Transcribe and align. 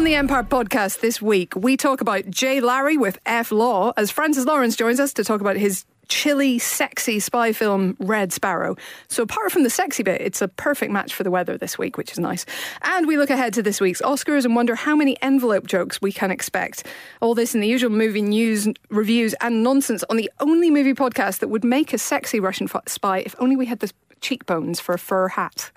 On 0.00 0.04
the 0.04 0.14
Empire 0.14 0.44
podcast 0.44 1.00
this 1.00 1.20
week, 1.20 1.54
we 1.54 1.76
talk 1.76 2.00
about 2.00 2.30
Jay 2.30 2.60
Larry 2.60 2.96
with 2.96 3.18
F 3.26 3.52
Law 3.52 3.92
as 3.98 4.10
Francis 4.10 4.46
Lawrence 4.46 4.74
joins 4.74 4.98
us 4.98 5.12
to 5.12 5.22
talk 5.22 5.42
about 5.42 5.56
his 5.56 5.84
chilly, 6.08 6.58
sexy 6.58 7.20
spy 7.20 7.52
film 7.52 7.98
Red 8.00 8.32
Sparrow. 8.32 8.76
So, 9.08 9.22
apart 9.22 9.52
from 9.52 9.62
the 9.62 9.68
sexy 9.68 10.02
bit, 10.02 10.22
it's 10.22 10.40
a 10.40 10.48
perfect 10.48 10.90
match 10.90 11.12
for 11.12 11.22
the 11.22 11.30
weather 11.30 11.58
this 11.58 11.76
week, 11.76 11.98
which 11.98 12.12
is 12.12 12.18
nice. 12.18 12.46
And 12.80 13.06
we 13.06 13.18
look 13.18 13.28
ahead 13.28 13.52
to 13.52 13.62
this 13.62 13.78
week's 13.78 14.00
Oscars 14.00 14.46
and 14.46 14.56
wonder 14.56 14.74
how 14.74 14.96
many 14.96 15.20
envelope 15.20 15.66
jokes 15.66 16.00
we 16.00 16.12
can 16.12 16.30
expect. 16.30 16.86
All 17.20 17.34
this 17.34 17.54
in 17.54 17.60
the 17.60 17.68
usual 17.68 17.90
movie 17.90 18.22
news, 18.22 18.68
reviews, 18.88 19.34
and 19.42 19.62
nonsense 19.62 20.02
on 20.08 20.16
the 20.16 20.30
only 20.40 20.70
movie 20.70 20.94
podcast 20.94 21.40
that 21.40 21.48
would 21.48 21.62
make 21.62 21.92
a 21.92 21.98
sexy 21.98 22.40
Russian 22.40 22.68
spy 22.86 23.18
if 23.18 23.34
only 23.38 23.54
we 23.54 23.66
had 23.66 23.80
the 23.80 23.92
cheekbones 24.22 24.80
for 24.80 24.94
a 24.94 24.98
fur 24.98 25.28
hat 25.28 25.70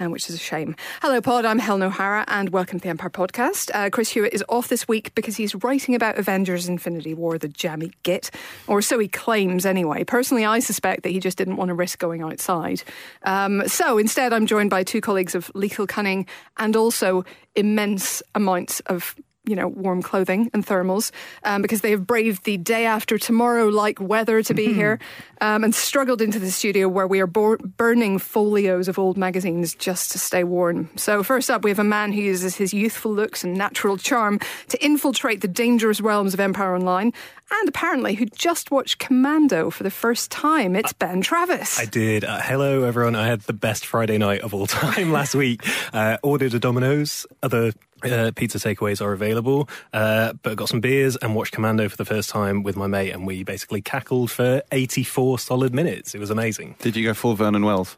um, 0.00 0.10
which 0.10 0.28
is 0.28 0.34
a 0.34 0.38
shame. 0.38 0.74
Hello, 1.02 1.20
Pod. 1.20 1.44
I'm 1.44 1.58
Helen 1.58 1.82
O'Hara, 1.82 2.24
and 2.26 2.48
welcome 2.50 2.80
to 2.80 2.82
the 2.84 2.88
Empire 2.88 3.10
Podcast. 3.10 3.70
Uh, 3.72 3.90
Chris 3.90 4.08
Hewitt 4.08 4.32
is 4.32 4.42
off 4.48 4.68
this 4.68 4.88
week 4.88 5.14
because 5.14 5.36
he's 5.36 5.54
writing 5.56 5.94
about 5.94 6.18
Avengers 6.18 6.68
Infinity 6.68 7.14
War, 7.14 7.38
the 7.38 7.48
jammy 7.48 7.92
git, 8.02 8.30
or 8.66 8.82
so 8.82 8.98
he 8.98 9.06
claims 9.06 9.66
anyway. 9.66 10.02
Personally, 10.02 10.44
I 10.44 10.58
suspect 10.58 11.02
that 11.02 11.10
he 11.10 11.20
just 11.20 11.38
didn't 11.38 11.56
want 11.56 11.68
to 11.68 11.74
risk 11.74 11.98
going 11.98 12.22
outside. 12.22 12.82
Um, 13.22 13.68
so 13.68 13.98
instead, 13.98 14.32
I'm 14.32 14.46
joined 14.46 14.70
by 14.70 14.82
two 14.82 15.00
colleagues 15.00 15.34
of 15.34 15.52
lethal 15.54 15.86
cunning 15.86 16.26
and 16.56 16.74
also 16.74 17.24
immense 17.54 18.22
amounts 18.34 18.80
of 18.80 19.14
you 19.44 19.56
know, 19.56 19.68
warm 19.68 20.02
clothing 20.02 20.50
and 20.52 20.66
thermals 20.66 21.10
um, 21.44 21.62
because 21.62 21.80
they 21.80 21.90
have 21.90 22.06
braved 22.06 22.44
the 22.44 22.56
day 22.58 22.84
after 22.84 23.18
tomorrow 23.18 23.68
like 23.68 23.98
weather 24.00 24.42
to 24.42 24.54
be 24.54 24.66
mm-hmm. 24.66 24.74
here 24.74 24.98
um, 25.40 25.64
and 25.64 25.74
struggled 25.74 26.20
into 26.20 26.38
the 26.38 26.50
studio 26.50 26.88
where 26.88 27.06
we 27.06 27.20
are 27.20 27.26
bo- 27.26 27.56
burning 27.56 28.18
folios 28.18 28.86
of 28.86 28.98
old 28.98 29.16
magazines 29.16 29.74
just 29.74 30.12
to 30.12 30.18
stay 30.18 30.44
warm. 30.44 30.90
So, 30.96 31.22
first 31.22 31.50
up, 31.50 31.64
we 31.64 31.70
have 31.70 31.78
a 31.78 31.84
man 31.84 32.12
who 32.12 32.20
uses 32.20 32.56
his 32.56 32.74
youthful 32.74 33.12
looks 33.12 33.42
and 33.42 33.56
natural 33.56 33.96
charm 33.96 34.40
to 34.68 34.84
infiltrate 34.84 35.40
the 35.40 35.48
dangerous 35.48 36.00
realms 36.00 36.34
of 36.34 36.40
Empire 36.40 36.74
Online 36.74 37.12
and 37.50 37.68
apparently 37.68 38.14
who 38.14 38.26
just 38.26 38.70
watched 38.70 38.98
Commando 38.98 39.70
for 39.70 39.82
the 39.82 39.90
first 39.90 40.30
time. 40.30 40.76
It's 40.76 40.92
Ben 40.92 41.20
Travis. 41.20 41.78
I 41.80 41.84
did. 41.84 42.24
Uh, 42.24 42.40
hello, 42.40 42.84
everyone. 42.84 43.16
I 43.16 43.26
had 43.26 43.40
the 43.42 43.52
best 43.52 43.86
Friday 43.86 44.18
night 44.18 44.42
of 44.42 44.54
all 44.54 44.66
time 44.68 45.10
last 45.12 45.34
week. 45.34 45.66
Uh, 45.92 46.18
ordered 46.22 46.54
a 46.54 46.60
Domino's, 46.60 47.26
other 47.42 47.72
uh, 48.04 48.32
pizza 48.34 48.58
takeaways 48.58 49.00
are 49.00 49.12
available, 49.12 49.68
uh, 49.92 50.32
but 50.42 50.56
got 50.56 50.68
some 50.68 50.80
beers 50.80 51.16
and 51.16 51.34
watched 51.34 51.52
Commando 51.52 51.88
for 51.88 51.96
the 51.96 52.04
first 52.04 52.30
time 52.30 52.62
with 52.62 52.76
my 52.76 52.86
mate, 52.86 53.10
and 53.10 53.26
we 53.26 53.44
basically 53.44 53.80
cackled 53.82 54.30
for 54.30 54.62
84 54.72 55.38
solid 55.38 55.74
minutes. 55.74 56.14
It 56.14 56.18
was 56.18 56.30
amazing. 56.30 56.76
Did 56.80 56.96
you 56.96 57.04
go 57.04 57.14
full 57.14 57.34
Vernon 57.34 57.64
Wells? 57.64 57.96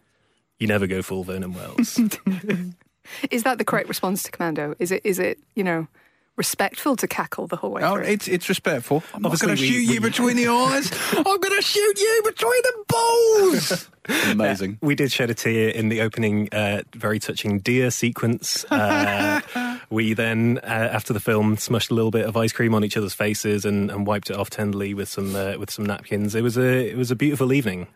You 0.58 0.67
never 0.67 0.86
go 0.86 1.03
full 1.03 1.25
Vernon 1.25 1.55
Wells. 1.55 1.98
is 3.30 3.42
that 3.42 3.58
the 3.58 3.64
correct 3.64 3.89
response 3.89 4.23
to 4.25 4.30
Commando? 4.30 4.75
Is 4.78 4.92
it? 4.92 5.03
Is 5.05 5.19
it? 5.19 5.39
You 5.55 5.64
know 5.64 5.89
respectful 6.36 6.97
to 6.97 7.06
cackle 7.06 7.47
the 7.47 7.56
whole 7.56 7.70
way 7.70 7.83
oh, 7.83 7.97
through. 7.97 8.05
it's 8.05 8.27
it's 8.28 8.48
respectful. 8.48 9.03
I'm 9.14 9.27
Obviously, 9.27 9.48
not 9.48 9.56
going 9.56 9.58
to 9.58 9.64
shoot 9.64 9.89
we, 9.89 9.95
you 9.95 10.00
between 10.00 10.36
the 10.36 10.48
eyes. 10.62 10.91
I'm 11.12 11.23
going 11.25 11.56
to 11.56 11.62
shoot 11.62 12.00
you 12.00 12.23
between 12.25 12.62
the 12.62 12.84
balls. 12.89 13.89
Amazing. 14.08 14.78
Uh, 14.83 14.86
we 14.86 14.95
did 14.95 15.12
shed 15.12 15.31
a 15.31 15.34
tear 15.34 15.69
in 15.69 15.89
the 15.89 16.00
opening, 16.00 16.48
uh, 16.53 16.83
very 16.95 17.19
touching 17.19 17.61
deer 17.61 17.91
sequence. 17.91 18.64
Uh, 18.70 19.41
we 19.91 20.14
then, 20.14 20.58
uh, 20.62 20.67
after 20.67 21.12
the 21.12 21.20
film, 21.20 21.56
smushed 21.56 21.91
a 21.91 21.95
little 21.95 22.11
bit 22.11 22.27
of 22.27 22.36
ice 22.36 22.53
cream 22.53 22.75
on 22.75 22.84
each 22.84 22.97
other's 22.97 23.14
faces 23.14 23.64
and, 23.64 23.91
and 23.91 24.06
wiped 24.06 24.30
it 24.30 24.36
off 24.36 24.50
tenderly 24.50 24.95
with 24.95 25.08
some 25.08 25.34
uh, 25.36 25.56
with 25.58 25.70
some 25.70 25.86
napkins. 25.86 26.34
It 26.34 26.42
was 26.42 26.58
a 26.58 26.91
it 26.91 26.97
was 26.97 27.11
a 27.11 27.17
beautiful 27.17 27.53
evening. 27.53 27.86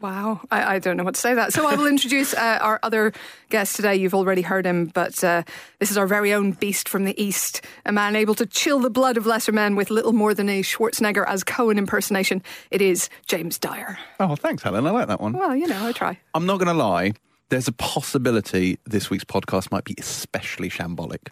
Wow, 0.00 0.40
I, 0.50 0.74
I, 0.74 0.78
don't 0.78 0.96
know 0.96 1.04
what 1.04 1.14
to 1.14 1.20
say 1.20 1.34
that. 1.34 1.52
So 1.52 1.66
I 1.66 1.74
will 1.74 1.86
introduce 1.86 2.34
uh, 2.34 2.58
our 2.60 2.78
other 2.82 3.12
guest 3.48 3.74
today. 3.74 3.96
You've 3.96 4.14
already 4.14 4.42
heard 4.42 4.66
him, 4.66 4.86
but 4.86 5.24
uh, 5.24 5.42
this 5.80 5.90
is 5.90 5.98
our 5.98 6.06
very 6.06 6.32
own 6.32 6.52
beast 6.52 6.88
from 6.88 7.04
the 7.04 7.20
East, 7.20 7.62
a 7.84 7.90
man 7.90 8.14
able 8.14 8.34
to 8.36 8.46
chill 8.46 8.78
the 8.78 8.90
blood 8.90 9.16
of 9.16 9.26
lesser 9.26 9.50
men 9.50 9.74
with 9.74 9.90
little 9.90 10.12
more 10.12 10.34
than 10.34 10.48
a 10.48 10.62
Schwarzenegger 10.62 11.24
as 11.26 11.42
Conan 11.42 11.78
impersonation. 11.78 12.42
It 12.70 12.82
is 12.82 13.08
James 13.26 13.58
Dyer. 13.58 13.98
Oh, 14.20 14.36
thanks, 14.36 14.62
Helen. 14.62 14.86
I 14.86 14.90
like 14.90 15.08
that 15.08 15.20
one. 15.20 15.32
Well, 15.32 15.53
you 15.54 15.66
know, 15.66 15.86
I 15.86 15.92
try. 15.92 16.18
I'm 16.34 16.46
not 16.46 16.58
going 16.58 16.68
to 16.68 16.74
lie. 16.74 17.12
There's 17.48 17.68
a 17.68 17.72
possibility 17.72 18.78
this 18.84 19.10
week's 19.10 19.24
podcast 19.24 19.70
might 19.70 19.84
be 19.84 19.94
especially 19.98 20.68
shambolic. 20.68 21.28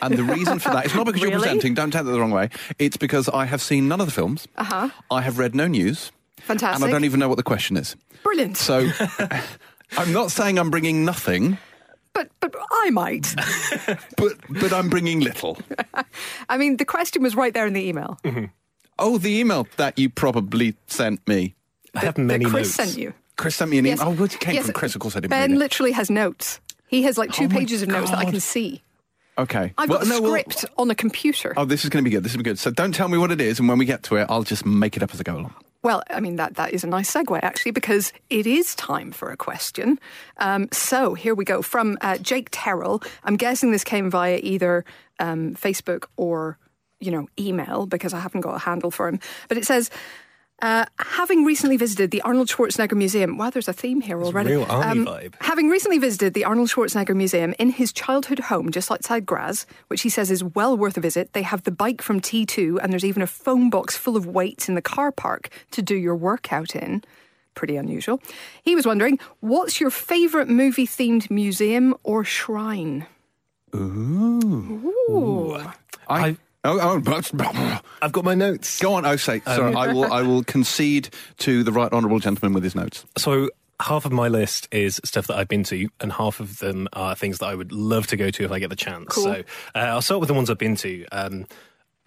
And 0.00 0.16
the 0.16 0.24
reason 0.24 0.58
for 0.58 0.70
that 0.70 0.86
is 0.86 0.94
not 0.94 1.06
because 1.06 1.22
really? 1.22 1.32
you're 1.32 1.40
presenting, 1.40 1.74
don't 1.74 1.90
take 1.90 2.04
that 2.04 2.10
the 2.10 2.20
wrong 2.20 2.30
way. 2.30 2.48
It's 2.78 2.96
because 2.96 3.28
I 3.28 3.44
have 3.44 3.60
seen 3.60 3.88
none 3.88 4.00
of 4.00 4.06
the 4.06 4.12
films. 4.12 4.48
Uh-huh. 4.56 4.88
I 5.10 5.22
have 5.22 5.38
read 5.38 5.54
no 5.54 5.66
news. 5.66 6.12
Fantastic. 6.38 6.82
And 6.82 6.84
I 6.88 6.90
don't 6.92 7.04
even 7.04 7.20
know 7.20 7.28
what 7.28 7.36
the 7.36 7.42
question 7.42 7.76
is. 7.76 7.96
Brilliant. 8.22 8.56
So 8.56 8.88
I'm 9.98 10.12
not 10.12 10.30
saying 10.30 10.58
I'm 10.58 10.70
bringing 10.70 11.04
nothing. 11.04 11.58
But 12.12 12.30
but 12.40 12.54
I 12.72 12.90
might. 12.90 13.34
but 14.16 14.32
but 14.48 14.72
I'm 14.72 14.88
bringing 14.88 15.20
little. 15.20 15.58
I 16.48 16.56
mean, 16.58 16.76
the 16.76 16.84
question 16.84 17.22
was 17.22 17.36
right 17.36 17.54
there 17.54 17.66
in 17.66 17.72
the 17.72 17.86
email. 17.86 18.18
Mm-hmm. 18.24 18.46
Oh, 18.98 19.18
the 19.18 19.38
email 19.38 19.68
that 19.76 19.98
you 19.98 20.10
probably 20.10 20.74
sent 20.86 21.26
me. 21.28 21.54
I 21.94 22.00
have 22.00 22.18
many 22.18 22.44
that 22.44 22.50
Chris 22.50 22.78
notes. 22.78 22.90
sent 22.90 22.98
you. 22.98 23.14
Chris 23.40 23.56
sent 23.56 23.70
me 23.70 23.78
an 23.78 23.86
yes. 23.86 24.00
email. 24.00 24.16
Oh, 24.20 24.24
it 24.24 24.38
came 24.38 24.54
yes. 24.54 24.66
from 24.66 24.74
Chris. 24.74 24.94
Of 24.94 25.00
course, 25.00 25.16
I 25.16 25.20
didn't. 25.20 25.30
Ben 25.30 25.58
literally 25.58 25.92
has 25.92 26.10
notes. 26.10 26.60
He 26.88 27.04
has 27.04 27.16
like 27.16 27.32
two 27.32 27.46
oh 27.46 27.48
pages 27.48 27.80
of 27.80 27.88
notes 27.88 28.10
that 28.10 28.18
I 28.18 28.26
can 28.26 28.38
see. 28.38 28.82
Okay. 29.38 29.72
I've 29.78 29.88
well, 29.88 30.00
got 30.00 30.06
a 30.06 30.10
no, 30.10 30.26
script 30.26 30.64
well, 30.64 30.82
on 30.82 30.90
a 30.90 30.94
computer. 30.94 31.54
Oh, 31.56 31.64
this 31.64 31.82
is 31.82 31.88
going 31.88 32.04
to 32.04 32.08
be 32.08 32.14
good. 32.14 32.22
This 32.22 32.32
is 32.32 32.36
going 32.36 32.44
to 32.44 32.50
be 32.50 32.50
good. 32.50 32.58
So 32.58 32.70
don't 32.70 32.92
tell 32.92 33.08
me 33.08 33.16
what 33.16 33.32
it 33.32 33.40
is, 33.40 33.58
and 33.58 33.66
when 33.66 33.78
we 33.78 33.86
get 33.86 34.02
to 34.04 34.16
it, 34.16 34.26
I'll 34.28 34.42
just 34.42 34.66
make 34.66 34.94
it 34.94 35.02
up 35.02 35.14
as 35.14 35.20
I 35.20 35.22
go 35.22 35.36
along. 35.36 35.54
Well, 35.82 36.02
I 36.10 36.20
mean, 36.20 36.36
that, 36.36 36.56
that 36.56 36.74
is 36.74 36.84
a 36.84 36.86
nice 36.86 37.10
segue, 37.10 37.40
actually, 37.42 37.70
because 37.70 38.12
it 38.28 38.46
is 38.46 38.74
time 38.74 39.10
for 39.10 39.30
a 39.30 39.36
question. 39.38 39.98
Um, 40.36 40.68
so 40.72 41.14
here 41.14 41.34
we 41.34 41.46
go 41.46 41.62
from 41.62 41.96
uh, 42.02 42.18
Jake 42.18 42.48
Terrell. 42.50 43.02
I'm 43.24 43.36
guessing 43.36 43.72
this 43.72 43.84
came 43.84 44.10
via 44.10 44.38
either 44.42 44.84
um, 45.18 45.54
Facebook 45.54 46.04
or, 46.18 46.58
you 46.98 47.10
know, 47.10 47.26
email, 47.38 47.86
because 47.86 48.12
I 48.12 48.20
haven't 48.20 48.42
got 48.42 48.56
a 48.56 48.58
handle 48.58 48.90
for 48.90 49.08
him. 49.08 49.18
But 49.48 49.56
it 49.56 49.64
says, 49.64 49.88
uh, 50.62 50.84
having 50.98 51.44
recently 51.44 51.76
visited 51.76 52.10
the 52.10 52.20
Arnold 52.22 52.48
Schwarzenegger 52.48 52.96
Museum, 52.96 53.38
wow, 53.38 53.50
there's 53.50 53.68
a 53.68 53.72
theme 53.72 54.00
here 54.00 54.22
already. 54.22 54.50
real 54.50 54.66
army 54.68 55.00
um, 55.00 55.06
vibe. 55.06 55.34
Having 55.40 55.68
recently 55.68 55.98
visited 55.98 56.34
the 56.34 56.44
Arnold 56.44 56.68
Schwarzenegger 56.68 57.16
Museum 57.16 57.54
in 57.58 57.70
his 57.70 57.92
childhood 57.92 58.38
home 58.38 58.70
just 58.70 58.90
outside 58.90 59.26
Graz, 59.26 59.66
which 59.88 60.02
he 60.02 60.08
says 60.08 60.30
is 60.30 60.44
well 60.44 60.76
worth 60.76 60.96
a 60.96 61.00
visit, 61.00 61.32
they 61.32 61.42
have 61.42 61.62
the 61.64 61.70
bike 61.70 62.02
from 62.02 62.20
T2, 62.20 62.78
and 62.82 62.92
there's 62.92 63.04
even 63.04 63.22
a 63.22 63.26
phone 63.26 63.70
box 63.70 63.96
full 63.96 64.16
of 64.16 64.26
weights 64.26 64.68
in 64.68 64.74
the 64.74 64.82
car 64.82 65.12
park 65.12 65.48
to 65.70 65.82
do 65.82 65.94
your 65.94 66.14
workout 66.14 66.74
in. 66.74 67.02
Pretty 67.54 67.76
unusual. 67.76 68.20
He 68.62 68.76
was 68.76 68.86
wondering, 68.86 69.18
what's 69.40 69.80
your 69.80 69.90
favourite 69.90 70.48
movie 70.48 70.86
themed 70.86 71.30
museum 71.30 71.94
or 72.04 72.24
shrine? 72.24 73.06
Ooh. 73.74 74.92
Ooh. 75.10 75.62
I, 76.08 76.36
Oh, 76.62 76.78
oh, 76.78 77.82
I've 78.02 78.12
got 78.12 78.24
my 78.24 78.34
notes. 78.34 78.80
Go 78.80 78.92
on, 78.94 79.06
oh, 79.06 79.16
say. 79.16 79.40
Sorry, 79.40 79.70
um, 79.70 79.76
I 79.76 79.92
will. 79.92 80.12
I 80.12 80.22
will 80.22 80.44
concede 80.44 81.08
to 81.38 81.62
the 81.62 81.72
right 81.72 81.90
honourable 81.90 82.18
gentleman 82.18 82.52
with 82.52 82.62
his 82.62 82.74
notes. 82.74 83.06
So 83.16 83.48
half 83.80 84.04
of 84.04 84.12
my 84.12 84.28
list 84.28 84.68
is 84.70 85.00
stuff 85.04 85.26
that 85.28 85.38
I've 85.38 85.48
been 85.48 85.64
to, 85.64 85.88
and 86.00 86.12
half 86.12 86.38
of 86.38 86.58
them 86.58 86.86
are 86.92 87.14
things 87.14 87.38
that 87.38 87.46
I 87.46 87.54
would 87.54 87.72
love 87.72 88.06
to 88.08 88.16
go 88.16 88.30
to 88.30 88.44
if 88.44 88.52
I 88.52 88.58
get 88.58 88.68
the 88.68 88.76
chance. 88.76 89.14
Cool. 89.14 89.24
So 89.24 89.42
uh, 89.74 89.78
I'll 89.78 90.02
start 90.02 90.20
with 90.20 90.28
the 90.28 90.34
ones 90.34 90.50
I've 90.50 90.58
been 90.58 90.76
to. 90.76 91.06
Um, 91.12 91.46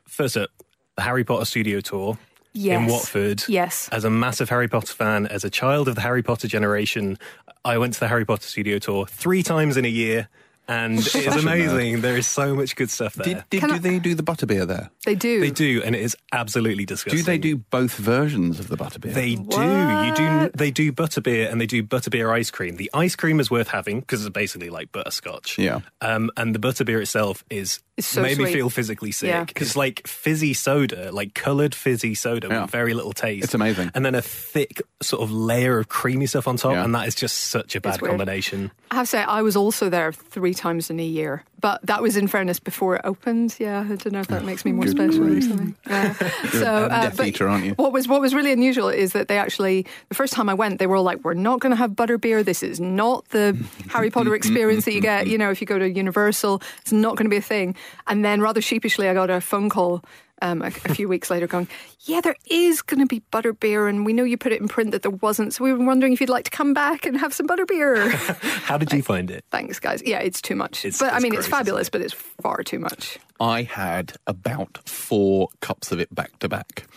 first 0.08 0.38
up, 0.38 0.52
the 0.96 1.02
Harry 1.02 1.24
Potter 1.24 1.46
studio 1.46 1.80
tour. 1.81 2.18
Yes. 2.56 2.80
In 2.80 2.85
Watford. 2.85 3.44
Yes. 3.47 3.90
As 3.91 4.06
a 4.06 4.12
massive 4.12 4.50
Harry 4.50 4.68
Potter 4.68 4.94
fan, 4.94 5.25
as 5.25 5.44
a 5.44 5.50
child 5.50 5.88
of 5.88 5.96
the 5.96 6.02
Harry 6.02 6.22
Potter 6.22 6.47
generation, 6.47 7.18
I 7.66 7.80
went 7.80 7.96
to 7.96 8.00
the 8.00 8.08
Harry 8.08 8.25
Potter 8.25 8.46
studio 8.46 8.78
tour 8.78 9.08
three 9.08 9.41
times 9.41 9.75
in 9.75 9.85
a 9.85 9.90
year 9.90 10.30
and 10.73 11.00
it's 11.00 11.35
amazing. 11.35 12.01
There 12.01 12.17
is 12.17 12.28
so 12.28 12.56
much 12.56 12.75
good 12.75 12.89
stuff 12.89 13.13
there. 13.13 13.25
Did, 13.25 13.44
did 13.50 13.61
do 13.61 13.73
I, 13.73 13.78
they 13.78 14.00
do 14.00 14.16
the 14.16 14.23
butterbeer 14.23 14.67
there? 14.67 14.89
They 15.05 15.16
do. 15.16 15.40
They 15.40 15.52
do, 15.52 15.81
and 15.84 15.96
it 15.96 16.02
is 16.02 16.17
absolutely 16.31 16.85
disgusting. 16.85 17.20
Do 17.20 17.23
they 17.23 17.37
do 17.37 17.58
both 17.58 17.96
versions 17.96 18.59
of 18.59 18.67
the 18.67 18.78
butterbeer? 18.78 19.14
They 19.14 19.35
what? 19.35 19.52
do. 19.52 20.23
You 20.23 20.29
do. 20.29 20.52
They 20.55 20.72
do 20.72 20.91
butterbeer 20.91 21.52
and 21.52 21.61
they 21.61 21.66
do 21.66 21.84
butterbeer 21.84 22.31
ice 22.34 22.52
cream. 22.52 22.78
The 22.78 22.90
ice 22.93 23.16
cream 23.16 23.40
is 23.40 23.52
worth 23.52 23.67
having 23.67 23.99
because 23.99 24.25
it's 24.25 24.34
basically 24.34 24.70
like 24.70 24.91
butterscotch. 24.91 25.58
Yeah. 25.58 25.81
Um, 26.02 26.31
and 26.37 26.55
the 26.55 26.59
butterbeer 26.59 27.02
itself 27.02 27.43
is 27.49 27.79
so 27.99 28.23
made 28.23 28.35
sweet. 28.35 28.46
me 28.46 28.53
feel 28.53 28.69
physically 28.69 29.11
sick 29.11 29.47
because 29.47 29.76
yeah. 29.76 29.79
like 29.79 30.08
fizzy 30.08 30.53
soda, 30.53 31.11
like 31.11 31.35
coloured 31.35 31.76
fizzy 31.76 32.16
soda 32.16 32.47
yeah. 32.49 32.61
with 32.61 32.72
very 32.72 32.93
little 32.93 33.14
taste. 33.14 33.43
It's 33.43 33.53
amazing. 33.53 33.91
And 33.93 34.05
then 34.05 34.16
a 34.16 34.22
thick 34.22 34.81
sort 35.02 35.22
of 35.22 35.31
layer 35.31 35.78
of 35.78 35.90
creamy 35.90 36.26
stuff 36.26 36.47
on 36.47 36.58
top, 36.58 36.73
yeah. 36.73 36.84
and 36.84 36.96
that 36.96 37.08
is 37.08 37.14
just 37.14 37.35
such 37.37 37.76
a 37.76 37.81
bad 37.81 37.99
combination. 37.99 38.72
I 38.90 38.96
have 38.96 39.05
to 39.05 39.09
say, 39.09 39.22
I 39.22 39.41
was 39.41 39.55
also 39.55 39.90
there 39.90 40.11
three 40.11 40.53
times 40.53 40.63
in 40.64 41.00
a 41.00 41.04
year. 41.04 41.44
But 41.60 41.86
that 41.86 42.02
was 42.02 42.18
in 42.18 42.28
fairness 42.28 42.60
before 42.60 42.96
it 42.96 43.02
opened. 43.04 43.56
Yeah, 43.60 43.82
I 43.82 43.96
don't 43.96 44.12
know 44.12 44.20
if 44.20 44.28
that 44.28 44.44
makes 44.44 44.66
me 44.66 44.72
more 44.72 44.88
special 44.88 45.26
or 45.26 45.42
something. 45.42 45.76
Yeah. 45.88 46.14
so, 46.52 46.66
uh, 46.66 47.10
Death 47.10 47.20
Eater, 47.20 47.48
aren't 47.48 47.66
you? 47.66 47.74
What 47.74 47.94
was 47.94 48.08
what 48.08 48.22
was 48.22 48.34
really 48.34 48.52
unusual 48.52 48.90
is 48.90 49.14
that 49.14 49.28
they 49.28 49.38
actually 49.38 49.86
the 50.10 50.16
first 50.16 50.34
time 50.34 50.50
I 50.50 50.54
went, 50.54 50.80
they 50.80 50.88
were 50.88 50.96
all 50.96 51.04
like, 51.04 51.24
"We're 51.24 51.34
not 51.34 51.60
going 51.60 51.72
to 51.72 51.76
have 51.76 51.92
butterbeer. 51.92 52.44
This 52.44 52.64
is 52.64 52.80
not 52.80 53.28
the 53.30 53.58
Harry 53.90 54.10
Potter 54.10 54.36
experience 54.36 54.86
that 54.86 54.94
you 54.94 55.02
get. 55.02 55.28
You 55.28 55.38
know, 55.38 55.52
if 55.52 55.62
you 55.62 55.68
go 55.68 55.80
to 55.80 55.90
Universal, 55.90 56.62
it's 56.82 56.92
not 56.92 57.16
going 57.16 57.26
to 57.26 57.30
be 57.30 57.38
a 57.38 57.42
thing." 57.42 57.76
And 58.08 58.26
then, 58.26 58.42
rather 58.42 58.62
sheepishly, 58.62 59.08
I 59.08 59.14
got 59.14 59.30
a 59.30 59.42
phone 59.42 59.70
call 59.70 60.04
um, 60.41 60.62
a, 60.62 60.68
a 60.68 60.72
few 60.94 61.08
weeks 61.08 61.30
later, 61.30 61.47
going, 61.47 61.68
"Yeah, 62.02 62.22
there 62.22 62.35
is 62.50 62.82
going 62.82 63.00
to 63.00 63.06
be 63.06 63.22
butterbeer, 63.32 63.88
and 63.90 64.06
we 64.06 64.14
know 64.14 64.24
you 64.24 64.38
put 64.38 64.52
it 64.52 64.59
in 64.62 64.68
print 64.68 64.91
that 64.91 65.02
there 65.02 65.12
wasn't. 65.12 65.53
So 65.53 65.64
we 65.64 65.72
were 65.74 65.85
wondering 65.85 66.12
if 66.14 66.20
you'd 66.20 66.30
like 66.30 66.46
to 66.46 66.52
come 66.52 66.74
back 66.74 67.06
and 67.06 67.18
have 67.18 67.34
some 67.34 67.47
butterbeer." 67.47 68.12
How 68.64 68.78
did 68.78 68.91
you 68.91 69.02
find 69.02 69.30
it? 69.32 69.46
Thanks, 69.52 69.80
guys. 69.80 70.02
Yeah, 70.06 70.20
it's 70.20 70.41
too 70.41 70.56
much. 70.56 70.85
It's- 70.85 71.00
but 71.00 71.14
I 71.14 71.18
it's 71.18 71.24
mean, 71.24 71.34
it's 71.35 71.47
fabulous, 71.47 71.84
isn't 71.84 71.91
but 71.91 72.02
it's 72.02 72.14
far 72.14 72.64
too 72.64 72.80
much. 72.80 73.20
I 73.40 73.64
had 73.64 74.14
about 74.28 74.80
four 74.88 75.50
cups 75.62 75.91
of 75.91 76.00
it 76.00 76.14
back 76.14 76.38
to 76.40 76.50
back. 76.50 76.88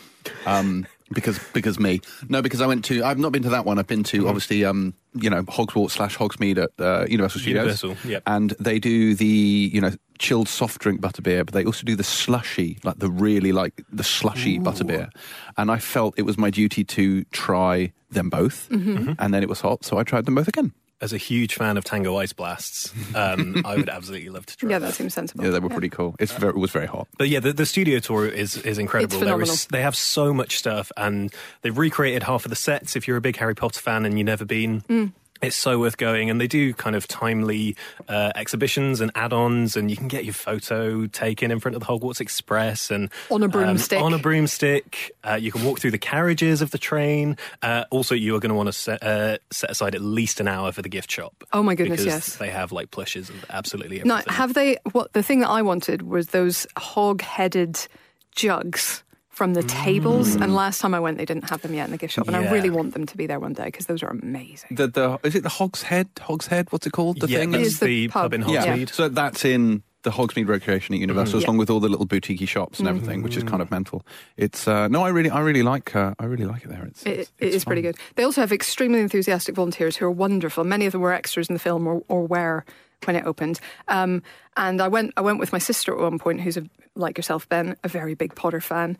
Um, 0.45 0.87
because 1.13 1.39
because 1.53 1.79
me. 1.79 2.01
No 2.29 2.41
because 2.41 2.61
I 2.61 2.67
went 2.67 2.85
to 2.85 3.03
I've 3.03 3.17
not 3.17 3.31
been 3.31 3.43
to 3.43 3.49
that 3.49 3.65
one. 3.65 3.79
I've 3.79 3.87
been 3.87 4.03
to 4.03 4.17
Mm-hmm. 4.17 4.27
obviously 4.27 4.65
um 4.65 4.93
you 5.13 5.29
know 5.29 5.43
Hogwarts 5.43 5.91
slash 5.91 6.17
Hogsmeade 6.17 6.57
at 6.57 6.71
uh, 6.79 7.05
Universal 7.07 7.41
Studios. 7.41 7.81
Universal, 7.81 8.09
yep. 8.09 8.23
and 8.25 8.51
they 8.59 8.79
do 8.79 9.15
the 9.15 9.25
you 9.73 9.81
know 9.81 9.91
chilled 10.19 10.47
soft 10.49 10.81
drink 10.81 10.99
butterbeer 11.01 11.45
but 11.45 11.53
they 11.53 11.63
also 11.63 11.83
do 11.85 11.95
the 11.95 12.03
slushy 12.03 12.79
like 12.83 12.99
the 12.99 13.09
really 13.09 13.51
like 13.51 13.83
the 13.91 14.03
slushy 14.03 14.59
butterbeer 14.59 15.09
and 15.57 15.69
I 15.71 15.77
felt 15.77 16.15
it 16.17 16.23
was 16.23 16.37
my 16.37 16.49
duty 16.49 16.83
to 16.83 17.23
try 17.25 17.93
them 18.09 18.29
both. 18.29 18.67
Mm-hmm. 18.69 19.13
and 19.19 19.33
then 19.33 19.43
it 19.43 19.49
was 19.49 19.61
hot 19.61 19.85
so 19.85 19.97
I 19.97 20.03
tried 20.03 20.25
them 20.25 20.35
both 20.35 20.47
again 20.47 20.73
As 20.99 21.13
a 21.13 21.17
huge 21.17 21.53
fan 21.53 21.77
of 21.77 21.83
Tango 21.83 22.17
Ice 22.17 22.33
Blasts, 22.33 22.91
um, 23.13 23.61
I 23.65 23.75
would 23.75 23.87
absolutely 23.87 24.29
love 24.29 24.47
to 24.47 24.57
try. 24.57 24.69
Yeah, 24.71 24.79
that. 24.79 24.87
that 24.87 24.93
seems 24.95 25.13
sensible. 25.13 25.43
yeah 25.45 25.51
they 25.51 25.59
were 25.59 25.69
pretty 25.69 25.89
cool 25.89 26.15
it's 26.19 26.31
very, 26.31 26.49
it 26.49 26.57
was 26.57 26.71
very 26.71 26.87
hot 26.87 27.07
But 27.19 27.29
yeah, 27.29 27.39
the, 27.39 27.53
the 27.53 27.67
studio 27.67 27.99
tour 27.99 28.25
is 28.27 28.57
is 28.57 28.79
incredible. 28.79 29.13
It's 29.13 29.19
phenomenal. 29.19 29.53
is- 29.53 29.67
they 29.67 29.81
have 29.83 29.95
so 29.95 30.33
much 30.33 30.57
stuff, 30.57 30.91
and 30.97 31.31
they've 31.61 31.77
recreated 31.77 32.23
half 32.23 32.45
of 32.45 32.49
the 32.49 32.55
sets. 32.55 32.95
If 32.95 33.07
you're 33.07 33.17
a 33.17 33.21
big 33.21 33.35
Harry 33.37 33.53
Potter 33.53 33.79
fan 33.79 34.05
and 34.05 34.17
you've 34.17 34.25
never 34.25 34.45
been. 34.45 34.81
Mm. 34.89 35.11
It's 35.41 35.55
so 35.55 35.79
worth 35.79 35.97
going, 35.97 36.29
and 36.29 36.41
they 36.41 36.47
do 36.47 36.73
kind 36.73 36.95
of 36.95 37.07
timely 37.07 37.75
uh, 38.07 38.31
exhibitions 38.35 39.01
and 39.01 39.11
add-ons, 39.15 39.75
and 39.77 39.89
you 39.89 39.97
can 39.97 40.07
get 40.07 40.25
your 40.25 40.33
photo 40.33 41.05
taken 41.07 41.51
in 41.51 41.59
front 41.59 41.75
of 41.75 41.81
the 41.81 41.85
Hogwarts 41.85 42.19
Express 42.21 42.91
and 42.91 43.09
On 43.29 43.41
a 43.41 43.45
um, 43.45 43.51
broomstick. 43.51 44.01
on 44.01 44.13
a 44.13 44.17
broomstick, 44.17 45.11
uh, 45.23 45.35
you 45.35 45.51
can 45.51 45.63
walk 45.63 45.79
through 45.79 45.91
the 45.91 45.97
carriages 45.97 46.61
of 46.61 46.71
the 46.71 46.77
train. 46.77 47.37
Uh, 47.61 47.85
also, 47.91 48.15
you 48.15 48.35
are 48.35 48.39
going 48.39 48.49
to 48.49 48.55
want 48.55 48.67
to 48.67 48.73
set, 48.73 49.03
uh, 49.03 49.37
set 49.51 49.69
aside 49.69 49.95
at 49.95 50.01
least 50.01 50.39
an 50.39 50.47
hour 50.47 50.71
for 50.71 50.81
the 50.81 50.89
gift 50.89 51.11
shop. 51.11 51.43
Oh 51.53 51.63
my 51.63 51.75
goodness, 51.75 52.01
because 52.01 52.05
yes. 52.05 52.35
They 52.37 52.49
have 52.49 52.71
like 52.71 52.91
plushes 52.91 53.29
and 53.29 53.39
absolutely 53.49 53.99
everything. 53.99 54.23
Now, 54.27 54.33
have 54.33 54.53
they? 54.53 54.77
What 54.91 55.13
the 55.13 55.23
thing 55.23 55.41
that 55.41 55.49
I 55.49 55.61
wanted 55.61 56.03
was 56.03 56.27
those 56.27 56.67
hog-headed 56.77 57.87
jugs 58.35 59.03
from 59.37 59.53
the 59.53 59.61
tables. 59.63 60.35
And 60.35 60.55
last 60.55 60.81
time 60.81 60.93
I 60.95 60.99
went, 60.99 61.17
they 61.19 61.25
didn't 61.25 61.49
have 61.51 61.61
them 61.61 61.73
yet 61.75 61.85
in 61.85 61.91
the 61.91 61.97
gift 61.97 62.13
shop, 62.15 62.27
and 62.27 62.35
I 62.35 62.51
really 62.51 62.71
want 62.71 62.93
them 62.93 63.05
to 63.05 63.15
be 63.15 63.27
there 63.27 63.39
one 63.39 63.53
day 63.53 63.65
because 63.65 63.85
those 63.85 64.01
are 64.01 64.09
amazing. 64.09 64.69
the, 64.75 64.87
the 64.87 65.19
is 65.23 65.35
it 65.35 65.43
the 65.43 65.49
Hogs 65.49 65.83
Head 65.83 66.07
Hogs 66.19 66.47
Head 66.47 66.71
what's 66.71 66.87
it 66.87 66.91
called 66.91 67.19
the 67.21 67.27
yeah, 67.27 67.39
thing 67.39 67.51
that's 67.51 67.67
is 67.67 67.79
the 67.79 67.85
the 67.85 68.07
pub. 68.09 68.31
pub 68.31 68.33
in 68.33 68.41
Yeah. 68.49 68.65
Hogsmeade. 68.65 68.89
So 68.89 69.09
that's 69.09 69.45
in 69.45 69.83
the 70.01 70.09
Hogsmeade 70.11 70.47
Recreation 70.47 70.95
at 70.95 71.01
Universal, 71.01 71.41
Yeah. 71.41 71.47
along 71.47 71.57
with 71.57 71.69
all 71.69 71.79
the 71.79 71.89
little 71.89 72.05
boutique 72.05 72.47
shops 72.49 72.79
and 72.79 72.87
everything, 72.87 73.21
which 73.21 73.37
is 73.37 73.43
kind 73.43 73.61
of 73.61 73.69
mental. 73.69 74.03
It's 74.37 74.67
uh, 74.67 74.87
no, 74.87 75.03
I 75.03 75.09
really, 75.09 75.29
I 75.29 75.41
really 75.41 75.63
like, 75.63 75.95
uh, 75.95 76.13
I 76.19 76.25
really 76.25 76.45
like 76.45 76.63
it 76.63 76.69
there. 76.69 76.85
It's, 76.85 77.03
It, 77.05 77.19
it's, 77.19 77.31
it 77.39 77.45
it's 77.47 77.55
is 77.57 77.65
pretty 77.65 77.81
good. 77.81 77.95
They 78.15 78.23
also 78.23 78.41
have 78.41 78.51
extremely 78.51 79.01
enthusiastic 79.01 79.53
volunteers 79.55 79.97
who 79.97 80.05
are 80.05 80.11
wonderful. 80.11 80.63
Many 80.63 80.85
of 80.87 80.93
them 80.93 81.01
were 81.01 81.13
extras 81.13 81.49
in 81.49 81.53
the 81.53 81.59
film 81.59 81.85
or, 81.87 82.01
or 82.07 82.25
were 82.25 82.63
when 83.05 83.15
it 83.15 83.25
opened. 83.25 83.59
Um, 83.87 84.23
and 84.55 84.81
I 84.81 84.87
went, 84.87 85.13
I 85.17 85.21
went 85.21 85.39
with 85.39 85.51
my 85.51 85.59
sister 85.59 85.93
at 85.93 85.99
one 85.99 86.17
point, 86.19 86.41
who's 86.41 86.57
a, 86.57 86.63
like 86.95 87.17
yourself, 87.17 87.47
Ben, 87.49 87.75
a 87.83 87.87
very 87.87 88.15
big 88.15 88.33
Potter 88.33 88.61
fan. 88.61 88.97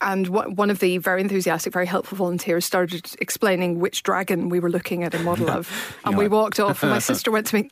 And 0.00 0.28
one 0.28 0.68
of 0.70 0.80
the 0.80 0.98
very 0.98 1.22
enthusiastic, 1.22 1.72
very 1.72 1.86
helpful 1.86 2.18
volunteers 2.18 2.64
started 2.64 3.14
explaining 3.18 3.80
which 3.80 4.02
dragon 4.02 4.50
we 4.50 4.60
were 4.60 4.70
looking 4.70 5.04
at 5.04 5.14
a 5.14 5.18
model 5.20 5.50
of. 5.50 5.70
And 6.04 6.16
we 6.16 6.28
walked 6.28 6.60
off, 6.60 6.82
and 6.82 6.90
my 6.90 6.98
sister 7.10 7.30
went 7.30 7.48
to 7.48 7.56
me, 7.56 7.70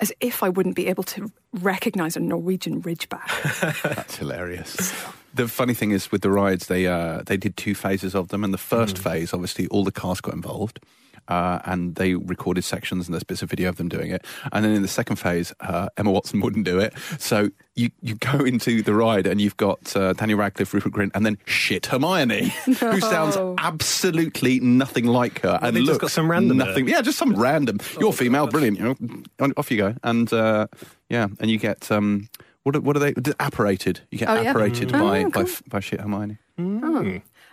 as 0.00 0.12
if 0.20 0.42
I 0.42 0.48
wouldn't 0.48 0.76
be 0.76 0.88
able 0.88 1.04
to 1.04 1.32
recognise 1.54 2.16
a 2.16 2.20
Norwegian 2.20 2.82
ridgeback. 2.82 3.82
That's 3.94 4.16
hilarious. 4.16 4.92
The 5.32 5.48
funny 5.48 5.74
thing 5.74 5.92
is 5.92 6.12
with 6.12 6.22
the 6.22 6.30
rides, 6.30 6.66
they 6.66 6.86
uh, 6.86 7.22
they 7.24 7.36
did 7.36 7.56
two 7.56 7.74
phases 7.74 8.14
of 8.14 8.28
them, 8.28 8.44
and 8.44 8.52
the 8.52 8.58
1st 8.58 8.98
phase, 8.98 9.32
obviously, 9.32 9.66
all 9.68 9.84
the 9.84 9.92
cast 9.92 10.22
got 10.22 10.34
involved. 10.34 10.80
Uh, 11.28 11.60
and 11.64 11.94
they 11.94 12.14
recorded 12.14 12.62
sections, 12.64 13.06
and 13.06 13.14
there's 13.14 13.22
bits 13.24 13.42
of 13.42 13.50
video 13.50 13.68
of 13.68 13.76
them 13.76 13.88
doing 13.88 14.10
it. 14.10 14.24
And 14.52 14.64
then 14.64 14.72
in 14.72 14.82
the 14.82 14.88
second 14.88 15.16
phase, 15.16 15.52
uh, 15.60 15.88
Emma 15.96 16.10
Watson 16.10 16.40
wouldn't 16.44 16.64
do 16.64 16.78
it. 16.78 16.92
So 17.18 17.50
you, 17.76 17.90
you 18.02 18.16
go 18.16 18.38
into 18.44 18.82
the 18.82 18.94
ride, 18.94 19.26
and 19.26 19.40
you've 19.40 19.56
got 19.56 19.94
uh, 19.96 20.12
Daniel 20.14 20.38
Radcliffe, 20.38 20.74
Rupert 20.74 20.92
Grint, 20.92 21.10
and 21.14 21.24
then 21.24 21.38
shit 21.46 21.86
Hermione, 21.86 22.48
who 22.64 23.00
sounds 23.00 23.36
absolutely 23.58 24.60
nothing 24.60 25.06
like 25.06 25.40
her, 25.42 25.58
and 25.62 25.74
they 25.76 25.80
just 25.80 25.92
looks 25.92 26.02
got 26.02 26.10
some 26.10 26.30
random 26.30 26.56
nothing. 26.56 26.88
Yeah, 26.88 27.00
just 27.00 27.18
some 27.18 27.34
random. 27.34 27.78
You're 27.98 28.12
female, 28.12 28.46
brilliant. 28.48 28.78
You 28.78 28.96
know, 29.38 29.52
off 29.56 29.70
you 29.70 29.76
go. 29.76 29.94
And 30.02 30.32
uh, 30.32 30.66
yeah, 31.08 31.28
and 31.38 31.50
you 31.50 31.58
get 31.58 31.90
um, 31.90 32.28
what 32.64 32.76
are, 32.76 32.80
what 32.80 32.96
are 32.96 33.00
they? 33.00 33.14
Apparated. 33.38 34.00
You 34.10 34.18
get 34.18 34.28
Oh, 34.28 34.36
apparated 34.46 34.88
Mm. 34.88 34.92
by, 35.00 35.24
Oh, 35.24 35.30
cool. 35.30 35.54
by 35.68 35.80
shit 35.80 36.00
Hermione. 36.00 36.38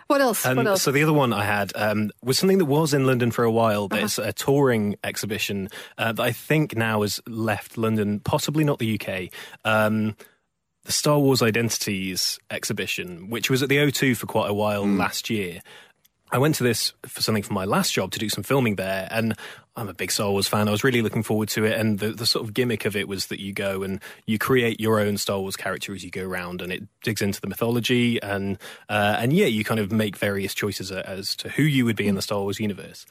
What 0.08 0.22
else? 0.22 0.46
And 0.46 0.56
what 0.56 0.66
else? 0.66 0.82
so 0.82 0.90
the 0.90 1.02
other 1.02 1.12
one 1.12 1.34
I 1.34 1.44
had 1.44 1.70
um, 1.74 2.10
was 2.22 2.38
something 2.38 2.58
that 2.58 2.64
was 2.64 2.94
in 2.94 3.06
London 3.06 3.30
for 3.30 3.44
a 3.44 3.50
while, 3.50 3.88
but 3.88 4.02
it's 4.02 4.18
a 4.18 4.32
touring 4.32 4.96
exhibition 5.04 5.68
uh, 5.98 6.12
that 6.12 6.22
I 6.22 6.32
think 6.32 6.74
now 6.74 7.02
has 7.02 7.20
left 7.26 7.76
London, 7.76 8.20
possibly 8.20 8.64
not 8.64 8.78
the 8.78 8.98
UK. 8.98 9.30
Um, 9.64 10.16
the 10.84 10.92
Star 10.92 11.18
Wars 11.18 11.42
Identities 11.42 12.38
exhibition, 12.50 13.28
which 13.28 13.50
was 13.50 13.62
at 13.62 13.68
the 13.68 13.76
O2 13.76 14.16
for 14.16 14.24
quite 14.24 14.48
a 14.48 14.54
while 14.54 14.86
last 14.86 15.28
year. 15.28 15.60
I 16.30 16.38
went 16.38 16.56
to 16.56 16.64
this 16.64 16.92
for 17.06 17.22
something 17.22 17.42
for 17.42 17.54
my 17.54 17.64
last 17.64 17.92
job 17.92 18.10
to 18.12 18.18
do 18.18 18.28
some 18.28 18.44
filming 18.44 18.76
there, 18.76 19.08
and 19.10 19.34
I'm 19.76 19.88
a 19.88 19.94
big 19.94 20.10
Star 20.10 20.30
Wars 20.30 20.46
fan. 20.46 20.68
I 20.68 20.70
was 20.70 20.84
really 20.84 21.00
looking 21.00 21.22
forward 21.22 21.48
to 21.50 21.64
it, 21.64 21.78
and 21.78 21.98
the, 21.98 22.10
the 22.10 22.26
sort 22.26 22.44
of 22.44 22.52
gimmick 22.52 22.84
of 22.84 22.96
it 22.96 23.08
was 23.08 23.26
that 23.26 23.40
you 23.40 23.52
go 23.52 23.82
and 23.82 24.00
you 24.26 24.38
create 24.38 24.80
your 24.80 25.00
own 25.00 25.16
Star 25.16 25.40
Wars 25.40 25.56
character 25.56 25.94
as 25.94 26.04
you 26.04 26.10
go 26.10 26.24
around, 26.24 26.60
and 26.60 26.72
it 26.72 26.82
digs 27.02 27.22
into 27.22 27.40
the 27.40 27.46
mythology, 27.46 28.20
and 28.22 28.58
uh, 28.88 29.16
and 29.18 29.32
yeah, 29.32 29.46
you 29.46 29.64
kind 29.64 29.80
of 29.80 29.90
make 29.90 30.16
various 30.16 30.54
choices 30.54 30.92
as 30.92 31.34
to 31.36 31.48
who 31.48 31.62
you 31.62 31.84
would 31.84 31.96
be 31.96 32.08
in 32.08 32.14
the 32.14 32.22
Star 32.22 32.40
Wars 32.40 32.60
universe. 32.60 33.06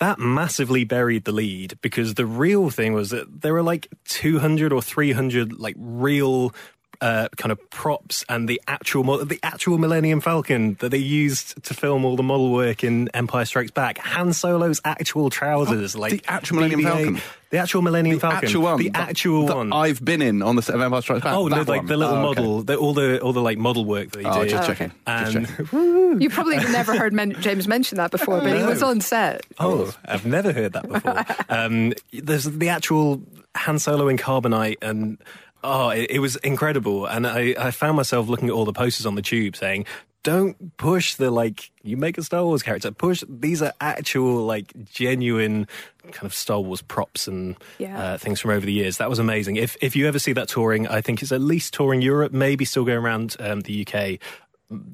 That 0.00 0.18
massively 0.18 0.84
buried 0.84 1.24
the 1.24 1.32
lead 1.32 1.78
because 1.82 2.14
the 2.14 2.24
real 2.24 2.70
thing 2.70 2.94
was 2.94 3.10
that 3.10 3.42
there 3.42 3.52
were 3.52 3.62
like 3.62 3.86
200 4.06 4.72
or 4.72 4.80
300 4.80 5.52
like 5.52 5.76
real 5.78 6.54
uh, 7.00 7.28
kind 7.36 7.50
of 7.52 7.70
props 7.70 8.24
and 8.28 8.48
the 8.48 8.60
actual 8.68 9.04
mo- 9.04 9.24
the 9.24 9.40
actual 9.42 9.78
Millennium 9.78 10.20
Falcon 10.20 10.74
that 10.80 10.90
they 10.90 10.98
used 10.98 11.62
to 11.64 11.74
film 11.74 12.04
all 12.04 12.16
the 12.16 12.22
model 12.22 12.52
work 12.52 12.84
in 12.84 13.08
Empire 13.14 13.44
Strikes 13.44 13.70
Back. 13.70 13.98
Han 13.98 14.32
Solo's 14.32 14.80
actual 14.84 15.30
trousers, 15.30 15.96
like 15.96 16.12
Oh, 16.12 16.16
the 16.16 16.22
actual 16.30 16.56
Millennium 16.56 16.80
BB-8 16.82 16.84
Falcon? 16.92 17.20
the 17.50 17.58
actual 17.58 17.82
Millennium 17.82 18.16
The 18.16 18.20
Falcon, 18.20 18.44
actual 18.44 18.62
one. 18.62 18.78
the 18.78 18.88
that- 18.90 19.08
actual 19.08 19.46
that 19.46 19.56
one. 19.56 19.72
I've 19.72 20.04
been 20.04 20.20
in 20.22 20.42
on 20.42 20.56
the 20.56 20.62
set 20.62 20.74
of 20.74 20.80
Empire 20.82 21.00
Strikes 21.02 21.24
Back. 21.24 21.34
Oh 21.34 21.48
no, 21.48 21.56
like 21.62 21.66
one. 21.68 21.86
the 21.86 21.96
little 21.96 22.14
Oh, 22.14 22.28
okay. 22.28 22.40
model, 22.42 22.62
the, 22.62 22.76
all 22.76 22.92
the 22.94 23.20
all 23.20 23.32
the 23.32 23.40
like 23.42 23.56
model 23.58 23.84
work 23.84 24.10
that 24.10 24.22
they 24.22 24.28
Oh, 24.28 24.42
did. 24.42 24.50
just 24.50 24.64
Oh, 24.64 24.66
checking. 24.74 24.92
okay. 25.08 25.32
Just 25.32 25.56
checking. 25.56 26.20
you 26.20 26.28
probably 26.30 26.56
never 26.56 26.96
heard 26.96 27.12
men- 27.12 27.34
James 27.40 27.66
mention 27.66 27.96
that 27.96 28.10
before, 28.10 28.40
but 28.40 28.56
he 28.56 28.62
was 28.64 28.82
on 28.82 29.00
set. 29.00 29.44
Oh, 29.58 29.92
I've 30.04 30.26
never 30.26 30.52
heard 30.52 30.74
that 30.74 30.86
before. 30.88 31.24
um, 31.48 31.92
there's 32.12 32.44
the 32.44 32.68
actual 32.68 33.22
Han 33.56 33.78
Solo 33.78 34.08
in 34.08 34.16
Carbonite, 34.16 34.76
and 34.82 35.18
oh, 35.62 35.90
it, 35.90 36.10
it 36.10 36.18
was 36.20 36.36
incredible. 36.36 37.06
And 37.06 37.26
I, 37.26 37.54
I 37.58 37.70
found 37.70 37.96
myself 37.96 38.28
looking 38.28 38.48
at 38.48 38.52
all 38.54 38.64
the 38.64 38.72
posters 38.72 39.06
on 39.06 39.14
the 39.14 39.22
tube 39.22 39.56
saying, 39.56 39.86
"Don't 40.22 40.76
push 40.76 41.14
the 41.14 41.30
like 41.30 41.70
you 41.82 41.96
make 41.96 42.18
a 42.18 42.22
Star 42.22 42.44
Wars 42.44 42.62
character. 42.62 42.90
Push 42.90 43.24
these 43.28 43.62
are 43.62 43.72
actual 43.80 44.44
like 44.46 44.72
genuine 44.84 45.66
kind 46.12 46.24
of 46.26 46.34
Star 46.34 46.60
Wars 46.60 46.82
props 46.82 47.26
and 47.28 47.56
Yeah. 47.78 47.98
uh, 48.14 48.18
things 48.18 48.40
from 48.40 48.50
over 48.50 48.64
the 48.66 48.72
years. 48.72 48.98
That 48.98 49.08
was 49.10 49.18
amazing. 49.18 49.56
If 49.56 49.76
if 49.80 49.94
you 49.96 50.06
ever 50.08 50.18
see 50.18 50.32
that 50.34 50.48
touring, 50.48 50.86
I 50.88 51.00
think 51.00 51.22
it's 51.22 51.32
at 51.32 51.40
least 51.40 51.72
touring 51.74 52.02
Europe, 52.02 52.32
maybe 52.32 52.64
still 52.64 52.84
going 52.84 52.98
around 52.98 53.36
um, 53.40 53.60
the 53.62 53.86
UK. 53.86 54.18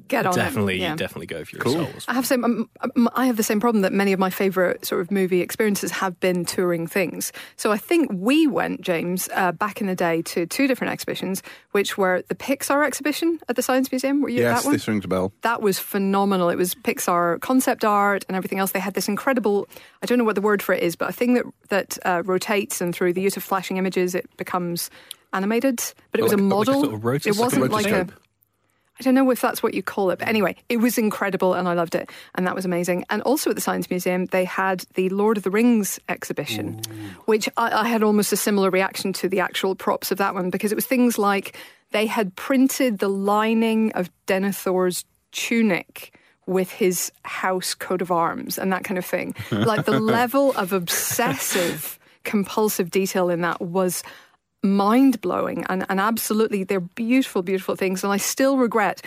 Get 0.07 0.25
on 0.25 0.33
definitely, 0.33 0.77
it. 0.77 0.81
Yeah. 0.81 0.95
definitely 0.95 1.27
go 1.27 1.37
if 1.37 1.53
you're 1.53 1.61
Cool. 1.61 1.73
a 1.73 1.75
Star 1.83 1.91
Wars. 1.91 2.05
I 2.07 2.13
have 2.15 2.25
same. 2.25 2.43
Um, 2.43 3.09
I 3.15 3.27
have 3.27 3.37
the 3.37 3.43
same 3.43 3.59
problem 3.59 3.83
that 3.83 3.93
many 3.93 4.11
of 4.11 4.19
my 4.19 4.31
favourite 4.31 4.83
sort 4.85 5.01
of 5.01 5.11
movie 5.11 5.41
experiences 5.41 5.91
have 5.91 6.19
been 6.19 6.45
touring 6.45 6.87
things. 6.87 7.31
So 7.57 7.71
I 7.71 7.77
think 7.77 8.09
we 8.11 8.47
went, 8.47 8.81
James, 8.81 9.29
uh, 9.35 9.51
back 9.51 9.79
in 9.79 9.85
the 9.85 9.93
day 9.93 10.23
to 10.23 10.47
two 10.47 10.67
different 10.67 10.93
exhibitions, 10.93 11.43
which 11.73 11.95
were 11.95 12.23
the 12.27 12.33
Pixar 12.33 12.87
exhibition 12.87 13.39
at 13.49 13.55
the 13.55 13.61
Science 13.61 13.91
Museum. 13.91 14.21
Were 14.21 14.29
you 14.29 14.39
at 14.39 14.49
Yes, 14.49 14.61
that 14.63 14.67
one? 14.69 14.73
this 14.73 14.87
rings 14.87 15.05
a 15.05 15.07
bell. 15.07 15.31
that 15.43 15.61
was 15.61 15.77
phenomenal. 15.77 16.49
It 16.49 16.55
was 16.57 16.73
Pixar 16.73 17.39
concept 17.41 17.85
art 17.85 18.25
and 18.27 18.35
everything 18.35 18.57
else. 18.57 18.71
They 18.71 18.79
had 18.79 18.95
this 18.95 19.07
incredible, 19.07 19.67
I 20.01 20.07
don't 20.07 20.17
know 20.17 20.23
what 20.23 20.35
the 20.35 20.41
word 20.41 20.63
for 20.63 20.73
it 20.73 20.81
is, 20.81 20.95
but 20.95 21.09
a 21.09 21.13
thing 21.13 21.35
that, 21.35 21.45
that 21.69 21.97
uh, 22.03 22.23
rotates 22.25 22.81
and 22.81 22.95
through 22.95 23.13
the 23.13 23.21
use 23.21 23.37
of 23.37 23.43
flashing 23.43 23.77
images, 23.77 24.15
it 24.15 24.25
becomes 24.37 24.89
animated. 25.33 25.81
But 26.11 26.19
it 26.21 26.23
was 26.23 26.31
Like- 26.33 26.39
a 26.39 26.43
like 26.43 26.51
a 26.51 26.55
model. 26.55 26.83
sort 26.83 26.93
of 26.95 27.01
rotoscope. 27.01 27.27
it 27.27 27.37
wasn't 27.37 27.71
Like 27.71 27.85
a 27.85 27.89
like 27.91 28.09
a. 28.09 28.13
I 28.99 29.03
don't 29.03 29.13
know 29.13 29.29
if 29.29 29.41
that's 29.41 29.61
what 29.61 29.73
you 29.73 29.83
call 29.83 30.09
it, 30.09 30.19
but 30.19 30.27
anyway, 30.27 30.55
it 30.69 30.77
was 30.77 30.97
incredible 30.97 31.53
and 31.53 31.67
I 31.67 31.73
loved 31.73 31.95
it. 31.95 32.09
And 32.35 32.47
that 32.47 32.55
was 32.55 32.65
amazing. 32.65 33.05
And 33.09 33.21
also 33.23 33.49
at 33.49 33.55
the 33.55 33.61
Science 33.61 33.89
Museum, 33.89 34.25
they 34.27 34.45
had 34.45 34.85
the 34.95 35.09
Lord 35.09 35.37
of 35.37 35.43
the 35.43 35.51
Rings 35.51 35.99
exhibition, 36.09 36.81
which 37.25 37.47
I, 37.57 37.81
I 37.83 37.87
had 37.87 38.03
almost 38.03 38.33
a 38.33 38.37
similar 38.37 38.69
reaction 38.69 39.13
to 39.13 39.29
the 39.29 39.39
actual 39.39 39.75
props 39.75 40.11
of 40.11 40.17
that 40.17 40.33
one 40.33 40.49
because 40.49 40.71
it 40.71 40.75
was 40.75 40.85
things 40.85 41.17
like 41.17 41.55
they 41.91 42.07
had 42.07 42.35
printed 42.35 42.99
the 42.99 43.09
lining 43.09 43.91
of 43.93 44.09
Denethor's 44.25 45.05
tunic 45.31 46.13
with 46.47 46.71
his 46.71 47.11
house 47.23 47.73
coat 47.75 48.01
of 48.01 48.11
arms 48.11 48.57
and 48.57 48.71
that 48.71 48.83
kind 48.83 48.97
of 48.97 49.05
thing. 49.05 49.35
Like 49.51 49.85
the 49.85 49.99
level 49.99 50.53
of 50.53 50.71
obsessive, 50.71 51.99
compulsive 52.23 52.89
detail 52.89 53.29
in 53.29 53.41
that 53.41 53.61
was 53.61 54.01
mind 54.63 55.21
blowing 55.21 55.65
and, 55.69 55.85
and 55.89 55.99
absolutely 55.99 56.63
they're 56.63 56.79
beautiful, 56.79 57.41
beautiful 57.41 57.75
things. 57.75 58.03
And 58.03 58.11
I 58.11 58.17
still 58.17 58.57
regret 58.57 59.01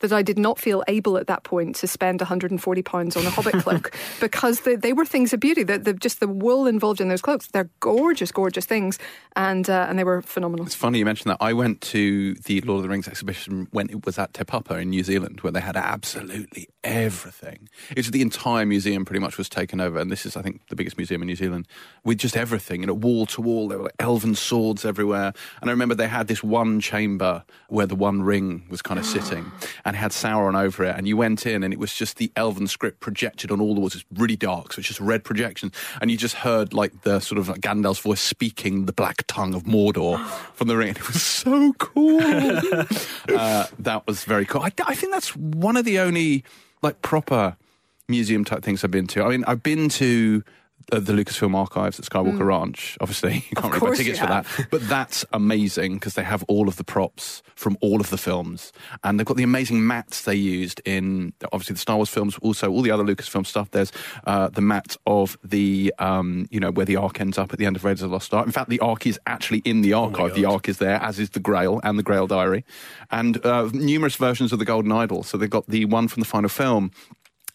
that 0.00 0.12
I 0.12 0.22
did 0.22 0.38
not 0.38 0.58
feel 0.58 0.82
able 0.88 1.16
at 1.16 1.26
that 1.28 1.44
point 1.44 1.76
to 1.76 1.86
spend 1.86 2.20
140 2.20 2.82
pounds 2.82 3.16
on 3.16 3.26
a 3.26 3.30
Hobbit 3.30 3.54
cloak 3.62 3.94
because 4.20 4.60
they, 4.60 4.76
they 4.76 4.92
were 4.92 5.04
things 5.04 5.32
of 5.32 5.40
beauty. 5.40 5.62
The, 5.62 5.78
the, 5.78 5.92
just 5.92 6.20
the 6.20 6.28
wool 6.28 6.66
involved 6.66 7.00
in 7.00 7.08
those 7.08 7.22
cloaks, 7.22 7.46
they're 7.48 7.70
gorgeous, 7.80 8.32
gorgeous 8.32 8.66
things, 8.66 8.98
and 9.36 9.68
uh, 9.70 9.86
and 9.88 9.98
they 9.98 10.04
were 10.04 10.22
phenomenal. 10.22 10.66
It's 10.66 10.74
funny 10.74 10.98
you 10.98 11.04
mentioned 11.04 11.30
that. 11.30 11.38
I 11.40 11.52
went 11.52 11.80
to 11.82 12.34
the 12.34 12.60
Lord 12.62 12.78
of 12.78 12.82
the 12.82 12.88
Rings 12.88 13.08
exhibition 13.08 13.68
when 13.70 13.88
it 13.90 14.04
was 14.06 14.18
at 14.18 14.34
Te 14.34 14.44
Papa 14.44 14.76
in 14.78 14.90
New 14.90 15.04
Zealand, 15.04 15.40
where 15.40 15.52
they 15.52 15.60
had 15.60 15.76
absolutely 15.76 16.68
everything. 16.82 17.68
It's 17.90 18.10
the 18.10 18.22
entire 18.22 18.66
museum 18.66 19.04
pretty 19.04 19.20
much 19.20 19.38
was 19.38 19.48
taken 19.48 19.80
over, 19.80 19.98
and 19.98 20.10
this 20.10 20.26
is, 20.26 20.36
I 20.36 20.42
think, 20.42 20.66
the 20.68 20.76
biggest 20.76 20.96
museum 20.96 21.22
in 21.22 21.26
New 21.26 21.36
Zealand 21.36 21.68
with 22.04 22.18
just 22.18 22.36
everything. 22.36 22.80
You 22.80 22.86
know, 22.86 22.94
wall 22.94 23.26
to 23.26 23.40
wall, 23.40 23.68
there 23.68 23.78
were 23.78 23.84
like 23.84 23.94
elven 23.98 24.34
swords 24.34 24.84
everywhere, 24.84 25.32
and 25.60 25.70
I 25.70 25.72
remember 25.72 25.94
they 25.94 26.08
had 26.08 26.26
this 26.26 26.42
one 26.42 26.80
chamber 26.80 27.44
where 27.68 27.86
the 27.86 27.94
One 27.94 28.22
Ring 28.22 28.66
was 28.70 28.82
kind 28.82 28.98
of 28.98 29.06
sitting. 29.06 29.50
And 29.90 29.96
had 29.96 30.12
Sauron 30.12 30.56
over 30.56 30.84
it, 30.84 30.94
and 30.96 31.08
you 31.08 31.16
went 31.16 31.46
in, 31.46 31.64
and 31.64 31.74
it 31.74 31.80
was 31.80 31.92
just 31.92 32.18
the 32.18 32.30
Elven 32.36 32.68
script 32.68 33.00
projected 33.00 33.50
on 33.50 33.60
all 33.60 33.74
the 33.74 33.80
walls. 33.80 33.96
It's 33.96 34.04
really 34.14 34.36
dark, 34.36 34.72
so 34.72 34.78
it's 34.78 34.86
just 34.86 35.00
red 35.00 35.24
projections. 35.24 35.72
and 36.00 36.12
you 36.12 36.16
just 36.16 36.36
heard 36.36 36.72
like 36.72 37.02
the 37.02 37.18
sort 37.18 37.40
of 37.40 37.48
like 37.48 37.60
Gandalf's 37.60 37.98
voice 37.98 38.20
speaking 38.20 38.86
the 38.86 38.92
black 38.92 39.24
tongue 39.26 39.52
of 39.52 39.64
Mordor 39.64 40.24
from 40.54 40.68
the 40.68 40.76
ring. 40.76 40.90
And 40.90 40.98
it 40.98 41.08
was 41.08 41.24
so 41.24 41.72
cool. 41.72 42.20
uh, 43.36 43.66
that 43.80 44.06
was 44.06 44.22
very 44.22 44.46
cool. 44.46 44.60
I, 44.60 44.70
I 44.86 44.94
think 44.94 45.12
that's 45.12 45.34
one 45.34 45.76
of 45.76 45.84
the 45.84 45.98
only 45.98 46.44
like 46.82 47.02
proper 47.02 47.56
museum 48.06 48.44
type 48.44 48.62
things 48.62 48.84
I've 48.84 48.92
been 48.92 49.08
to. 49.08 49.24
I 49.24 49.30
mean, 49.30 49.42
I've 49.48 49.64
been 49.64 49.88
to 49.88 50.44
the 50.88 51.12
Lucasfilm 51.12 51.54
archives 51.54 51.98
at 51.98 52.04
Skywalker 52.04 52.44
Ranch. 52.44 52.96
Obviously, 53.00 53.34
you 53.50 53.56
can't 53.56 53.72
really 53.74 53.90
buy 53.90 53.96
tickets 53.96 54.18
for 54.18 54.26
that, 54.26 54.46
but 54.70 54.86
that's 54.88 55.24
amazing 55.32 55.94
because 55.94 56.14
they 56.14 56.22
have 56.22 56.42
all 56.48 56.68
of 56.68 56.76
the 56.76 56.84
props 56.84 57.42
from 57.54 57.76
all 57.80 58.00
of 58.00 58.10
the 58.10 58.18
films, 58.18 58.72
and 59.04 59.18
they've 59.18 59.26
got 59.26 59.36
the 59.36 59.42
amazing 59.42 59.86
mats 59.86 60.22
they 60.22 60.34
used 60.34 60.80
in 60.84 61.32
obviously 61.52 61.74
the 61.74 61.80
Star 61.80 61.96
Wars 61.96 62.08
films, 62.08 62.38
also 62.38 62.70
all 62.70 62.82
the 62.82 62.90
other 62.90 63.04
Lucasfilm 63.04 63.46
stuff. 63.46 63.70
There's 63.70 63.92
uh, 64.24 64.48
the 64.48 64.60
mat 64.60 64.96
of 65.06 65.38
the 65.44 65.92
um, 65.98 66.46
you 66.50 66.60
know 66.60 66.70
where 66.70 66.86
the 66.86 66.96
Ark 66.96 67.20
ends 67.20 67.38
up 67.38 67.52
at 67.52 67.58
the 67.58 67.66
end 67.66 67.76
of 67.76 67.84
Raiders 67.84 68.02
of 68.02 68.10
the 68.10 68.14
Lost 68.14 68.32
Ark. 68.34 68.46
In 68.46 68.52
fact, 68.52 68.70
the 68.70 68.80
Ark 68.80 69.06
is 69.06 69.18
actually 69.26 69.58
in 69.64 69.82
the 69.82 69.92
archive. 69.92 70.34
the 70.34 70.42
God. 70.42 70.52
Ark 70.52 70.68
is 70.68 70.78
there, 70.78 71.00
as 71.02 71.18
is 71.18 71.30
the 71.30 71.40
Grail 71.40 71.80
and 71.84 71.98
the 71.98 72.02
Grail 72.02 72.26
Diary, 72.26 72.64
and 73.10 73.44
uh, 73.44 73.68
numerous 73.72 74.16
versions 74.16 74.52
of 74.52 74.58
the 74.58 74.64
Golden 74.64 74.92
Idol. 74.92 75.22
So 75.22 75.36
they've 75.36 75.48
got 75.50 75.66
the 75.68 75.84
one 75.84 76.08
from 76.08 76.20
the 76.20 76.26
final 76.26 76.48
film. 76.48 76.90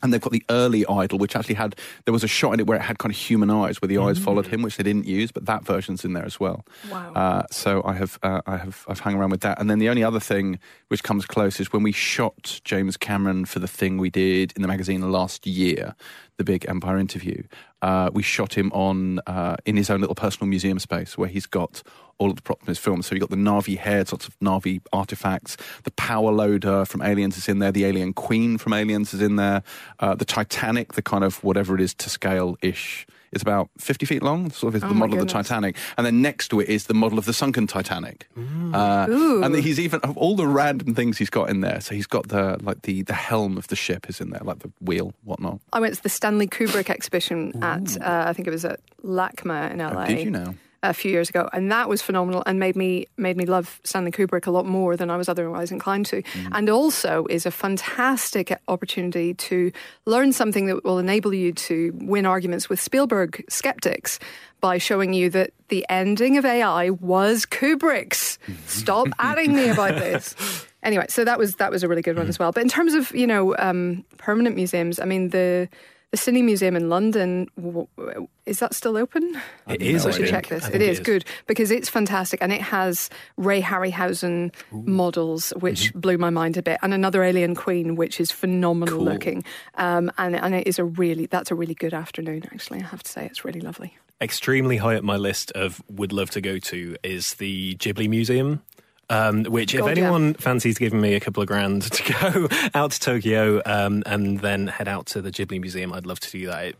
And 0.02 0.14
they've 0.14 0.22
got 0.22 0.32
the 0.32 0.44
early 0.50 0.86
idol, 0.88 1.20
which 1.20 1.36
actually 1.36 1.56
had 1.56 1.76
there 2.06 2.14
was 2.14 2.24
a 2.24 2.28
shot 2.28 2.54
in 2.54 2.60
it 2.60 2.68
where 2.68 2.78
it 2.78 2.82
had 2.82 2.98
kind 2.98 3.12
of 3.12 3.18
human 3.18 3.50
eyes, 3.50 3.82
where 3.82 3.88
the 3.88 3.98
eyes 3.98 4.20
followed 4.20 4.48
him, 4.48 4.62
which 4.62 4.78
they 4.78 4.84
didn't 4.84 5.06
use, 5.06 5.32
but 5.32 5.46
that 5.46 5.64
version's 5.64 6.06
in 6.06 6.14
there 6.14 6.26
as 6.26 6.40
well. 6.40 6.66
Wow. 6.92 7.14
Uh, 7.14 7.44
so 7.52 7.82
I 7.86 7.94
have 7.94 8.20
uh, 8.24 8.42
I 8.46 8.58
have 8.58 8.86
I've 8.88 9.00
hung 9.00 9.16
around 9.16 9.32
with 9.32 9.42
that. 9.42 9.60
And 9.60 9.70
then 9.70 9.80
the 9.80 9.90
only 9.90 10.04
other 10.04 10.20
thing 10.20 10.60
which 10.90 11.04
comes 11.04 11.26
close 11.26 11.60
is 11.60 11.74
when 11.74 11.84
we 11.84 11.92
shot 11.92 12.62
James 12.64 12.98
Cameron 12.98 13.46
for 13.46 13.60
the 13.60 13.68
thing 13.68 13.98
we 13.98 14.10
did 14.10 14.54
in 14.56 14.62
the 14.62 14.68
magazine 14.68 15.02
last 15.12 15.48
year, 15.48 15.96
the 16.38 16.44
big 16.44 16.66
Empire 16.68 16.98
interview. 16.98 17.44
Uh, 17.86 18.10
we 18.12 18.24
shot 18.24 18.58
him 18.58 18.72
on 18.72 19.20
uh, 19.28 19.56
in 19.64 19.78
his 19.78 19.92
own 19.92 20.00
little 20.00 20.16
personal 20.16 20.50
museum 20.50 20.80
space 20.80 21.20
where 21.20 21.30
he's 21.30 21.46
got 21.46 21.84
all 22.18 22.32
of 22.32 22.36
the 22.36 22.42
props 22.42 22.62
from 22.62 22.68
his 22.72 22.80
film. 22.80 23.04
So 23.04 23.14
you 23.14 23.22
got 23.22 23.30
the 23.30 23.36
Na'vi 23.36 23.78
heads, 23.78 24.12
lots 24.12 24.28
of 24.28 24.36
Na'vi 24.40 24.82
artifacts. 24.92 25.56
The 25.84 25.92
power 25.92 26.32
loader 26.32 26.86
from 26.86 27.04
Aliens 27.04 27.38
is 27.38 27.48
in 27.48 27.60
there. 27.60 27.72
The 27.72 27.86
Alien 27.86 28.14
Queen 28.14 28.58
from 28.58 28.74
Aliens 28.74 29.14
is 29.14 29.22
in 29.22 29.36
there. 29.36 29.62
Uh, 30.00 30.16
the 30.16 30.26
Titanic, 30.26 30.94
the 30.94 31.04
kind 31.04 31.24
of 31.24 31.44
whatever 31.44 31.76
it 31.76 31.82
is 31.82 31.94
to 31.94 32.10
scale 32.10 32.58
ish. 32.64 33.06
It's 33.36 33.42
about 33.42 33.70
50 33.78 34.06
feet 34.06 34.24
long, 34.24 34.50
sort 34.50 34.72
of 34.72 34.76
is 34.78 34.84
Oh 34.84 34.88
the 34.88 34.96
model 34.96 35.20
of 35.20 35.28
the. 35.28 35.32
Titanic. 35.34 35.76
And 35.98 36.06
then 36.06 36.22
next 36.22 36.48
to 36.48 36.62
it 36.62 36.70
is 36.70 36.86
the 36.86 36.94
model 36.94 37.20
of 37.20 37.26
the 37.26 37.34
sunken 37.34 37.68
Titanic. 37.68 38.28
Uh, 38.74 39.08
and 39.44 39.54
he's 39.58 39.80
even, 39.80 40.00
of 40.02 40.18
all 40.18 40.36
the 40.38 40.48
random 40.48 40.96
things 40.96 41.18
he's 41.18 41.30
got 41.30 41.50
in 41.50 41.60
there. 41.60 41.82
So 41.82 41.94
he's 41.94 42.08
got 42.08 42.30
the, 42.30 42.58
like 42.64 42.84
the, 42.84 43.02
the 43.04 43.14
helm 43.14 43.58
of 43.58 43.68
the 43.68 43.76
ship 43.76 44.10
is 44.10 44.22
in 44.22 44.30
there, 44.30 44.42
like 44.42 44.60
the 44.60 44.72
wheel, 44.80 45.14
whatnot. 45.24 45.60
I 45.74 45.80
went 45.82 45.96
to 45.96 46.02
the 46.02 46.10
Stanley 46.10 46.48
Kubrick 46.48 46.90
exhibition 46.90 47.62
at, 47.62 48.02
uh, 48.02 48.24
I 48.28 48.34
think 48.34 48.48
it 48.48 48.52
was 48.52 48.64
at 48.66 48.80
LACMA 49.04 49.72
in 49.72 49.80
LA. 49.80 50.04
Oh, 50.04 50.08
did 50.08 50.20
you 50.20 50.32
know? 50.32 50.56
A 50.90 50.94
few 50.94 51.12
years 51.12 51.30
ago, 51.30 51.50
and 51.52 51.72
that 51.72 51.90
was 51.90 52.02
phenomenal, 52.02 52.44
and 52.46 52.60
made 52.60 52.76
me 52.76 53.08
made 53.18 53.38
me 53.38 53.46
love 53.46 53.82
Stanley 53.84 54.12
Kubrick 54.12 54.46
a 54.46 54.52
lot 54.52 54.66
more 54.66 54.96
than 54.96 55.10
I 55.10 55.18
was 55.18 55.28
otherwise 55.28 55.72
inclined 55.72 56.06
to, 56.08 56.22
and 56.52 56.70
also 56.70 57.26
is 57.30 57.46
a 57.46 57.52
fantastic 57.52 58.58
opportunity 58.68 59.34
to 59.34 59.72
learn 60.06 60.32
something 60.32 60.68
that 60.68 60.84
will 60.84 61.00
enable 61.00 61.34
you 61.34 61.54
to 61.54 61.92
win 61.96 62.26
arguments 62.26 62.70
with 62.70 62.80
Spielberg 62.80 63.44
skeptics 63.50 64.20
by 64.62 64.78
showing 64.78 65.14
you 65.14 65.30
that 65.30 65.52
the 65.70 65.86
ending 65.90 66.38
of 66.38 66.46
AI 66.46 66.90
was 66.90 67.46
Kubrick's. 67.46 68.40
Stop 68.68 69.08
adding 69.20 69.56
me 69.56 69.70
about 69.70 69.96
this. 69.96 70.36
Anyway, 70.84 71.06
so 71.10 71.26
that 71.26 71.40
was 71.40 71.56
that 71.56 71.72
was 71.72 71.84
a 71.84 71.88
really 71.88 72.02
good 72.02 72.18
one 72.18 72.28
as 72.28 72.38
well. 72.38 72.52
But 72.52 72.62
in 72.64 72.70
terms 72.70 72.94
of 72.94 73.14
you 73.16 73.28
know 73.28 73.56
um, 73.58 74.06
permanent 74.18 74.56
museums, 74.56 75.00
I 75.00 75.06
mean 75.06 75.30
the 75.30 75.68
the 76.16 76.32
Cine 76.32 76.44
Museum 76.44 76.76
in 76.76 76.90
London 76.90 77.48
w- 77.58 77.88
w- 77.98 78.28
is 78.46 78.60
that 78.60 78.74
still 78.74 78.96
open? 78.98 79.40
It 79.68 79.82
is. 79.82 80.06
We 80.06 80.10
I 80.10 80.14
should 80.14 80.22
think. 80.22 80.30
check 80.30 80.48
this. 80.48 80.64
I 80.66 80.68
It 80.68 80.72
think 80.80 80.84
is 80.84 81.00
good 81.00 81.26
because 81.48 81.72
it's 81.72 81.90
fantastic 81.90 82.42
and 82.42 82.54
it 82.54 82.62
has 82.62 83.10
Ray 83.38 83.62
Harryhausen 83.62 84.54
models, 84.72 85.52
which 85.60 85.94
blew 85.94 86.18
my 86.18 86.30
mind 86.30 86.58
a 86.58 86.62
bit, 86.62 86.78
and 86.82 86.94
another 86.94 87.24
Alien 87.24 87.56
Queen, 87.56 87.96
which 87.96 88.20
is 88.20 88.32
phenomenal 88.32 88.98
Cool. 88.98 89.06
looking. 89.06 89.44
Um, 89.76 90.12
and 90.18 90.36
and 90.36 90.56
it 90.56 90.68
is 90.68 90.80
a 90.80 90.84
really 90.86 91.26
that's 91.26 91.52
a 91.52 91.56
really 91.56 91.74
good 91.76 91.94
afternoon. 91.94 92.44
Actually, 92.54 92.82
I 92.82 92.86
have 92.86 93.04
to 93.04 93.12
say 93.12 93.26
it's 93.26 93.44
really 93.46 93.62
lovely. 93.62 93.96
extremely 94.22 94.78
high 94.78 94.96
up 94.96 95.04
my 95.04 95.18
list 95.18 95.52
of 95.52 95.82
would 95.90 96.14
love 96.14 96.30
to 96.32 96.40
go 96.42 96.58
to 96.58 96.96
is 97.04 97.34
the 97.36 97.76
Ghibli 97.76 98.08
Museum. 98.08 98.62
Um, 99.10 99.44
which, 99.44 99.74
if 99.74 99.82
God, 99.82 99.98
yeah. 99.98 100.04
anyone 100.04 100.34
fancies 100.34 100.78
giving 100.78 101.00
me 101.00 101.14
a 101.14 101.20
couple 101.20 101.42
of 101.42 101.48
grand 101.48 101.84
to 101.92 102.14
go 102.14 102.48
out 102.74 102.92
to 102.92 103.00
Tokyo 103.00 103.62
um, 103.66 104.04
and 104.06 104.40
then 104.40 104.68
head 104.68 104.88
out 104.88 105.06
to 105.08 105.22
the 105.22 105.32
Ghibli 105.32 105.62
Museum, 105.62 105.94
I'd 105.94 106.06
love 106.06 106.20
to 106.22 106.32
do 106.32 106.48
that. 106.48 106.66
It, 106.66 106.78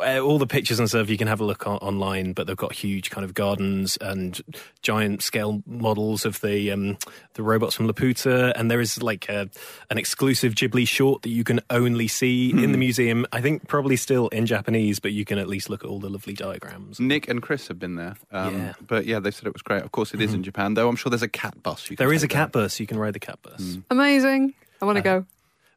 uh, 0.00 0.20
all 0.20 0.38
the 0.38 0.46
pictures 0.46 0.78
and 0.78 0.88
stuff 0.88 1.10
you 1.10 1.18
can 1.18 1.28
have 1.28 1.40
a 1.40 1.44
look 1.44 1.66
on, 1.66 1.76
online, 1.78 2.32
but 2.32 2.46
they've 2.46 2.56
got 2.56 2.72
huge 2.72 3.10
kind 3.10 3.24
of 3.24 3.34
gardens 3.34 3.98
and 4.00 4.40
giant 4.82 5.22
scale 5.22 5.62
models 5.66 6.24
of 6.24 6.40
the 6.40 6.70
um, 6.70 6.96
the 7.34 7.42
robots 7.42 7.74
from 7.74 7.86
Laputa, 7.88 8.52
and 8.56 8.70
there 8.70 8.80
is 8.80 9.02
like 9.02 9.28
a, 9.28 9.50
an 9.90 9.98
exclusive 9.98 10.54
Ghibli 10.54 10.86
short 10.86 11.22
that 11.22 11.30
you 11.30 11.44
can 11.44 11.60
only 11.70 12.08
see 12.08 12.50
in 12.50 12.72
the 12.72 12.78
museum. 12.78 13.26
I 13.32 13.40
think 13.40 13.68
probably 13.68 13.96
still 13.96 14.28
in 14.28 14.46
Japanese, 14.46 14.98
but 14.98 15.12
you 15.12 15.24
can 15.24 15.38
at 15.38 15.48
least 15.48 15.70
look 15.70 15.84
at 15.84 15.90
all 15.90 16.00
the 16.00 16.10
lovely 16.10 16.34
diagrams. 16.34 17.00
Nick 17.00 17.28
and 17.28 17.42
Chris 17.42 17.68
have 17.68 17.78
been 17.78 17.96
there. 17.96 18.16
Um, 18.32 18.56
Yeah. 18.56 18.72
But 18.86 19.06
yeah, 19.06 19.20
they 19.20 19.30
said 19.30 19.46
it 19.46 19.52
was 19.52 19.62
great. 19.62 19.82
Of 19.82 19.92
course, 19.92 20.14
it 20.14 20.20
is 20.20 20.34
in 20.34 20.42
Japan, 20.42 20.74
though. 20.74 20.88
I'm 20.88 20.96
sure 20.96 21.10
there's 21.10 21.22
a 21.22 21.28
cat 21.28 21.49
bus. 21.62 21.90
You 21.90 21.96
can 21.96 22.04
There 22.06 22.12
is 22.12 22.22
a 22.22 22.26
take 22.28 22.32
there. 22.36 22.42
cat 22.46 22.52
bus. 22.52 22.80
You 22.80 22.86
can 22.86 22.98
ride 22.98 23.14
the 23.14 23.20
cat 23.20 23.38
bus. 23.42 23.78
Amazing. 23.90 24.54
I 24.80 24.84
want 24.84 24.96
to 24.96 25.02
go. 25.02 25.26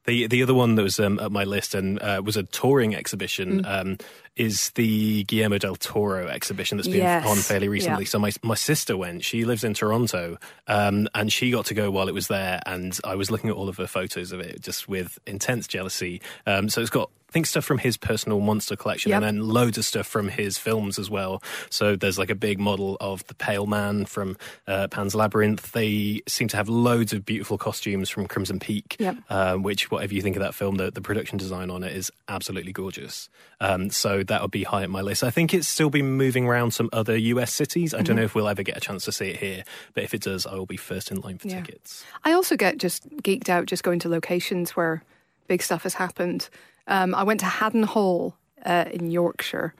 The 0.06 0.27
the 0.27 0.44
other 0.44 0.53
one 0.53 0.75
that 0.75 0.84
was 0.84 1.00
um, 1.00 1.18
at 1.20 1.32
my 1.32 1.46
list 1.46 1.74
and 1.75 2.01
uh, 2.01 2.22
was 2.25 2.36
a 2.36 2.44
touring 2.44 2.94
exhibition 2.94 3.65
um, 3.65 3.98
is 4.36 4.72
the 4.72 5.24
Guillermo 5.25 5.58
del 5.58 5.75
Toro 5.75 6.28
exhibition 6.28 6.78
that's 6.78 6.88
been 6.88 6.98
Yes. 6.98 7.28
on 7.28 7.38
fairly 7.38 7.68
recently. 7.70 8.04
Yeah. 8.04 8.10
So 8.10 8.20
my 8.20 8.32
my 8.42 8.56
sister 8.56 8.98
went. 8.98 9.24
She 9.24 9.46
lives 9.46 9.63
in 9.63 9.74
Toronto, 9.74 10.38
um, 10.68 11.08
and 11.13 11.32
she 11.32 11.52
got 11.52 11.66
to 11.68 11.74
go 11.74 11.92
while 11.92 12.08
it 12.08 12.13
was 12.13 12.28
there. 12.28 12.62
And 12.66 12.98
I 13.04 13.16
was 13.16 13.30
looking 13.30 13.50
at 13.50 13.56
all 13.56 13.70
of 13.70 13.78
her 13.78 13.88
photos 13.88 14.32
of 14.32 14.40
it 14.40 14.62
just 14.62 14.88
with 14.88 15.20
intense 15.28 15.68
jealousy. 15.68 16.22
Um, 16.48 16.70
so 16.70 16.82
it's 16.82 16.90
got. 16.90 17.10
I 17.30 17.34
think 17.34 17.48
stuff 17.48 17.66
from 17.66 17.80
his 17.80 17.98
personal 17.98 18.40
monster 18.42 18.75
collection 18.75 19.10
Yep. 19.10 19.24
and 19.24 19.25
then 19.40 19.48
loads 19.48 19.80
of 19.80 19.86
stuff 19.86 20.06
from 20.06 20.28
his 20.28 20.60
films 20.60 21.00
as 21.00 21.10
well. 21.10 21.42
So 21.72 21.96
there's 21.96 22.20
like 22.20 22.30
a 22.30 22.36
big 22.36 22.60
model 22.60 22.96
of 23.02 23.25
the 23.25 23.34
Pale 23.34 23.66
Man 23.66 24.06
from 24.06 24.38
uh, 24.68 24.88
Pan's 24.90 25.16
Labyrinth. 25.16 25.72
They 25.72 26.22
seem 26.28 26.48
to 26.50 26.58
have 26.58 26.70
loads 26.70 27.12
of 27.12 27.25
beautiful 27.25 27.58
costumes 27.58 28.08
from 28.12 28.28
Crimson 28.28 28.60
Peak 28.60 28.98
Yep. 29.00 29.18
um, 29.32 29.63
which 29.63 29.90
whatever 29.90 30.13
you 30.13 30.22
think 30.22 30.36
of 30.36 30.44
that 30.44 30.54
film, 30.54 30.75
the, 30.75 30.92
the 30.92 31.02
production 31.02 31.40
design 31.40 31.72
on 31.72 31.82
it 31.84 31.96
is 31.96 32.12
absolutely 32.28 32.72
gorgeous. 32.72 33.30
Um, 33.60 33.90
so 33.90 34.22
that 34.27 34.42
would 34.42 34.51
be 34.51 34.63
high 34.63 34.84
on 34.84 34.92
my 34.92 35.01
list. 35.01 35.24
I 35.24 35.30
think 35.30 35.53
it's 35.53 35.68
still 35.68 35.89
been 35.89 36.13
moving 36.13 36.46
around 36.46 36.72
some 36.72 36.89
other 36.94 37.15
US 37.18 37.53
cities. 37.53 37.94
I 37.94 37.98
Mm-hmm. 37.98 38.03
don't 38.06 38.15
know 38.18 38.24
if 38.24 38.36
we'll 38.36 38.48
ever 38.50 38.63
get 38.63 38.77
a 38.77 38.80
chance 38.80 39.06
to 39.06 39.12
see 39.12 39.27
it 39.30 39.38
here, 39.38 39.63
but 39.94 40.03
if 40.03 40.13
it 40.13 40.22
does, 40.22 40.46
I 40.46 40.56
will 40.56 40.65
be 40.65 40.77
first 40.77 41.12
in 41.12 41.20
line 41.22 41.38
for 41.38 41.48
Yeah. 41.48 41.62
tickets. 41.62 42.03
I 42.24 42.34
also 42.34 42.56
get 42.58 42.77
just 42.77 43.10
geeked 43.18 43.50
out 43.50 43.65
just 43.65 43.84
going 43.84 44.00
to 44.00 44.10
locations 44.10 44.72
where 44.75 45.03
big 45.48 45.62
stuff 45.62 45.84
has 45.84 45.96
happened. 45.96 46.50
Um, 46.88 47.13
I 47.15 47.24
went 47.24 47.39
to 47.42 47.46
Haddon 47.46 47.84
Hall 47.84 48.36
uh, 48.65 48.86
in 48.92 49.10
Yorkshire 49.12 49.74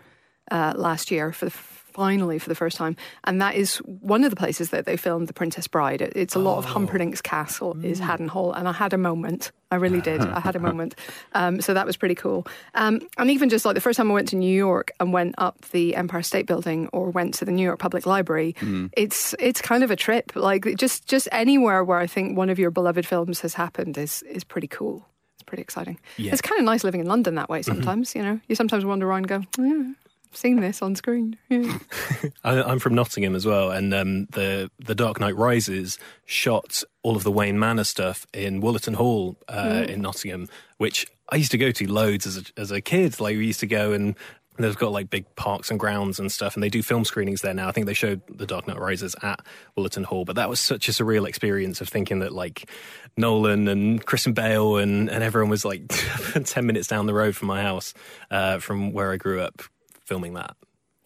uh, 0.52 0.74
last 0.76 1.12
year 1.12 1.32
for 1.32 1.46
the 1.46 1.52
finally 1.94 2.40
for 2.40 2.50
the 2.50 2.56
first 2.56 2.78
time, 2.78 2.96
and 3.24 3.42
that 3.42 3.56
is 3.56 3.78
one 3.78 4.24
of 4.24 4.30
the 4.30 4.36
places 4.36 4.70
that 4.72 4.86
they 4.86 4.98
filmed 4.98 5.28
The 5.28 5.34
Princess 5.34 5.68
Bride. 5.68 6.02
It's 6.02 6.36
a 6.36 6.40
lot 6.40 6.58
of 6.58 6.66
Humperdinck's 6.66 7.22
Castle 7.22 7.78
is 7.84 8.00
Haddon 8.00 8.28
Hall, 8.28 8.52
and 8.54 8.68
I 8.68 8.72
had 8.72 8.94
a 8.94 8.98
moment. 8.98 9.52
I 9.72 9.76
really 9.78 10.02
did. 10.02 10.22
I 10.22 10.40
had 10.40 10.56
a 10.56 10.60
moment. 10.70 10.96
Um, 11.34 11.60
so 11.62 11.74
that 11.74 11.86
was 11.86 11.98
pretty 11.98 12.14
cool. 12.16 12.46
Um, 12.76 13.02
and 13.18 13.32
even 13.32 13.50
just 13.50 13.66
like 13.66 13.74
the 13.76 13.82
first 13.82 13.98
time 13.98 14.12
I 14.12 14.14
went 14.14 14.28
to 14.30 14.36
New 14.36 14.54
York 14.56 14.92
and 15.00 15.12
went 15.14 15.36
up 15.38 15.62
the 15.72 15.96
Empire 15.96 16.22
State 16.22 16.46
Building 16.46 16.90
or 16.94 17.10
went 17.10 17.34
to 17.36 17.46
the 17.46 17.52
New 17.52 17.64
York 17.64 17.80
Public 17.80 18.06
Library, 18.06 18.56
it's 18.96 19.34
it's 19.40 19.62
kind 19.62 19.84
of 19.84 19.90
a 19.92 19.96
trip. 19.96 20.32
Like 20.36 20.76
just 20.76 21.08
just 21.08 21.28
anywhere 21.32 21.84
where 21.84 21.98
I 22.00 22.08
think 22.08 22.38
one 22.38 22.50
of 22.50 22.60
your 22.60 22.72
beloved 22.72 23.06
films 23.06 23.42
has 23.42 23.54
happened 23.56 23.98
is 23.98 24.22
is 24.24 24.44
pretty 24.44 24.68
cool. 24.68 25.06
It's 25.36 25.44
pretty 25.44 25.64
exciting. 25.64 25.98
Yeah. 26.18 26.32
It's 26.32 26.42
kind 26.42 26.60
of 26.60 26.66
nice 26.66 26.84
living 26.84 27.02
in 27.02 27.08
London 27.08 27.36
that 27.36 27.50
way 27.50 27.64
sometimes, 27.64 28.14
you 28.14 28.22
know. 28.22 28.40
You 28.48 28.56
sometimes 28.56 28.86
wander 28.86 29.08
around 29.10 29.30
and 29.32 29.48
go, 29.58 29.64
yeah, 29.64 29.94
seen 30.36 30.60
this 30.60 30.82
on 30.82 30.96
screen. 30.96 31.38
Yeah. 31.50 31.78
I, 32.44 32.64
I'm 32.64 32.80
from 32.80 32.96
Nottingham 32.96 33.36
as 33.36 33.46
well, 33.46 33.70
and 33.70 33.94
um, 33.94 34.26
the 34.32 34.72
the 34.80 34.96
Dark 34.96 35.20
Knight 35.20 35.36
Rises 35.36 36.00
shot 36.26 36.84
all 37.04 37.16
of 37.16 37.24
the 37.24 37.32
Wayne 37.32 37.60
Manor 37.60 37.84
stuff 37.84 38.26
in 38.34 38.62
Wollaton 38.62 38.96
Hall 38.96 39.38
uh, 39.48 39.86
in 39.88 40.02
Nottingham, 40.02 40.48
which 40.78 41.06
I 41.30 41.36
used 41.36 41.52
to 41.52 41.58
go 41.58 41.72
to 41.72 41.92
loads 41.92 42.26
as 42.26 42.38
a, 42.38 42.44
as 42.60 42.72
a 42.72 42.82
kid. 42.82 43.20
Like 43.20 43.38
we 43.38 43.46
used 43.46 43.60
to 43.60 43.68
go 43.68 43.92
and. 43.92 44.16
They've 44.56 44.78
got 44.78 44.92
like 44.92 45.10
big 45.10 45.26
parks 45.36 45.72
and 45.72 45.80
grounds 45.80 46.20
and 46.20 46.32
stuff, 46.32 46.54
and 46.54 46.62
they 46.62 46.70
do 46.70 46.84
film 46.84 47.06
screenings 47.06 47.42
there 47.42 47.56
now. 47.56 47.68
I 47.68 47.72
think 47.72 47.88
they 47.88 47.96
showed 47.96 48.22
The 48.30 48.46
Dark 48.46 48.68
Knight 48.68 48.78
Rises 48.78 49.16
at 49.24 49.44
Wollaton 49.76 50.04
Hall, 50.06 50.26
but 50.26 50.36
that 50.36 50.48
was 50.48 50.60
such 50.60 50.88
a 50.88 50.92
surreal 50.92 51.28
experience 51.28 51.82
of 51.82 51.90
thinking 51.90 52.20
that 52.20 52.34
like 52.34 52.70
Nolan 53.18 53.68
and 53.68 54.06
Christian 54.06 54.34
Bale 54.34 54.78
and, 54.78 55.10
and 55.10 55.24
everyone 55.24 55.50
was 55.50 55.66
like 55.66 55.88
10 56.44 56.68
minutes 56.68 56.88
down 56.88 57.08
the 57.08 57.16
road 57.16 57.36
from 57.36 57.48
my 57.48 57.64
house, 57.64 57.96
uh, 58.30 58.60
from 58.60 58.94
where 58.94 59.12
I 59.12 59.18
grew 59.18 59.42
up, 59.42 59.64
filming 60.06 60.34
that. 60.34 60.56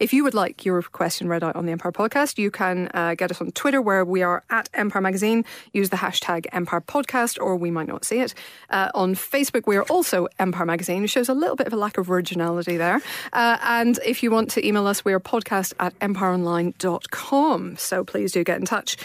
If 0.00 0.12
you 0.12 0.22
would 0.22 0.34
like 0.34 0.64
your 0.64 0.80
question 0.82 1.28
read 1.28 1.42
out 1.42 1.56
on 1.56 1.66
the 1.66 1.72
Empire 1.72 1.90
podcast, 1.90 2.38
you 2.38 2.52
can 2.52 2.88
uh, 2.94 3.16
get 3.16 3.32
us 3.32 3.40
on 3.40 3.50
Twitter 3.50 3.82
where 3.82 4.04
we 4.04 4.22
are 4.22 4.44
at 4.48 4.68
Empire 4.74 5.02
Magazine. 5.02 5.44
Use 5.72 5.88
the 5.88 5.96
hashtag 5.96 6.46
Empire 6.52 6.80
Podcast, 6.80 7.36
or 7.40 7.56
we 7.56 7.72
might 7.72 7.88
not 7.88 8.04
see 8.04 8.20
it. 8.20 8.32
Uh, 8.70 8.90
on 8.94 9.16
Facebook, 9.16 9.66
we 9.66 9.76
are 9.76 9.82
also 9.84 10.28
Empire 10.38 10.66
Magazine. 10.66 11.02
It 11.02 11.10
shows 11.10 11.28
a 11.28 11.34
little 11.34 11.56
bit 11.56 11.66
of 11.66 11.72
a 11.72 11.76
lack 11.76 11.98
of 11.98 12.08
originality 12.08 12.76
there. 12.76 13.00
Uh, 13.32 13.58
and 13.62 13.98
if 14.06 14.22
you 14.22 14.30
want 14.30 14.52
to 14.52 14.64
email 14.64 14.86
us, 14.86 15.04
we 15.04 15.12
are 15.12 15.18
podcast 15.18 15.72
at 15.80 15.98
empireonline.com. 15.98 17.76
So 17.76 18.04
please 18.04 18.30
do 18.30 18.44
get 18.44 18.60
in 18.60 18.66
touch. 18.66 18.96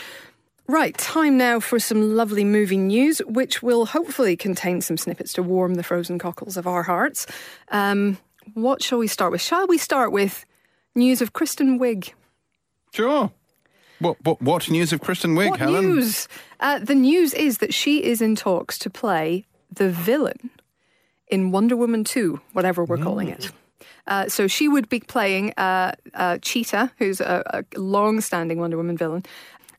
Right, 0.68 0.96
time 0.96 1.38
now 1.38 1.60
for 1.60 1.80
some 1.80 2.16
lovely 2.16 2.44
movie 2.44 2.78
news, 2.78 3.18
which 3.26 3.64
will 3.64 3.88
hopefully 3.88 4.38
contain 4.38 4.80
some 4.82 4.98
snippets 4.98 5.34
to 5.34 5.44
warm 5.44 5.74
the 5.74 5.84
frozen 5.84 6.20
cockles 6.20 6.56
of 6.56 6.68
our 6.68 6.84
hearts. 6.84 7.26
Um, 7.70 8.20
what 8.54 8.84
shall 8.84 8.98
we 9.00 9.08
start 9.08 9.32
with? 9.32 9.42
Shall 9.42 9.68
we 9.68 9.78
start 9.78 10.12
with 10.12 10.46
news 10.96 11.22
of 11.22 11.34
Kristen 11.34 11.80
Wiig? 11.80 12.14
Sure. 12.92 13.32
What, 14.00 14.18
what, 14.24 14.42
what 14.42 14.70
news 14.70 14.92
of 14.92 15.02
Kristen 15.02 15.36
Wiig, 15.36 15.52
What 15.52 15.60
Helen? 15.60 15.86
news? 15.96 16.28
Uh, 16.60 16.80
the 16.80 16.96
news 16.96 17.34
is 17.34 17.60
that 17.60 17.74
she 17.74 18.04
is 18.04 18.22
in 18.22 18.36
talks 18.36 18.78
to 18.80 18.90
play 18.90 19.46
the 19.72 19.90
villain 19.90 20.50
in 21.28 21.52
Wonder 21.52 21.76
Woman 21.76 22.04
2, 22.04 22.40
whatever 22.52 22.84
we're 22.84 22.98
calling 22.98 23.30
it. 23.30 23.52
Uh, 24.06 24.28
so 24.28 24.48
she 24.48 24.68
would 24.68 24.90
be 24.90 25.00
playing 25.00 25.54
uh, 25.58 25.94
uh, 26.14 26.38
Cheetah, 26.42 26.92
who's 26.98 27.22
a, 27.22 27.64
a 27.74 27.80
long 27.80 28.20
standing 28.22 28.60
Wonder 28.60 28.78
Woman 28.78 28.98
villain. 28.98 29.24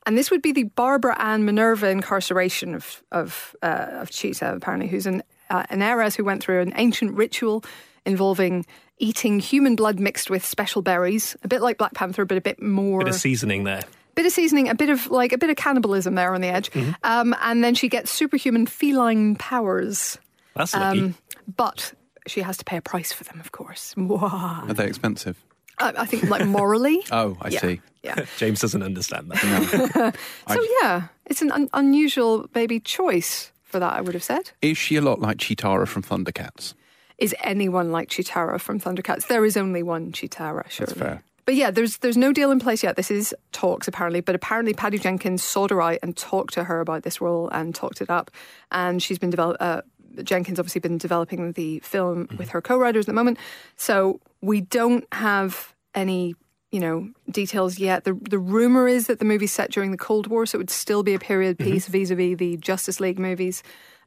And 0.07 0.17
this 0.19 0.31
would 0.31 0.43
be 0.43 0.53
the 0.53 0.65
Barbara 0.65 1.21
Ann 1.21 1.45
Minerva 1.45 1.89
incarceration 1.89 2.75
of, 2.75 3.03
of, 3.13 3.55
uh, 3.63 3.89
of 3.93 4.11
Cheetah, 4.11 4.55
apparently, 4.55 4.89
who's 4.89 5.07
an, 5.07 5.23
uh, 5.51 5.65
an 5.71 5.83
heiress 5.83 6.15
who 6.17 6.25
went 6.25 6.43
through 6.43 6.61
an 6.61 6.73
ancient 6.77 7.13
ritual 7.15 7.65
involving 8.07 8.67
eating 8.99 9.41
human 9.41 9.75
blood 9.77 9.99
mixed 9.99 10.31
with 10.31 10.45
special 10.45 10.83
berries, 10.83 11.37
a 11.43 11.49
bit 11.49 11.61
like 11.63 11.79
Black 11.79 11.95
Panther, 11.95 12.25
but 12.25 12.37
a 12.39 12.41
bit 12.41 12.63
more 12.63 13.01
Bit 13.01 13.09
of 13.09 13.15
seasoning 13.15 13.65
there. 13.65 13.83
bit 14.15 14.25
of 14.27 14.33
seasoning, 14.33 14.69
a 14.69 14.75
bit 14.75 14.89
of 14.91 15.09
like 15.11 15.33
a 15.33 15.39
bit 15.39 15.51
of 15.51 15.57
cannibalism 15.57 16.15
there 16.15 16.35
on 16.35 16.41
the 16.41 16.49
edge, 16.49 16.71
Mm-hmm. 16.71 16.93
um, 17.03 17.35
and 17.41 17.65
then 17.65 17.75
she 17.75 17.89
gets 17.89 18.11
superhuman 18.11 18.67
feline 18.67 19.37
powers. 19.37 20.19
That's 20.55 20.75
lucky. 20.75 21.01
Um, 21.01 21.15
but 21.57 21.93
she 22.27 22.41
has 22.43 22.57
to 22.59 22.65
pay 22.65 22.77
a 22.77 22.81
price 22.83 23.13
for 23.13 23.25
them, 23.25 23.41
of 23.41 23.51
course. 23.53 23.95
Mwah. 23.97 24.69
Are 24.71 24.73
they 24.75 24.87
expensive? 24.87 25.37
I, 25.79 25.93
I 25.99 26.07
think 26.07 26.25
like 26.31 26.47
morally. 26.47 27.03
Oh, 27.11 27.37
I 27.43 27.49
yeah, 27.49 27.61
see. 27.61 27.81
Yeah. 28.05 28.25
James 28.39 28.61
doesn't 28.61 28.83
understand 28.83 29.31
that. 29.33 30.15
So 30.49 30.63
yeah, 30.83 31.09
it's 31.27 31.43
an 31.43 31.51
un- 31.51 31.71
unusual 31.75 32.47
baby 32.53 32.79
choice 32.79 33.51
for 33.65 33.81
that. 33.81 33.93
I 33.95 34.01
would 34.01 34.15
have 34.15 34.23
said. 34.23 34.53
Is 34.63 34.79
she 34.79 34.95
a 34.95 35.01
lot 35.03 35.21
like 35.21 35.39
Cheetara 35.39 35.89
from 35.89 36.03
Thundercats? 36.05 36.75
Is 37.19 37.35
anyone 37.43 37.93
like 37.93 38.09
Cheetara 38.09 38.61
from 38.61 38.81
Thundercats? 38.81 39.29
There 39.29 39.45
is 39.45 39.57
only 39.57 39.83
one 39.83 40.13
Cheetara, 40.13 40.69
surely. 40.71 40.95
fair. 40.95 41.23
But 41.45 41.55
yeah, 41.55 41.71
there's 41.71 41.99
there's 41.99 42.17
no 42.17 42.33
deal 42.33 42.51
in 42.51 42.59
place 42.59 42.83
yet. 42.83 42.97
This 42.97 43.11
is 43.11 43.35
talks 43.53 43.87
apparently, 43.87 44.21
but 44.21 44.35
apparently 44.35 44.73
Patty 44.73 44.99
Jenkins 44.99 45.43
sought 45.43 45.71
her 45.71 45.83
out 45.83 45.99
and 46.03 46.17
talked 46.17 46.55
to 46.55 46.65
her 46.65 46.81
about 46.81 47.03
this 47.03 47.21
role 47.21 47.49
and 47.51 47.75
talked 47.75 48.01
it 48.01 48.11
up. 48.11 48.31
And 48.73 49.03
she's 49.03 49.19
been 49.19 49.31
develop. 49.31 49.59
Uh, 49.61 49.83
Jenkins 50.23 50.59
obviously 50.59 50.81
been 50.81 50.99
developing 50.99 51.53
the 51.53 51.81
film 51.81 52.29
with 52.39 52.51
her 52.51 52.63
co-writers 52.63 53.05
at 53.05 53.07
the 53.07 53.13
moment. 53.13 53.39
So 53.77 54.21
we 54.41 54.61
don't 54.61 55.05
have 55.13 55.75
any 55.95 56.35
you 56.71 56.81
know 56.81 57.11
details 57.31 57.79
yet. 57.79 58.05
The 58.05 58.15
the 58.15 58.39
rumor 58.39 58.89
is 58.89 59.07
that 59.09 59.19
the 59.19 59.25
movie's 59.25 59.53
set 59.53 59.71
during 59.71 59.91
the 59.91 59.99
Cold 59.99 60.29
War, 60.29 60.47
so 60.47 60.57
it 60.57 60.61
would 60.61 60.71
still 60.71 61.03
be 61.03 61.15
a 61.15 61.19
period 61.19 61.59
piece 61.59 61.89
vis-a-vis 61.89 62.39
the 62.39 62.57
Justice 62.57 63.01
League 63.01 63.19
movies. 63.19 63.63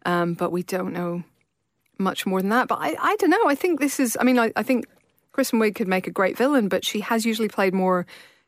Um, 0.06 0.34
but 0.34 0.52
we 0.52 0.64
don't 0.64 0.94
know 0.94 1.24
much 2.00 2.26
more 2.26 2.42
than 2.42 2.50
that. 2.50 2.68
But 2.68 2.80
I, 2.82 2.96
I 3.00 3.16
don't 3.18 3.30
know. 3.30 3.48
I 3.48 3.56
think 3.56 3.80
this 3.80 4.00
is. 4.00 4.18
I 4.20 4.24
mean, 4.24 4.40
I, 4.40 4.52
I 4.56 4.64
think 4.64 4.86
Kristen 5.32 5.60
Wiig 5.60 5.76
could 5.76 5.88
make 5.88 6.08
a 6.08 6.12
great 6.12 6.38
villain, 6.38 6.68
but 6.68 6.84
she 6.84 7.00
has 7.02 7.26
usually 7.26 7.48
played 7.48 7.74
more 7.74 8.06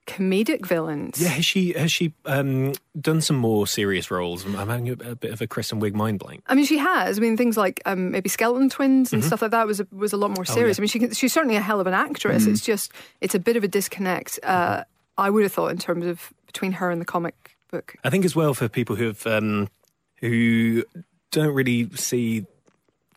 comedic 0.07 0.65
villains. 0.65 1.21
yeah, 1.21 1.29
has 1.29 1.45
she 1.45 1.73
has 1.73 1.91
she 1.91 2.13
um, 2.25 2.73
done 2.99 3.21
some 3.21 3.35
more 3.35 3.67
serious 3.67 4.09
roles? 4.09 4.43
I'm, 4.43 4.55
having 4.55 4.89
a, 4.89 4.93
a 4.93 5.15
bit 5.15 5.31
of 5.31 5.41
a 5.41 5.47
Kristen 5.47 5.79
Wiig 5.79 5.93
mind 5.93 6.19
blank. 6.19 6.43
I 6.47 6.55
mean, 6.55 6.65
she 6.65 6.79
has. 6.79 7.17
I 7.17 7.21
mean, 7.21 7.37
things 7.37 7.57
like 7.57 7.81
um, 7.85 8.11
maybe 8.11 8.27
Skeleton 8.27 8.69
Twins 8.69 9.13
and 9.13 9.23
stuff 9.23 9.41
like 9.41 9.51
that 9.51 9.67
was 9.67 9.79
a, 9.79 9.87
was 9.91 10.13
a 10.13 10.17
lot 10.17 10.31
more 10.31 10.45
serious. 10.45 10.77
yeah. 10.77 10.81
I 10.81 10.83
mean, 10.83 10.87
she 10.87 10.99
can, 10.99 11.13
she's 11.13 11.31
certainly 11.31 11.57
a 11.57 11.61
hell 11.61 11.79
of 11.79 11.87
an 11.87 11.93
actress. 11.93 12.47
It's 12.47 12.61
just 12.61 12.91
it's 13.21 13.35
a 13.35 13.39
bit 13.39 13.55
of 13.55 13.63
a 13.63 13.67
disconnect. 13.67 14.39
Uh, 14.41 14.83
I 15.17 15.29
would 15.29 15.43
have 15.43 15.53
thought 15.53 15.71
in 15.71 15.77
terms 15.77 16.05
of 16.05 16.33
between 16.47 16.71
her 16.73 16.89
and 16.89 16.99
the 16.99 17.05
comic 17.05 17.57
book. 17.69 17.95
I 18.03 18.09
think 18.09 18.25
as 18.25 18.35
well 18.35 18.53
for 18.55 18.67
people 18.67 18.95
who 18.95 19.05
have 19.07 19.27
um, 19.27 19.69
who 20.17 20.83
don't 21.31 21.53
really 21.53 21.89
see 21.95 22.45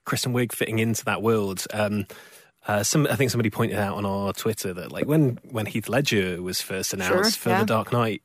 Kristen 0.05 0.33
Wiig 0.33 0.53
fitting 0.53 0.79
into 0.79 1.05
that 1.05 1.23
world. 1.23 1.65
Um, 1.73 2.07
uh, 2.67 2.83
some, 2.83 3.07
I 3.11 3.17
think 3.17 3.31
somebody 3.31 3.51
pointed 3.51 3.79
out 3.79 3.97
on 3.97 4.07
our 4.07 4.33
Twitter 4.33 4.73
that 4.75 4.93
like 4.93 5.07
when 5.07 5.38
when 5.51 5.67
Heath 5.67 5.88
Ledger 5.88 6.41
was 6.43 6.61
first 6.61 6.93
announced 6.93 7.38
for 7.38 7.51
yeah. 7.51 7.61
The 7.61 7.67
Dark 7.67 7.93
Knight, 7.93 8.23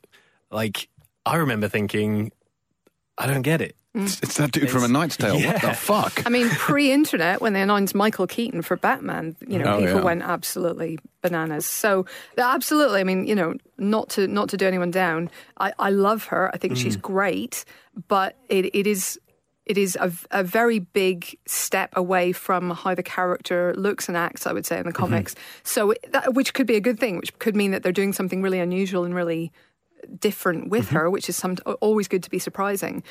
like 0.51 0.89
I 1.25 1.37
remember 1.37 1.67
thinking, 1.67 2.31
I 3.17 3.25
don't 3.27 3.41
get 3.41 3.61
it. 3.61 3.75
It's, 3.95 4.21
it's 4.21 4.37
that 4.37 4.51
dude 4.51 4.69
from 4.69 4.81
A 4.83 4.85
It's- 4.85 4.91
Knight's 4.91 5.17
Tale. 5.17 5.39
What 5.43 5.59
the 5.59 5.73
fuck? 5.73 6.23
I 6.27 6.29
mean, 6.29 6.47
pre-internet, 6.49 7.41
when 7.41 7.53
they 7.53 7.61
announced 7.63 7.95
Michael 7.95 8.27
Keaton 8.27 8.61
for 8.61 8.77
Batman, 8.77 9.35
you 9.47 9.57
know, 9.57 9.73
Oh, 9.73 9.79
people 9.79 9.95
yeah. 9.95 10.01
went 10.03 10.21
absolutely 10.21 10.99
bananas. 11.23 11.65
So, 11.65 12.05
absolutely, 12.37 12.99
I 12.99 13.03
mean, 13.03 13.25
you 13.25 13.33
know, 13.33 13.55
not 13.79 14.09
to 14.09 14.27
not 14.27 14.49
to 14.49 14.57
do 14.57 14.67
anyone 14.67 14.91
down. 14.91 15.31
I, 15.59 15.73
I 15.79 15.89
love 15.89 16.25
her. 16.25 16.51
I 16.53 16.57
think 16.57 16.77
she's 16.77 16.95
great, 16.95 17.65
but 18.07 18.37
it, 18.49 18.65
it 18.75 18.85
is 18.85 19.19
it 19.67 19.77
is 19.77 19.95
a, 19.99 20.11
a 20.31 20.43
very 20.43 20.79
big 20.79 21.37
step 21.45 21.89
away 21.95 22.31
from 22.31 22.71
how 22.71 22.95
the 22.95 23.03
character 23.03 23.73
looks 23.77 24.07
and 24.07 24.17
acts. 24.17 24.47
I 24.47 24.53
would 24.53 24.65
say 24.65 24.79
in 24.79 24.85
the 24.85 24.93
comics. 24.93 25.35
So, 25.63 25.93
that, 26.11 26.33
which 26.33 26.53
could 26.53 26.67
be 26.67 26.75
a 26.75 26.81
good 26.81 26.99
thing, 26.99 27.17
which 27.17 27.37
could 27.39 27.55
mean 27.55 27.71
that 27.71 27.83
they're 27.83 27.91
doing 27.91 28.13
something 28.13 28.41
really 28.41 28.59
unusual 28.59 29.03
and 29.03 29.13
really 29.13 29.51
different 30.19 30.69
with 30.69 30.89
her, 30.89 31.09
which 31.09 31.27
is 31.29 31.35
some 31.35 31.57
always 31.81 32.07
good 32.07 32.23
to 32.23 32.29
be 32.29 32.39
surprising. 32.39 33.03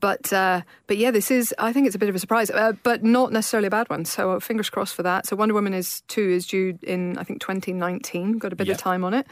But 0.00 0.32
uh, 0.32 0.62
but 0.88 0.96
yeah, 0.96 1.12
this 1.12 1.30
is 1.30 1.54
I 1.58 1.72
think 1.72 1.86
it's 1.86 1.94
a 1.94 1.98
bit 1.98 2.08
of 2.08 2.14
a 2.16 2.18
surprise, 2.18 2.50
uh, 2.50 2.72
but 2.82 3.04
not 3.04 3.30
necessarily 3.32 3.68
a 3.68 3.70
bad 3.70 3.88
one. 3.88 4.04
So 4.04 4.32
uh, 4.32 4.40
fingers 4.40 4.68
crossed 4.70 4.94
for 4.94 5.04
that. 5.04 5.26
So 5.26 5.36
Wonder 5.36 5.54
Woman 5.54 5.74
is 5.74 6.00
two 6.08 6.28
is 6.30 6.46
due 6.46 6.76
in 6.82 7.16
I 7.18 7.22
think 7.22 7.40
2019. 7.40 8.38
Got 8.38 8.52
a 8.52 8.56
bit 8.56 8.66
Yeah. 8.66 8.72
of 8.72 8.78
time 8.78 9.04
on 9.04 9.14
it. 9.14 9.26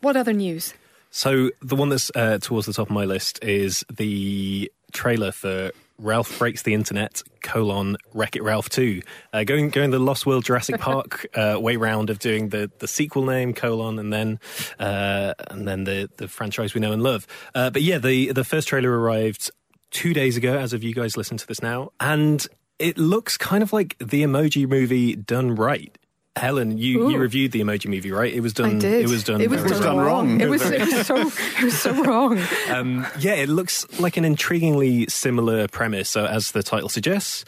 What 0.00 0.16
other 0.16 0.32
news? 0.32 0.72
So 1.10 1.50
the 1.60 1.76
one 1.76 1.90
that's 1.90 2.10
uh, 2.14 2.38
towards 2.40 2.66
the 2.66 2.72
top 2.72 2.88
of 2.88 2.94
my 2.94 3.04
list 3.04 3.42
is 3.44 3.84
the 3.92 4.72
trailer 4.92 5.32
for 5.32 5.72
Ralph 5.98 6.38
Breaks 6.38 6.62
the 6.62 6.74
Internet, 6.74 7.22
colon, 7.42 7.96
Wreck 8.12 8.36
It 8.36 8.42
Ralph 8.42 8.68
2. 8.68 9.02
Uh, 9.32 9.44
going, 9.44 9.70
going 9.70 9.90
the 9.90 9.98
Lost 9.98 10.26
World 10.26 10.44
Jurassic 10.44 10.78
Park 10.80 11.26
uh, 11.34 11.56
way 11.58 11.76
round 11.76 12.10
of 12.10 12.18
doing 12.18 12.50
the, 12.50 12.70
the 12.78 12.88
sequel 12.88 13.24
name, 13.24 13.54
colon, 13.54 13.98
and 13.98 14.12
then 14.12 14.38
uh, 14.78 15.34
and 15.48 15.66
then 15.66 15.84
the, 15.84 16.10
the 16.16 16.28
franchise 16.28 16.74
we 16.74 16.80
know 16.80 16.92
and 16.92 17.02
love. 17.02 17.26
Uh, 17.54 17.70
but 17.70 17.82
yeah, 17.82 17.98
the, 17.98 18.32
the 18.32 18.44
first 18.44 18.68
trailer 18.68 18.90
arrived 18.90 19.50
two 19.90 20.12
days 20.12 20.36
ago, 20.36 20.56
as 20.58 20.72
of 20.72 20.82
you 20.84 20.94
guys 20.94 21.16
listen 21.16 21.36
to 21.36 21.46
this 21.46 21.62
now, 21.62 21.90
and 22.00 22.46
it 22.78 22.98
looks 22.98 23.36
kind 23.36 23.62
of 23.62 23.72
like 23.72 23.96
the 23.98 24.22
Emoji 24.22 24.68
movie 24.68 25.16
done 25.16 25.54
right. 25.54 25.96
Helen, 26.36 26.76
you, 26.76 27.08
you 27.08 27.16
reviewed 27.18 27.52
the 27.52 27.60
Emoji 27.60 27.88
movie, 27.88 28.12
right? 28.12 28.32
It 28.32 28.40
was 28.40 28.52
done. 28.52 28.76
I 28.76 28.78
did. 28.78 29.04
It 29.04 29.08
was 29.08 29.24
done. 29.24 29.40
It 29.40 29.48
was 29.48 29.60
very 29.60 29.72
done, 29.74 29.82
done 29.82 29.96
wrong. 29.96 30.28
wrong. 30.28 30.40
It 30.40 30.50
was, 30.50 30.62
it 30.70 30.80
was 30.80 31.06
so 31.06 31.16
it 31.16 31.62
was 31.62 31.80
so 31.80 32.04
wrong. 32.04 32.38
um, 32.68 33.06
yeah, 33.18 33.34
it 33.34 33.48
looks 33.48 33.86
like 33.98 34.18
an 34.18 34.24
intriguingly 34.24 35.10
similar 35.10 35.66
premise. 35.68 36.10
So, 36.10 36.26
as 36.26 36.50
the 36.52 36.62
title 36.62 36.90
suggests, 36.90 37.46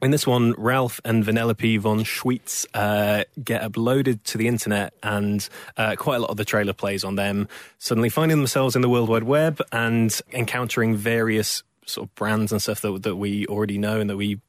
in 0.00 0.10
this 0.10 0.26
one, 0.26 0.54
Ralph 0.56 1.00
and 1.04 1.22
Vanellope 1.22 1.78
von 1.80 2.00
Schweetz 2.04 2.66
uh, 2.72 3.24
get 3.44 3.62
uploaded 3.62 4.22
to 4.24 4.38
the 4.38 4.48
internet, 4.48 4.94
and 5.02 5.46
uh, 5.76 5.96
quite 5.96 6.16
a 6.16 6.20
lot 6.20 6.30
of 6.30 6.38
the 6.38 6.44
trailer 6.46 6.72
plays 6.72 7.04
on 7.04 7.16
them 7.16 7.46
suddenly 7.78 8.08
finding 8.08 8.38
themselves 8.38 8.74
in 8.74 8.80
the 8.80 8.88
World 8.88 9.10
Wide 9.10 9.24
Web 9.24 9.60
and 9.70 10.18
encountering 10.32 10.96
various 10.96 11.62
sort 11.84 12.08
of 12.08 12.14
brands 12.14 12.52
and 12.52 12.62
stuff 12.62 12.80
that 12.80 13.02
that 13.02 13.16
we 13.16 13.46
already 13.46 13.76
know 13.76 14.00
and 14.00 14.08
that 14.08 14.16
we 14.16 14.40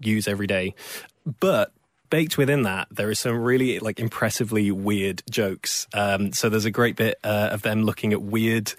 use 0.00 0.26
every 0.26 0.48
day. 0.48 0.74
But 1.40 1.72
baked 2.10 2.38
within 2.38 2.62
that, 2.62 2.88
there 2.90 3.10
is 3.10 3.20
some 3.20 3.36
really 3.36 3.78
like 3.78 4.00
impressively 4.00 4.70
weird 4.70 5.22
jokes. 5.30 5.86
Um, 5.92 6.32
so 6.32 6.48
there's 6.48 6.64
a 6.64 6.70
great 6.70 6.96
bit 6.96 7.18
uh, 7.24 7.48
of 7.52 7.62
them 7.62 7.82
looking 7.82 8.12
at 8.12 8.22
weird 8.22 8.72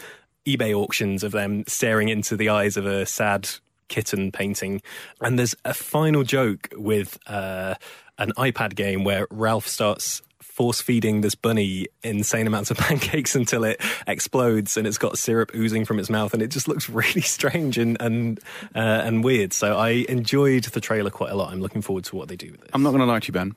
eBay 0.46 0.74
auctions 0.74 1.24
of 1.24 1.32
them 1.32 1.64
staring 1.68 2.10
into 2.10 2.38
the 2.38 2.50
eyes 2.50 2.78
of 2.78 2.86
a 2.86 3.06
sad 3.06 3.50
kitten 3.90 4.32
painting, 4.32 4.82
and 5.22 5.38
there's 5.38 5.56
a 5.66 5.74
final 5.74 6.24
joke 6.24 6.70
with 6.74 7.18
uh, 7.28 7.76
an 8.18 8.32
iPad 8.38 8.76
game 8.76 9.04
where 9.04 9.28
Ralph 9.30 9.68
starts 9.68 10.22
force 10.58 10.82
feeding 10.82 11.22
this 11.22 11.36
bunny 11.36 11.88
insane 12.04 12.48
amounts 12.48 12.72
of 12.72 12.78
pancakes 12.88 13.36
until 13.36 13.64
it 13.64 13.80
explodes 14.08 14.76
and 14.76 14.88
it's 14.88 14.98
got 14.98 15.20
syrup 15.20 15.52
oozing 15.56 15.86
from 15.86 16.00
its 16.00 16.10
mouth, 16.10 16.34
and 16.34 16.42
it 16.42 16.48
just 16.48 16.68
looks 16.68 16.90
really 17.02 17.22
strange 17.22 17.78
and 17.78 17.96
and 18.02 18.40
uh, 18.76 18.80
and 18.80 19.24
weird. 19.24 19.54
So 19.54 19.78
I 19.78 20.06
enjoyed 20.10 20.64
the 20.64 20.82
trailer 20.82 21.12
quite 21.12 21.32
a 21.32 21.36
lot. 21.36 21.54
I'm 21.54 21.62
looking 21.62 21.84
forward 21.84 22.06
to 22.06 22.16
what 22.16 22.28
they 22.28 22.36
do 22.36 22.52
with 22.52 22.64
it. 22.64 22.72
I'm 22.74 22.82
not 22.82 22.90
going 22.90 23.02
to 23.02 23.06
lie 23.06 23.20
to 23.20 23.28
you, 23.28 23.34
Ben. 23.34 23.56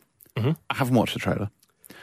I 0.70 0.74
haven't 0.74 0.94
watched 0.94 1.14
the 1.14 1.20
trailer. 1.20 1.50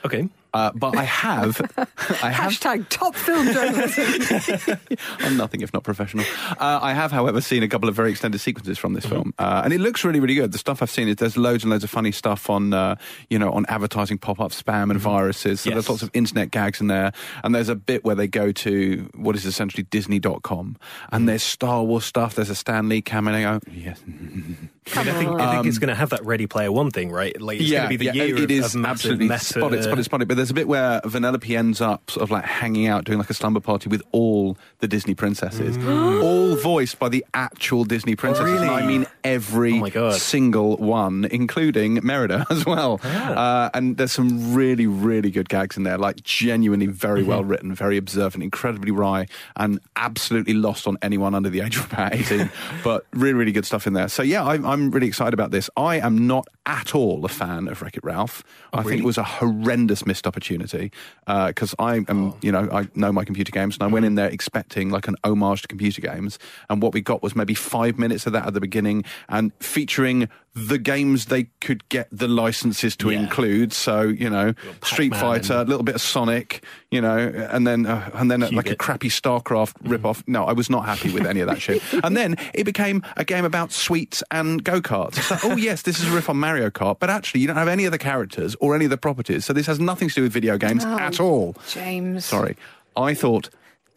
Okay. 0.03 0.27
Uh, 0.57 0.71
but 0.73 0.97
I 0.97 1.03
have, 1.03 1.61
I 2.23 2.31
have 2.31 2.51
Hashtag 2.51 2.89
top 2.89 3.15
film 3.15 3.45
journalism. 3.53 4.79
I'm 5.19 5.37
nothing 5.37 5.61
if 5.61 5.71
not 5.71 5.83
professional. 5.83 6.25
Uh, 6.49 6.79
I 6.81 6.93
have, 6.93 7.11
however, 7.11 7.41
seen 7.41 7.61
a 7.61 7.67
couple 7.67 7.87
of 7.89 7.95
very 7.95 8.09
extended 8.09 8.39
sequences 8.39 8.77
from 8.79 8.93
this 8.93 9.05
film, 9.05 9.33
uh, 9.37 9.61
and 9.63 9.71
it 9.71 9.79
looks 9.79 10.03
really, 10.03 10.19
really 10.19 10.33
good. 10.33 10.51
The 10.51 10.57
stuff 10.57 10.81
I've 10.81 10.89
seen 10.89 11.07
is 11.07 11.17
there's 11.17 11.37
loads 11.37 11.63
and 11.63 11.69
loads 11.69 11.83
of 11.83 11.91
funny 11.91 12.11
stuff 12.11 12.49
on, 12.49 12.73
uh, 12.73 12.95
you 13.29 13.37
know, 13.37 13.51
on 13.51 13.65
advertising 13.69 14.17
pop-up 14.17 14.51
spam 14.51 14.89
and 14.89 14.99
viruses. 14.99 15.61
So 15.61 15.69
Yes. 15.69 15.75
there's 15.75 15.89
lots 15.89 16.01
of 16.01 16.09
internet 16.13 16.49
gags 16.49 16.81
in 16.81 16.87
there, 16.87 17.11
and 17.43 17.53
there's 17.53 17.69
a 17.69 17.75
bit 17.75 18.03
where 18.03 18.15
they 18.15 18.27
go 18.27 18.51
to 18.51 19.09
what 19.13 19.35
is 19.35 19.45
essentially 19.45 19.83
Disney.com, 19.83 20.77
and 21.11 21.29
there's 21.29 21.43
Star 21.43 21.83
Wars 21.83 22.05
stuff. 22.05 22.33
There's 22.33 22.49
a 22.49 22.55
Stan 22.55 22.89
Lee 22.89 23.01
cameo. 23.03 23.59
Yes, 23.71 24.01
I, 24.05 24.09
mean, 24.09 24.57
I 24.95 25.03
think, 25.03 25.29
I 25.41 25.51
think 25.55 25.67
it's 25.67 25.77
going 25.79 25.89
to 25.89 25.95
have 25.95 26.09
that 26.11 26.25
Ready 26.25 26.47
Player 26.47 26.71
One 26.71 26.89
thing, 26.91 27.11
right? 27.11 27.39
Like 27.39 27.59
it's 27.59 27.69
going 27.69 27.83
to 27.83 27.89
be 27.89 27.97
the 27.97 28.13
year 28.15 28.35
it 28.37 28.43
of, 28.45 28.51
is 28.51 28.73
of 28.75 28.85
absolutely 28.85 29.27
meta. 29.27 29.43
spotted, 29.43 29.83
spotted, 29.83 30.03
spotted. 30.05 30.27
But 30.27 30.37
there's 30.37 30.46
a 30.51 30.53
bit 30.53 30.67
where 30.67 31.01
Vanellope 31.01 31.55
ends 31.55 31.81
up 31.81 32.09
sort 32.11 32.23
of 32.23 32.31
like 32.31 32.45
hanging 32.45 32.87
out, 32.87 33.05
doing 33.05 33.17
like 33.17 33.29
a 33.29 33.33
slumber 33.33 33.59
party 33.59 33.89
with 33.89 34.01
all 34.11 34.57
the 34.79 34.87
Disney 34.87 35.15
princesses, 35.15 35.77
mm. 35.77 36.23
all 36.23 36.55
voiced 36.57 36.99
by 36.99 37.09
the 37.09 37.25
actual 37.33 37.83
Disney 37.83 38.15
princesses. 38.15 38.61
And 38.61 38.69
I 38.69 38.85
mean 38.85 39.05
every 39.23 39.81
Oh 39.97 40.11
single 40.11 40.77
one, 40.77 41.25
including 41.25 41.99
Merida 42.03 42.45
as 42.49 42.65
well. 42.65 42.99
Ah. 43.03 43.33
Uh, 43.33 43.69
and 43.73 43.97
there's 43.97 44.11
some 44.11 44.53
really, 44.53 44.87
really 44.87 45.31
good 45.31 45.49
gags 45.49 45.77
in 45.77 45.83
there, 45.83 45.97
like 45.97 46.23
genuinely 46.23 46.87
very 46.87 47.23
well 47.23 47.41
mm-hmm. 47.41 47.49
written, 47.49 47.75
very 47.75 47.97
observant, 47.97 48.43
incredibly 48.43 48.91
wry, 48.91 49.27
and 49.55 49.79
absolutely 49.95 50.53
lost 50.53 50.87
on 50.87 50.97
anyone 51.01 51.35
under 51.35 51.49
the 51.49 51.61
age 51.61 51.77
of 51.77 51.91
about 51.91 52.13
18. 52.31 52.49
but 52.83 53.05
really, 53.13 53.33
really 53.33 53.51
good 53.51 53.65
stuff 53.65 53.87
in 53.87 53.93
there. 53.93 54.07
So 54.07 54.23
yeah, 54.23 54.43
I'm, 54.43 54.65
I'm 54.65 54.91
really 54.91 55.07
excited 55.07 55.33
about 55.33 55.51
this. 55.51 55.69
I 55.75 55.99
am 55.99 56.27
not 56.27 56.47
at 56.65 56.93
all 56.93 57.23
a 57.25 57.29
fan 57.29 57.67
of 57.67 57.81
Wreck 57.81 57.97
It 57.97 58.03
Ralph. 58.03 58.43
Oh, 58.73 58.79
I 58.79 58.83
think 58.83 59.01
it 59.01 59.05
was 59.05 59.17
a 59.17 59.23
horrendous 59.23 60.05
missed 60.05 60.27
opportunity 60.37 60.91
uh, 61.25 61.47
because 61.47 61.73
I 61.79 61.95
am, 61.95 62.05
oh. 62.09 62.37
you 62.41 62.51
know, 62.51 62.69
I 62.71 62.87
know 62.93 63.11
my 63.11 63.25
computer 63.25 63.51
games, 63.51 63.75
and 63.75 63.83
I 63.83 63.87
went 63.87 64.05
in 64.05 64.13
mm. 64.13 64.17
there 64.17 64.29
expecting 64.29 64.91
like 64.91 65.07
an 65.07 65.15
homage 65.23 65.63
to 65.63 65.67
computer 65.67 66.01
games, 66.01 66.37
and 66.69 66.81
what 66.81 66.93
we 66.93 67.01
got 67.01 67.23
was 67.23 67.35
maybe 67.35 67.55
five 67.55 67.97
minutes 67.97 68.27
of 68.27 68.33
that 68.33 68.45
at 68.45 68.53
the 68.53 68.61
beginning, 68.61 69.03
and 69.27 69.51
featuring 69.59 70.29
the 70.53 70.79
games 70.79 71.25
they 71.25 71.43
could 71.61 71.87
get 71.89 72.07
the 72.11 72.27
licenses 72.27 72.95
to 72.97 73.11
Yeah. 73.11 73.19
include. 73.19 73.73
So 73.73 74.01
you 74.01 74.29
know, 74.29 74.53
Street 74.83 75.11
Pac-Man 75.13 75.41
Fighter, 75.41 75.53
a 75.53 75.59
and- 75.59 75.69
little 75.69 75.83
bit 75.83 75.95
of 75.95 76.01
Sonic, 76.01 76.63
you 76.89 76.99
know, 76.99 77.17
and 77.51 77.67
then 77.67 77.85
uh, 77.85 78.09
and 78.15 78.31
then 78.31 78.41
uh, 78.41 78.49
like 78.51 78.69
a 78.69 78.75
crappy 78.75 79.09
StarCraft 79.09 79.73
rip-off. 79.83 80.23
No, 80.27 80.45
I 80.45 80.53
was 80.53 80.69
not 80.69 80.85
happy 80.85 81.11
with 81.13 81.25
any 81.27 81.41
of 81.41 81.47
that 81.47 81.61
shit. 81.61 81.81
And 82.03 82.15
then 82.17 82.37
it 82.53 82.63
became 82.63 83.03
a 83.17 83.23
game 83.25 83.45
about 83.45 83.71
sweets 83.71 84.23
and 84.31 84.63
go-karts. 84.63 85.17
It's 85.17 85.29
like, 85.31 85.45
oh 85.45 85.55
yes, 85.57 85.83
this 85.83 85.99
is 85.99 86.07
a 86.07 86.11
riff 86.15 86.29
on 86.29 86.37
Mario 86.37 86.69
Kart, 86.69 86.97
but 86.99 87.09
actually 87.09 87.41
you 87.41 87.47
don't 87.47 87.57
have 87.57 87.67
any 87.67 87.85
of 87.85 87.91
the 87.91 87.97
characters 87.97 88.55
or 88.59 88.75
any 88.75 88.85
of 88.85 88.91
the 88.91 88.97
properties, 88.97 89.45
so 89.45 89.53
this 89.53 89.67
has 89.67 89.79
nothing 89.79 90.09
to 90.09 90.15
do 90.15 90.21
with 90.23 90.31
video 90.33 90.57
games 90.57 90.83
Oh. 90.85 90.97
at 90.99 91.19
all. 91.19 91.55
James. 91.69 92.25
Sorry, 92.25 92.55
I 92.95 93.13
thought 93.13 93.49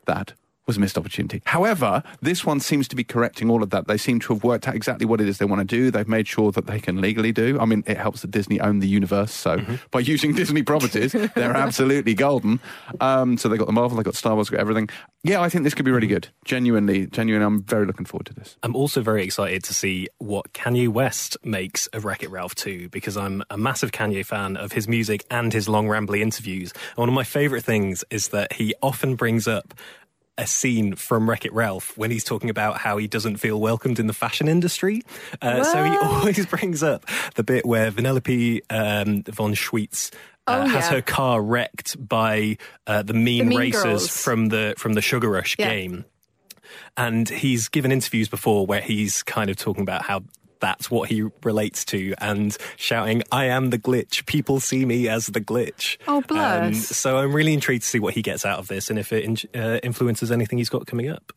that 0.07 0.33
was 0.66 0.77
a 0.77 0.81
missed 0.81 0.96
opportunity. 0.99 1.42
However, 1.46 2.03
this 2.23 2.44
one 2.44 2.61
seems 2.61 2.87
to 2.88 2.96
be 2.96 3.03
correcting 3.05 3.51
all 3.51 3.62
of 3.62 3.70
that. 3.70 3.87
They 3.88 3.96
seem 3.96 4.20
to 4.20 4.35
have 4.35 4.44
worked 4.44 4.68
out 4.68 4.75
exactly 4.77 5.07
what 5.07 5.20
it 5.20 5.29
is 5.29 5.38
they 5.38 5.44
want 5.44 5.61
to 5.61 5.77
do. 5.77 5.90
They've 5.90 6.07
made 6.09 6.29
sure 6.29 6.53
that 6.53 6.66
they 6.66 6.79
can 6.79 7.01
legally 7.01 7.33
do. 7.33 7.59
I 7.59 7.64
mean, 7.64 7.83
it 7.87 7.96
helps 7.96 8.23
that 8.23 8.31
Disney 8.31 8.61
own 8.61 8.79
the 8.81 8.88
universe, 8.88 9.33
so 9.33 9.59
Mm-hmm. 9.59 9.75
by 9.90 10.01
using 10.01 10.33
Disney 10.35 10.62
properties, 10.62 11.12
they're 11.35 11.57
absolutely 11.57 12.14
golden. 12.14 12.61
Um, 13.01 13.37
so 13.37 13.49
they 13.49 13.57
got 13.57 13.66
the 13.66 13.73
Marvel, 13.73 13.96
they 13.96 14.03
got 14.05 14.14
Star 14.14 14.35
Wars, 14.35 14.49
got 14.51 14.61
everything. 14.61 14.88
Yeah, 15.23 15.40
I 15.42 15.49
think 15.49 15.64
this 15.64 15.75
could 15.75 15.85
be 15.85 15.90
really 15.90 16.07
Mm-hmm. 16.07 16.14
good. 16.14 16.29
Genuinely, 16.44 17.07
genuinely, 17.07 17.44
I'm 17.46 17.62
very 17.62 17.85
looking 17.87 18.07
forward 18.07 18.27
to 18.27 18.35
this. 18.35 18.57
I'm 18.62 18.75
also 18.75 19.01
very 19.03 19.23
excited 19.23 19.62
to 19.64 19.75
see 19.75 20.09
what 20.18 20.53
Kanye 20.53 20.88
West 20.88 21.37
makes 21.44 21.87
of 21.88 22.05
Wreck 22.05 22.23
It 22.23 22.31
Ralph 22.31 22.55
2 22.55 22.88
because 22.88 23.16
I'm 23.16 23.42
a 23.51 23.59
massive 23.59 23.92
Kanye 23.92 24.25
fan 24.25 24.57
of 24.57 24.73
his 24.73 24.88
music 24.88 25.25
and 25.31 25.53
his 25.53 25.68
long 25.68 25.87
rambly 25.87 26.20
interviews. 26.20 26.73
And 26.73 26.96
one 26.99 27.09
of 27.09 27.14
my 27.14 27.25
favorite 27.25 27.64
things 27.64 28.03
is 28.11 28.29
that 28.29 28.55
he 28.55 28.75
often 28.83 29.14
brings 29.14 29.46
up 29.46 29.75
a 30.40 30.46
scene 30.46 30.94
from 30.96 31.29
Wreck 31.29 31.44
It 31.44 31.53
Ralph 31.53 31.96
when 31.96 32.11
he's 32.11 32.24
talking 32.24 32.50
about 32.50 32.79
how 32.79 32.96
he 32.96 33.07
doesn't 33.07 33.37
feel 33.37 33.61
welcomed 33.61 33.98
in 34.00 34.07
the 34.07 34.12
fashion 34.12 34.48
industry. 34.48 35.03
Uh, 35.42 35.62
so 35.62 35.85
he 35.85 35.96
always 36.03 36.46
brings 36.46 36.83
up 36.83 37.05
the 37.35 37.42
bit 37.44 37.64
where 37.66 37.92
Vanellope 37.92 38.61
um, 38.70 39.22
von 39.24 39.55
Schweetz 39.55 40.12
uh, 40.46 40.62
Oh, 40.64 40.66
has 40.68 40.87
yeah. 40.87 40.96
her 40.96 41.03
car 41.03 41.40
wrecked 41.42 41.96
by 42.09 42.57
uh, 42.87 43.03
the 43.03 43.12
mean, 43.14 43.44
The 43.44 43.48
Mean 43.50 43.59
racers 43.59 43.83
Girls. 43.83 44.09
from 44.24 44.48
the 44.48 44.74
from 44.79 44.94
the 44.94 45.03
Sugar 45.03 45.29
Rush 45.29 45.57
Yeah. 45.59 45.68
game 45.68 46.05
and 46.96 47.29
he's 47.29 47.68
given 47.68 47.92
interviews 47.92 48.29
before 48.29 48.66
where 48.66 48.81
he's 48.81 49.22
kind 49.22 49.50
of 49.50 49.57
talking 49.57 49.83
about 49.83 50.03
how 50.03 50.22
that's 50.61 50.90
what 50.90 51.09
he 51.09 51.23
relates 51.42 51.85
to 51.87 52.14
and 52.18 52.57
shouting, 52.77 53.23
I 53.33 53.46
am 53.46 53.70
the 53.70 53.79
glitch. 53.79 54.27
People 54.27 54.61
see 54.61 54.85
me 54.85 55.09
as 55.09 55.27
the 55.27 55.40
glitch. 55.40 55.96
Oh, 56.07 56.23
bless. 56.23 56.66
Um, 56.66 56.75
so 56.75 57.18
I'm 57.18 57.33
really 57.33 57.53
intrigued 57.53 57.83
to 57.83 57.88
see 57.88 57.99
what 57.99 58.14
he 58.14 58.23
gets 58.23 58.46
out 58.46 58.59
of 58.59 58.68
this 58.68 58.90
and 58.90 58.99
if 58.99 59.12
it 59.12 59.25
in- 59.25 59.61
uh, 59.61 59.79
influences 59.83 60.31
anything 60.31 60.59
he's 60.59 60.68
got 60.68 60.87
coming 60.87 61.09
up. 61.09 61.33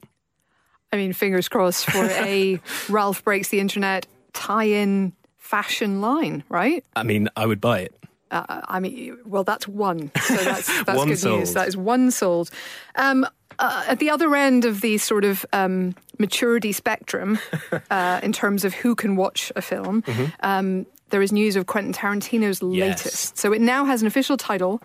I 0.92 0.98
mean, 0.98 1.14
fingers 1.14 1.50
crossed 1.50 1.90
for 1.90 2.06
a 2.06 2.62
Ralph 2.90 3.24
Breaks 3.24 3.50
the 3.50 3.60
Internet 3.60 4.06
tie 4.34 4.66
in 4.66 5.14
fashion 5.38 6.02
line, 6.02 6.44
right? 6.50 6.86
I 6.96 7.04
mean, 7.04 7.30
I 7.36 7.46
would 7.46 7.60
buy 7.60 7.80
it. 7.80 7.96
Uh, 8.34 8.62
I 8.68 8.80
mean, 8.80 9.18
well, 9.26 9.44
that's 9.44 9.68
one. 9.68 10.12
So 10.22 10.36
that's, 10.36 10.84
that's 10.84 10.98
One 10.98 11.08
good 11.10 11.20
sold. 11.20 11.40
news. 11.40 11.54
That 11.54 11.68
is 11.68 11.78
one 11.78 12.12
sold. 12.12 12.50
Um, 12.96 13.26
uh, 13.60 13.86
at 13.88 14.00
the 14.00 14.10
other 14.10 14.36
end 14.36 14.66
of 14.66 14.82
the 14.82 14.98
sort 14.98 15.24
of 15.24 15.46
um, 15.54 15.96
maturity 16.18 16.72
spectrum, 16.72 17.38
uh, 17.92 18.20
in 18.24 18.34
terms 18.34 18.66
of 18.66 18.74
who 18.74 18.96
can 18.96 19.16
watch 19.16 19.52
a 19.56 19.62
film, 19.62 20.04
um, 20.42 20.86
there 21.10 21.22
is 21.22 21.32
news 21.32 21.56
of 21.56 21.68
Quentin 21.68 21.94
Tarantino's 21.94 22.62
Yes. 22.64 23.06
latest. 23.06 23.38
So 23.38 23.54
it 23.54 23.62
now 23.62 23.86
has 23.86 24.02
an 24.02 24.08
official 24.08 24.36
title. 24.38 24.82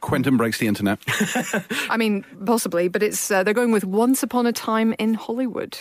Quentin 0.00 0.36
breaks 0.36 0.58
the 0.58 0.66
internet. 0.68 0.98
I 1.90 1.96
mean, 1.96 2.24
possibly, 2.46 2.86
but 2.88 3.02
it's 3.02 3.30
uh, 3.30 3.42
they're 3.42 3.54
going 3.54 3.72
with 3.72 3.84
Once 3.84 4.22
Upon 4.22 4.46
a 4.46 4.52
Time 4.52 4.94
in 5.00 5.14
Hollywood. 5.14 5.78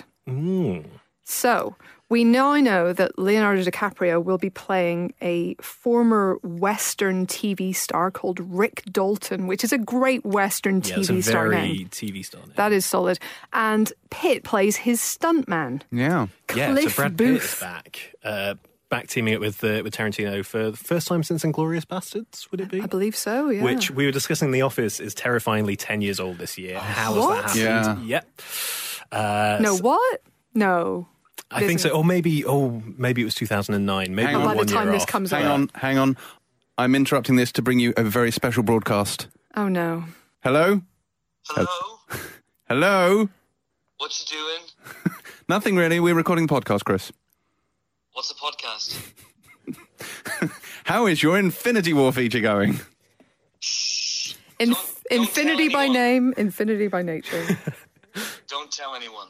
So 1.24 1.76
we 2.12 2.26
now 2.26 2.56
know 2.58 2.92
that 2.92 3.18
Leonardo 3.18 3.64
DiCaprio 3.64 4.22
will 4.22 4.38
be 4.38 4.50
playing 4.50 5.14
a 5.22 5.56
former 5.62 6.38
Western 6.44 7.26
TV 7.26 7.74
star 7.74 8.12
called 8.12 8.42
Rick 8.42 8.84
Dalton, 8.92 9.48
which 9.48 9.64
is 9.64 9.72
a 9.72 9.78
great 9.78 10.26
Western 10.26 10.82
Yeah, 10.84 11.00
it's 11.00 11.10
a 11.10 11.14
TV 11.14 11.24
star 11.24 11.48
very 11.48 11.56
name. 11.56 11.88
TV 11.88 12.26
star 12.26 12.42
name. 12.42 12.52
That 12.58 12.74
is 12.74 12.86
solid. 12.86 13.18
And 13.54 13.94
Pitt 14.10 14.44
plays 14.44 14.76
his 14.76 15.00
stuntman. 15.00 15.84
Yeah. 15.90 16.28
yeah, 16.54 16.74
Cliff 16.74 16.92
so 16.92 16.96
Brad 16.98 17.12
Pitt 17.12 17.18
Booth. 17.18 17.54
is 17.54 17.60
back. 17.62 18.14
Uh, 18.22 18.56
back 18.90 19.08
teaming 19.08 19.36
up 19.36 19.40
with 19.40 19.64
uh, 19.64 19.80
with 19.82 19.96
Tarantino 19.96 20.46
for 20.46 20.72
the 20.72 20.78
first 20.78 21.08
time 21.08 21.24
since 21.24 21.46
Inglourious 21.46 21.86
Basterds, 21.86 22.52
would 22.52 22.60
it 22.60 22.70
be? 22.70 22.82
I 22.82 22.88
believe 22.88 23.16
so, 23.16 23.50
yeah. 23.50 23.64
which 23.64 23.90
we 23.90 24.06
were 24.06 24.12
discussing 24.12 24.50
in 24.50 24.52
the 24.52 24.64
office 24.64 25.00
is 25.00 25.14
terrifyingly 25.14 25.78
10 25.78 26.02
years 26.02 26.20
old 26.20 26.40
this 26.40 26.58
year. 26.58 26.78
How 26.78 27.14
has 27.14 27.56
that 27.56 27.66
happened? 27.66 28.06
Yep. 28.06 28.42
Uh, 29.14 29.60
no, 29.62 29.78
what? 29.78 30.22
No. 30.54 31.08
I 31.52 31.68
think 31.68 31.80
so. 31.80 31.90
Or 31.90 32.04
maybe, 32.06 32.46
oh, 32.46 32.82
maybe 32.98 33.22
it 33.22 33.26
was 33.26 33.36
2009. 33.36 34.16
Maybe 34.16 34.26
Hang 34.26 34.36
on. 34.36 34.44
By 34.46 34.52
the 34.54 34.58
one 34.58 34.68
time 34.68 34.84
year 34.86 34.94
this 34.94 35.04
off. 35.04 35.08
comes 35.10 35.32
Hang 35.32 35.44
out. 35.46 35.52
on, 35.52 35.72
hang 35.76 35.98
on. 35.98 36.18
I'm 36.78 36.96
interrupting 36.96 37.36
this 37.36 37.52
to 37.54 37.62
bring 37.62 37.80
you 37.80 37.94
a 37.98 38.04
very 38.04 38.32
special 38.32 38.64
broadcast. 38.64 39.28
Oh, 39.56 39.68
no. 39.68 40.06
Hello? 40.44 40.82
Hello? 41.48 41.68
Hello? 42.70 43.30
What 43.98 44.20
you 44.20 44.38
doing? 44.38 45.16
Nothing 45.50 45.76
really. 45.76 46.00
We're 46.00 46.16
recording 46.16 46.48
the 46.48 46.54
podcast, 46.54 46.86
Chris. 46.86 47.12
What's 48.14 48.32
a 48.32 48.36
podcast? 48.36 48.98
How 50.86 51.06
is 51.08 51.22
your 51.22 51.38
Infinity 51.38 51.94
War 51.94 52.12
feature 52.12 52.40
going? 52.40 52.72
Inf- 52.72 54.38
Don't- 54.60 54.78
don't 55.10 55.22
infinity 55.22 55.70
by 55.70 55.86
anyone. 55.86 55.94
name, 55.94 56.34
infinity 56.38 56.88
by 56.88 57.02
nature. 57.02 57.46
Don't 58.48 58.72
tell 58.72 58.96
anyone. 58.96 59.28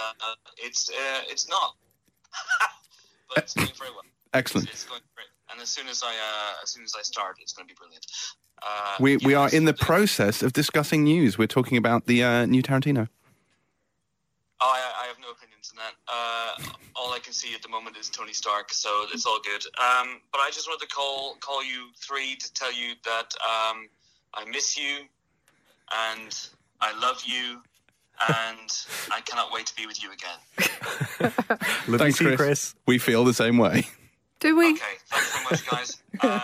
Uh, 0.00 0.34
it's 0.58 0.88
uh, 0.90 1.20
it's 1.28 1.48
not. 1.48 1.76
but 3.28 3.44
it's 3.44 3.54
going 3.54 3.68
very 3.78 3.90
well. 3.90 4.02
Excellent. 4.34 4.68
It's 4.68 4.84
going 4.84 5.00
great. 5.14 5.26
And 5.52 5.60
as 5.60 5.68
soon 5.68 5.88
as 5.88 6.02
I 6.04 6.08
uh, 6.14 6.62
as 6.62 6.70
soon 6.70 6.84
as 6.84 6.94
I 6.98 7.02
start, 7.02 7.36
it's 7.40 7.52
going 7.52 7.66
to 7.66 7.74
be 7.74 7.76
brilliant. 7.78 8.06
Uh, 8.62 8.96
We, 9.00 9.16
we 9.18 9.34
are 9.34 9.48
in 9.50 9.64
the 9.64 9.72
the- 9.72 9.84
process 9.84 10.42
of 10.42 10.52
discussing 10.52 11.04
news. 11.04 11.38
We're 11.38 11.46
talking 11.48 11.76
about 11.78 12.06
the 12.06 12.22
uh, 12.22 12.46
new 12.46 12.62
Tarantino. 12.62 13.08
Oh, 14.62 14.68
I, 14.70 15.04
I 15.04 15.06
have 15.06 15.16
no 15.18 15.30
opinions 15.30 15.72
on 15.72 15.78
that. 15.82 15.94
Uh, 16.06 16.72
all 16.94 17.12
I 17.14 17.18
can 17.18 17.32
see 17.32 17.54
at 17.54 17.62
the 17.62 17.70
moment 17.70 17.96
is 17.96 18.10
Tony 18.10 18.34
Stark, 18.34 18.74
so 18.74 19.06
it's 19.14 19.24
all 19.24 19.40
good. 19.42 19.64
Um, 19.80 20.20
but 20.32 20.38
I 20.42 20.50
just 20.52 20.68
wanted 20.68 20.86
to 20.86 20.94
call 20.94 21.36
call 21.40 21.64
you 21.64 21.88
three 21.96 22.36
to 22.36 22.52
tell 22.52 22.70
you 22.72 22.92
that 23.04 23.32
um, 23.42 23.88
I 24.34 24.44
miss 24.50 24.76
you, 24.76 25.06
and 26.12 26.38
I 26.82 26.92
love 27.00 27.22
you, 27.24 27.62
and 28.28 28.70
I 29.12 29.20
cannot 29.22 29.52
wait 29.52 29.66
to 29.66 29.74
be 29.76 29.86
with 29.86 30.02
you 30.02 30.10
again. 30.12 30.38
Love 31.88 32.00
Thanks, 32.00 32.20
you 32.20 32.30
too, 32.30 32.36
Chris. 32.36 32.46
Chris. 32.46 32.74
We 32.86 32.98
feel 32.98 33.24
the 33.24 33.34
same 33.34 33.58
way. 33.58 33.86
Do 34.40 34.56
we? 34.56 34.72
Okay, 34.72 34.80
thanks 35.08 35.32
so 35.32 35.42
much, 35.50 35.66
guys. 35.70 35.96
Uh, 36.22 36.38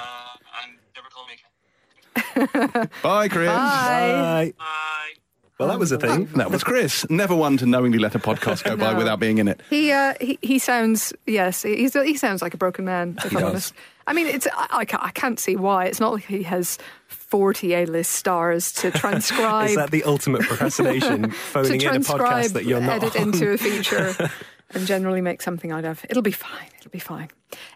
and 0.65 0.79
never 0.95 1.09
call 1.11 1.27
me 1.27 2.89
Bye, 3.03 3.29
Chris. 3.29 3.49
Bye. 3.49 3.53
Bye. 3.53 4.53
Bye. 4.59 5.13
Well, 5.59 5.69
that 5.69 5.79
was 5.79 5.91
a 5.91 5.99
thing. 5.99 6.27
That 6.37 6.51
was 6.51 6.63
Chris. 6.63 7.09
Never 7.09 7.35
one 7.35 7.57
to 7.57 7.67
knowingly 7.67 7.99
let 7.99 8.15
a 8.15 8.19
podcast 8.19 8.65
go 8.65 8.77
by 8.77 8.93
No. 8.93 8.99
without 8.99 9.19
being 9.21 9.39
in 9.39 9.49
it. 9.49 9.61
He, 9.71 9.91
uh, 9.91 10.13
he 10.21 10.39
he 10.43 10.59
sounds 10.59 11.13
yes 11.27 11.63
he's, 11.63 11.95
he 11.95 12.17
sounds 12.17 12.43
like 12.43 12.53
a 12.53 12.59
broken 12.59 12.85
man 12.85 13.17
if 13.25 13.31
He 13.31 13.37
I'm 13.37 13.43
does. 13.43 13.51
honest. 13.51 13.75
I 14.07 14.13
mean 14.13 14.27
it's 14.27 14.47
I, 14.55 14.67
I, 14.71 14.85
ca- 14.85 15.01
I 15.01 15.11
can't 15.13 15.41
see 15.41 15.57
why 15.57 15.87
it's 15.87 15.99
not 15.99 16.13
like 16.13 16.25
he 16.27 16.43
has 16.43 16.77
forty 17.09 17.73
A 17.75 17.87
list 17.87 18.13
stars 18.13 18.71
to 18.73 18.91
transcribe 18.91 19.71
Is 19.71 19.77
that 19.77 19.91
the 19.91 20.05
ultimate 20.05 20.43
procrastination? 20.43 21.23
to 21.31 21.31
Phoning 21.31 21.81
in 21.81 21.87
a 21.87 21.91
transcribe 21.91 22.21
podcast 22.45 22.53
that 22.53 22.65
you're 22.67 22.81
not 22.81 23.03
edit 23.03 23.17
on? 23.17 23.23
into 23.29 23.51
a 23.53 23.57
feature 23.57 24.15
and 24.75 24.87
generally 24.87 25.21
make 25.21 25.43
something 25.43 25.71
out 25.71 25.85
of. 25.85 26.05
It'll 26.09 26.23
be 26.23 26.33
fine. 26.33 26.69
It'll 26.79 26.91
be 26.91 26.99
fine. 26.99 27.29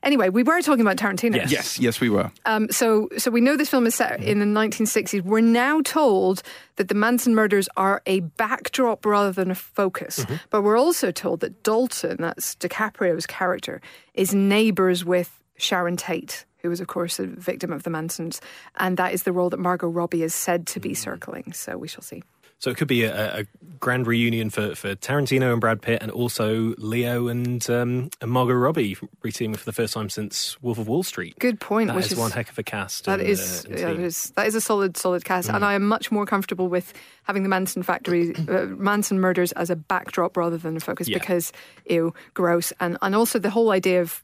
Anyway, 0.03 0.29
we 0.29 0.42
were 0.42 0.61
talking 0.61 0.81
about 0.81 0.96
Tarantino. 0.96 1.37
Yes. 1.37 1.53
Yes, 1.53 1.79
yes, 1.79 2.00
we 2.00 2.11
were. 2.11 2.31
Um, 2.44 2.70
so, 2.70 3.09
so 3.16 3.31
we 3.31 3.40
know 3.40 3.57
this 3.57 3.68
film 3.68 3.87
is 3.87 3.94
set 3.94 4.22
in 4.22 4.40
the 4.40 4.44
1960s. 4.44 5.22
We're 5.22 5.40
now 5.40 5.81
told 5.83 6.42
that 6.76 6.88
the 6.88 6.94
Manson 6.94 7.35
murders 7.35 7.68
are 7.76 8.03
a 8.07 8.20
backdrop 8.20 9.07
rather 9.07 9.33
than 9.33 9.50
a 9.50 9.55
focus. 9.55 10.26
But 10.50 10.62
we're 10.62 10.79
also 10.79 11.11
told 11.11 11.40
that 11.40 11.62
Dalton, 11.62 12.16
that's 12.18 12.57
DiCaprio's 12.57 13.26
character, 13.26 13.81
is 14.14 14.35
neighbours 14.35 15.05
with 15.05 15.42
Sharon 15.57 15.96
Tate, 15.96 16.44
who 16.59 16.68
was, 16.68 16.81
of 16.81 16.88
course, 16.88 17.18
a 17.18 17.26
victim 17.26 17.72
of 17.72 17.85
the 17.85 17.90
Mansons, 17.90 18.40
and 18.76 18.96
that 18.96 19.14
is 19.14 19.22
the 19.22 19.33
role 19.33 19.50
that 19.50 19.59
Margot 19.59 19.88
Robbie 19.88 20.22
is 20.22 20.35
said 20.35 20.66
to 20.68 20.81
be 20.81 20.94
circling. 20.94 21.53
So 21.53 21.79
we 21.79 21.88
shall 21.88 22.03
see. 22.03 22.22
So 22.60 22.70
it 22.70 22.76
could 22.76 22.88
be 22.88 23.04
a, 23.04 23.40
a 23.40 23.44
grand 23.78 24.06
reunion 24.06 24.50
for, 24.50 24.74
for 24.74 24.94
Tarantino 24.94 25.50
and 25.50 25.62
Brad 25.62 25.80
Pitt, 25.80 26.02
and 26.02 26.10
also 26.10 26.74
Leo 26.76 27.28
and, 27.28 27.68
um, 27.70 28.10
and 28.20 28.30
Margot 28.30 28.52
Robbie 28.52 28.98
re-teaming 29.22 29.56
for 29.56 29.64
the 29.64 29.72
first 29.72 29.94
time 29.94 30.10
since 30.10 30.60
Wolf 30.60 30.76
of 30.78 30.86
Wall 30.86 31.02
Street. 31.02 31.38
Good 31.38 31.58
point. 31.58 31.88
That 31.88 31.96
which 31.96 32.06
is 32.06 32.12
is 32.12 32.18
one 32.18 32.30
heck 32.30 32.50
of 32.50 32.58
a 32.58 32.62
cast. 32.62 33.06
That 33.06 33.20
and, 33.20 33.28
is, 33.28 33.64
uh, 33.64 33.76
yeah, 33.76 33.88
is 33.92 34.30
that 34.36 34.46
is 34.46 34.54
a 34.54 34.60
solid, 34.60 34.98
solid 34.98 35.24
cast, 35.24 35.48
and 35.48 35.64
I 35.64 35.72
am 35.72 35.88
much 35.88 36.12
more 36.12 36.26
comfortable 36.26 36.68
with 36.68 36.92
having 37.22 37.44
the 37.44 37.48
Manson 37.48 37.82
factory, 37.82 38.34
uh, 38.36 38.66
Manson 38.66 39.20
murders 39.20 39.52
as 39.52 39.70
a 39.70 39.76
backdrop 39.76 40.36
rather 40.36 40.58
than 40.58 40.76
a 40.76 40.80
focus 40.80 41.08
Yeah. 41.08 41.16
because 41.16 41.52
ew, 41.88 42.12
gross, 42.34 42.74
and 42.78 42.98
and 43.00 43.14
also 43.14 43.38
the 43.38 43.50
whole 43.50 43.70
idea 43.70 44.02
of 44.02 44.22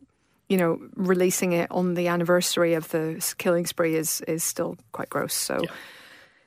you 0.51 0.59
know 0.59 0.79
releasing 0.95 1.53
it 1.53 1.71
on 1.71 1.95
the 1.95 2.09
anniversary 2.09 2.75
of 2.75 2.91
the 2.91 3.35
killing 3.39 3.65
spree 3.65 3.97
is 3.97 4.21
is 4.29 4.45
still 4.45 4.77
quite 4.93 5.09
gross. 5.09 5.33
So. 5.33 5.61
Yeah. 5.63 5.71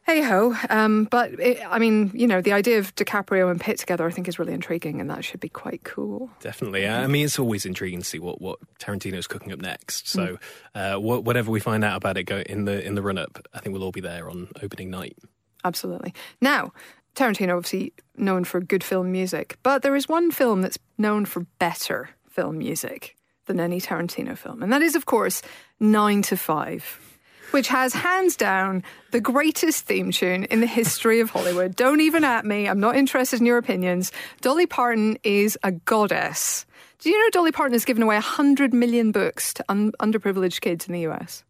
Hey 0.09 0.23
ho, 0.23 0.55
um, 0.71 1.03
but 1.03 1.39
it, 1.39 1.61
I 1.69 1.77
mean, 1.77 2.09
you 2.15 2.25
know, 2.25 2.41
the 2.41 2.53
idea 2.53 2.79
of 2.79 2.95
DiCaprio 2.95 3.51
and 3.51 3.61
Pitt 3.61 3.77
together, 3.77 4.07
I 4.07 4.09
think, 4.09 4.27
is 4.27 4.39
really 4.39 4.53
intriguing, 4.53 4.99
and 4.99 5.07
that 5.11 5.23
should 5.23 5.39
be 5.39 5.49
quite 5.49 5.83
cool. 5.83 6.31
Definitely. 6.39 6.87
I 6.87 7.05
mean, 7.05 7.25
it's 7.25 7.37
always 7.37 7.63
intriguing 7.63 7.99
to 7.99 8.05
see 8.05 8.17
what, 8.17 8.41
what 8.41 8.57
Tarantino's 8.79 9.27
cooking 9.27 9.51
up 9.51 9.59
next. 9.59 10.07
So, 10.07 10.39
uh, 10.73 10.95
wh- 10.95 11.23
whatever 11.23 11.51
we 11.51 11.59
find 11.59 11.83
out 11.83 11.97
about 11.97 12.17
it 12.17 12.23
go 12.23 12.39
in 12.39 12.65
the 12.65 12.83
in 12.83 12.95
the 12.95 13.03
run 13.03 13.19
up, 13.19 13.47
I 13.53 13.59
think 13.59 13.75
we'll 13.75 13.83
all 13.83 13.91
be 13.91 14.01
there 14.01 14.31
on 14.31 14.47
opening 14.63 14.89
night. 14.89 15.15
Absolutely. 15.63 16.15
Now, 16.41 16.73
Tarantino 17.15 17.55
obviously 17.55 17.93
known 18.17 18.45
for 18.45 18.59
good 18.61 18.83
film 18.83 19.11
music, 19.11 19.59
but 19.61 19.83
there 19.83 19.95
is 19.95 20.09
one 20.09 20.31
film 20.31 20.63
that's 20.63 20.79
known 20.97 21.25
for 21.25 21.45
better 21.59 22.09
film 22.27 22.57
music 22.57 23.15
than 23.45 23.59
any 23.59 23.79
Tarantino 23.79 24.35
film, 24.35 24.63
and 24.63 24.73
that 24.73 24.81
is, 24.81 24.95
of 24.95 25.05
course, 25.05 25.43
Nine 25.79 26.23
to 26.23 26.35
Five. 26.35 27.08
Which 27.51 27.67
has 27.67 27.93
hands 27.93 28.35
down 28.35 28.83
the 29.11 29.19
greatest 29.19 29.85
theme 29.85 30.11
tune 30.11 30.43
in 30.45 30.59
the 30.61 30.67
history 30.67 31.19
of 31.19 31.29
Hollywood. 31.31 31.75
Don't 31.75 31.99
even 32.01 32.23
at 32.23 32.45
me. 32.45 32.67
I'm 32.67 32.79
not 32.79 32.95
interested 32.95 33.39
in 33.39 33.45
your 33.45 33.57
opinions. 33.57 34.11
Dolly 34.41 34.65
Parton 34.67 35.17
is 35.23 35.57
a 35.63 35.71
goddess. 35.71 36.65
Do 36.99 37.09
you 37.09 37.17
know 37.17 37.29
Dolly 37.31 37.51
Parton 37.51 37.73
has 37.73 37.85
given 37.85 38.03
away 38.03 38.15
100 38.15 38.73
million 38.73 39.11
books 39.11 39.53
to 39.55 39.65
un- 39.69 39.93
underprivileged 39.99 40.61
kids 40.61 40.85
in 40.87 40.93
the 40.93 41.07
US? 41.07 41.43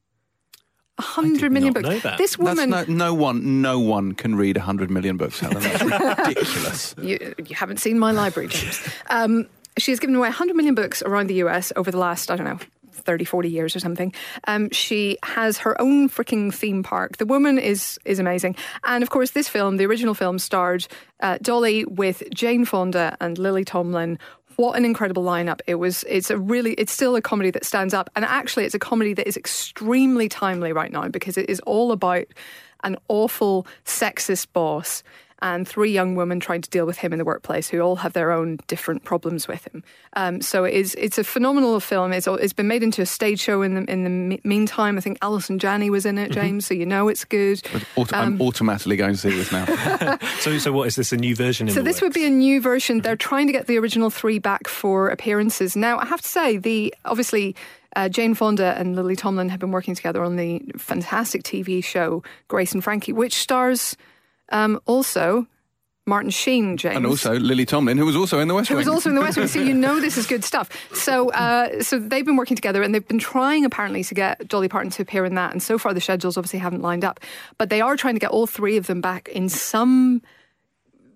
100 0.97 1.51
million 1.51 1.73
not 1.73 1.81
books. 1.83 1.89
know 1.95 1.99
that. 1.99 2.17
This 2.17 2.37
woman. 2.37 2.69
That's 2.69 2.87
no, 2.89 2.95
no 2.95 3.13
one, 3.13 3.61
no 3.61 3.79
one 3.79 4.13
can 4.13 4.35
read 4.35 4.57
hundred 4.57 4.91
million 4.91 5.15
books. 5.17 5.39
Helen. 5.39 5.61
That's 5.63 5.81
ridiculous. 6.27 6.95
you, 7.01 7.33
you 7.47 7.55
haven't 7.55 7.77
seen 7.77 7.97
my 7.97 8.11
library, 8.11 8.49
James. 8.49 8.81
Um, 9.09 9.47
she 9.77 9.91
has 9.91 9.99
given 9.99 10.15
away 10.15 10.27
100 10.27 10.55
million 10.57 10.75
books 10.75 11.01
around 11.01 11.27
the 11.27 11.35
US 11.35 11.71
over 11.77 11.89
the 11.89 11.97
last, 11.97 12.29
I 12.29 12.35
don't 12.35 12.45
know, 12.45 12.59
30, 13.09 13.25
40 13.25 13.49
years 13.49 13.75
or 13.75 13.79
something. 13.79 14.13
Um, 14.45 14.69
she 14.69 15.17
has 15.23 15.57
her 15.57 15.81
own 15.81 16.09
freaking 16.09 16.53
theme 16.53 16.83
park. 16.83 17.17
The 17.17 17.25
woman 17.25 17.57
is 17.57 17.97
is 18.05 18.19
amazing. 18.19 18.55
And 18.83 19.01
of 19.01 19.09
course, 19.09 19.31
this 19.31 19.49
film, 19.49 19.77
the 19.77 19.87
original 19.87 20.13
film, 20.13 20.37
starred 20.37 20.85
uh, 21.21 21.39
Dolly 21.41 21.85
with 21.85 22.21
Jane 22.31 22.65
Fonda 22.65 23.17
and 23.19 23.39
Lily 23.39 23.65
Tomlin. 23.65 24.19
What 24.57 24.77
an 24.77 24.85
incredible 24.85 25.23
lineup! 25.23 25.61
It 25.65 25.75
was. 25.75 26.05
It's 26.07 26.29
a 26.29 26.37
really. 26.37 26.73
It's 26.73 26.91
still 26.91 27.15
a 27.15 27.21
comedy 27.21 27.49
that 27.49 27.65
stands 27.65 27.95
up, 27.95 28.11
and 28.15 28.23
actually, 28.25 28.65
it's 28.65 28.75
a 28.75 28.79
comedy 28.79 29.15
that 29.15 29.27
is 29.27 29.35
extremely 29.35 30.29
timely 30.29 30.71
right 30.71 30.91
now 30.91 31.07
because 31.07 31.35
it 31.35 31.49
is 31.49 31.59
all 31.61 31.91
about 31.91 32.27
an 32.83 32.95
awful 33.07 33.65
sexist 33.85 34.45
boss 34.53 35.01
and 35.41 35.67
three 35.67 35.91
young 35.91 36.15
women 36.15 36.39
trying 36.39 36.61
to 36.61 36.69
deal 36.69 36.85
with 36.85 36.97
him 36.97 37.13
in 37.13 37.19
the 37.19 37.25
workplace 37.25 37.69
who 37.69 37.79
all 37.79 37.97
have 37.97 38.13
their 38.13 38.31
own 38.31 38.59
different 38.67 39.03
problems 39.03 39.47
with 39.47 39.65
him. 39.67 39.83
Um, 40.13 40.41
so 40.41 40.63
it 40.63 40.73
is, 40.73 40.95
it's 40.95 41.17
a 41.17 41.23
phenomenal 41.23 41.79
film. 41.79 42.11
It's, 42.11 42.27
it's 42.27 42.53
been 42.53 42.67
made 42.67 42.83
into 42.83 43.01
a 43.01 43.05
stage 43.05 43.39
show 43.39 43.61
in 43.61 43.75
the, 43.75 43.91
in 43.91 44.03
the 44.03 44.39
meantime. 44.43 44.97
I 44.97 45.01
think 45.01 45.17
Allison 45.21 45.59
Janney 45.59 45.89
was 45.89 46.05
in 46.05 46.17
it, 46.17 46.31
James, 46.31 46.65
so 46.65 46.73
you 46.73 46.85
know 46.85 47.07
it's 47.07 47.25
good. 47.25 47.61
Auto- 47.95 48.15
I'm 48.15 48.41
automatically 48.41 48.95
going 48.95 49.13
to 49.13 49.17
see 49.17 49.29
this 49.29 49.51
now. 49.51 49.65
So, 50.39 50.57
so 50.57 50.71
what 50.71 50.87
is 50.87 50.95
this? 50.95 51.11
A 51.11 51.17
new 51.17 51.35
version? 51.35 51.67
In 51.67 51.73
So 51.73 51.81
the 51.81 51.85
this 51.85 52.01
would 52.01 52.13
be 52.13 52.25
a 52.25 52.29
new 52.29 52.61
version. 52.61 53.01
They're 53.01 53.15
trying 53.15 53.47
to 53.47 53.53
get 53.53 53.67
the 53.67 53.77
original 53.77 54.09
three 54.09 54.39
back 54.39 54.67
for 54.67 55.09
appearances. 55.09 55.75
Now, 55.75 55.97
I 55.97 56.05
have 56.05 56.21
to 56.21 56.27
say, 56.27 56.57
the 56.57 56.93
obviously 57.05 57.55
uh, 57.95 58.09
Jane 58.09 58.35
Fonda 58.35 58.75
and 58.77 58.95
Lily 58.95 59.15
Tomlin 59.15 59.49
have 59.49 59.59
been 59.59 59.71
working 59.71 59.95
together 59.95 60.23
on 60.23 60.35
the 60.35 60.59
fantastic 60.77 61.43
TV 61.43 61.83
show 61.83 62.23
Grace 62.47 62.73
and 62.73 62.83
Frankie, 62.83 63.13
which 63.13 63.33
stars 63.33 63.97
um, 64.51 64.79
also 64.85 65.47
Martin 66.09 66.31
Sheen, 66.31 66.75
James. 66.75 66.97
and 66.97 67.05
also 67.05 67.33
Lily 67.33 67.65
Tomlin, 67.65 67.97
who 67.97 68.05
was 68.05 68.15
also 68.15 68.39
in 68.39 68.47
the 68.47 68.55
West 68.55 68.69
Wing. 68.69 68.75
who 68.75 68.79
was 68.79 68.87
also 68.87 69.09
in 69.09 69.15
the 69.15 69.21
West 69.21 69.37
Wing. 69.37 69.47
So 69.47 69.59
you 69.61 69.73
know 69.73 70.01
this 70.01 70.17
is 70.17 70.25
good 70.25 70.43
stuff. 70.43 70.69
So, 70.93 71.29
uh, 71.31 71.81
so 71.81 71.99
they've 71.99 72.25
been 72.25 72.35
working 72.35 72.55
together, 72.55 72.81
and 72.81 72.93
they've 72.93 73.07
been 73.07 73.19
trying 73.19 73.63
apparently 73.63 74.03
to 74.03 74.15
get 74.15 74.47
Dolly 74.47 74.67
Parton 74.67 74.89
to 74.91 75.03
appear 75.03 75.23
in 75.23 75.35
that. 75.35 75.51
And 75.51 75.61
so 75.61 75.77
far, 75.77 75.93
the 75.93 76.01
schedules 76.01 76.35
obviously 76.35 76.59
haven't 76.59 76.81
lined 76.81 77.05
up, 77.05 77.19
but 77.57 77.69
they 77.69 77.79
are 77.79 77.95
trying 77.95 78.15
to 78.15 78.19
get 78.19 78.31
all 78.31 78.47
three 78.47 78.75
of 78.75 78.87
them 78.87 79.01
back 79.01 79.29
in 79.29 79.47
some 79.49 80.21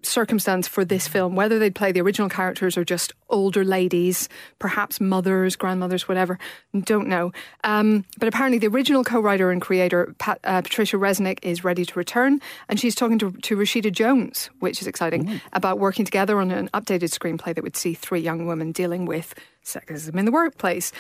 circumstance 0.05 0.67
for 0.67 0.85
this 0.85 1.07
film, 1.07 1.35
whether 1.35 1.59
they'd 1.59 1.75
play 1.75 1.91
the 1.91 2.01
original 2.01 2.29
characters 2.29 2.77
or 2.77 2.83
just 2.83 3.13
older 3.29 3.63
ladies, 3.63 4.29
perhaps 4.59 5.01
mothers, 5.01 5.55
grandmothers, 5.55 6.07
whatever. 6.07 6.37
Don't 6.83 7.07
know. 7.07 7.31
Um, 7.63 8.05
but 8.17 8.27
apparently, 8.27 8.59
the 8.59 8.67
original 8.67 9.03
co-writer 9.03 9.51
and 9.51 9.61
creator 9.61 10.13
Pat, 10.19 10.39
uh, 10.43 10.61
Patricia 10.61 10.97
Resnick 10.97 11.39
is 11.41 11.63
ready 11.63 11.85
to 11.85 11.99
return, 11.99 12.39
and 12.69 12.79
she's 12.79 12.95
talking 12.95 13.19
to, 13.19 13.31
to 13.31 13.57
Rashida 13.57 13.91
Jones, 13.91 14.49
which 14.59 14.81
is 14.81 14.87
exciting, 14.87 15.41
about 15.53 15.79
working 15.79 16.05
together 16.05 16.39
on 16.39 16.51
an 16.51 16.69
updated 16.73 17.17
screenplay 17.17 17.55
that 17.55 17.63
would 17.63 17.77
see 17.77 17.93
three 17.93 18.21
young 18.21 18.45
women 18.45 18.71
dealing 18.71 19.05
with 19.05 19.33
sexism 19.63 20.17
in 20.17 20.25
the 20.25 20.31
workplace. 20.31 20.91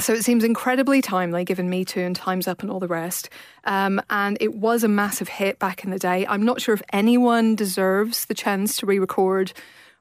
So 0.00 0.12
it 0.12 0.24
seems 0.24 0.44
incredibly 0.44 1.02
timely, 1.02 1.44
given 1.44 1.68
Me 1.68 1.84
Too 1.84 2.00
and 2.00 2.14
Time's 2.14 2.46
Up 2.46 2.62
and 2.62 2.70
all 2.70 2.78
the 2.78 2.86
rest. 2.86 3.30
Um, 3.64 4.00
and 4.10 4.38
it 4.40 4.54
was 4.54 4.84
a 4.84 4.88
massive 4.88 5.28
hit 5.28 5.58
back 5.58 5.82
in 5.82 5.90
the 5.90 5.98
day. 5.98 6.24
I'm 6.28 6.44
not 6.44 6.60
sure 6.60 6.72
if 6.72 6.82
anyone 6.92 7.56
deserves 7.56 8.26
the 8.26 8.34
chance 8.34 8.76
to 8.76 8.86
re 8.86 9.00
record 9.00 9.52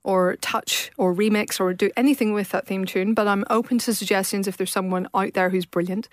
or 0.03 0.35
touch 0.37 0.91
or 0.97 1.15
remix 1.15 1.59
or 1.59 1.73
do 1.73 1.89
anything 1.97 2.33
with 2.33 2.49
that 2.49 2.67
theme 2.67 2.85
tune, 2.85 3.15
but 3.15 3.27
I'm 3.27 3.43
open 3.49 3.79
to 3.79 3.93
suggestions 3.93 4.47
if 4.47 4.55
there's 4.55 4.71
someone 4.71 5.07
out 5.15 5.33
there 5.33 5.49
who's 5.49 5.65
brilliant. 5.65 6.07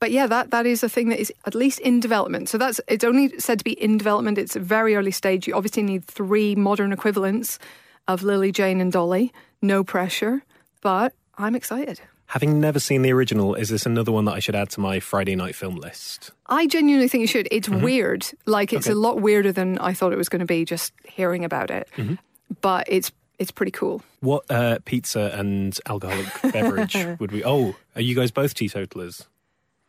But 0.00 0.10
yeah, 0.10 0.26
that, 0.26 0.50
that 0.50 0.66
is 0.66 0.82
a 0.82 0.88
thing 0.88 1.08
that 1.08 1.20
is 1.20 1.32
at 1.46 1.54
least 1.54 1.78
in 1.78 2.00
development. 2.00 2.48
So 2.48 2.58
that's 2.58 2.80
it's 2.88 3.04
only 3.04 3.38
said 3.38 3.58
to 3.60 3.64
be 3.64 3.80
in 3.80 3.96
development. 3.96 4.38
It's 4.38 4.56
a 4.56 4.60
very 4.60 4.96
early 4.96 5.12
stage. 5.12 5.46
You 5.46 5.54
obviously 5.54 5.84
need 5.84 6.04
three 6.04 6.56
modern 6.56 6.92
equivalents 6.92 7.60
of 8.08 8.24
Lily, 8.24 8.50
Jane, 8.50 8.80
and 8.80 8.92
Dolly. 8.92 9.32
No 9.62 9.84
pressure, 9.84 10.42
but 10.82 11.14
I'm 11.38 11.54
excited. 11.54 12.00
Having 12.26 12.60
never 12.60 12.80
seen 12.80 13.02
the 13.02 13.12
original, 13.12 13.54
is 13.54 13.68
this 13.68 13.86
another 13.86 14.10
one 14.10 14.24
that 14.24 14.32
I 14.32 14.38
should 14.40 14.54
add 14.56 14.70
to 14.70 14.80
my 14.80 14.98
Friday 14.98 15.36
night 15.36 15.54
film 15.54 15.76
list? 15.76 16.30
I 16.46 16.66
genuinely 16.66 17.06
think 17.08 17.20
you 17.22 17.26
should. 17.28 17.46
It's 17.50 17.68
weird. 17.68 18.26
Like 18.46 18.72
it's 18.72 18.88
a 18.88 18.94
lot 18.94 19.20
weirder 19.20 19.52
than 19.52 19.78
I 19.78 19.92
thought 19.94 20.12
it 20.12 20.18
was 20.18 20.28
going 20.28 20.40
to 20.40 20.46
be 20.46 20.64
just 20.64 20.92
hearing 21.04 21.44
about 21.44 21.70
it. 21.70 21.88
But 22.60 22.86
it's 22.88 23.12
it's 23.38 23.50
pretty 23.50 23.72
cool. 23.72 24.02
What 24.20 24.50
uh, 24.50 24.78
pizza 24.84 25.32
and 25.36 25.78
alcoholic 25.86 26.26
beverage 26.52 26.94
would 27.18 27.32
we? 27.32 27.44
Oh, 27.44 27.74
are 27.94 28.00
you 28.00 28.14
guys 28.14 28.30
both 28.30 28.54
teetotalers? 28.54 29.26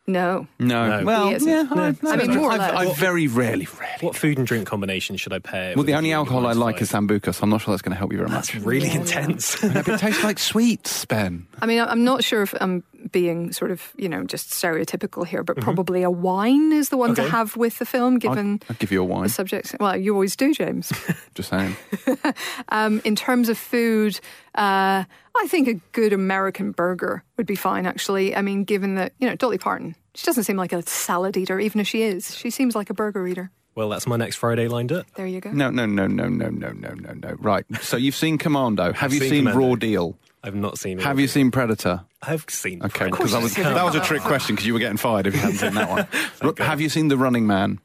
No. 0.07 0.47
No. 0.59 0.99
No. 0.99 1.03
Well, 1.05 1.29
He 1.29 1.33
isn't. 1.35 1.49
yeah, 1.49 1.63
No. 1.63 1.83
I, 2.03 2.11
I 2.11 2.15
mean, 2.17 2.35
more 2.35 2.49
or 2.49 2.51
I've, 2.51 2.59
less. 2.59 2.71
I've 2.73 2.97
very 2.97 3.27
rarely, 3.27 3.67
rarely. 3.79 3.97
What 4.01 4.15
food 4.15 4.37
and 4.37 4.45
drink 4.45 4.67
combination 4.67 5.17
should 5.17 5.33
I 5.33 5.39
pair? 5.39 5.69
Well, 5.69 5.77
with 5.77 5.87
the 5.87 5.93
only 5.95 6.09
few 6.09 6.15
alcohol 6.15 6.45
I 6.45 6.49
Nice 6.49 6.57
like 6.57 6.75
Five? 6.75 6.81
is 6.83 6.91
Sambuca, 6.91 7.33
so 7.33 7.43
I'm 7.43 7.49
not 7.49 7.61
sure 7.61 7.71
that's 7.73 7.81
going 7.81 7.93
to 7.93 7.97
help 7.97 8.11
you 8.11 8.19
very 8.19 8.29
much. 8.29 8.53
Really 8.55 8.91
intense. 8.93 9.61
Yeah, 9.63 9.73
but 9.81 9.87
it 9.87 9.99
tastes 9.99 10.23
like 10.23 10.37
sweets, 10.37 11.05
Ben. 11.05 11.47
I 11.59 11.65
mean, 11.65 11.79
I'm 11.79 12.03
not 12.03 12.23
sure 12.23 12.43
if 12.43 12.53
um, 12.61 12.83
being 13.15 13.53
sort 13.53 13.71
of, 13.71 13.93
you 13.95 14.09
know, 14.09 14.25
just 14.25 14.49
stereotypical 14.49 15.25
here, 15.25 15.41
but 15.41 15.55
probably 15.55 16.03
a 16.03 16.11
wine 16.11 16.73
is 16.73 16.89
the 16.89 16.97
one 16.97 17.15
to 17.15 17.23
have 17.23 17.55
with 17.55 17.79
the 17.79 17.85
film, 17.85 18.15
I'll, 18.15 18.19
given 18.19 18.61
I'll 18.69 18.75
give 18.75 18.91
you 18.91 18.99
a 18.99 19.05
wine. 19.05 19.23
the 19.23 19.29
subject. 19.29 19.73
Well, 19.79 19.95
you 19.95 20.11
always 20.11 20.35
do, 20.35 20.53
James. 20.53 20.91
Just 21.33 21.47
saying. 21.47 21.77
um, 22.67 23.01
in 23.05 23.15
terms 23.15 23.47
of 23.47 23.57
food, 23.57 24.19
uh, 24.55 25.05
I 25.07 25.47
think 25.47 25.69
a 25.69 25.75
good 25.93 26.11
American 26.11 26.73
burger 26.73 27.23
would 27.37 27.47
be 27.47 27.55
fine, 27.55 27.85
actually. 27.85 28.35
I 28.35 28.41
mean, 28.41 28.65
given 28.65 28.95
that, 28.95 29.13
you 29.17 29.29
know, 29.29 29.35
Dolly 29.37 29.59
Parton, 29.59 29.95
she 30.13 30.25
doesn't 30.25 30.43
seem 30.43 30.57
like 30.57 30.73
a 30.73 30.81
salad 30.81 31.37
eater, 31.37 31.57
even 31.57 31.79
if 31.79 31.87
she 31.87 32.01
is. 32.01 32.35
She 32.35 32.49
seems 32.49 32.75
like 32.75 32.89
a 32.89 32.93
burger 32.93 33.25
eater. 33.25 33.49
Well, 33.75 33.87
that's 33.87 34.07
my 34.07 34.17
next 34.17 34.35
Friday 34.35 34.67
lined 34.67 34.91
up. 34.91 35.05
There 35.15 35.25
you 35.25 35.39
go. 35.39 35.51
No, 35.51 35.69
no, 35.69 35.85
no, 35.85 36.05
no, 36.05 36.27
no, 36.27 36.49
no, 36.49 36.71
no, 36.73 36.93
no, 36.93 37.13
no. 37.13 37.35
Right. 37.39 37.65
So 37.79 37.95
you've 37.95 38.15
seen 38.15 38.37
Commando. 38.37 38.91
Have 38.91 39.03
I've 39.03 39.13
you 39.13 39.21
seen 39.21 39.45
seen 39.45 39.55
Raw 39.55 39.75
Deal? 39.75 40.17
I've 40.45 40.53
not 40.55 40.77
seen 40.77 40.99
it. 40.99 41.03
Have 41.03 41.19
you 41.19 41.27
seen 41.27 41.49
Predator? 41.49 42.01
I've 42.21 42.45
seen. 42.49 42.83
Okay, 42.83 42.89
Predator. 43.09 43.17
because 43.17 43.31
that 43.31 43.41
was, 43.41 43.57
you've 43.57 43.65
seen 43.65 43.71
it. 43.71 43.75
that 43.75 43.83
was 43.83 43.95
a 43.95 43.99
trick 43.99 44.21
question 44.21 44.53
because 44.55 44.67
you 44.67 44.73
were 44.73 44.79
getting 44.79 44.97
fired 44.97 45.25
if 45.25 45.33
you 45.33 45.39
hadn't 45.39 45.57
seen 45.57 45.73
that 45.73 45.89
one. 45.89 46.07
Okay. 46.49 46.63
Have 46.63 46.79
you 46.79 46.89
seen 46.89 47.07
The 47.07 47.17
Running 47.17 47.47
Man? 47.47 47.79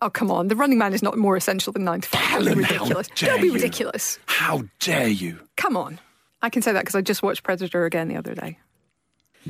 Oh, 0.00 0.08
come 0.08 0.30
on. 0.30 0.46
The 0.46 0.54
Running 0.54 0.78
Man 0.78 0.94
is 0.94 1.02
not 1.02 1.18
more 1.18 1.36
essential 1.36 1.72
than 1.72 1.82
9 1.82 2.02
to 2.02 2.08
5. 2.08 2.20
Don't 2.20 2.30
be 2.58 2.62
Helen, 2.62 2.62
how 2.62 2.72
ridiculous. 2.74 3.08
dare 3.16 3.30
Don't 3.30 3.40
be 3.40 3.46
you. 3.48 3.52
ridiculous. 3.54 4.18
How 4.26 4.62
dare 4.78 5.08
you? 5.08 5.40
Come 5.56 5.76
on. 5.76 5.98
I 6.40 6.50
can 6.50 6.62
say 6.62 6.70
that 6.70 6.82
because 6.82 6.94
I 6.94 7.00
just 7.00 7.24
watched 7.24 7.42
Predator 7.42 7.84
again 7.84 8.06
the 8.06 8.16
other 8.16 8.36
day. 8.36 8.58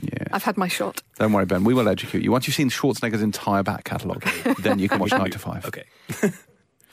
Yeah. 0.00 0.24
I've 0.32 0.44
had 0.44 0.56
my 0.56 0.68
shot. 0.68 1.02
Don't 1.18 1.32
worry, 1.34 1.44
Ben. 1.44 1.64
We 1.64 1.74
will 1.74 1.88
educate 1.88 2.22
you. 2.22 2.30
Once 2.32 2.46
you've 2.46 2.54
seen 2.54 2.70
Schwarzenegger's 2.70 3.20
entire 3.20 3.62
back 3.62 3.84
catalogue, 3.84 4.22
then 4.60 4.78
you 4.78 4.88
can 4.88 4.98
watch 5.00 5.10
9 5.12 5.30
to 5.32 5.38
5. 5.38 5.66
Okay. 5.66 5.84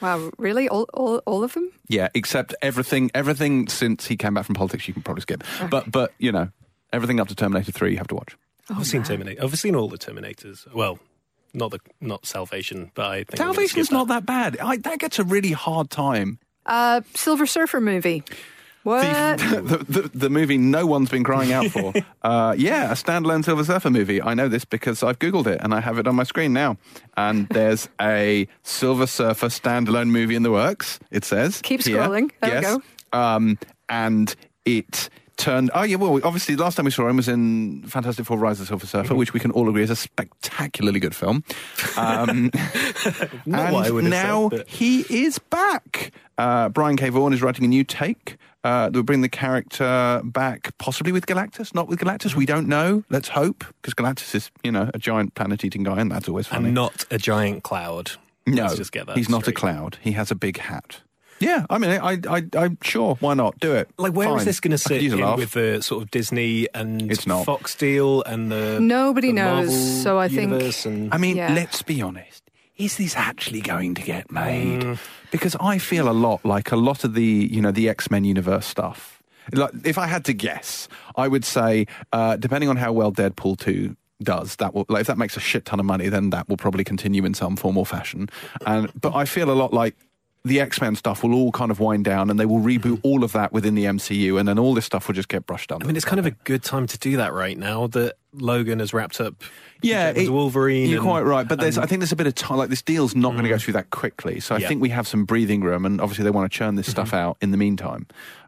Wow, 0.02 0.32
really? 0.38 0.68
All, 0.68 0.88
all, 0.94 1.18
all 1.26 1.44
of 1.44 1.54
them? 1.54 1.72
Yeah, 1.88 2.10
except 2.14 2.54
everything 2.62 3.12
everything 3.16 3.68
since 3.68 4.08
he 4.08 4.18
came 4.18 4.34
back 4.34 4.46
from 4.46 4.56
politics 4.56 4.88
you 4.88 4.94
can 4.94 5.04
probably 5.04 5.22
skip. 5.22 5.44
But 5.70 5.90
but 5.92 6.14
you 6.18 6.32
know, 6.32 6.50
everything 6.92 7.20
up 7.20 7.28
to 7.30 7.36
Terminator 7.36 7.72
3 7.72 7.92
you 7.92 7.98
have 7.98 8.08
to 8.08 8.16
watch. 8.16 8.36
I've 8.70 8.88
seen 8.88 9.04
Terminator. 9.04 9.44
I've 9.44 9.58
seen 9.60 9.76
all 9.76 9.88
the 9.88 9.98
Terminators. 9.98 10.72
Well, 10.74 11.00
not 11.54 11.72
the 11.72 11.80
not 12.02 12.26
Salvation, 12.26 12.92
but 12.96 13.06
I 13.06 13.24
think 13.24 13.38
Salvation's 13.38 13.88
skip 13.88 13.94
not 13.94 14.08
that 14.10 14.26
bad. 14.26 14.58
I, 14.60 14.78
that 14.78 15.00
gets 15.00 15.20
a 15.20 15.24
really 15.24 15.52
hard 15.52 15.90
time. 15.90 16.40
Uh, 16.66 17.02
Silver 17.14 17.46
Surfer 17.46 17.80
movie. 17.80 18.24
What? 18.86 19.40
The, 19.40 19.78
the, 19.88 20.00
the, 20.02 20.10
the 20.14 20.30
movie 20.30 20.58
no 20.58 20.86
one's 20.86 21.10
been 21.10 21.24
crying 21.24 21.52
out 21.52 21.68
for. 21.72 21.92
uh, 22.22 22.54
yeah, 22.58 22.92
a 22.92 22.94
standalone 22.96 23.44
Silver 23.44 23.64
Surfer 23.64 23.90
movie. 23.90 24.22
I 24.22 24.36
know 24.36 24.48
this 24.48 24.64
because 24.64 25.02
I've 25.02 25.18
Googled 25.20 25.48
it 25.48 25.60
and 25.64 25.74
I 25.74 25.80
have 25.82 25.98
it 25.98 26.08
on 26.08 26.16
my 26.16 26.24
screen 26.24 26.54
now. 26.54 26.78
And 27.18 27.48
there's 27.50 27.90
a 28.00 28.48
Silver 28.64 29.08
Surfer 29.08 29.48
standalone 29.48 30.10
movie 30.10 30.36
in 30.36 30.44
the 30.44 30.52
works, 30.52 31.00
it 31.10 31.26
says. 31.26 31.62
Keep 31.64 31.84
here. 31.84 31.98
scrolling. 31.98 32.32
There 32.42 32.52
we 32.52 32.62
yes. 32.62 32.78
Um, 33.12 33.58
and 33.90 34.36
it 34.66 35.10
turned. 35.38 35.72
Oh, 35.74 35.84
yeah, 35.84 35.96
well, 35.98 36.20
obviously, 36.24 36.56
last 36.56 36.76
time 36.76 36.86
we 36.86 36.92
saw 36.92 37.08
him 37.08 37.18
was 37.18 37.28
in 37.28 37.84
Fantastic 37.88 38.26
Four 38.26 38.38
Rise 38.38 38.60
of 38.60 38.66
the 38.66 38.68
Silver 38.68 38.86
Surfer, 38.86 39.10
Mm-hmm. 39.10 39.18
which 39.18 39.34
we 39.34 39.40
can 39.40 39.52
all 39.52 39.68
agree 39.68 39.84
is 39.84 39.90
a 39.90 39.96
spectacularly 39.96 41.00
good 41.00 41.16
film. 41.16 41.44
Um, 41.98 42.52
and 42.54 43.74
what 43.74 43.88
I 43.88 43.92
would 43.92 44.04
have 44.06 44.12
now 44.12 44.50
said, 44.50 44.60
but- 44.60 44.68
he 44.70 45.02
is 45.10 45.40
back. 45.40 46.12
Uh, 46.38 46.70
Brian 46.70 46.98
K. 46.98 47.10
Vaughan 47.10 47.34
is 47.34 47.42
writing 47.42 47.66
a 47.66 47.68
new 47.68 47.84
take. 47.84 48.38
Uh, 48.64 48.90
that 48.90 48.96
will 48.96 49.04
bring 49.04 49.22
the 49.22 49.30
character 49.30 50.22
back, 50.24 50.76
possibly 50.80 51.12
with 51.12 51.28
Galactus, 51.28 51.76
not 51.76 51.88
with 51.88 52.00
Galactus. 52.00 52.34
We 52.34 52.48
don't 52.48 52.68
know. 52.68 53.04
Let's 53.12 53.28
hope, 53.28 53.64
because 53.80 53.94
Galactus 53.94 54.34
is, 54.34 54.50
you 54.64 54.72
know, 54.72 54.90
a 54.92 54.98
giant 54.98 55.36
planet-eating 55.36 55.84
guy, 55.84 56.00
and 56.02 56.10
that's 56.12 56.28
always 56.28 56.48
funny. 56.48 56.66
and 56.66 56.74
not 56.74 57.06
a 57.12 57.20
giant 57.20 57.62
cloud. 57.62 58.14
no, 58.48 58.64
Let's 58.64 58.78
just 58.78 58.92
get 58.92 59.06
that 59.06 59.18
he's 59.18 59.30
not 59.30 59.48
a 59.48 59.52
cloud. 59.52 60.00
He 60.02 60.14
has 60.14 60.32
a 60.32 60.36
big 60.36 60.58
hat. 60.58 61.02
Yeah, 61.40 61.68
I 61.70 61.78
mean, 61.78 61.92
I, 61.92 62.18
I, 62.28 62.42
I'm 62.58 62.80
sure. 62.82 63.18
Why 63.20 63.36
not 63.36 63.60
do 63.60 63.74
it? 63.76 63.88
Like, 64.00 64.14
where 64.14 64.30
is 64.30 64.36
Fine. 64.38 64.46
this 64.46 64.60
going 64.60 64.72
to 64.72 64.78
sit 64.80 65.04
in 65.04 65.36
with 65.36 65.52
the 65.52 65.84
sort 65.84 66.02
of 66.02 66.10
Disney 66.10 66.68
and 66.74 67.12
It's 67.12 67.28
not. 67.28 67.46
Fox 67.46 67.76
deal 67.76 68.24
and 68.24 68.52
the 68.52 68.80
Nobody 68.80 69.28
the 69.28 69.34
knows, 69.34 69.68
Marvel 69.70 70.02
so 70.02 70.18
I 70.18 70.28
think- 70.28 70.86
and 70.88 71.14
I 71.14 71.18
mean, 71.20 71.36
Yeah. 71.38 71.54
let's 71.54 71.84
be 71.84 72.02
honest. 72.02 72.45
Is 72.78 72.98
this 72.98 73.16
actually 73.16 73.62
going 73.62 73.96
to 73.96 74.02
get 74.02 74.32
made? 74.32 74.82
Mm. 74.82 75.00
Because 75.32 75.56
I 75.60 75.78
feel 75.78 76.10
a 76.10 76.14
lot 76.14 76.44
like 76.44 76.72
a 76.72 76.76
lot 76.76 77.04
of 77.04 77.14
the, 77.14 77.24
you 77.24 77.62
know, 77.62 77.72
the 77.72 77.88
X 77.90 78.12
Men 78.12 78.26
universe 78.26 78.66
stuff. 78.66 79.22
Like, 79.54 79.72
if 79.86 79.98
I 79.98 80.08
had 80.08 80.26
to 80.26 80.34
guess, 80.34 80.88
I 81.16 81.28
would 81.28 81.46
say, 81.46 81.86
uh, 82.12 82.36
depending 82.36 82.70
on 82.70 82.78
how 82.78 82.92
well 82.92 83.12
Deadpool 83.12 83.60
two 83.60 83.96
does, 84.22 84.56
that 84.58 84.74
will, 84.74 84.86
like, 84.90 85.02
if 85.02 85.08
that 85.08 85.18
makes 85.18 85.38
a 85.38 85.40
shit 85.40 85.66
ton 85.66 85.80
of 85.80 85.86
money, 85.86 86.10
then 86.10 86.32
that 86.32 86.50
will 86.50 86.58
probably 86.58 86.84
continue 86.84 87.24
in 87.26 87.34
some 87.34 87.56
form 87.56 87.78
or 87.78 87.86
fashion. 87.86 88.30
And 88.66 88.92
but 89.00 89.16
I 89.16 89.26
feel 89.26 89.52
a 89.52 89.54
lot 89.54 89.72
like 89.72 89.96
the 90.46 90.62
X 90.62 90.80
Men 90.80 90.96
stuff 90.96 91.24
will 91.24 91.34
all 91.34 91.52
kind 91.52 91.72
of 91.72 91.80
wind 91.80 92.06
down, 92.06 92.30
and 92.30 92.40
they 92.40 92.46
will 92.46 92.60
reboot 92.60 92.80
mm-hmm. 92.80 93.08
all 93.08 93.24
of 93.24 93.32
that 93.32 93.52
within 93.52 93.74
the 93.74 93.86
MCU, 93.86 94.40
and 94.40 94.48
then 94.48 94.60
all 94.60 94.76
this 94.76 94.86
stuff 94.86 95.08
will 95.08 95.16
just 95.16 95.28
get 95.28 95.48
brushed 95.48 95.72
under. 95.72 95.84
I 95.84 95.88
mean, 95.88 95.96
it's 95.96 96.06
kind 96.06 96.20
of 96.20 96.28
a 96.28 96.32
good 96.32 96.64
time 96.64 96.86
to 96.86 96.98
do 97.00 97.18
that 97.18 97.34
right 97.34 97.58
now 97.58 97.88
that 97.88 98.14
Logan 98.32 98.80
has 98.80 98.94
wrapped 98.94 99.20
up. 99.20 99.44
Yeah, 99.82 100.12
it- 100.16 100.30
Wolverine. 100.30 100.90
You're 100.90 101.00
and- 101.00 101.08
quite 101.08 101.22
right, 101.22 101.48
but 101.48 101.60
there's, 101.60 101.78
and- 101.78 101.84
I 101.84 101.88
think 101.88 102.00
there's 102.00 102.12
a 102.12 102.16
bit 102.16 102.28
of 102.28 102.36
time. 102.36 102.58
Like 102.58 102.70
this 102.70 102.84
deal's 102.84 103.16
not 103.16 103.32
going 103.32 103.44
to 103.44 103.50
go 103.50 103.56
mm. 103.56 103.62
through 103.62 103.74
that 103.74 103.90
quickly, 103.90 104.40
so 104.40 104.56
I 104.56 104.60
Yeah. 104.60 104.68
think 104.68 104.82
we 104.82 104.90
have 104.90 105.08
some 105.08 105.26
breathing 105.26 105.62
room, 105.62 105.84
and 105.84 106.00
obviously 106.00 106.24
they 106.24 106.32
want 106.32 106.50
to 106.52 106.56
churn 106.56 106.76
this 106.76 106.86
mm-hmm. 106.86 106.92
stuff 106.92 107.14
out 107.14 107.38
in 107.42 107.50
the 107.50 107.58
meantime, 107.58 108.06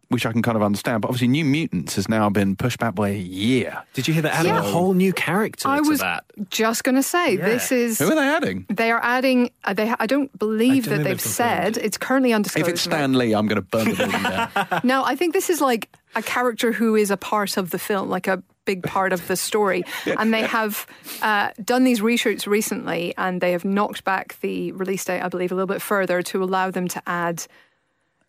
which 0.10 0.26
I 0.26 0.32
can 0.32 0.42
kind 0.42 0.56
of 0.56 0.64
understand. 0.64 1.02
But 1.02 1.10
obviously, 1.10 1.28
New 1.28 1.44
Mutants 1.46 1.96
has 1.96 2.08
now 2.08 2.30
been 2.30 2.56
pushed 2.56 2.80
back 2.80 2.96
by 2.96 3.10
a 3.10 3.18
year. 3.18 3.84
Did 3.94 4.08
you 4.08 4.14
hear 4.14 4.24
that? 4.24 4.34
Adding 4.36 4.54
Yeah. 4.54 4.60
a 4.60 4.64
whole 4.64 4.94
new 4.94 5.12
character 5.14 5.68
I 5.68 5.78
to 5.80 5.90
was 5.90 6.00
that. 6.00 6.24
just 6.50 6.84
going 6.84 6.96
to 6.96 7.04
say, 7.04 7.36
this 7.36 7.72
is. 7.72 8.00
Who 8.00 8.12
are 8.12 8.16
they 8.16 8.22
adding? 8.28 8.66
They 8.70 8.92
are 8.92 9.02
adding. 9.04 9.52
Uh, 9.64 9.74
they. 9.74 9.94
I 10.00 10.06
don't 10.06 10.38
believe 10.38 10.88
I 10.88 10.90
don't 10.92 10.98
that 11.00 11.04
they've 11.04 11.14
if 11.18 11.24
confirmed. 11.24 11.76
said 11.76 11.78
it's 11.84 11.98
currently 11.98 12.34
undisclosed. 12.34 12.68
If 12.68 12.74
it's 12.74 12.82
Stan 12.82 13.14
Lee, 13.14 13.34
I'm 13.34 13.48
going 13.48 13.62
to 13.62 13.62
burn 13.62 13.90
the 13.90 13.96
building 13.96 14.24
down. 14.24 14.82
No, 14.84 15.04
I 15.04 15.16
think 15.16 15.34
this 15.34 15.50
is 15.50 15.60
like 15.62 15.90
a 16.16 16.22
character 16.22 16.72
who 16.72 16.96
is 16.96 17.12
a 17.12 17.18
part 17.18 17.58
of 17.58 17.70
the 17.72 17.80
film, 17.80 18.10
like 18.10 18.28
a 18.28 18.42
big 18.66 18.84
part 18.84 19.14
of 19.14 19.28
the 19.28 19.36
story. 19.36 19.84
And 20.06 20.34
they 20.34 20.44
have 20.44 20.86
uh, 21.22 21.52
done 21.64 21.84
these 21.84 22.02
reshoots 22.02 22.48
recently, 22.48 23.14
and 23.18 23.40
they 23.42 23.52
have 23.52 23.64
knocked 23.66 24.04
back 24.04 24.40
the 24.42 24.72
release 24.74 25.06
date, 25.06 25.22
I 25.22 25.30
believe, 25.30 25.52
a 25.52 25.56
little 25.56 25.68
bit 25.68 25.82
further 25.82 26.22
to 26.24 26.44
allow 26.44 26.72
them 26.72 26.88
to 26.90 27.02
add 27.08 27.46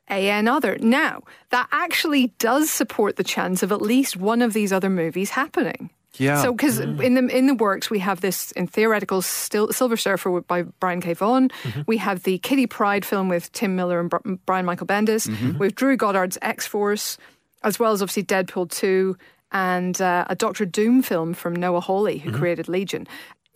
AN 0.08 0.48
other. 0.48 0.78
Now, 0.78 1.22
that 1.50 1.68
actually 1.72 2.28
does 2.38 2.70
support 2.70 3.16
the 3.16 3.24
chance 3.24 3.62
of 3.62 3.72
at 3.72 3.82
least 3.82 4.16
one 4.16 4.42
of 4.42 4.52
these 4.52 4.72
other 4.72 4.90
movies 4.90 5.30
happening. 5.30 5.90
Yeah. 6.14 6.42
So, 6.42 6.52
because 6.52 6.80
in 6.80 7.14
the 7.14 7.26
in 7.28 7.46
the 7.46 7.54
works, 7.54 7.90
we 7.90 8.00
have 8.00 8.20
this 8.20 8.50
in 8.52 8.66
theoretical 8.66 9.22
still, 9.22 9.72
Silver 9.72 9.96
Surfer 9.96 10.40
by 10.40 10.62
Brian 10.62 11.00
K. 11.00 11.14
Vaughan. 11.14 11.48
Mm-hmm. 11.62 11.82
We 11.86 11.98
have 11.98 12.24
the 12.24 12.38
Kitty 12.38 12.66
Pryde 12.66 13.04
film 13.04 13.28
with 13.28 13.52
Tim 13.52 13.76
Miller 13.76 14.00
and 14.00 14.10
Br- 14.10 14.34
Brian 14.44 14.66
Michael 14.66 14.86
Bendis. 14.86 15.28
Mm-hmm. 15.28 15.58
We 15.58 15.66
have 15.66 15.74
Drew 15.74 15.96
Goddard's 15.96 16.36
X 16.42 16.66
Force, 16.66 17.18
as 17.62 17.78
well 17.78 17.92
as 17.92 18.02
obviously 18.02 18.24
Deadpool 18.24 18.70
two 18.70 19.16
and 19.52 20.00
uh, 20.00 20.24
a 20.28 20.34
Doctor 20.34 20.64
Doom 20.64 21.02
film 21.02 21.34
from 21.34 21.54
Noah 21.54 21.80
Hawley, 21.80 22.18
who 22.18 22.30
mm-hmm. 22.30 22.38
created 22.38 22.68
Legion. 22.68 23.06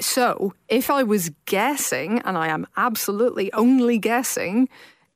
So, 0.01 0.55
if 0.69 0.91
I 0.91 1.03
was 1.03 1.31
guessing, 1.45 2.21
and 2.21 2.39
I 2.39 2.49
am 2.49 2.67
absolutely 2.77 3.53
only 3.53 3.99
guessing, 3.99 4.69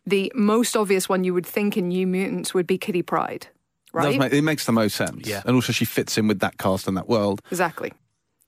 the 0.06 0.32
most 0.34 0.76
obvious 0.76 1.08
one 1.08 1.24
you 1.24 1.34
would 1.34 1.46
think 1.46 1.76
in 1.76 1.88
New 1.88 2.06
Mutants 2.06 2.54
would 2.54 2.66
be 2.66 2.78
Kitty 2.78 3.02
Pryde, 3.02 3.40
Does 3.42 3.48
right? 3.92 4.18
make- 4.18 4.32
it 4.32 4.42
makes 4.42 4.64
the 4.66 4.72
most 4.72 4.94
sense. 4.96 5.26
Yeah. 5.28 5.42
And 5.44 5.54
also, 5.56 5.72
she 5.72 5.84
fits 5.84 6.16
in 6.16 6.28
with 6.28 6.40
that 6.40 6.58
cast 6.58 6.86
and 6.88 6.96
that 6.96 7.08
world. 7.08 7.40
exactly. 7.50 7.92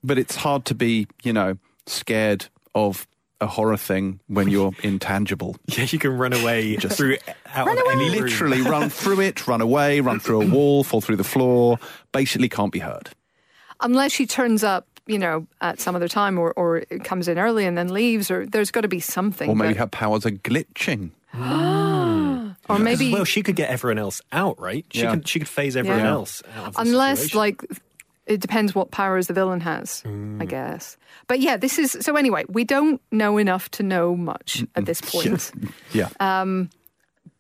But 0.05 0.18
it's 0.18 0.37
hard 0.37 0.64
to 0.66 0.75
be, 0.75 1.09
you 1.25 1.33
know, 1.33 1.59
scared 1.87 2.47
of 2.75 3.07
a 3.40 3.47
horror 3.47 3.77
thing 3.77 4.21
when 4.29 4.49
you're 4.49 4.73
intangible. 4.83 5.57
Yeah, 5.66 5.87
you 5.90 5.99
can 5.99 6.16
run 6.16 6.33
away 6.33 6.77
just 6.81 6.97
through 6.97 7.16
out 7.55 7.66
Run 7.66 7.79
of 7.79 7.85
away. 7.85 7.94
any 7.94 8.11
room. 8.11 8.23
Literally 8.29 8.61
run 8.62 8.90
through 9.01 9.21
it, 9.21 9.47
run 9.47 9.61
away, 9.61 10.01
run 10.01 10.21
through 10.21 10.42
a 10.42 10.47
wall, 10.47 10.85
fall 10.85 11.01
through 11.01 11.16
the 11.16 11.25
floor. 11.25 11.79
Basically, 12.12 12.49
can't 12.49 12.73
be 12.73 12.79
heard. 12.81 13.11
unless 13.81 14.12
she 14.12 14.27
turns 14.27 14.62
up, 14.64 14.87
you 15.07 15.18
know, 15.18 15.47
at 15.61 15.81
some 15.81 15.97
other 15.97 16.09
time 16.09 16.37
or, 16.38 16.53
or 16.53 16.83
comes 17.05 17.29
in 17.29 17.38
early 17.38 17.64
and 17.64 17.79
then 17.79 17.88
leaves, 17.92 18.31
or 18.31 18.44
there's 18.47 18.71
got 18.71 18.83
to 18.83 18.88
be 18.88 19.01
something. 19.01 19.49
Or 19.49 19.57
maybe 19.57 19.73
that- 19.75 19.79
her 19.81 19.87
powers 19.87 20.27
are 20.27 20.31
glitching. 20.31 21.11
or 22.68 22.79
maybe 22.79 23.12
Well, 23.12 23.24
she 23.24 23.42
could 23.42 23.57
get 23.57 23.70
everyone 23.70 23.98
else 23.98 24.20
out, 24.33 24.61
right? 24.61 24.85
She 24.90 25.03
Yeah. 25.03 25.14
could 25.14 25.29
she 25.29 25.38
could 25.38 25.48
phase 25.48 25.77
everyone 25.77 26.01
Yeah. 26.01 26.11
else 26.11 26.42
out 26.57 26.68
of 26.68 26.74
the 26.74 26.81
unless 26.81 27.18
situation. 27.20 27.38
like 27.38 27.62
it 28.27 28.40
depends 28.40 28.74
what 28.74 28.90
powers 28.90 29.27
the 29.27 29.33
villain 29.33 29.61
has, 29.61 30.03
I 30.05 30.09
mm. 30.09 30.48
guess. 30.48 30.96
But 31.29 31.40
yeah, 31.40 31.57
this 31.57 31.79
is 31.79 31.96
so. 32.01 32.14
Anyway, 32.16 32.44
we 32.48 32.62
don't 32.62 33.01
know 33.11 33.38
enough 33.38 33.70
to 33.72 33.83
know 33.83 34.14
much 34.14 34.64
at 34.77 34.85
this 34.85 35.01
point. 35.01 35.51
Yeah. 35.92 36.09
Um, 36.20 36.68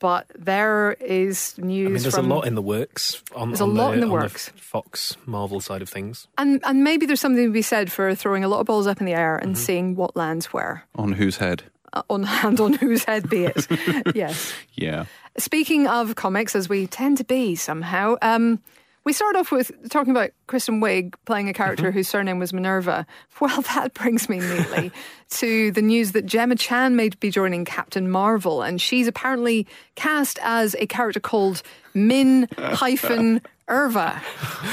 but 0.00 0.26
there 0.38 0.92
is 1.00 1.58
news 1.58 1.86
I 1.86 1.90
mean, 1.90 2.02
there's 2.02 2.14
from 2.14 2.30
a 2.30 2.34
lot 2.34 2.46
in 2.46 2.54
the 2.54 2.62
works. 2.62 3.22
On, 3.34 3.48
There's 3.48 3.60
a 3.60 3.64
on 3.64 3.74
lot 3.74 3.94
in 3.94 4.00
the 4.00 4.06
on 4.06 4.12
works. 4.12 4.50
Fox 4.54 5.16
Marvel 5.26 5.60
side 5.60 5.82
of 5.82 5.88
things. 5.88 6.28
and 6.38 6.60
and 6.64 6.84
maybe 6.84 7.04
there's 7.04 7.20
something 7.20 7.44
to 7.46 7.52
be 7.52 7.62
said 7.62 7.90
for 7.90 8.14
throwing 8.14 8.44
a 8.44 8.48
lot 8.48 8.60
of 8.60 8.66
balls 8.66 8.86
up 8.86 9.00
in 9.00 9.06
the 9.06 9.14
air 9.14 9.36
and 9.36 9.54
mm-hmm. 9.54 9.64
seeing 9.64 9.96
what 9.96 10.16
lands 10.16 10.46
where. 10.46 10.84
On 10.94 11.12
whose 11.12 11.38
head? 11.38 11.64
On 12.10 12.22
hand 12.22 12.60
on 12.60 12.74
whose 12.74 13.04
head 13.04 13.28
be 13.30 13.44
it. 13.44 13.66
yes. 14.14 14.52
Yeah. 14.74 15.06
Speaking 15.38 15.86
of 15.86 16.14
comics, 16.16 16.54
as 16.56 16.68
we 16.68 16.86
tend 16.86 17.18
to 17.18 17.24
be 17.24 17.54
somehow, 17.54 18.16
um, 18.22 18.60
We 19.04 19.12
start 19.14 19.36
off 19.36 19.50
with 19.50 19.70
talking 19.88 20.10
about 20.10 20.30
Kristen 20.48 20.80
Wiig 20.82 21.14
playing 21.24 21.48
a 21.48 21.54
character 21.54 21.90
whose 21.90 22.08
surname 22.08 22.38
was 22.38 22.52
Minerva. 22.52 23.06
Well, 23.40 23.62
that 23.62 23.94
brings 23.94 24.28
me 24.28 24.40
neatly 24.40 24.90
to 25.30 25.70
the 25.70 25.80
news 25.80 26.10
that 26.12 26.26
Gemma 26.26 26.56
Chan 26.56 26.96
may 26.96 27.08
be 27.10 27.30
joining 27.30 27.64
Captain 27.64 28.10
Marvel, 28.10 28.62
and 28.62 28.80
she's 28.80 29.06
apparently 29.06 29.64
cast 29.94 30.40
as 30.42 30.74
a 30.80 30.86
character 30.86 31.20
called 31.20 31.62
Min 31.94 32.48
hyphen 32.58 33.40
Irva. 33.68 34.20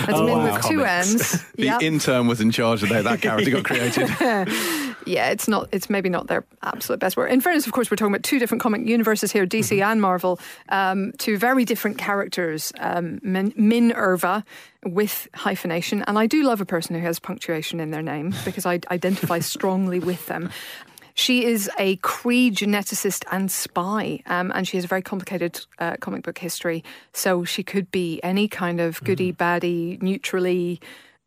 That's 0.08 0.20
Min 0.20 0.44
with 0.44 0.64
two 0.66 0.84
N's. 0.84 1.44
The 1.54 1.66
Yep. 1.66 1.82
intern 1.84 2.28
was 2.28 2.42
in 2.42 2.50
charge 2.50 2.82
of 2.82 2.90
that. 2.90 3.04
That 3.04 3.22
character 3.22 3.52
got 3.52 3.64
created. 3.66 4.10
Yeah, 5.06 5.30
it's 5.30 5.48
not. 5.48 5.70
It's 5.72 5.90
maybe 5.90 6.10
not 6.10 6.28
their 6.28 6.46
absolute 6.64 7.00
best 7.00 7.16
work. 7.16 7.32
In 7.32 7.40
fairness, 7.40 7.68
of 7.68 7.74
course, 7.74 7.92
we're 7.92 7.98
talking 7.98 8.14
about 8.14 8.24
two 8.24 8.40
different 8.40 8.62
comic 8.62 8.88
universes 8.88 9.32
here, 9.32 9.46
DC 9.46 9.84
and 9.84 10.02
Marvel. 10.02 10.40
Um, 10.70 11.12
two 11.18 11.38
very 11.38 11.64
different 11.64 11.98
characters. 11.98 12.74
Um, 12.80 13.20
Min, 13.22 13.54
Min 13.56 13.92
Irva 13.92 14.44
with 14.84 15.28
hyphenation, 15.36 16.04
and 16.08 16.18
I 16.18 16.26
do 16.26 16.44
love 16.44 16.60
a 16.60 16.66
person 16.66 16.96
who 16.96 17.02
has 17.02 17.20
punctuation 17.20 17.80
in 17.80 17.92
their 17.92 18.02
name 18.02 18.34
because 18.46 18.66
I 18.66 18.80
identify 18.90 19.40
strongly 19.40 20.00
with 20.00 20.26
them. 20.26 20.50
She 21.18 21.46
is 21.46 21.72
a 21.80 21.96
Kree 21.98 22.52
geneticist 22.52 23.24
and 23.32 23.50
spy, 23.50 24.22
um, 24.26 24.52
and 24.54 24.68
she 24.68 24.76
has 24.76 24.84
a 24.84 24.88
very 24.88 25.02
complicated 25.02 25.66
uh, 25.80 25.96
comic 26.02 26.24
book 26.24 26.38
history. 26.38 26.84
So 27.14 27.46
she 27.46 27.64
could 27.64 27.90
be 27.90 28.20
any 28.22 28.50
kind 28.50 28.82
of 28.82 29.02
goody, 29.02 29.32
baddie, 29.32 30.02
neutrally, 30.02 30.82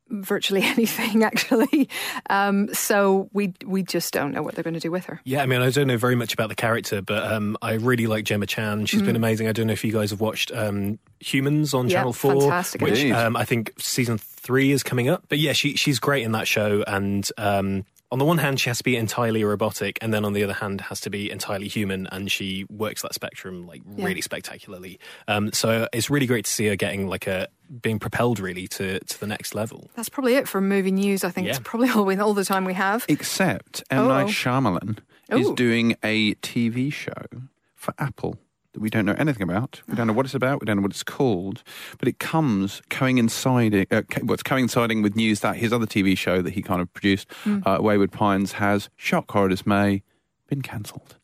virtually 0.09 0.63
anything, 0.65 1.23
actually. 1.25 1.89
Um, 2.31 2.73
so 2.75 3.29
we 3.33 3.55
we 3.65 3.83
just 3.83 4.13
don't 4.13 4.33
know 4.33 4.43
what 4.43 4.55
they're 4.55 4.65
going 4.65 4.75
to 4.75 4.81
do 4.81 4.91
with 4.91 5.07
her. 5.07 5.21
Yeah, 5.25 5.43
I 5.43 5.47
mean, 5.47 5.61
I 5.61 5.71
don't 5.71 5.87
know 5.87 5.97
very 5.97 6.15
much 6.17 6.33
about 6.35 6.49
the 6.49 6.55
character, 6.55 7.03
but 7.03 7.31
um, 7.33 7.57
I 7.63 7.75
really 7.75 8.07
like 8.07 8.25
Gemma 8.25 8.47
Chan. 8.47 8.87
She's 8.87 9.03
been 9.03 9.17
amazing. 9.17 9.49
I 9.49 9.53
don't 9.53 9.67
know 9.67 9.73
if 9.73 9.85
you 9.85 9.93
guys 9.93 10.11
have 10.11 10.21
watched 10.21 10.53
um, 10.53 10.99
Humans 11.21 11.75
on 11.75 11.87
Mm. 11.87 11.91
Yeah, 11.91 11.99
Channel 11.99 12.13
Four, 12.13 12.41
fantastic. 12.43 12.81
which 12.83 13.05
um, 13.13 13.37
I 13.37 13.45
think 13.45 13.73
season 13.79 14.19
three 14.19 14.73
is 14.73 14.83
coming 14.83 15.09
up. 15.09 15.25
But 15.29 15.39
yeah, 15.39 15.53
she 15.53 15.75
she's 15.77 15.99
great 15.99 16.25
in 16.25 16.33
that 16.33 16.47
show, 16.49 16.83
and 16.87 17.29
um, 17.39 17.85
on 18.11 18.19
the 18.19 18.25
one 18.25 18.39
hand, 18.39 18.59
she 18.61 18.71
has 18.71 18.79
to 18.79 18.85
be 18.85 18.97
entirely 18.97 19.45
robotic, 19.45 19.99
and 20.01 20.13
then 20.15 20.25
on 20.25 20.33
the 20.33 20.43
other 20.43 20.53
hand, 20.55 20.81
has 20.83 21.01
to 21.03 21.11
be 21.11 21.31
entirely 21.31 21.69
human, 21.69 22.07
and 22.09 22.31
she 22.31 22.65
works 22.71 23.03
that 23.03 23.15
spectrum 23.15 23.67
like 23.67 23.83
Yeah. 23.97 24.05
really 24.07 24.21
spectacularly. 24.23 24.99
Um, 25.27 25.53
so 25.53 25.89
it's 25.93 26.09
really 26.09 26.27
great 26.27 26.45
to 26.47 26.51
see 26.51 26.67
her 26.69 26.77
getting 26.77 27.07
like 27.09 27.27
a 27.27 27.49
being 27.83 27.99
propelled 27.99 28.41
really 28.41 28.67
to 28.69 28.99
to 29.01 29.21
the 29.21 29.27
next 29.27 29.55
level. 29.55 29.91
That's 29.95 30.09
probably 30.09 30.35
it 30.35 30.49
for 30.49 30.61
movie 30.61 30.91
news. 30.93 31.25
I 31.25 31.31
think 31.31 31.47
Yeah. 31.47 31.51
it's 31.53 31.61
probably 31.63 31.91
all, 31.91 32.05
we, 32.05 32.17
all 32.17 32.35
the 32.35 32.45
time 32.45 32.65
we 32.65 32.75
have. 32.75 33.05
Except 33.09 33.83
M. 33.91 33.99
Oh. 34.01 34.09
Night 34.09 34.29
Shyamalan 34.29 34.99
is 35.31 35.51
doing 35.51 35.95
a 36.03 36.35
TV 36.37 36.91
show 36.93 37.27
for 37.75 37.93
Apple 37.99 38.39
that 38.73 38.81
we 38.81 38.91
don't 38.91 39.05
know 39.07 39.15
anything 39.19 39.43
about. 39.43 39.83
We 39.89 39.95
don't 39.95 40.07
know 40.07 40.13
what 40.13 40.27
it's 40.27 40.35
about. 40.35 40.61
We 40.61 40.67
don't 40.67 40.77
know 40.77 40.83
what 40.83 40.91
it's 40.93 41.03
called. 41.03 41.63
But 41.99 42.09
it 42.09 42.19
comes 42.19 42.81
coinciding, 42.91 43.87
uh, 43.91 44.03
co- 44.11 44.23
what's 44.25 44.43
coinciding 44.43 45.03
with 45.03 45.17
news 45.17 45.41
that 45.41 45.57
his 45.57 45.73
other 45.73 45.87
TV 45.87 46.17
show 46.17 46.41
that 46.43 46.53
he 46.55 46.63
kind 46.63 46.81
of 46.81 46.93
produced, 46.95 47.31
Hmm. 47.45 47.61
uh, 47.67 47.79
Wayward 47.81 48.13
Pines, 48.13 48.53
has, 48.53 48.89
shock 48.97 49.31
horror 49.31 49.49
dismay, 49.49 50.03
been 50.49 50.63
cancelled. 50.63 51.17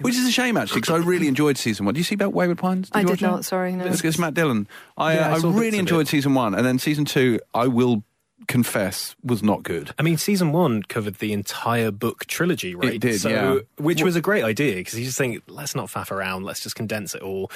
Which 0.00 0.16
is 0.16 0.26
a 0.26 0.32
shame, 0.32 0.56
actually, 0.56 0.80
because 0.80 1.02
I 1.02 1.06
really 1.06 1.28
enjoyed 1.28 1.56
season 1.56 1.86
one. 1.86 1.94
Do 1.94 2.00
you 2.00 2.04
see 2.04 2.14
about 2.14 2.32
Wayward 2.32 2.58
Pines? 2.58 2.90
I 2.92 3.00
did 3.00 3.10
watch 3.10 3.22
it? 3.22 3.26
not, 3.26 3.44
sorry, 3.44 3.72
no. 3.72 3.84
It's, 3.86 4.02
it's 4.02 4.18
Matt 4.18 4.34
Dillon. 4.34 4.66
I, 4.96 5.14
Yeah, 5.14 5.28
I 5.28 5.30
uh, 5.30 5.36
I 5.36 5.38
saw 5.38 5.50
really 5.50 5.78
enjoyed 5.78 6.08
season 6.08 6.34
one, 6.34 6.54
and 6.54 6.66
then 6.66 6.78
season 6.78 7.04
two, 7.04 7.40
I 7.54 7.68
will 7.68 8.02
confess, 8.46 9.16
was 9.22 9.42
not 9.42 9.62
good. 9.62 9.92
I 9.98 10.02
mean, 10.02 10.16
season 10.16 10.52
one 10.52 10.82
covered 10.82 11.16
the 11.16 11.32
entire 11.32 11.90
book 11.90 12.26
trilogy, 12.26 12.74
right? 12.74 12.94
It 12.94 13.00
did, 13.00 13.20
so, 13.20 13.28
yeah. 13.28 13.58
Which 13.76 14.02
was 14.02 14.16
a 14.16 14.20
great 14.20 14.44
idea 14.44 14.76
because 14.76 14.98
you 14.98 15.04
just 15.04 15.18
think, 15.18 15.42
let's 15.48 15.74
not 15.74 15.88
faff 15.88 16.10
around, 16.10 16.44
let's 16.44 16.60
just 16.60 16.76
condense 16.76 17.14
it 17.14 17.22
all. 17.22 17.50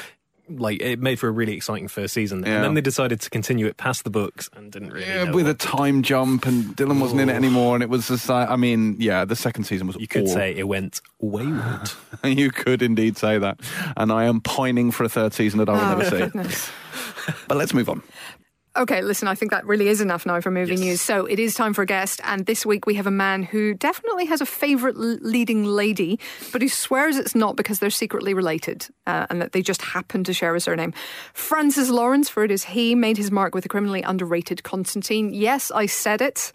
Like 0.58 0.80
it 0.82 0.98
made 1.00 1.18
for 1.18 1.28
a 1.28 1.30
really 1.30 1.54
exciting 1.54 1.88
first 1.88 2.14
season, 2.14 2.42
Yeah. 2.44 2.54
and 2.56 2.64
then 2.64 2.74
they 2.74 2.80
decided 2.80 3.20
to 3.20 3.30
continue 3.30 3.66
it 3.66 3.76
past 3.76 4.04
the 4.04 4.10
books 4.10 4.48
and 4.56 4.70
didn't 4.72 4.90
really. 4.92 5.06
Yeah, 5.06 5.24
know 5.24 5.32
with 5.32 5.46
a 5.46 5.50
what- 5.50 5.58
time 5.58 6.02
jump, 6.02 6.46
and 6.46 6.74
Dillon 6.76 7.00
wasn't 7.00 7.20
in 7.20 7.28
it 7.28 7.34
anymore, 7.34 7.74
and 7.74 7.82
it 7.82 7.88
was 7.90 8.08
just 8.08 8.28
like, 8.28 8.48
I 8.48 8.56
mean, 8.56 8.96
yeah, 8.98 9.24
the 9.24 9.36
second 9.36 9.64
season 9.64 9.86
was 9.86 9.96
you 9.96 10.06
could 10.08 10.22
awful. 10.22 10.34
say 10.34 10.54
it 10.56 10.68
went 10.68 11.00
wayward. 11.20 11.90
you 12.24 12.50
could 12.50 12.82
indeed 12.82 13.16
say 13.18 13.38
that. 13.38 13.60
And 13.96 14.10
I 14.12 14.24
am 14.24 14.40
pining 14.40 14.90
for 14.90 15.04
a 15.04 15.08
third 15.08 15.32
season 15.34 15.58
that 15.58 15.68
I 15.68 15.72
will 15.72 15.80
Oh, 15.80 15.98
never 15.98 16.30
ah. 16.38 16.48
see. 16.48 16.72
But 17.48 17.56
let's 17.56 17.72
move 17.72 17.88
on. 17.88 18.02
Okay, 18.74 19.02
listen, 19.02 19.28
I 19.28 19.34
think 19.34 19.50
that 19.50 19.66
really 19.66 19.88
is 19.88 20.00
enough 20.00 20.24
now 20.24 20.40
for 20.40 20.50
movie 20.50 20.72
Yes. 20.72 20.80
news. 20.80 21.00
So 21.02 21.26
it 21.26 21.38
is 21.38 21.54
time 21.54 21.74
for 21.74 21.82
a 21.82 21.86
guest, 21.86 22.22
and 22.24 22.46
this 22.46 22.64
week 22.64 22.86
we 22.86 22.94
have 22.94 23.06
a 23.06 23.10
man 23.10 23.42
who 23.42 23.74
definitely 23.74 24.24
has 24.26 24.40
a 24.40 24.46
favourite 24.46 24.96
l- 24.96 25.18
leading 25.20 25.64
lady, 25.66 26.18
but 26.52 26.62
who 26.62 26.68
swears 26.68 27.18
it's 27.18 27.34
not 27.34 27.54
because 27.54 27.80
they're 27.80 27.90
secretly 27.90 28.32
related 28.32 28.86
uh, 29.06 29.26
and 29.28 29.42
that 29.42 29.52
they 29.52 29.60
just 29.60 29.82
happen 29.82 30.24
to 30.24 30.32
share 30.32 30.54
a 30.54 30.60
surname. 30.60 30.94
Francis 31.34 31.90
Lawrence, 31.90 32.30
for 32.30 32.44
it 32.44 32.50
is 32.50 32.64
he, 32.64 32.94
made 32.94 33.18
his 33.18 33.30
mark 33.30 33.54
with 33.54 33.62
the 33.64 33.68
criminally 33.68 34.00
underrated 34.00 34.62
Constantine. 34.62 35.34
Yes, 35.34 35.70
I 35.70 35.84
said 35.84 36.22
it. 36.22 36.50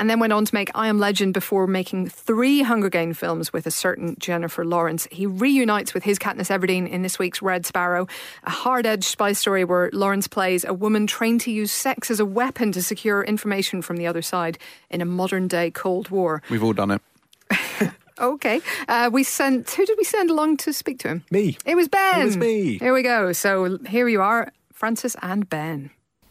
And 0.00 0.08
then 0.08 0.18
went 0.18 0.32
on 0.32 0.46
to 0.46 0.54
make 0.54 0.70
I 0.74 0.88
Am 0.88 0.98
Legend 0.98 1.34
before 1.34 1.66
making 1.66 2.08
three 2.08 2.62
Hunger 2.62 2.88
Game 2.88 3.12
films 3.12 3.52
with 3.52 3.66
a 3.66 3.70
certain 3.70 4.16
Jennifer 4.18 4.64
Lawrence. 4.64 5.06
He 5.10 5.26
reunites 5.26 5.92
with 5.92 6.04
his 6.04 6.18
Katniss 6.18 6.48
Everdeen 6.48 6.88
in 6.88 7.02
this 7.02 7.18
week's 7.18 7.42
Red 7.42 7.66
Sparrow, 7.66 8.08
a 8.44 8.50
hard-edged 8.50 9.04
spy 9.04 9.34
story 9.34 9.62
where 9.62 9.90
Lawrence 9.92 10.26
plays 10.26 10.64
a 10.64 10.72
woman 10.72 11.06
trained 11.06 11.42
to 11.42 11.50
use 11.50 11.70
sex 11.70 12.10
as 12.10 12.18
a 12.18 12.24
weapon 12.24 12.72
to 12.72 12.82
secure 12.82 13.22
information 13.22 13.82
from 13.82 13.98
the 13.98 14.06
other 14.06 14.22
side 14.22 14.56
in 14.88 15.02
a 15.02 15.04
modern-day 15.04 15.70
Cold 15.72 16.08
War. 16.08 16.42
We've 16.48 16.64
all 16.64 16.72
done 16.72 16.92
it. 16.92 17.02
Okay, 18.18 18.60
uh, 18.86 19.08
we 19.10 19.22
sent. 19.22 19.70
Who 19.70 19.86
did 19.86 19.96
we 19.96 20.04
send 20.04 20.28
along 20.28 20.58
to 20.58 20.74
speak 20.74 20.98
to 20.98 21.08
him? 21.08 21.24
Me. 21.30 21.56
It 21.64 21.74
was 21.74 21.88
Ben. 21.88 22.20
It 22.20 22.24
was 22.26 22.36
me. 22.36 22.76
Here 22.76 22.92
we 22.92 23.02
go. 23.02 23.32
So 23.32 23.78
here 23.88 24.08
you 24.08 24.20
are, 24.20 24.52
Francis 24.74 25.16
and 25.22 25.48
Ben. 25.48 25.90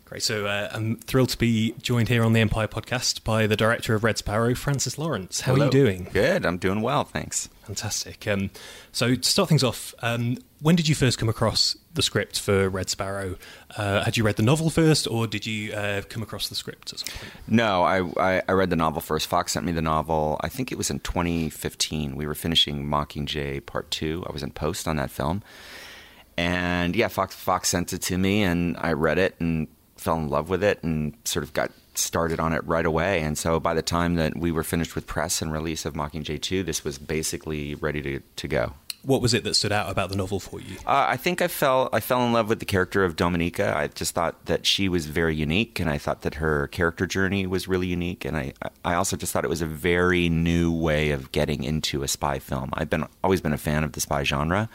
Great. 0.10 0.24
So 0.24 0.48
uh, 0.48 0.70
I'm 0.74 0.96
thrilled 0.96 1.30
to 1.30 1.38
be 1.38 1.76
joined 1.84 2.08
here 2.08 2.24
on 2.24 2.34
the 2.34 2.40
Empire 2.40 2.68
podcast 2.68 3.24
by 3.24 3.46
the 3.46 3.56
director 3.56 3.94
of 3.94 4.04
Red 4.04 4.18
Sparrow, 4.18 4.56
Francis 4.56 4.98
Lawrence. 4.98 5.42
How 5.42 5.54
are 5.54 5.60
you 5.60 5.70
doing? 5.70 6.08
Good. 6.12 6.48
I'm 6.48 6.58
doing 6.58 6.82
well, 6.82 7.04
thanks. 7.04 7.48
Fantastic. 7.66 8.28
Um, 8.28 8.50
so 8.92 9.14
to 9.14 9.30
start 9.30 9.50
things 9.50 9.64
off, 9.64 9.94
um, 10.02 10.40
when 10.62 10.76
did 10.76 10.88
you 10.88 10.96
first 10.96 11.20
come 11.20 11.30
across 11.30 11.78
the 11.94 12.02
script 12.02 12.40
for 12.40 12.70
Red 12.70 12.90
Sparrow? 12.90 13.36
Uh, 13.78 14.04
had 14.04 14.18
you 14.18 14.24
read 14.24 14.38
the 14.38 14.42
novel 14.42 14.72
first, 14.72 15.06
or 15.06 15.28
did 15.28 15.46
you 15.46 15.74
uh, 15.74 16.02
come 16.10 16.24
across 16.24 16.50
the 16.50 16.56
script 16.56 16.92
at 16.92 16.98
some 17.02 17.10
point? 17.10 17.32
No, 17.48 17.84
I, 17.84 18.00
I 18.18 18.42
I 18.48 18.52
read 18.54 18.72
the 18.72 18.76
novel 18.76 19.02
first. 19.02 19.28
Fox 19.28 19.52
sent 19.52 19.64
me 19.64 19.74
the 19.74 19.84
novel. 19.84 20.40
I 20.42 20.50
think 20.50 20.72
it 20.72 20.78
was 20.80 20.90
in 20.90 21.02
2015. 21.02 22.16
We 22.16 22.26
were 22.26 22.34
finishing 22.34 22.84
Mockingjay 22.84 23.64
Part 23.68 23.92
Two. 23.92 24.26
I 24.28 24.32
was 24.32 24.42
in 24.42 24.50
post 24.50 24.88
on 24.88 24.96
that 24.96 25.12
film, 25.12 25.44
and 26.36 26.96
yeah, 26.96 27.10
Fox 27.10 27.36
Fox 27.36 27.70
sent 27.70 27.94
it 27.94 28.02
to 28.02 28.18
me, 28.18 28.42
and 28.42 28.76
I 28.78 28.94
read 28.94 29.20
it 29.20 29.36
and 29.40 29.68
fell 30.00 30.18
in 30.18 30.30
love 30.30 30.50
with 30.50 30.64
it, 30.64 30.84
and 30.84 31.14
sort 31.26 31.44
of 31.44 31.54
got 31.54 31.72
started 31.96 32.40
on 32.40 32.54
it 32.54 32.64
right 32.66 32.86
away. 32.86 33.22
And 33.22 33.38
so 33.38 33.60
by 33.60 33.74
the 33.74 33.82
time 33.82 34.16
that 34.16 34.38
we 34.38 34.52
were 34.52 34.64
finished 34.64 34.96
with 34.96 35.06
press 35.06 35.42
and 35.42 35.52
release 35.52 35.86
of 35.86 35.94
Mockingjay 35.94 36.42
Two, 36.42 36.64
this 36.64 36.84
was 36.84 36.98
basically 36.98 37.76
ready 37.76 38.02
to 38.02 38.20
to 38.20 38.48
go. 38.48 38.74
What 39.02 39.22
was 39.22 39.34
it 39.34 39.46
that 39.46 39.54
stood 39.54 39.72
out 39.72 39.90
about 39.90 40.10
the 40.10 40.18
novel 40.18 40.42
for 40.42 40.60
you? 40.60 40.76
Uh, 40.86 41.08
I 41.08 41.16
think 41.16 41.42
I 41.42 41.48
fell 41.48 41.90
I 41.94 42.02
fell 42.02 42.26
in 42.26 42.34
love 42.34 42.50
with 42.50 42.60
the 42.60 42.66
character 42.66 43.06
of 43.06 43.16
Dominika. 43.16 43.74
I 43.74 43.88
just 43.88 44.14
thought 44.14 44.46
that 44.48 44.66
she 44.66 44.90
was 44.90 45.06
very 45.06 45.34
unique, 45.34 45.80
and 45.80 45.90
I 45.90 45.98
thought 45.98 46.22
that 46.24 46.36
her 46.36 46.68
character 46.68 47.06
journey 47.08 47.48
was 47.48 47.68
really 47.68 47.88
unique. 47.88 48.26
And 48.26 48.36
I 48.36 48.54
I 48.84 48.96
also 48.96 49.16
just 49.16 49.32
thought 49.32 49.46
it 49.46 49.50
was 49.50 49.62
a 49.62 49.66
very 49.66 50.28
new 50.28 50.72
way 50.72 51.12
of 51.12 51.32
getting 51.32 51.64
into 51.64 52.04
a 52.04 52.10
spy 52.10 52.40
film. 52.40 52.72
I've 52.74 52.90
been 52.90 53.06
always 53.24 53.40
been 53.40 53.54
a 53.54 53.58
fan 53.58 53.86
of 53.86 53.94
the 53.94 54.02
spy 54.02 54.24
genre, 54.24 54.70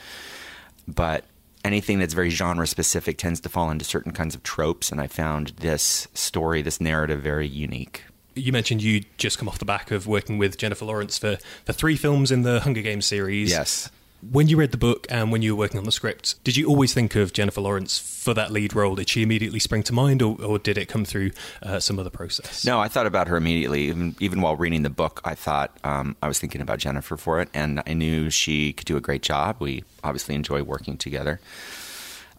but 0.88 1.24
anything 1.64 1.98
that's 1.98 2.14
very 2.14 2.30
genre 2.30 2.66
specific 2.66 3.18
tends 3.18 3.40
to 3.40 3.48
fall 3.48 3.70
into 3.70 3.84
certain 3.84 4.12
kinds 4.12 4.34
of 4.34 4.42
tropes. 4.42 4.92
And 4.92 5.00
I 5.00 5.06
found 5.06 5.48
this 5.60 6.06
story, 6.14 6.62
this 6.62 6.80
narrative, 6.80 7.20
very 7.20 7.48
unique. 7.48 8.04
You 8.34 8.52
mentioned 8.52 8.82
you 8.82 9.04
just 9.16 9.38
come 9.38 9.48
off 9.48 9.58
the 9.58 9.64
back 9.64 9.90
of 9.90 10.06
working 10.06 10.38
with 10.38 10.58
Jennifer 10.58 10.84
Lawrence 10.84 11.18
for, 11.18 11.38
for 11.64 11.72
three 11.72 11.96
films 11.96 12.30
in 12.30 12.42
the 12.42 12.60
Hunger 12.60 12.82
Games 12.82 13.06
series. 13.06 13.50
Yes. 13.50 13.90
When 14.30 14.48
you 14.48 14.56
read 14.56 14.70
the 14.70 14.78
book 14.78 15.06
and 15.10 15.30
when 15.30 15.42
you 15.42 15.54
were 15.54 15.58
working 15.58 15.78
on 15.78 15.84
the 15.84 15.92
script, 15.92 16.42
did 16.44 16.56
you 16.56 16.68
always 16.68 16.94
think 16.94 17.14
of 17.14 17.32
Jennifer 17.32 17.60
Lawrence 17.60 17.98
for 17.98 18.32
that 18.34 18.50
lead 18.50 18.74
role? 18.74 18.94
Did 18.94 19.08
she 19.08 19.22
immediately 19.22 19.58
spring 19.58 19.82
to 19.84 19.92
mind, 19.92 20.22
or, 20.22 20.36
or 20.42 20.58
did 20.58 20.78
it 20.78 20.86
come 20.86 21.04
through 21.04 21.32
uh, 21.62 21.80
some 21.80 21.98
other 21.98 22.10
process? 22.10 22.64
No, 22.64 22.80
I 22.80 22.88
thought 22.88 23.06
about 23.06 23.28
her 23.28 23.36
immediately. 23.36 23.88
Even, 23.88 24.14
even 24.20 24.40
while 24.40 24.56
reading 24.56 24.82
the 24.82 24.90
book, 24.90 25.20
I 25.24 25.34
thought 25.34 25.76
um, 25.84 26.16
I 26.22 26.28
was 26.28 26.38
thinking 26.38 26.60
about 26.60 26.78
Jennifer 26.78 27.16
for 27.16 27.40
it, 27.40 27.48
and 27.54 27.82
I 27.86 27.94
knew 27.94 28.30
she 28.30 28.72
could 28.72 28.86
do 28.86 28.96
a 28.96 29.00
great 29.00 29.22
job. 29.22 29.56
We 29.58 29.84
obviously 30.02 30.34
enjoy 30.34 30.62
working 30.62 30.96
together. 30.96 31.40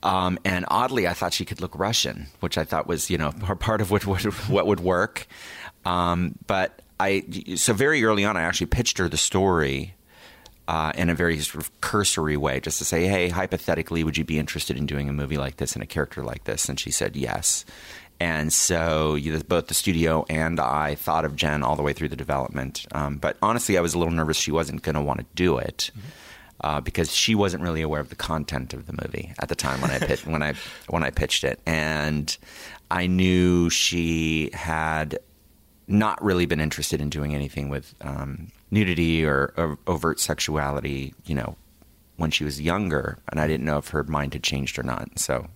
Um, 0.02 0.38
and 0.46 0.66
oddly, 0.70 1.08
I 1.08 1.14
thought 1.14 1.34
she 1.34 1.46
could 1.46 1.62
look 1.62 1.78
Russian, 1.78 2.28
which 2.40 2.58
I 2.58 2.64
thought 2.64 2.88
was, 2.88 3.10
you 3.10 3.18
know, 3.18 3.32
part 3.60 3.82
of 3.82 3.92
what 3.92 4.06
would, 4.06 4.24
what 4.24 4.68
would 4.68 4.80
work. 4.80 5.28
Um, 5.84 6.36
but 6.48 6.82
I, 7.00 7.24
so 7.56 7.74
very 7.74 8.04
early 8.04 8.24
on, 8.24 8.38
I 8.38 8.44
actually 8.44 8.68
pitched 8.68 9.00
her 9.00 9.10
the 9.10 9.18
story 9.18 9.95
uh, 10.68 10.92
in 10.96 11.10
a 11.10 11.16
very 11.16 11.40
sort 11.40 11.64
of 11.64 11.82
cursory 11.82 12.38
way, 12.38 12.60
just 12.60 12.78
to 12.80 12.86
say, 12.86 13.06
hey, 13.08 13.30
hypothetically, 13.30 14.04
would 14.04 14.18
you 14.18 14.24
be 14.24 14.40
interested 14.40 14.78
in 14.78 14.86
doing 14.86 15.08
a 15.10 15.14
movie 15.14 15.38
like 15.38 15.58
this 15.58 15.74
and 15.74 15.84
a 15.84 15.86
character 15.86 16.24
like 16.24 16.46
this? 16.46 16.68
And 16.70 16.80
she 16.80 16.92
said 16.92 17.16
yes. 17.16 17.66
And 18.20 18.52
so 18.54 19.16
you, 19.16 19.38
both 19.44 19.68
the 19.68 19.74
studio 19.74 20.26
and 20.30 20.60
I 20.60 20.96
thought 20.96 21.26
of 21.26 21.36
Jen 21.36 21.64
all 21.64 21.76
the 21.76 21.84
way 21.84 21.92
through 21.94 22.10
the 22.10 22.16
development. 22.16 22.86
Um, 22.94 23.18
but 23.18 23.38
honestly, 23.42 23.78
I 23.78 23.82
was 23.82 23.94
a 23.94 24.00
little 24.00 24.14
nervous 24.14 24.38
she 24.38 24.52
wasn't 24.52 24.82
going 24.84 24.96
to 24.96 25.02
want 25.02 25.20
to 25.20 25.26
do 25.36 25.58
it. 25.58 25.92
uh, 26.62 26.80
because 26.82 27.14
she 27.14 27.36
wasn't 27.36 27.62
really 27.62 27.82
aware 27.82 28.00
of 28.00 28.10
the 28.10 28.16
content 28.16 28.74
of 28.74 28.88
the 28.88 28.94
movie 29.04 29.34
at 29.40 29.50
the 29.50 29.56
time 29.56 29.82
when 29.82 29.92
I 29.92 30.00
pit- 30.00 30.26
when 30.26 30.42
I 30.42 30.54
when 30.88 31.04
I 31.04 31.10
pitched 31.12 31.44
it, 31.44 31.60
and 31.66 32.36
I 32.90 33.08
knew 33.08 33.70
she 33.70 34.52
had 34.54 35.20
not 35.88 36.24
really 36.24 36.46
been 36.46 36.62
interested 36.62 37.02
in 37.02 37.10
doing 37.10 37.36
anything 37.36 37.70
with 37.70 37.94
um, 38.02 38.48
nudity 38.72 39.26
or, 39.26 39.54
or, 39.58 39.78
overt 39.88 40.20
sexuality, 40.20 41.14
you 41.26 41.36
know, 41.36 41.56
when 42.18 42.32
she 42.32 42.44
was 42.44 42.62
younger, 42.62 43.18
and 43.30 43.40
I 43.40 43.48
didn't 43.48 43.66
know 43.66 43.78
if 43.78 43.90
her 43.90 44.04
mind 44.04 44.34
had 44.34 44.44
changed 44.44 44.80
or 44.80 44.84
not. 44.84 45.20
So, 45.20 45.48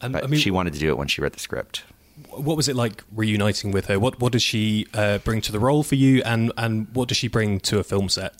Um, 0.00 0.12
but 0.12 0.24
I 0.24 0.26
mean, 0.26 0.40
she 0.40 0.50
wanted 0.50 0.72
to 0.74 0.78
do 0.78 0.88
it 0.88 0.96
when 0.98 1.08
she 1.08 1.20
read 1.20 1.32
the 1.32 1.40
script. 1.40 1.84
what 2.30 2.56
was 2.56 2.68
it 2.68 2.76
like 2.76 3.02
reuniting 3.14 3.70
with 3.72 3.86
her? 3.86 3.98
What 3.98 4.20
what 4.20 4.32
does 4.32 4.42
she 4.42 4.86
uh, 4.94 5.18
bring 5.18 5.40
to 5.42 5.52
the 5.52 5.58
role 5.60 5.82
for 5.82 5.94
you, 5.96 6.22
and 6.24 6.52
and 6.56 6.88
what 6.94 7.08
does 7.08 7.16
she 7.16 7.28
bring 7.28 7.60
to 7.60 7.78
a 7.78 7.84
film 7.84 8.08
set? 8.08 8.34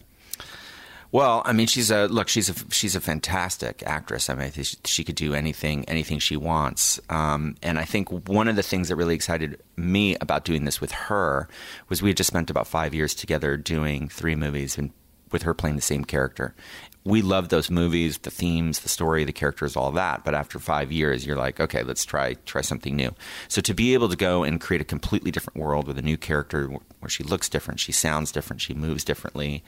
Well, 1.12 1.42
I 1.44 1.52
mean, 1.52 1.66
she's 1.66 1.90
a 1.90 2.06
look. 2.06 2.28
She's 2.28 2.48
a 2.48 2.54
she's 2.70 2.94
a 2.94 3.00
fantastic 3.00 3.82
actress. 3.84 4.30
I 4.30 4.34
mean, 4.34 4.52
I 4.56 4.62
she, 4.62 4.76
she 4.84 5.04
could 5.04 5.16
do 5.16 5.34
anything 5.34 5.84
anything 5.86 6.20
she 6.20 6.36
wants. 6.36 7.00
Um, 7.08 7.56
and 7.62 7.78
I 7.78 7.84
think 7.84 8.28
one 8.28 8.46
of 8.46 8.54
the 8.54 8.62
things 8.62 8.88
that 8.88 8.96
really 8.96 9.16
excited 9.16 9.60
me 9.76 10.16
about 10.20 10.44
doing 10.44 10.64
this 10.64 10.80
with 10.80 10.92
her 10.92 11.48
was 11.88 12.00
we 12.00 12.10
had 12.10 12.16
just 12.16 12.28
spent 12.28 12.48
about 12.48 12.68
five 12.68 12.94
years 12.94 13.14
together 13.14 13.56
doing 13.56 14.08
three 14.08 14.36
movies, 14.36 14.78
and 14.78 14.92
with 15.32 15.42
her 15.42 15.54
playing 15.54 15.76
the 15.76 15.82
same 15.82 16.04
character. 16.04 16.54
We 17.02 17.22
loved 17.22 17.50
those 17.50 17.70
movies, 17.70 18.18
the 18.18 18.30
themes, 18.30 18.80
the 18.80 18.88
story, 18.88 19.24
the 19.24 19.32
characters, 19.32 19.74
all 19.74 19.90
that. 19.92 20.22
But 20.22 20.34
after 20.34 20.58
five 20.58 20.92
years, 20.92 21.24
you're 21.24 21.36
like, 21.36 21.58
okay, 21.58 21.82
let's 21.82 22.04
try 22.04 22.34
try 22.46 22.60
something 22.60 22.94
new. 22.94 23.14
So 23.48 23.60
to 23.62 23.74
be 23.74 23.94
able 23.94 24.10
to 24.10 24.16
go 24.16 24.44
and 24.44 24.60
create 24.60 24.80
a 24.80 24.84
completely 24.84 25.30
different 25.30 25.58
world 25.58 25.88
with 25.88 25.98
a 25.98 26.02
new 26.02 26.16
character, 26.16 26.68
where 26.68 27.08
she 27.08 27.24
looks 27.24 27.48
different, 27.48 27.80
she 27.80 27.92
sounds 27.92 28.30
different, 28.30 28.60
she 28.60 28.74
moves 28.74 29.02
differently. 29.02 29.64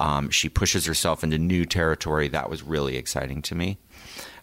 Um, 0.00 0.30
she 0.30 0.48
pushes 0.48 0.86
herself 0.86 1.22
into 1.22 1.38
new 1.38 1.66
territory. 1.66 2.26
That 2.28 2.48
was 2.48 2.62
really 2.62 2.96
exciting 2.96 3.42
to 3.42 3.54
me. 3.54 3.78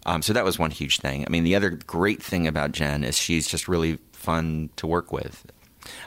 Um, 0.05 0.21
so 0.21 0.31
that 0.31 0.45
was 0.45 0.59
one 0.59 0.71
huge 0.71 0.99
thing. 0.99 1.25
I 1.25 1.29
mean, 1.29 1.43
the 1.43 1.55
other 1.55 1.71
great 1.71 2.21
thing 2.21 2.47
about 2.47 2.71
Jen 2.71 3.03
is 3.03 3.17
she's 3.17 3.47
just 3.47 3.67
really 3.67 3.97
fun 4.13 4.69
to 4.77 4.87
work 4.87 5.11
with. 5.11 5.45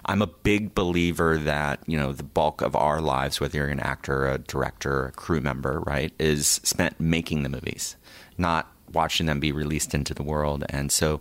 I'm 0.07 0.23
a 0.23 0.27
big 0.27 0.75
believer 0.75 1.37
that 1.39 1.81
you 1.87 1.99
know 1.99 2.13
the 2.13 2.23
bulk 2.23 2.63
of 2.63 2.77
our 2.77 3.01
lives, 3.01 3.41
whether 3.41 3.59
you're 3.59 3.69
an 3.69 3.81
actor, 3.81 4.27
a 4.27 4.39
director, 4.39 5.07
a 5.07 5.13
crew 5.13 5.41
member, 5.41 5.81
right, 5.81 6.13
is 6.19 6.47
spent 6.47 7.01
making 7.01 7.43
the 7.43 7.49
movies, 7.49 7.97
not 8.39 8.71
watching 8.93 9.27
them 9.27 9.41
be 9.41 9.53
released 9.53 9.95
into 9.95 10.15
the 10.15 10.23
world. 10.23 10.65
And 10.69 10.93
so, 10.93 11.21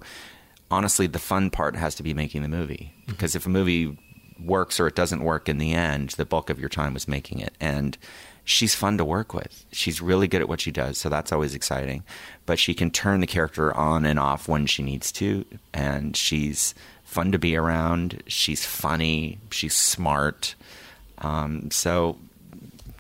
honestly, 0.70 1.08
the 1.08 1.20
fun 1.20 1.50
part 1.50 1.76
has 1.76 1.96
to 1.96 2.04
be 2.04 2.14
making 2.14 2.44
the 2.44 2.50
movie 2.50 2.94
because 3.08 3.36
if 3.36 3.46
a 3.46 3.50
movie 3.50 3.98
works 4.44 4.80
or 4.80 4.88
it 4.88 4.96
doesn't 4.96 5.24
work 5.24 5.50
in 5.50 5.58
the 5.58 5.74
end, 5.74 6.12
the 6.12 6.26
bulk 6.26 6.50
of 6.50 6.60
your 6.60 6.70
time 6.70 6.94
was 6.94 7.08
making 7.08 7.40
it. 7.40 7.54
And 7.60 7.98
she's 8.46 8.74
fun 8.76 8.98
to 8.98 9.06
work 9.06 9.34
with. 9.34 9.66
She's 9.72 10.02
really 10.02 10.28
good 10.28 10.42
at 10.42 10.50
what 10.50 10.62
she 10.62 10.72
does, 10.72 10.98
so 10.98 11.10
that's 11.10 11.32
always 11.32 11.54
exciting. 11.54 12.04
But 12.46 12.60
she 12.60 12.74
can 12.74 12.90
turn 12.92 13.20
the 13.20 13.28
character 13.28 13.76
on 13.76 14.06
and 14.06 14.18
off 14.20 14.48
when 14.48 14.66
she 14.66 14.82
needs 14.84 15.12
to, 15.14 15.46
and 15.74 16.16
she's 16.18 16.74
fun 17.04 17.32
to 17.32 17.40
be 17.40 17.56
around. 17.56 18.24
She's 18.28 18.66
funny. 18.66 19.38
She's 19.52 19.76
smart. 19.76 20.56
Um, 21.20 21.70
so, 21.72 22.18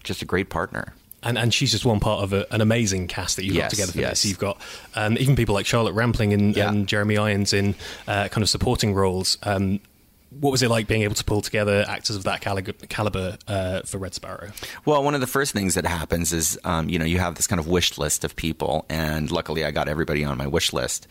just 0.03 0.21
a 0.21 0.25
great 0.25 0.49
partner. 0.49 0.93
And, 1.21 1.37
and 1.37 1.53
she's 1.53 1.71
just 1.71 1.85
one 1.85 1.99
part 1.99 2.23
of 2.23 2.31
a, 2.31 2.51
an 2.53 2.61
amazing 2.61 3.07
cast 3.07 3.35
that 3.35 3.43
you've 3.45 3.55
Yes, 3.55 3.63
got 3.65 3.69
together 3.71 3.91
for 3.91 3.99
yes. 3.99 4.09
this. 4.21 4.25
You've 4.25 4.39
got 4.39 4.57
um, 4.95 5.17
even 5.17 5.35
people 5.35 5.53
like 5.53 5.65
Charlotte 5.65 5.93
Rampling 5.93 6.31
and, 6.33 6.55
Yeah. 6.55 6.69
and 6.69 6.87
Jeremy 6.87 7.17
Irons 7.17 7.51
in 7.51 7.75
uh, 8.07 8.29
kind 8.29 8.41
of 8.41 8.49
supporting 8.49 8.93
roles. 8.93 9.37
Um, 9.43 9.81
what 10.31 10.51
was 10.51 10.61
it 10.61 10.69
like 10.69 10.87
being 10.87 11.01
able 11.01 11.15
to 11.15 11.23
pull 11.23 11.41
together 11.41 11.83
actors 11.87 12.15
of 12.15 12.23
that 12.23 12.41
caliber, 12.41 12.71
caliber 12.71 13.37
uh, 13.47 13.81
for 13.81 13.97
Red 13.97 14.13
Sparrow? 14.13 14.51
Well, 14.85 15.03
one 15.03 15.15
of 15.15 15.21
the 15.21 15.27
first 15.27 15.53
things 15.53 15.73
that 15.73 15.85
happens 15.85 16.31
is, 16.31 16.59
um, 16.63 16.87
you 16.89 16.99
know, 16.99 17.05
you 17.05 17.17
have 17.17 17.35
this 17.35 17.47
kind 17.47 17.59
of 17.59 17.67
wish 17.67 17.97
list 17.97 18.23
of 18.23 18.35
people, 18.35 18.85
and 18.89 19.31
luckily 19.31 19.65
I 19.65 19.71
got 19.71 19.87
everybody 19.87 20.23
on 20.23 20.37
my 20.37 20.47
wish 20.47 20.71
list. 20.71 21.07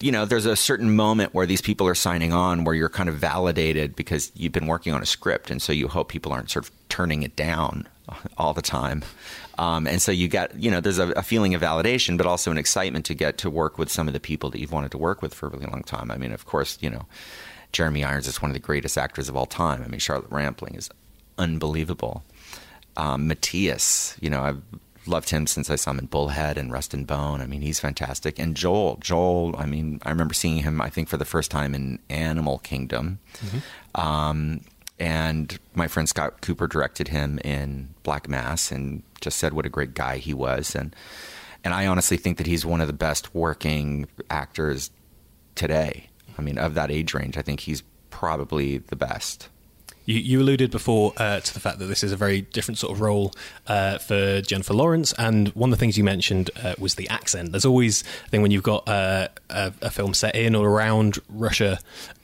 You 0.00 0.10
know, 0.10 0.24
there's 0.24 0.46
a 0.46 0.56
certain 0.56 0.96
moment 0.96 1.34
where 1.34 1.44
these 1.44 1.60
people 1.60 1.86
are 1.86 1.94
signing 1.94 2.32
on 2.32 2.64
where 2.64 2.74
you're 2.74 2.88
kind 2.88 3.10
of 3.10 3.16
validated 3.16 3.94
because 3.94 4.32
you've 4.34 4.52
been 4.52 4.66
working 4.66 4.94
on 4.94 5.02
a 5.02 5.06
script, 5.06 5.50
and 5.50 5.60
so 5.60 5.74
you 5.74 5.88
hope 5.88 6.08
people 6.08 6.32
aren't 6.32 6.50
sort 6.50 6.64
of 6.64 6.88
turning 6.88 7.22
it 7.22 7.36
down 7.36 7.86
all 8.38 8.54
the 8.54 8.62
time. 8.62 9.04
Um, 9.58 9.86
and 9.86 10.00
so 10.00 10.10
you 10.10 10.28
get, 10.28 10.58
you 10.58 10.70
know, 10.70 10.80
there's 10.80 10.98
a, 10.98 11.10
a 11.10 11.22
feeling 11.22 11.54
of 11.54 11.60
validation, 11.60 12.16
but 12.16 12.24
also 12.24 12.50
an 12.50 12.56
excitement 12.56 13.04
to 13.06 13.14
get 13.14 13.36
to 13.38 13.50
work 13.50 13.76
with 13.76 13.90
some 13.90 14.08
of 14.08 14.14
the 14.14 14.20
people 14.20 14.48
that 14.48 14.58
you've 14.58 14.72
wanted 14.72 14.90
to 14.92 14.98
work 14.98 15.20
with 15.20 15.34
for 15.34 15.48
a 15.48 15.50
really 15.50 15.66
long 15.66 15.82
time. 15.82 16.10
I 16.10 16.16
mean, 16.16 16.32
of 16.32 16.46
course, 16.46 16.78
you 16.80 16.88
know, 16.88 17.04
Jeremy 17.72 18.04
Irons 18.04 18.26
is 18.26 18.42
one 18.42 18.50
of 18.50 18.54
the 18.54 18.60
greatest 18.60 18.98
actors 18.98 19.28
of 19.28 19.36
all 19.36 19.46
time. 19.46 19.82
I 19.82 19.88
mean, 19.88 20.00
Charlotte 20.00 20.30
Rampling 20.30 20.76
is 20.76 20.90
unbelievable. 21.38 22.24
Um, 22.96 23.28
Matthias, 23.28 24.16
you 24.20 24.28
know, 24.28 24.42
I've 24.42 24.62
loved 25.06 25.30
him 25.30 25.46
since 25.46 25.70
I 25.70 25.76
saw 25.76 25.92
him 25.92 26.00
in 26.00 26.06
Bullhead 26.06 26.58
and 26.58 26.72
Rust 26.72 26.92
and 26.92 27.06
Bone. 27.06 27.40
I 27.40 27.46
mean, 27.46 27.62
he's 27.62 27.80
fantastic. 27.80 28.38
And 28.38 28.56
Joel, 28.56 28.98
Joel, 29.00 29.54
I 29.56 29.66
mean, 29.66 30.00
I 30.04 30.10
remember 30.10 30.34
seeing 30.34 30.58
him, 30.58 30.80
I 30.80 30.90
think, 30.90 31.08
for 31.08 31.16
the 31.16 31.24
first 31.24 31.50
time 31.50 31.74
in 31.74 31.98
Animal 32.10 32.58
Kingdom. 32.58 33.18
Um, 33.94 34.60
and 34.98 35.58
my 35.74 35.88
friend 35.88 36.08
Scott 36.08 36.42
Cooper 36.42 36.66
directed 36.66 37.08
him 37.08 37.38
in 37.42 37.94
Black 38.02 38.28
Mass 38.28 38.70
and 38.70 39.02
just 39.20 39.38
said 39.38 39.54
what 39.54 39.64
a 39.64 39.70
great 39.70 39.94
guy 39.94 40.18
he 40.18 40.34
was. 40.34 40.74
And 40.74 40.94
and 41.64 41.74
I 41.74 41.86
honestly 41.86 42.16
think 42.16 42.38
that 42.38 42.46
he's 42.46 42.64
one 42.64 42.80
of 42.80 42.86
the 42.86 42.92
best 42.92 43.34
working 43.34 44.08
actors 44.28 44.90
today. 45.54 46.09
I 46.40 46.42
mean, 46.42 46.56
of 46.56 46.72
that 46.74 46.90
age 46.90 47.12
range, 47.12 47.36
I 47.36 47.42
think 47.42 47.60
he's 47.60 47.82
probably 48.08 48.78
the 48.78 48.96
best. 48.96 49.50
You, 50.06 50.18
you 50.18 50.40
alluded 50.40 50.70
before 50.70 51.12
uh, 51.18 51.40
to 51.40 51.54
the 51.54 51.60
fact 51.60 51.78
that 51.80 51.84
this 51.84 52.02
is 52.02 52.12
a 52.12 52.16
very 52.16 52.40
different 52.40 52.78
sort 52.78 52.92
of 52.92 53.02
role 53.02 53.32
uh, 53.66 53.98
for 53.98 54.40
Jennifer 54.40 54.72
Lawrence, 54.72 55.12
and 55.18 55.48
one 55.50 55.70
of 55.70 55.78
the 55.78 55.80
things 55.80 55.98
you 55.98 56.04
mentioned 56.04 56.50
uh, 56.64 56.74
was 56.78 56.94
the 56.94 57.08
accent. 57.10 57.52
There's 57.52 57.66
always 57.66 58.02
a 58.26 58.30
thing 58.30 58.40
when 58.40 58.50
you've 58.50 58.62
got 58.62 58.88
uh, 58.88 59.28
a, 59.50 59.72
a 59.82 59.90
film 59.90 60.14
set 60.14 60.34
in 60.34 60.54
or 60.54 60.66
around 60.66 61.18
Russia, 61.28 61.78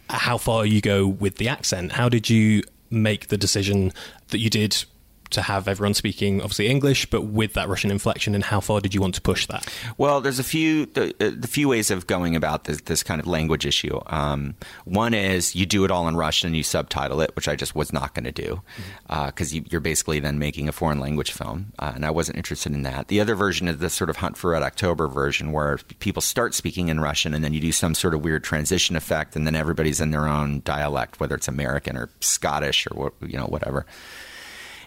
how 0.08 0.38
far 0.38 0.64
you 0.64 0.80
go 0.80 1.06
with 1.06 1.36
the 1.36 1.48
accent. 1.48 1.92
How 1.92 2.08
did 2.08 2.30
you 2.30 2.62
make 2.88 3.28
the 3.28 3.36
decision 3.36 3.92
that 4.28 4.38
you 4.38 4.48
did 4.48 4.82
to 5.30 5.42
have 5.42 5.68
everyone 5.68 5.94
speaking 5.94 6.40
obviously 6.40 6.68
English, 6.68 7.06
but 7.10 7.22
with 7.22 7.54
that 7.54 7.68
Russian 7.68 7.90
inflection, 7.90 8.34
and 8.34 8.44
how 8.44 8.60
far 8.60 8.80
did 8.80 8.94
you 8.94 9.00
want 9.00 9.14
to 9.16 9.20
push 9.20 9.46
that? 9.46 9.66
Well, 9.98 10.20
there's 10.20 10.38
a 10.38 10.44
few 10.44 10.86
the, 10.86 11.14
uh, 11.20 11.30
the 11.36 11.48
few 11.48 11.68
ways 11.68 11.90
of 11.90 12.06
going 12.06 12.36
about 12.36 12.64
this 12.64 12.80
this 12.82 13.02
kind 13.02 13.20
of 13.20 13.26
language 13.26 13.66
issue. 13.66 14.00
Um, 14.06 14.54
one 14.84 15.14
is 15.14 15.54
you 15.56 15.66
do 15.66 15.84
it 15.84 15.90
all 15.90 16.08
in 16.08 16.16
Russian 16.16 16.48
and 16.48 16.56
you 16.56 16.62
subtitle 16.62 17.20
it, 17.20 17.34
which 17.36 17.48
I 17.48 17.56
just 17.56 17.74
was 17.74 17.92
not 17.92 18.14
going 18.14 18.24
to 18.24 18.32
do 18.32 18.60
because 19.08 19.54
you, 19.54 19.64
you're 19.70 19.80
basically 19.80 20.20
then 20.20 20.38
making 20.38 20.68
a 20.68 20.72
foreign 20.72 21.00
language 21.00 21.32
film, 21.32 21.72
uh, 21.78 21.92
and 21.94 22.04
I 22.04 22.10
wasn't 22.10 22.36
interested 22.38 22.72
in 22.72 22.82
that. 22.82 23.08
The 23.08 23.20
other 23.20 23.34
version 23.34 23.68
is 23.68 23.78
the 23.78 23.90
sort 23.90 24.10
of 24.10 24.16
Hunt 24.16 24.36
for 24.36 24.50
Red 24.50 24.62
October 24.62 25.08
version, 25.08 25.52
where 25.52 25.78
people 25.98 26.22
start 26.22 26.54
speaking 26.54 26.88
in 26.88 27.00
Russian 27.00 27.34
and 27.34 27.42
then 27.44 27.52
you 27.52 27.60
do 27.60 27.72
some 27.72 27.94
sort 27.94 28.14
of 28.14 28.22
weird 28.24 28.44
transition 28.44 28.96
effect, 28.96 29.36
and 29.36 29.46
then 29.46 29.54
everybody's 29.54 30.00
in 30.00 30.10
their 30.10 30.26
own 30.28 30.60
dialect, 30.64 31.20
whether 31.20 31.34
it's 31.34 31.48
American 31.48 31.96
or 31.96 32.10
Scottish 32.20 32.86
or 32.90 32.96
what- 32.96 33.12
you 33.30 33.36
know 33.38 33.46
whatever 33.46 33.86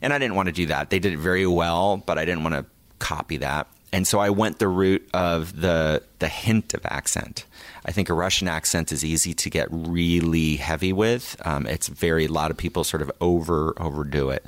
and 0.01 0.13
I 0.13 0.17
didn't 0.17 0.35
want 0.35 0.47
to 0.47 0.53
do 0.53 0.65
that. 0.67 0.89
They 0.89 0.99
did 0.99 1.13
it 1.13 1.19
very 1.19 1.47
well, 1.47 1.97
but 1.97 2.17
I 2.17 2.25
didn't 2.25 2.43
want 2.43 2.55
to 2.55 2.65
copy 2.99 3.37
that. 3.37 3.67
And 3.91 4.07
so 4.07 4.19
I 4.19 4.29
went 4.29 4.59
the 4.59 4.67
route 4.67 5.07
of 5.13 5.61
the 5.61 6.03
the 6.19 6.27
hint 6.27 6.73
of 6.73 6.85
accent. 6.85 7.45
I 7.85 7.91
think 7.91 8.09
a 8.09 8.13
Russian 8.13 8.47
accent 8.47 8.91
is 8.91 9.03
easy 9.03 9.33
to 9.33 9.49
get 9.49 9.67
really 9.71 10.57
heavy 10.57 10.93
with. 10.93 11.35
Um, 11.45 11.65
it's 11.65 11.87
very 11.87 12.25
a 12.25 12.31
lot 12.31 12.51
of 12.51 12.57
people 12.57 12.83
sort 12.83 13.01
of 13.01 13.11
over 13.19 13.73
overdo 13.81 14.29
it. 14.29 14.45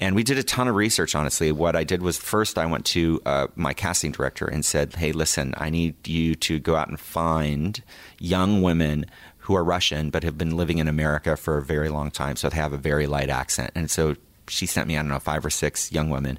And 0.00 0.14
we 0.14 0.22
did 0.22 0.38
a 0.38 0.42
ton 0.42 0.68
of 0.68 0.74
research. 0.74 1.14
Honestly, 1.14 1.52
what 1.52 1.76
I 1.76 1.84
did 1.84 2.02
was 2.02 2.16
first 2.16 2.56
I 2.56 2.66
went 2.66 2.86
to 2.86 3.20
uh, 3.26 3.48
my 3.56 3.74
casting 3.74 4.12
director 4.12 4.46
and 4.46 4.64
said, 4.64 4.94
"Hey, 4.94 5.12
listen, 5.12 5.54
I 5.58 5.68
need 5.68 6.08
you 6.08 6.34
to 6.36 6.58
go 6.58 6.76
out 6.76 6.88
and 6.88 6.98
find 6.98 7.82
young 8.18 8.62
women." 8.62 9.06
Who 9.42 9.56
are 9.56 9.64
Russian 9.64 10.10
but 10.10 10.24
have 10.24 10.36
been 10.36 10.58
living 10.58 10.76
in 10.76 10.88
America 10.88 11.34
for 11.34 11.56
a 11.56 11.62
very 11.62 11.88
long 11.88 12.10
time, 12.10 12.36
so 12.36 12.50
they 12.50 12.56
have 12.56 12.74
a 12.74 12.76
very 12.76 13.06
light 13.06 13.30
accent. 13.30 13.70
And 13.74 13.90
so 13.90 14.14
she 14.50 14.66
sent 14.66 14.88
me, 14.88 14.96
I 14.96 15.02
don't 15.02 15.08
know, 15.08 15.18
five 15.18 15.44
or 15.44 15.50
six 15.50 15.92
young 15.92 16.10
women. 16.10 16.38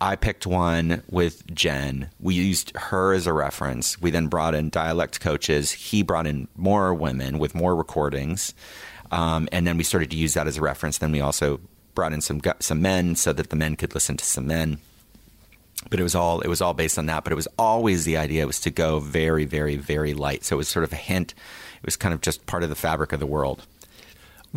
I 0.00 0.16
picked 0.16 0.46
one 0.46 1.02
with 1.08 1.52
Jen. 1.54 2.10
We 2.20 2.34
used 2.34 2.76
her 2.76 3.12
as 3.12 3.26
a 3.26 3.32
reference. 3.32 4.00
We 4.00 4.10
then 4.10 4.28
brought 4.28 4.54
in 4.54 4.70
dialect 4.70 5.20
coaches. 5.20 5.72
He 5.72 6.02
brought 6.02 6.26
in 6.26 6.48
more 6.56 6.94
women 6.94 7.38
with 7.38 7.54
more 7.54 7.74
recordings. 7.74 8.54
Um, 9.10 9.48
and 9.52 9.66
then 9.66 9.76
we 9.76 9.84
started 9.84 10.10
to 10.10 10.16
use 10.16 10.34
that 10.34 10.46
as 10.46 10.56
a 10.56 10.60
reference. 10.60 10.98
Then 10.98 11.12
we 11.12 11.20
also 11.20 11.60
brought 11.94 12.12
in 12.12 12.20
some 12.20 12.40
some 12.60 12.82
men 12.82 13.16
so 13.16 13.32
that 13.32 13.50
the 13.50 13.56
men 13.56 13.74
could 13.74 13.94
listen 13.94 14.16
to 14.16 14.24
some 14.24 14.46
men. 14.46 14.78
But 15.90 16.00
it 16.00 16.02
was 16.02 16.14
all 16.14 16.40
it 16.40 16.48
was 16.48 16.60
all 16.60 16.74
based 16.74 16.98
on 16.98 17.06
that. 17.06 17.24
But 17.24 17.32
it 17.32 17.36
was 17.36 17.48
always 17.58 18.04
the 18.04 18.16
idea 18.16 18.46
was 18.46 18.60
to 18.60 18.70
go 18.70 19.00
very, 19.00 19.44
very, 19.44 19.76
very 19.76 20.14
light. 20.14 20.44
So 20.44 20.56
it 20.56 20.58
was 20.58 20.68
sort 20.68 20.84
of 20.84 20.92
a 20.92 20.96
hint. 20.96 21.32
It 21.76 21.86
was 21.86 21.96
kind 21.96 22.14
of 22.14 22.20
just 22.20 22.46
part 22.46 22.62
of 22.62 22.68
the 22.68 22.76
fabric 22.76 23.12
of 23.12 23.20
the 23.20 23.26
world. 23.26 23.66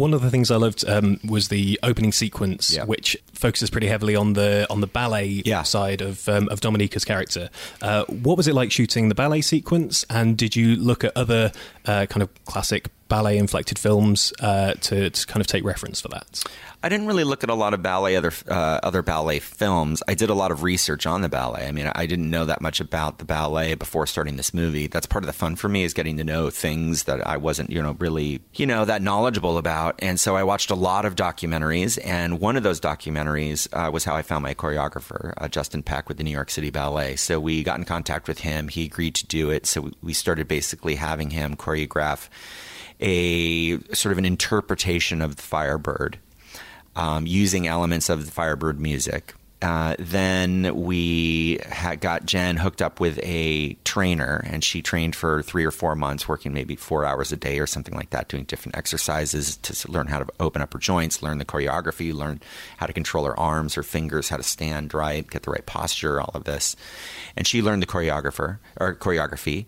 One 0.02 0.16
of 0.16 0.22
the 0.24 0.32
things 0.32 0.50
I 0.50 0.56
loved 0.56 0.84
um, 0.90 1.20
was 1.24 1.50
the 1.50 1.80
opening 1.84 2.12
sequence, 2.12 2.74
Yeah. 2.74 2.86
which 2.86 3.16
focuses 3.34 3.70
pretty 3.70 3.86
heavily 3.88 4.16
on 4.16 4.34
the 4.34 4.66
on 4.70 4.82
the 4.82 4.88
ballet 4.88 5.44
Yeah. 5.46 5.62
side 5.62 6.02
of 6.02 6.28
um, 6.28 6.50
of 6.50 6.60
Dominika's 6.60 7.06
character. 7.06 7.50
Uh, 7.84 8.06
what 8.06 8.36
was 8.36 8.48
it 8.48 8.56
like 8.56 8.72
shooting 8.72 9.10
the 9.10 9.16
ballet 9.16 9.42
sequence? 9.42 10.04
And 10.10 10.36
did 10.38 10.56
you 10.56 10.76
look 10.76 11.04
at 11.04 11.12
other 11.16 11.52
uh, 11.86 12.08
kind 12.08 12.24
of 12.24 12.30
classic 12.46 12.90
ballet 13.12 13.38
inflected 13.38 13.78
films 13.78 14.32
uh, 14.40 14.74
to, 14.76 15.10
to 15.10 15.28
kind 15.28 15.42
of 15.42 15.48
take 15.48 15.66
reference 15.66 16.00
for 16.00 16.08
that? 16.08 16.44
I 16.82 16.90
didn't 16.90 17.08
really 17.08 17.26
look 17.26 17.44
at 17.44 17.50
a 17.50 17.54
lot 17.54 17.74
of 17.76 17.84
ballet 17.84 18.16
other 18.16 18.32
uh, 18.48 18.80
other 18.82 19.04
ballet 19.04 19.40
films. 19.40 20.02
I 20.08 20.16
did 20.16 20.32
a 20.32 20.34
lot 20.34 20.50
of 20.50 20.64
research 20.64 21.06
on 21.06 21.22
the 21.22 21.30
ballet. 21.30 21.68
I 21.68 21.72
mean, 21.72 21.92
I 21.94 22.06
didn't 22.08 22.32
know 22.32 22.46
that 22.46 22.62
much 22.62 22.80
about 22.80 23.20
the 23.20 23.26
ballet 23.26 23.76
before 23.76 24.08
starting 24.08 24.38
this 24.38 24.54
movie. 24.54 24.88
That's 24.88 25.06
part 25.06 25.24
of 25.24 25.28
the 25.28 25.34
fun 25.34 25.58
for 25.58 25.70
me 25.70 25.84
is 25.84 25.94
getting 25.94 26.18
to 26.18 26.24
know 26.24 26.50
things 26.50 27.04
that 27.04 27.28
I 27.28 27.38
wasn't, 27.38 27.70
you 27.70 27.84
know, 27.84 27.96
really, 28.00 28.42
you 28.56 28.66
know, 28.66 28.86
that 28.86 29.04
knowledgeable 29.04 29.60
about. 29.60 29.96
And 30.00 30.20
so 30.20 30.36
I 30.36 30.44
watched 30.44 30.72
a 30.72 30.76
lot 30.76 31.06
of 31.06 31.16
documentaries, 31.16 32.00
and 32.04 32.40
one 32.40 32.56
of 32.56 32.64
those 32.64 32.80
documentaries 32.80 33.68
uh, 33.74 33.92
was 33.92 34.06
how 34.06 34.16
I 34.16 34.24
found 34.24 34.42
my 34.42 34.56
choreographer, 34.56 35.34
uh, 35.38 35.50
Justin 35.50 35.84
Peck, 35.84 36.08
with 36.08 36.18
the 36.18 36.24
New 36.24 36.32
York 36.32 36.50
City 36.50 36.72
Ballet. 36.72 37.18
So 37.18 37.40
we 37.40 37.62
got 37.62 37.78
in 37.78 37.86
contact 37.86 38.28
with 38.28 38.40
him. 38.40 38.70
He 38.70 38.86
agreed 38.86 39.16
to 39.16 39.28
do 39.28 39.52
it. 39.52 39.68
So 39.68 39.92
we 40.02 40.14
started 40.14 40.48
basically 40.48 40.96
having 40.96 41.30
him 41.30 41.56
choreograph 41.58 42.30
a 43.02 43.80
sort 43.94 44.12
of 44.12 44.18
an 44.18 44.26
interpretation 44.26 45.22
of 45.22 45.36
the 45.36 45.42
Firebird 45.42 46.18
um, 46.96 47.26
using 47.26 47.68
elements 47.68 48.10
of 48.10 48.26
the 48.26 48.32
Firebird 48.32 48.80
music. 48.80 49.34
Uh, 49.62 49.96
then 50.00 50.76
we 50.76 51.58
got 52.00 52.26
Jen 52.26 52.58
hooked 52.58 52.82
up 52.82 53.00
with 53.00 53.20
a 53.22 53.74
trainer, 53.84 54.44
and 54.48 54.64
she 54.64 54.82
trained 54.82 55.16
for 55.16 55.44
three 55.44 55.64
or 55.64 55.70
four 55.70 55.96
months, 55.96 56.28
working 56.28 56.52
maybe 56.52 56.76
four 56.76 57.06
hours 57.06 57.32
a 57.32 57.38
day 57.38 57.60
or 57.60 57.68
something 57.68 57.94
like 57.94 58.10
that, 58.10 58.28
doing 58.28 58.44
different 58.46 58.76
exercises 58.76 59.58
to 59.58 59.92
learn 59.92 60.08
how 60.08 60.18
to 60.18 60.26
open 60.40 60.64
up 60.64 60.74
her 60.74 60.80
joints, 60.80 61.22
learn 61.22 61.38
the 61.38 61.46
choreography, 61.46 62.12
learn 62.12 62.42
how 62.78 62.88
to 62.88 62.94
control 62.94 63.26
her 63.26 63.40
arms, 63.40 63.76
her 63.76 63.84
fingers, 63.84 64.30
how 64.30 64.38
to 64.38 64.44
stand 64.44 64.96
right, 64.96 65.30
get 65.30 65.44
the 65.44 65.52
right 65.52 65.66
posture, 65.68 66.20
all 66.20 66.32
of 66.34 66.46
this. 66.46 66.76
And 67.36 67.46
she 67.46 67.62
learned 67.62 67.84
the 67.84 67.88
choreographer 67.88 68.58
or 68.80 68.96
choreography. 68.96 69.66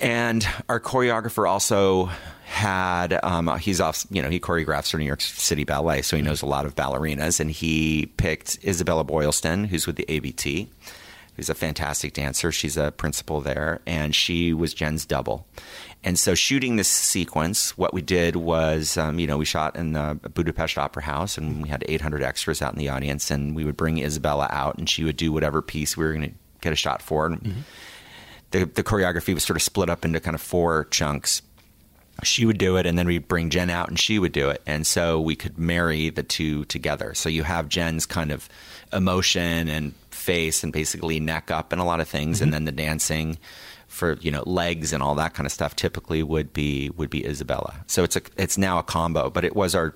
And 0.00 0.46
our 0.68 0.80
choreographer 0.80 1.48
also 1.48 2.10
had 2.44 3.18
um, 3.24 3.58
he's 3.58 3.80
off 3.80 4.06
you 4.10 4.22
know 4.22 4.30
he 4.30 4.38
choreographs 4.38 4.90
for 4.90 4.98
New 4.98 5.04
York 5.04 5.20
City 5.20 5.64
Ballet, 5.64 6.02
so 6.02 6.16
he 6.16 6.22
knows 6.22 6.42
a 6.42 6.46
lot 6.46 6.64
of 6.64 6.74
ballerinas, 6.74 7.40
and 7.40 7.50
he 7.50 8.06
picked 8.16 8.58
Isabella 8.64 9.04
Boylston, 9.04 9.64
who's 9.64 9.86
with 9.86 9.96
the 9.96 10.06
ABT, 10.08 10.68
who's 11.34 11.50
a 11.50 11.54
fantastic 11.54 12.12
dancer. 12.12 12.52
She's 12.52 12.76
a 12.76 12.92
principal 12.92 13.40
there, 13.40 13.80
and 13.84 14.14
she 14.14 14.52
was 14.52 14.74
Jen's 14.74 15.04
double. 15.04 15.46
And 16.04 16.18
so, 16.18 16.36
shooting 16.36 16.76
this 16.76 16.88
sequence, 16.88 17.76
what 17.76 17.92
we 17.92 18.00
did 18.00 18.36
was, 18.36 18.96
um, 18.96 19.18
you 19.18 19.26
know, 19.26 19.38
we 19.38 19.44
shot 19.44 19.74
in 19.74 19.92
the 19.92 20.18
Budapest 20.34 20.78
Opera 20.78 21.02
House, 21.02 21.36
and 21.36 21.62
we 21.62 21.68
had 21.68 21.84
800 21.88 22.22
extras 22.22 22.62
out 22.62 22.72
in 22.72 22.78
the 22.78 22.90
audience, 22.90 23.30
and 23.30 23.56
we 23.56 23.64
would 23.64 23.76
bring 23.76 23.98
Isabella 23.98 24.46
out, 24.50 24.78
and 24.78 24.88
she 24.88 25.02
would 25.02 25.16
do 25.16 25.32
whatever 25.32 25.62
piece 25.62 25.96
we 25.96 26.04
were 26.04 26.12
going 26.12 26.30
to 26.30 26.36
get 26.60 26.72
a 26.72 26.76
shot 26.76 27.02
for. 27.02 27.30
Mm-hmm 27.30 27.60
the, 28.50 28.64
the 28.64 28.84
choreography 28.84 29.34
was 29.34 29.44
sort 29.44 29.56
of 29.56 29.62
split 29.62 29.90
up 29.90 30.04
into 30.04 30.20
kind 30.20 30.34
of 30.34 30.40
four 30.40 30.86
chunks. 30.90 31.42
She 32.22 32.46
would 32.46 32.58
do 32.58 32.76
it, 32.76 32.86
and 32.86 32.98
then 32.98 33.06
we'd 33.06 33.28
bring 33.28 33.50
Jen 33.50 33.68
out, 33.68 33.88
and 33.88 33.98
she 33.98 34.18
would 34.18 34.32
do 34.32 34.48
it, 34.48 34.62
and 34.66 34.86
so 34.86 35.20
we 35.20 35.36
could 35.36 35.58
marry 35.58 36.08
the 36.08 36.22
two 36.22 36.64
together. 36.64 37.12
So 37.12 37.28
you 37.28 37.42
have 37.42 37.68
Jen's 37.68 38.06
kind 38.06 38.32
of 38.32 38.48
emotion 38.92 39.68
and 39.68 39.94
face, 40.10 40.64
and 40.64 40.72
basically 40.72 41.20
neck 41.20 41.50
up, 41.50 41.72
and 41.72 41.80
a 41.80 41.84
lot 41.84 42.00
of 42.00 42.08
things, 42.08 42.36
mm-hmm. 42.36 42.44
and 42.44 42.54
then 42.54 42.64
the 42.64 42.72
dancing 42.72 43.38
for 43.86 44.14
you 44.20 44.30
know 44.30 44.42
legs 44.46 44.92
and 44.92 45.02
all 45.02 45.14
that 45.14 45.34
kind 45.34 45.46
of 45.46 45.52
stuff 45.52 45.76
typically 45.76 46.22
would 46.22 46.52
be 46.52 46.90
would 46.96 47.10
be 47.10 47.26
Isabella. 47.26 47.74
So 47.86 48.02
it's 48.02 48.16
a 48.16 48.22
it's 48.36 48.56
now 48.56 48.78
a 48.78 48.82
combo, 48.82 49.30
but 49.30 49.44
it 49.44 49.54
was 49.54 49.74
our 49.74 49.94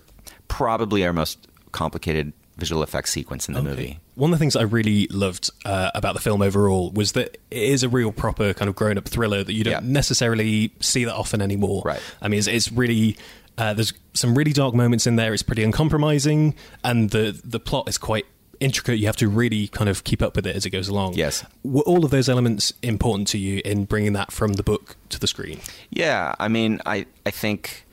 probably 0.48 1.04
our 1.06 1.12
most 1.12 1.46
complicated 1.72 2.32
visual 2.60 2.82
effects 2.82 3.10
sequence 3.10 3.48
in 3.48 3.54
the 3.54 3.60
okay. 3.60 3.68
movie. 3.68 4.00
One 4.14 4.32
of 4.32 4.38
the 4.38 4.42
things 4.42 4.54
I 4.54 4.62
really 4.62 5.08
loved 5.08 5.50
uh, 5.64 5.90
about 5.94 6.14
the 6.14 6.20
film 6.20 6.42
overall 6.42 6.90
was 6.90 7.12
that 7.12 7.38
it 7.50 7.62
is 7.62 7.82
a 7.82 7.88
real 7.88 8.12
proper 8.12 8.54
kind 8.54 8.68
of 8.68 8.76
grown 8.76 8.98
up 8.98 9.08
thriller 9.08 9.42
that 9.42 9.52
you 9.52 9.64
don't 9.64 9.86
necessarily 9.86 10.72
see 10.78 11.04
that 11.04 11.14
often 11.14 11.42
anymore. 11.42 11.82
Right. 11.84 12.00
I 12.22 12.28
mean, 12.28 12.38
it's, 12.38 12.46
it's 12.46 12.70
really. 12.70 13.16
Uh, 13.58 13.74
there's 13.74 13.92
some 14.14 14.38
really 14.38 14.52
dark 14.52 14.74
moments 14.74 15.06
in 15.06 15.16
there. 15.16 15.34
It's 15.34 15.42
pretty 15.42 15.64
uncompromising, 15.64 16.54
and 16.84 17.10
the 17.10 17.38
the 17.44 17.60
plot 17.60 17.88
is 17.88 17.98
quite 17.98 18.24
intricate. 18.60 18.98
You 18.98 19.06
have 19.06 19.16
to 19.16 19.28
really 19.28 19.68
kind 19.68 19.90
of 19.90 20.04
keep 20.04 20.22
up 20.22 20.36
with 20.36 20.46
it 20.46 20.54
as 20.54 20.64
it 20.64 20.70
goes 20.70 20.88
along. 20.88 21.14
Yes. 21.14 21.44
Were 21.64 21.82
all 21.82 22.04
of 22.04 22.10
those 22.10 22.28
elements 22.28 22.72
important 22.82 23.26
to 23.28 23.38
you 23.38 23.60
in 23.64 23.86
bringing 23.86 24.12
that 24.12 24.32
from 24.32 24.52
the 24.54 24.62
book 24.62 24.96
to 25.08 25.18
the 25.18 25.26
screen? 25.26 25.60
Yeah. 25.90 26.34
I 26.38 26.48
mean, 26.48 26.80
I, 26.86 27.06
I 27.26 27.30
think 27.30 27.86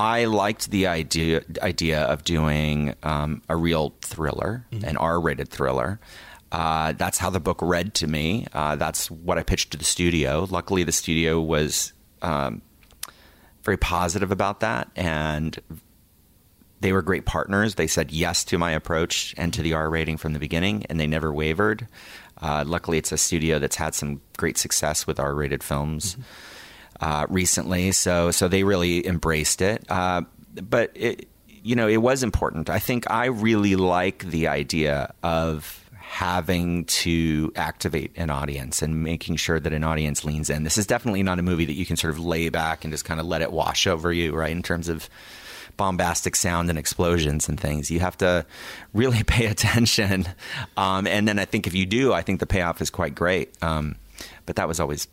I 0.00 0.24
liked 0.24 0.70
the 0.70 0.86
idea 0.86 1.42
idea 1.60 2.04
of 2.04 2.24
doing 2.24 2.94
um, 3.02 3.42
a 3.50 3.56
real 3.56 3.94
thriller, 4.00 4.64
mm-hmm. 4.72 4.88
an 4.88 4.96
R-rated 4.96 5.50
thriller. 5.50 6.00
Uh, 6.50 6.92
that's 6.92 7.18
how 7.18 7.28
the 7.28 7.38
book 7.38 7.58
read 7.60 7.92
to 7.96 8.06
me. 8.06 8.46
Uh, 8.54 8.76
that's 8.76 9.10
what 9.10 9.36
I 9.36 9.42
pitched 9.42 9.72
to 9.72 9.76
the 9.76 9.84
studio. 9.84 10.46
Luckily, 10.50 10.84
the 10.84 10.92
studio 10.92 11.38
was 11.38 11.92
um, 12.22 12.62
very 13.62 13.76
positive 13.76 14.30
about 14.32 14.60
that, 14.60 14.90
and 14.96 15.58
they 16.80 16.94
were 16.94 17.02
great 17.02 17.26
partners. 17.26 17.74
They 17.74 17.86
said 17.86 18.10
yes 18.10 18.42
to 18.44 18.56
my 18.56 18.70
approach 18.70 19.34
and 19.36 19.52
to 19.52 19.60
the 19.60 19.74
R 19.74 19.90
rating 19.90 20.16
from 20.16 20.32
the 20.32 20.38
beginning, 20.40 20.86
and 20.88 20.98
they 20.98 21.06
never 21.06 21.30
wavered. 21.30 21.86
Uh, 22.40 22.64
luckily, 22.66 22.96
it's 22.96 23.12
a 23.12 23.18
studio 23.18 23.58
that's 23.58 23.76
had 23.76 23.94
some 23.94 24.22
great 24.38 24.56
success 24.56 25.06
with 25.06 25.20
R 25.20 25.34
rated 25.34 25.62
films. 25.62 26.14
Mm-hmm 26.14 26.22
uh, 27.00 27.26
recently, 27.28 27.92
so 27.92 28.30
so 28.30 28.48
they 28.48 28.64
really 28.64 29.06
embraced 29.06 29.62
it. 29.62 29.84
Uh, 29.90 30.22
but 30.54 30.90
it, 30.94 31.28
you 31.62 31.76
know, 31.76 31.88
it 31.88 31.98
was 31.98 32.22
important. 32.22 32.70
I 32.70 32.78
think 32.78 33.10
I 33.10 33.26
really 33.26 33.76
like 33.76 34.24
the 34.24 34.48
idea 34.48 35.12
of 35.22 35.76
having 35.92 36.84
to 36.86 37.52
activate 37.54 38.10
an 38.16 38.30
audience 38.30 38.82
and 38.82 39.04
making 39.04 39.36
sure 39.36 39.60
that 39.60 39.72
an 39.72 39.84
audience 39.84 40.24
leans 40.24 40.50
in. 40.50 40.64
This 40.64 40.76
is 40.76 40.86
definitely 40.86 41.22
not 41.22 41.38
a 41.38 41.42
movie 41.42 41.66
that 41.66 41.74
you 41.74 41.86
can 41.86 41.96
sort 41.96 42.12
of 42.12 42.18
lay 42.18 42.48
back 42.48 42.84
and 42.84 42.92
just 42.92 43.04
kind 43.04 43.20
of 43.20 43.26
let 43.26 43.42
it 43.42 43.52
wash 43.52 43.86
over 43.86 44.12
you, 44.12 44.34
right? 44.34 44.50
In 44.50 44.62
terms 44.62 44.88
of 44.88 45.08
bombastic 45.76 46.36
sound 46.36 46.68
and 46.68 46.78
explosions 46.78 47.48
and 47.48 47.58
things. 47.58 47.90
You 47.90 48.00
have 48.00 48.18
to 48.18 48.44
really 48.92 49.22
pay 49.26 49.46
attention. 49.46 50.26
Um, 50.76 51.06
and 51.06 51.26
then 51.26 51.38
I 51.38 51.44
think 51.44 51.66
if 51.66 51.74
you 51.74 51.86
do, 51.86 52.12
I 52.12 52.22
think 52.22 52.40
the 52.40 52.46
payoff 52.46 52.82
is 52.82 52.90
quite 52.90 53.14
great. 53.14 53.54
Um, 53.62 53.96
but 54.46 54.56
that 54.56 54.68
was 54.68 54.80
always 54.80 55.06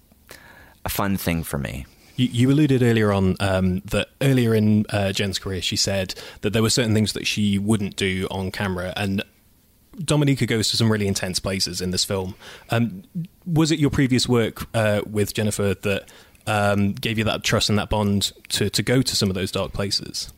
a 0.87 0.89
fun 0.89 1.17
thing 1.17 1.43
for 1.43 1.57
me. 1.57 1.85
You, 2.15 2.27
you 2.27 2.49
alluded 2.49 2.81
earlier 2.81 3.11
on 3.11 3.35
um, 3.41 3.81
that 3.81 4.07
earlier 4.21 4.55
in 4.55 4.85
uh, 4.89 5.11
Jen's 5.11 5.37
career, 5.37 5.61
she 5.61 5.75
said 5.75 6.15
that 6.41 6.53
there 6.53 6.63
were 6.63 6.69
certain 6.69 6.93
things 6.93 7.13
that 7.13 7.27
she 7.27 7.59
wouldn't 7.59 7.97
do 7.97 8.25
on 8.31 8.51
camera, 8.51 8.93
and 8.95 9.21
Dominika 9.97 10.47
goes 10.47 10.69
to 10.71 10.77
some 10.77 10.91
really 10.91 11.07
intense 11.07 11.39
places 11.39 11.81
in 11.81 11.91
this 11.91 12.05
film. 12.05 12.35
Um, 12.69 13.03
was 13.45 13.71
it 13.71 13.79
your 13.79 13.89
previous 13.89 14.27
work 14.29 14.65
uh, 14.73 15.01
with 15.05 15.33
Jennifer 15.33 15.73
that 15.73 16.09
um, 16.47 16.93
gave 16.93 17.17
you 17.17 17.25
that 17.25 17.43
trust 17.43 17.69
and 17.69 17.77
that 17.77 17.89
bond 17.89 18.31
to, 18.49 18.69
to 18.69 18.81
go 18.81 19.01
to 19.01 19.15
some 19.15 19.29
of 19.29 19.35
those 19.35 19.51
dark 19.51 19.73
places? 19.73 20.31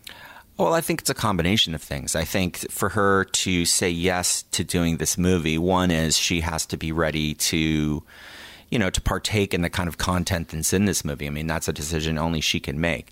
Well, 0.58 0.74
I 0.74 0.82
think 0.82 1.02
it's 1.02 1.10
a 1.10 1.14
combination 1.14 1.76
of 1.76 1.82
things. 1.82 2.16
I 2.16 2.26
think 2.26 2.70
for 2.72 2.90
her 2.90 3.26
to 3.26 3.66
say 3.66 3.90
yes 3.90 4.44
to 4.52 4.64
doing 4.64 4.98
this 4.98 5.18
movie, 5.18 5.58
one 5.58 5.92
is 5.92 6.18
she 6.18 6.42
has 6.42 6.66
to 6.68 6.78
be 6.78 6.92
ready 6.92 7.36
to 7.36 8.04
you 8.70 8.80
know, 8.80 8.90
to 8.90 9.02
partake 9.02 9.54
in 9.54 9.62
the 9.62 9.70
kind 9.70 9.88
of 9.88 9.98
content 9.98 10.50
that's 10.50 10.74
in 10.74 10.86
this 10.86 11.04
movie. 11.04 11.28
I 11.28 11.30
mean, 11.30 11.48
that's 11.48 11.68
a 11.68 11.74
decision 11.74 12.18
only 12.18 12.42
she 12.42 12.60
can 12.60 12.80
make. 12.80 13.12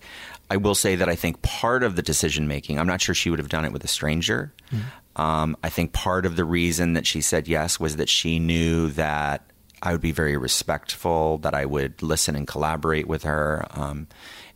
I 0.50 0.56
will 0.56 0.74
say 0.74 0.96
that 0.96 1.08
I 1.08 1.14
think 1.14 1.42
part 1.42 1.82
of 1.82 1.96
the 1.96 2.02
decision 2.02 2.48
making, 2.48 2.78
I'm 2.78 2.86
not 2.86 3.00
sure 3.00 3.14
she 3.14 3.30
would 3.30 3.38
have 3.38 3.48
done 3.48 3.64
it 3.64 3.72
with 3.72 3.84
a 3.84 3.88
stranger. 3.88 4.52
Mm-hmm. 4.72 5.20
Um, 5.20 5.56
I 5.64 5.68
think 5.68 5.92
part 5.92 6.26
of 6.26 6.36
the 6.36 6.44
reason 6.44 6.92
that 6.92 7.06
she 7.06 7.20
said 7.20 7.48
yes 7.48 7.80
was 7.80 7.96
that 7.96 8.08
she 8.08 8.38
knew 8.38 8.88
that 8.90 9.50
I 9.82 9.92
would 9.92 10.00
be 10.00 10.12
very 10.12 10.36
respectful, 10.36 11.38
that 11.38 11.54
I 11.54 11.64
would 11.64 12.02
listen 12.02 12.36
and 12.36 12.46
collaborate 12.46 13.08
with 13.08 13.24
her. 13.24 13.66
Um, 13.70 14.06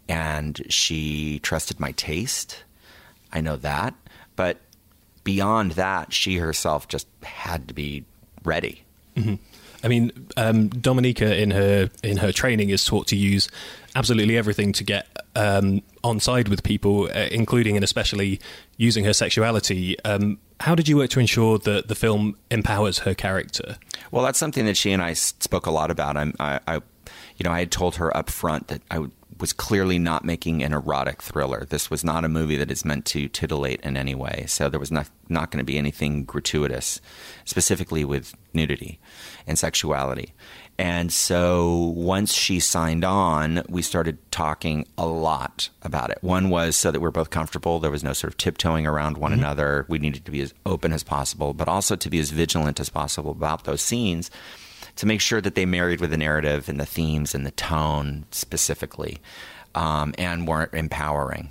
and 0.09 0.61
she 0.69 1.41
trusted 1.41 1.81
my 1.81 1.93
taste. 1.93 2.65
I 3.33 3.41
know 3.41 3.57
that. 3.57 3.95
But 4.37 4.59
beyond 5.25 5.73
that, 5.73 6.13
she 6.13 6.37
herself 6.37 6.89
just 6.89 7.07
had 7.23 7.69
to 7.69 7.75
be 7.75 8.05
ready. 8.45 8.85
Mm-hmm. 9.17 9.35
I 9.83 9.89
mean, 9.89 10.13
um, 10.37 10.71
Dominika 10.71 11.39
in 11.39 11.51
her 11.51 11.91
in 12.03 12.19
her 12.19 12.33
training 12.33 12.71
is 12.71 12.85
taught 12.85 13.07
to 13.09 13.17
use 13.17 13.49
absolutely 13.95 14.37
everything 14.39 14.73
to 14.73 14.85
get 14.85 15.07
um, 15.35 15.83
on 16.05 16.21
side 16.21 16.49
with 16.49 16.63
people, 16.63 17.11
uh, 17.15 17.29
including 17.31 17.77
and 17.77 17.85
especially 17.85 18.41
using 18.77 19.05
her 19.05 19.13
sexuality. 19.13 19.99
Um, 20.05 20.39
how 20.61 20.75
did 20.75 20.89
you 20.89 20.97
work 20.97 21.11
to 21.11 21.21
ensure 21.21 21.59
that 21.59 21.89
the 21.89 21.95
film 21.95 22.37
empowers 22.51 22.99
her 22.99 23.15
character? 23.15 23.77
Well, 24.11 24.25
that's 24.25 24.39
something 24.39 24.65
that 24.67 24.77
she 24.77 24.93
and 24.93 25.03
I 25.03 25.15
spoke 25.15 25.67
a 25.67 25.71
lot 25.71 25.91
about. 25.91 26.17
I, 26.17 26.61
I 26.67 26.75
you 26.75 27.45
know, 27.45 27.51
I 27.51 27.61
had 27.61 27.71
told 27.71 27.97
her 27.97 28.17
up 28.17 28.31
front 28.31 28.69
that 28.69 28.83
I 28.91 28.99
would 29.01 29.13
was 29.43 29.53
clearly 29.53 29.99
not 29.99 30.25
making 30.25 30.63
an 30.63 30.73
erotic 30.73 31.21
thriller. 31.21 31.67
This 31.69 31.91
was 31.91 32.05
not 32.05 32.25
a 32.25 32.29
movie 32.29 32.57
that 32.57 32.71
is 32.71 32.85
meant 32.85 33.05
to 33.07 33.29
titillate 33.29 33.81
in 33.81 33.97
any 33.97 34.15
way. 34.15 34.45
So 34.47 34.69
there 34.69 34.81
was 34.81 34.93
not 34.93 35.11
not 35.29 35.51
going 35.51 35.59
to 35.59 35.65
be 35.65 35.79
anything 35.79 36.25
gratuitous, 36.25 37.01
specifically 37.45 38.05
with 38.05 38.35
nudity 38.55 39.01
and 39.47 39.59
sexuality. 39.59 40.33
And 40.79 41.13
so 41.13 41.93
once 41.97 42.33
she 42.33 42.61
signed 42.61 43.05
on, 43.05 43.63
we 43.69 43.83
started 43.83 44.19
talking 44.31 44.87
a 44.97 45.07
lot 45.07 45.71
about 45.83 46.11
it. 46.11 46.19
One 46.21 46.49
was 46.49 46.77
so 46.77 46.93
that 46.93 47.01
we 47.01 47.09
are 47.09 47.11
both 47.13 47.31
comfortable. 47.31 47.81
There 47.81 47.91
was 47.91 48.05
no 48.05 48.13
sort 48.13 48.33
of 48.33 48.39
tiptoeing 48.39 48.87
around 48.87 49.17
one 49.17 49.33
mm-hmm. 49.33 49.41
another. 49.41 49.87
We 49.89 49.99
needed 49.99 50.25
to 50.25 50.31
be 50.31 50.41
as 50.41 50.55
open 50.65 50.93
as 50.93 51.03
possible, 51.03 51.53
but 51.53 51.69
also 51.69 51.97
to 51.97 52.11
be 52.11 52.21
as 52.21 52.31
vigilant 52.31 52.79
as 52.79 52.91
possible 52.91 53.33
about 53.33 53.65
those 53.65 53.83
scenes 53.83 54.31
to 54.97 55.07
make 55.07 55.21
sure 55.21 55.41
that 55.41 55.55
they 55.55 55.67
married 55.67 56.01
with 56.01 56.11
the 56.11 56.17
narrative 56.17 56.69
and 56.69 56.79
the 56.79 56.87
themes 56.87 57.35
and 57.35 57.47
the 57.47 57.51
tone 57.53 58.25
specifically 58.31 59.21
um, 59.75 60.15
and 60.19 60.47
weren't 60.47 60.75
empowering. 60.75 61.51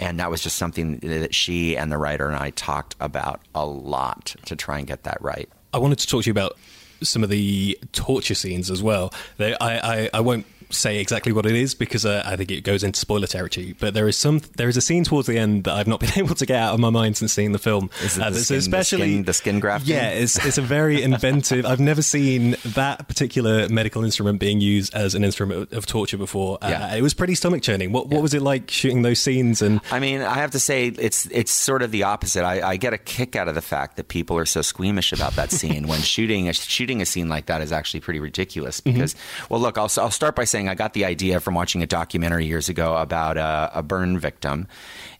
and 0.00 0.20
that 0.20 0.30
was 0.30 0.40
just 0.42 0.56
something 0.56 0.98
that 1.00 1.34
she 1.34 1.76
and 1.76 1.90
the 1.90 1.98
writer 1.98 2.26
and 2.26 2.36
I 2.36 2.50
talked 2.50 2.94
about 3.00 3.40
a 3.54 3.66
lot 3.66 4.36
to 4.46 4.56
try 4.56 4.78
and 4.78 4.86
get 4.86 5.02
that 5.02 5.20
right. 5.20 5.48
I 5.72 5.78
wanted 5.78 5.98
to 5.98 6.06
talk 6.06 6.22
to 6.22 6.28
you 6.28 6.32
about 6.32 6.56
some 7.02 7.22
of 7.22 7.30
the 7.30 7.78
torture 7.92 8.34
scenes 8.34 8.70
as 8.70 8.82
well. 8.82 9.12
They, 9.36 9.54
I, 9.58 10.04
I, 10.04 10.10
I 10.14 10.20
won't 10.20 10.46
say 10.70 10.98
exactly 10.98 11.32
what 11.32 11.46
it 11.46 11.54
is 11.54 11.74
because 11.74 12.04
uh, 12.04 12.22
I 12.26 12.36
think 12.36 12.50
it 12.50 12.62
goes 12.62 12.82
into 12.84 12.98
spoiler 13.00 13.26
territory. 13.26 13.74
But 13.78 13.94
there 13.94 14.08
is 14.08 14.16
some 14.16 14.40
there 14.56 14.68
is 14.68 14.76
a 14.76 14.80
scene 14.80 15.04
towards 15.04 15.26
the 15.26 15.38
end 15.38 15.64
that 15.64 15.74
I've 15.74 15.86
not 15.86 16.00
been 16.04 16.12
able 16.16 16.34
to 16.34 16.46
get 16.46 16.58
out 16.60 16.74
of 16.74 16.80
my 16.80 16.90
mind 16.90 17.16
since 17.16 17.32
seeing 17.32 17.52
the 17.52 17.58
film. 17.58 17.90
Is 18.02 18.18
Uh, 18.18 18.30
the 18.30 18.40
skin- 18.40 18.54
the 18.54 18.58
especially 18.58 19.12
skin- 19.12 19.24
the 19.24 19.32
skin 19.32 19.60
grafting? 19.60 19.94
Yeah, 19.94 20.08
it's 20.10 20.44
it's 20.44 20.58
a 20.58 20.62
very 20.62 21.02
inventive. 21.08 21.64
I've 21.66 21.80
never 21.80 22.02
seen 22.02 22.56
that 22.64 23.08
particular 23.08 23.68
medical 23.68 24.04
instrument 24.04 24.40
being 24.40 24.60
used 24.60 24.94
as 24.94 25.14
an 25.14 25.24
instrument 25.24 25.72
of 25.72 25.86
torture 25.86 26.18
before. 26.18 26.58
Uh, 26.62 26.68
Yeah. 26.68 26.94
it 26.94 27.02
was 27.02 27.14
pretty 27.14 27.34
stomach 27.34 27.62
churning. 27.62 27.92
What 27.92 28.08
what 28.08 28.22
was 28.22 28.34
it 28.34 28.42
like 28.42 28.70
shooting 28.70 29.02
those 29.02 29.20
scenes? 29.20 29.62
And 29.62 29.80
I 29.90 29.98
mean, 30.00 30.20
I 30.20 30.34
have 30.34 30.50
to 30.52 30.60
say 30.60 30.86
it's 30.88 31.26
it's 31.26 31.50
sort 31.52 31.82
of 31.82 31.90
the 31.90 32.02
opposite. 32.02 32.44
I, 32.44 32.66
I 32.72 32.76
get 32.76 32.92
a 32.92 32.98
kick 32.98 33.36
out 33.36 33.48
of 33.48 33.54
the 33.54 33.62
fact 33.62 33.96
that 33.96 34.08
people 34.08 34.36
are 34.36 34.46
so 34.46 34.62
squeamish 34.62 35.12
about 35.12 35.34
that 35.36 35.50
scene 35.50 35.86
when 35.86 36.00
shooting 36.14 36.48
a, 36.48 36.52
shooting 36.52 37.00
a 37.02 37.06
scene 37.06 37.28
like 37.28 37.46
that 37.46 37.62
is 37.62 37.72
actually 37.72 38.00
pretty 38.00 38.20
ridiculous. 38.20 38.80
Because, 38.80 39.14
well, 39.48 39.60
look, 39.60 39.78
I'll 39.78 39.90
I'll 39.98 40.10
start 40.10 40.34
by 40.36 40.44
saying 40.44 40.57
I 40.66 40.74
got 40.74 40.94
the 40.94 41.04
idea 41.04 41.40
from 41.40 41.54
watching 41.54 41.82
a 41.82 41.86
documentary 41.86 42.46
years 42.46 42.70
ago 42.70 42.96
about 42.96 43.36
a, 43.36 43.70
a 43.74 43.82
burn 43.82 44.18
victim. 44.18 44.66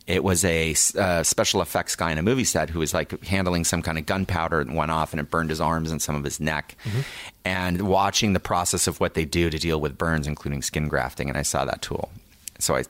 It 0.07 0.25
was 0.25 0.43
a 0.43 0.75
uh, 0.99 1.23
special 1.23 1.61
effects 1.61 1.95
guy 1.95 2.11
in 2.11 2.17
a 2.17 2.23
movie 2.23 2.45
set 2.45 2.71
who 2.71 2.79
was 2.79 2.95
like 2.95 3.23
handling 3.25 3.65
some 3.65 3.83
kind 3.83 3.99
of 3.99 4.07
gunpowder 4.07 4.59
and 4.59 4.75
went 4.75 4.91
off 4.91 5.13
and 5.13 5.21
it 5.21 5.31
burned 5.31 5.51
his 5.51 5.61
arms 5.61 5.91
and 5.91 6.01
some 6.01 6.17
of 6.17 6.25
his 6.25 6.41
neck. 6.41 6.77
Mm-hmm. 6.85 7.01
And 7.45 7.83
watching 7.83 8.33
the 8.33 8.41
process 8.41 8.87
of 8.87 9.01
what 9.01 9.13
they 9.13 9.27
do 9.27 9.51
to 9.51 9.59
deal 9.59 9.79
with 9.79 9.99
burns, 9.99 10.27
including 10.27 10.63
skin 10.63 10.89
grafting, 10.89 11.29
and 11.29 11.37
I 11.37 11.43
saw 11.43 11.67
that 11.67 11.83
tool. 11.83 12.11
So 12.59 12.75
I 12.75 12.85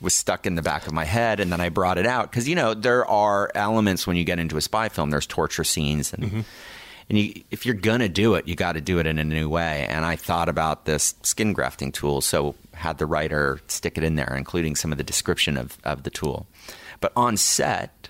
was 0.00 0.14
stuck 0.14 0.46
in 0.46 0.54
the 0.54 0.62
back 0.62 0.86
of 0.86 0.92
my 0.92 1.04
head 1.04 1.40
and 1.40 1.50
then 1.50 1.60
I 1.60 1.70
brought 1.70 1.98
it 1.98 2.06
out 2.06 2.30
because 2.30 2.48
you 2.48 2.54
know 2.54 2.74
there 2.74 3.06
are 3.06 3.50
elements 3.54 4.06
when 4.06 4.16
you 4.16 4.24
get 4.24 4.38
into 4.38 4.56
a 4.56 4.60
spy 4.60 4.88
film 4.88 5.10
there's 5.10 5.26
torture 5.26 5.64
scenes 5.64 6.12
and 6.12 6.24
mm-hmm. 6.24 6.40
And 7.08 7.18
you, 7.18 7.42
if 7.50 7.64
you're 7.64 7.74
gonna 7.74 8.08
do 8.08 8.34
it 8.34 8.46
you 8.46 8.54
got 8.54 8.72
to 8.72 8.80
do 8.80 8.98
it 8.98 9.06
in 9.06 9.18
a 9.18 9.24
new 9.24 9.48
way. 9.48 9.86
And 9.88 10.04
I 10.04 10.16
thought 10.16 10.48
about 10.48 10.84
this 10.84 11.14
skin 11.22 11.52
grafting 11.52 11.92
tool 11.92 12.20
so 12.20 12.54
had 12.74 12.98
the 12.98 13.06
writer 13.06 13.60
stick 13.66 13.98
it 13.98 14.04
in 14.04 14.16
there 14.16 14.34
including 14.36 14.76
some 14.76 14.92
of 14.92 14.98
the 14.98 15.04
description 15.04 15.56
of, 15.56 15.78
of 15.84 16.02
the 16.02 16.10
tool. 16.10 16.46
But 17.00 17.12
on 17.16 17.36
set 17.36 18.08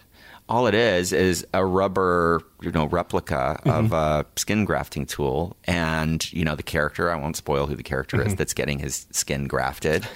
all 0.48 0.66
it 0.66 0.74
is 0.74 1.12
is 1.12 1.46
a 1.52 1.64
rubber 1.64 2.42
you 2.62 2.72
know 2.72 2.86
replica 2.86 3.60
of 3.64 3.86
mm-hmm. 3.86 3.94
a 3.94 4.24
skin 4.36 4.64
grafting 4.64 5.06
tool. 5.06 5.56
And 5.64 6.30
you 6.32 6.44
know 6.44 6.56
the 6.56 6.62
character 6.62 7.10
i 7.10 7.16
won't 7.16 7.36
spoil 7.36 7.66
who 7.66 7.76
the 7.76 7.82
character 7.82 8.20
is 8.20 8.28
mm-hmm. 8.28 8.36
that's 8.36 8.54
getting 8.54 8.78
his 8.78 9.06
skin 9.10 9.46
grafted. 9.46 10.06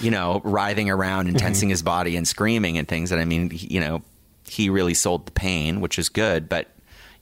You 0.00 0.10
know 0.10 0.40
writhing 0.44 0.90
around 0.90 1.28
and 1.28 1.36
mm-hmm. 1.36 1.46
tensing 1.46 1.68
his 1.68 1.82
body 1.82 2.16
and 2.16 2.26
screaming 2.26 2.78
and 2.78 2.86
things. 2.86 3.12
And 3.12 3.20
i 3.20 3.24
mean 3.24 3.50
he- 3.50 3.74
you 3.74 3.80
know 3.80 4.02
he 4.48 4.70
really 4.70 4.94
sold 4.94 5.26
the 5.26 5.32
pain 5.32 5.80
which 5.80 5.98
is 5.98 6.08
good. 6.08 6.48
But 6.48 6.68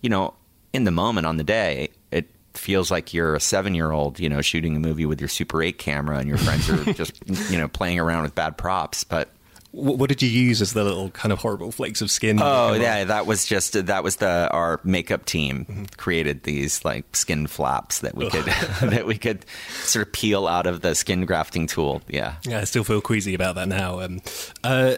you 0.00 0.08
know 0.08 0.34
in 0.74 0.84
the 0.84 0.90
moment 0.90 1.26
on 1.26 1.38
the 1.38 1.44
day 1.44 1.88
it 2.10 2.28
feels 2.52 2.90
like 2.90 3.14
you're 3.14 3.34
a 3.34 3.40
seven 3.40 3.74
year 3.74 3.92
old 3.92 4.20
you 4.20 4.28
know 4.28 4.42
shooting 4.42 4.76
a 4.76 4.80
movie 4.80 5.06
with 5.06 5.20
your 5.20 5.28
super 5.28 5.62
8 5.62 5.78
camera 5.78 6.18
and 6.18 6.28
your 6.28 6.38
friends 6.38 6.68
are 6.68 6.92
just 6.92 7.14
you 7.50 7.56
know 7.56 7.68
playing 7.68 7.98
around 7.98 8.24
with 8.24 8.34
bad 8.34 8.58
props 8.58 9.04
but 9.04 9.30
what, 9.70 9.98
what 9.98 10.08
did 10.08 10.22
you 10.22 10.28
use 10.28 10.62
as 10.62 10.72
the 10.72 10.84
little 10.84 11.10
kind 11.10 11.32
of 11.32 11.40
horrible 11.40 11.72
flakes 11.72 12.00
of 12.00 12.08
skin? 12.08 12.38
Oh 12.40 12.74
yeah, 12.74 13.04
that 13.04 13.26
was 13.26 13.44
just 13.44 13.72
that 13.86 14.04
was 14.04 14.16
the 14.16 14.48
our 14.52 14.80
makeup 14.84 15.24
team 15.24 15.86
created 15.96 16.44
these 16.44 16.84
like 16.84 17.16
skin 17.16 17.48
flaps 17.48 17.98
that 18.00 18.14
we 18.14 18.30
could 18.30 18.44
that 18.82 19.04
we 19.04 19.18
could 19.18 19.44
sort 19.82 20.06
of 20.06 20.12
peel 20.12 20.46
out 20.46 20.66
of 20.66 20.82
the 20.82 20.94
skin 20.94 21.26
grafting 21.26 21.66
tool. 21.66 22.02
Yeah. 22.08 22.36
Yeah, 22.44 22.60
I 22.60 22.64
still 22.64 22.84
feel 22.84 23.00
queasy 23.00 23.34
about 23.34 23.56
that 23.56 23.68
now. 23.68 24.00
Um, 24.00 24.20
uh, 24.62 24.96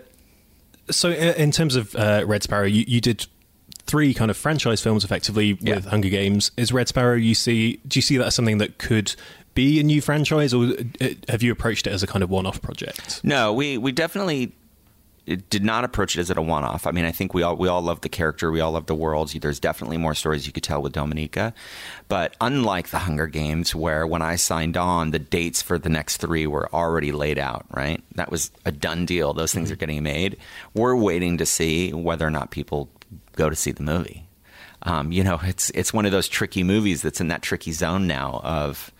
so, 0.90 1.10
uh, 1.10 1.34
in 1.36 1.50
terms 1.50 1.74
of 1.74 1.96
uh, 1.96 2.24
Red 2.26 2.42
Sparrow, 2.42 2.66
you, 2.66 2.84
you 2.86 3.00
did 3.00 3.26
three 3.86 4.12
kind 4.14 4.30
of 4.30 4.36
franchise 4.36 4.80
films 4.80 5.04
effectively 5.04 5.54
with 5.54 5.62
Yeah. 5.66 5.80
Hunger 5.90 6.08
Games. 6.08 6.50
Is 6.56 6.72
Red 6.72 6.88
Sparrow? 6.88 7.14
You 7.16 7.34
see? 7.34 7.80
Do 7.86 7.98
you 7.98 8.02
see 8.02 8.16
that 8.16 8.26
as 8.26 8.34
something 8.34 8.58
that 8.58 8.78
could 8.78 9.14
be 9.54 9.80
a 9.80 9.82
new 9.82 10.00
franchise, 10.02 10.52
or 10.52 10.74
uh, 11.00 11.08
have 11.28 11.42
you 11.42 11.50
approached 11.52 11.86
it 11.86 11.90
as 11.92 12.02
a 12.02 12.06
kind 12.06 12.22
of 12.22 12.28
one-off 12.30 12.60
project? 12.60 13.20
No, 13.24 13.52
we 13.52 13.78
we 13.78 13.92
definitely 13.92 14.52
did 15.50 15.64
not 15.64 15.82
approach 15.82 16.16
it 16.16 16.20
as 16.20 16.30
a 16.30 16.40
one-off. 16.40 16.86
I 16.86 16.92
mean, 16.92 17.04
I 17.04 17.10
think 17.10 17.34
we 17.34 17.42
all 17.42 17.56
we 17.56 17.66
all 17.66 17.82
love 17.82 18.00
the 18.02 18.08
character, 18.08 18.52
we 18.52 18.60
all 18.60 18.72
love 18.72 18.86
the 18.86 18.94
world. 18.94 19.30
There's 19.30 19.58
definitely 19.58 19.96
more 19.96 20.14
stories 20.14 20.46
you 20.46 20.52
could 20.52 20.62
tell 20.62 20.80
with 20.82 20.92
Dominika, 20.92 21.52
but 22.06 22.36
unlike 22.40 22.90
the 22.90 22.98
Hunger 23.00 23.26
Games, 23.26 23.74
where 23.74 24.06
when 24.06 24.22
I 24.22 24.36
signed 24.36 24.76
on, 24.76 25.10
the 25.10 25.18
dates 25.18 25.62
for 25.62 25.78
the 25.78 25.88
next 25.88 26.18
three 26.18 26.46
were 26.46 26.72
already 26.72 27.10
laid 27.10 27.38
out. 27.38 27.66
Right, 27.74 28.02
that 28.14 28.30
was 28.30 28.50
a 28.64 28.70
done 28.72 29.04
deal. 29.06 29.32
Those 29.32 29.52
things 29.52 29.70
are 29.72 29.76
getting 29.76 30.02
made. 30.02 30.36
We're 30.74 30.94
waiting 30.96 31.38
to 31.38 31.46
see 31.46 31.92
whether 31.92 32.24
or 32.26 32.30
not 32.30 32.50
people 32.52 32.88
go 33.36 33.48
to 33.48 33.56
see 33.56 33.70
the 33.70 33.82
movie. 33.82 34.26
Um, 34.82 35.12
you 35.12 35.24
know, 35.24 35.38
it's 35.42 35.70
it's 35.70 35.92
one 35.92 36.04
of 36.04 36.12
those 36.12 36.28
tricky 36.28 36.64
movies 36.64 37.02
that's 37.02 37.20
in 37.20 37.28
that 37.28 37.42
tricky 37.42 37.72
zone 37.72 38.06
now 38.06 38.40
of 38.42 38.92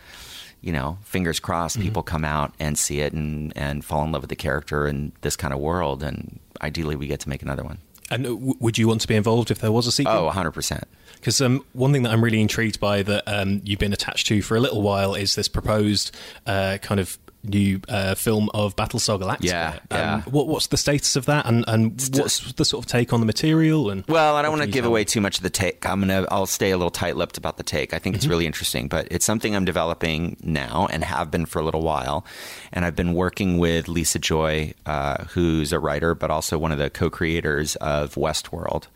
you 0.66 0.72
know, 0.72 0.98
fingers 1.04 1.38
crossed, 1.38 1.78
people 1.78 2.02
come 2.02 2.24
out 2.24 2.52
and 2.58 2.76
see 2.76 2.98
it 2.98 3.12
and, 3.12 3.52
and 3.56 3.84
fall 3.84 4.02
in 4.02 4.10
love 4.10 4.22
with 4.22 4.30
the 4.30 4.36
character 4.36 4.88
in 4.88 5.12
this 5.20 5.36
kind 5.36 5.54
of 5.54 5.60
world. 5.60 6.02
And 6.02 6.40
ideally, 6.60 6.96
we 6.96 7.06
get 7.06 7.20
to 7.20 7.28
make 7.28 7.40
another 7.40 7.62
one. 7.62 7.78
And 8.10 8.26
uh, 8.26 8.30
w- 8.30 8.54
would 8.58 8.76
you 8.76 8.88
want 8.88 9.00
to 9.02 9.06
be 9.06 9.14
involved 9.14 9.52
if 9.52 9.60
there 9.60 9.70
was 9.70 9.86
a 9.86 9.92
sequel? 9.92 10.12
Oh, 10.12 10.30
100%. 10.30 10.82
Because 11.14 11.40
um, 11.40 11.64
one 11.72 11.92
thing 11.92 12.02
that 12.02 12.12
I'm 12.12 12.22
really 12.22 12.40
intrigued 12.40 12.80
by 12.80 13.02
that 13.02 13.22
um, 13.28 13.60
you've 13.64 13.78
been 13.78 13.92
attached 13.92 14.26
to 14.28 14.42
for 14.42 14.56
a 14.56 14.60
little 14.60 14.82
while 14.82 15.14
is 15.14 15.36
this 15.36 15.46
proposed 15.46 16.16
uh, 16.46 16.78
kind 16.82 16.98
of 16.98 17.16
new 17.48 17.80
uh, 17.88 18.14
film 18.14 18.48
of 18.54 18.76
Battlestar 18.76 19.20
Galactica. 19.20 19.44
Yeah, 19.44 19.78
yeah. 19.90 20.14
Um, 20.14 20.22
what, 20.22 20.48
what's 20.48 20.66
the 20.68 20.76
status 20.76 21.16
of 21.16 21.26
that, 21.26 21.46
and, 21.46 21.64
and 21.68 21.92
what's 22.14 22.52
the 22.52 22.64
sort 22.64 22.84
of 22.84 22.90
take 22.90 23.12
on 23.12 23.20
the 23.20 23.26
material? 23.26 23.90
And 23.90 24.04
Well, 24.08 24.36
I 24.36 24.42
don't 24.42 24.52
want 24.52 24.62
to 24.62 24.68
give 24.70 24.84
away 24.84 25.04
too 25.04 25.20
much 25.20 25.38
of 25.38 25.42
the 25.42 25.50
take. 25.50 25.86
I'm 25.86 26.00
gonna. 26.00 26.26
I'll 26.30 26.46
stay 26.46 26.70
a 26.70 26.76
little 26.76 26.90
tight-lipped 26.90 27.38
about 27.38 27.56
the 27.56 27.62
take. 27.62 27.94
I 27.94 27.98
think 27.98 28.16
it's 28.16 28.26
really 28.26 28.46
interesting, 28.46 28.88
but 28.88 29.08
it's 29.10 29.24
something 29.24 29.54
I'm 29.54 29.64
developing 29.64 30.36
now 30.42 30.88
and 30.90 31.04
have 31.04 31.30
been 31.30 31.46
for 31.46 31.60
a 31.60 31.64
little 31.64 31.82
while. 31.82 32.24
And 32.72 32.84
I've 32.84 32.96
been 32.96 33.14
working 33.14 33.58
with 33.58 33.88
Lisa 33.88 34.18
Joy, 34.18 34.74
uh, 34.84 35.24
who's 35.24 35.72
a 35.72 35.78
writer, 35.78 36.14
but 36.14 36.30
also 36.30 36.58
one 36.58 36.72
of 36.72 36.78
the 36.78 36.90
co-creators 36.90 37.76
of 37.76 38.14
Westworld. 38.14 38.86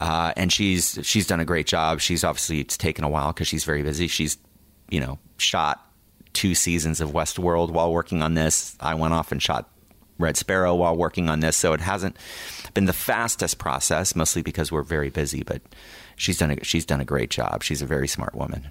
Uh, 0.00 0.32
and 0.36 0.52
she's 0.52 0.98
she's 1.02 1.26
done 1.26 1.40
a 1.40 1.44
great 1.44 1.66
job. 1.66 2.00
She's 2.00 2.22
obviously 2.22 2.60
it's 2.60 2.76
taken 2.76 3.04
a 3.04 3.08
while 3.08 3.32
because 3.32 3.48
she's 3.48 3.64
very 3.64 3.82
busy. 3.82 4.06
She's 4.06 4.38
you 4.90 5.00
know 5.00 5.18
shot 5.38 5.84
two 6.32 6.54
seasons 6.54 7.00
of 7.00 7.10
Westworld 7.10 7.70
while 7.70 7.92
working 7.92 8.22
on 8.22 8.34
this. 8.34 8.76
I 8.80 8.94
went 8.94 9.14
off 9.14 9.32
and 9.32 9.42
shot 9.42 9.68
Red 10.18 10.36
Sparrow 10.36 10.74
while 10.74 10.96
working 10.96 11.28
on 11.28 11.40
this, 11.40 11.56
so 11.56 11.72
it 11.72 11.80
hasn't 11.80 12.16
been 12.74 12.86
the 12.86 12.92
fastest 12.92 13.58
process, 13.58 14.16
mostly 14.16 14.42
because 14.42 14.72
we're 14.72 14.82
very 14.82 15.10
busy. 15.10 15.42
But 15.42 15.62
she's 16.16 16.38
done 16.38 16.50
a, 16.50 16.64
she's 16.64 16.84
done 16.84 17.00
a 17.00 17.04
great 17.04 17.30
job. 17.30 17.62
She's 17.62 17.82
a 17.82 17.86
very 17.86 18.08
smart 18.08 18.34
woman. 18.34 18.68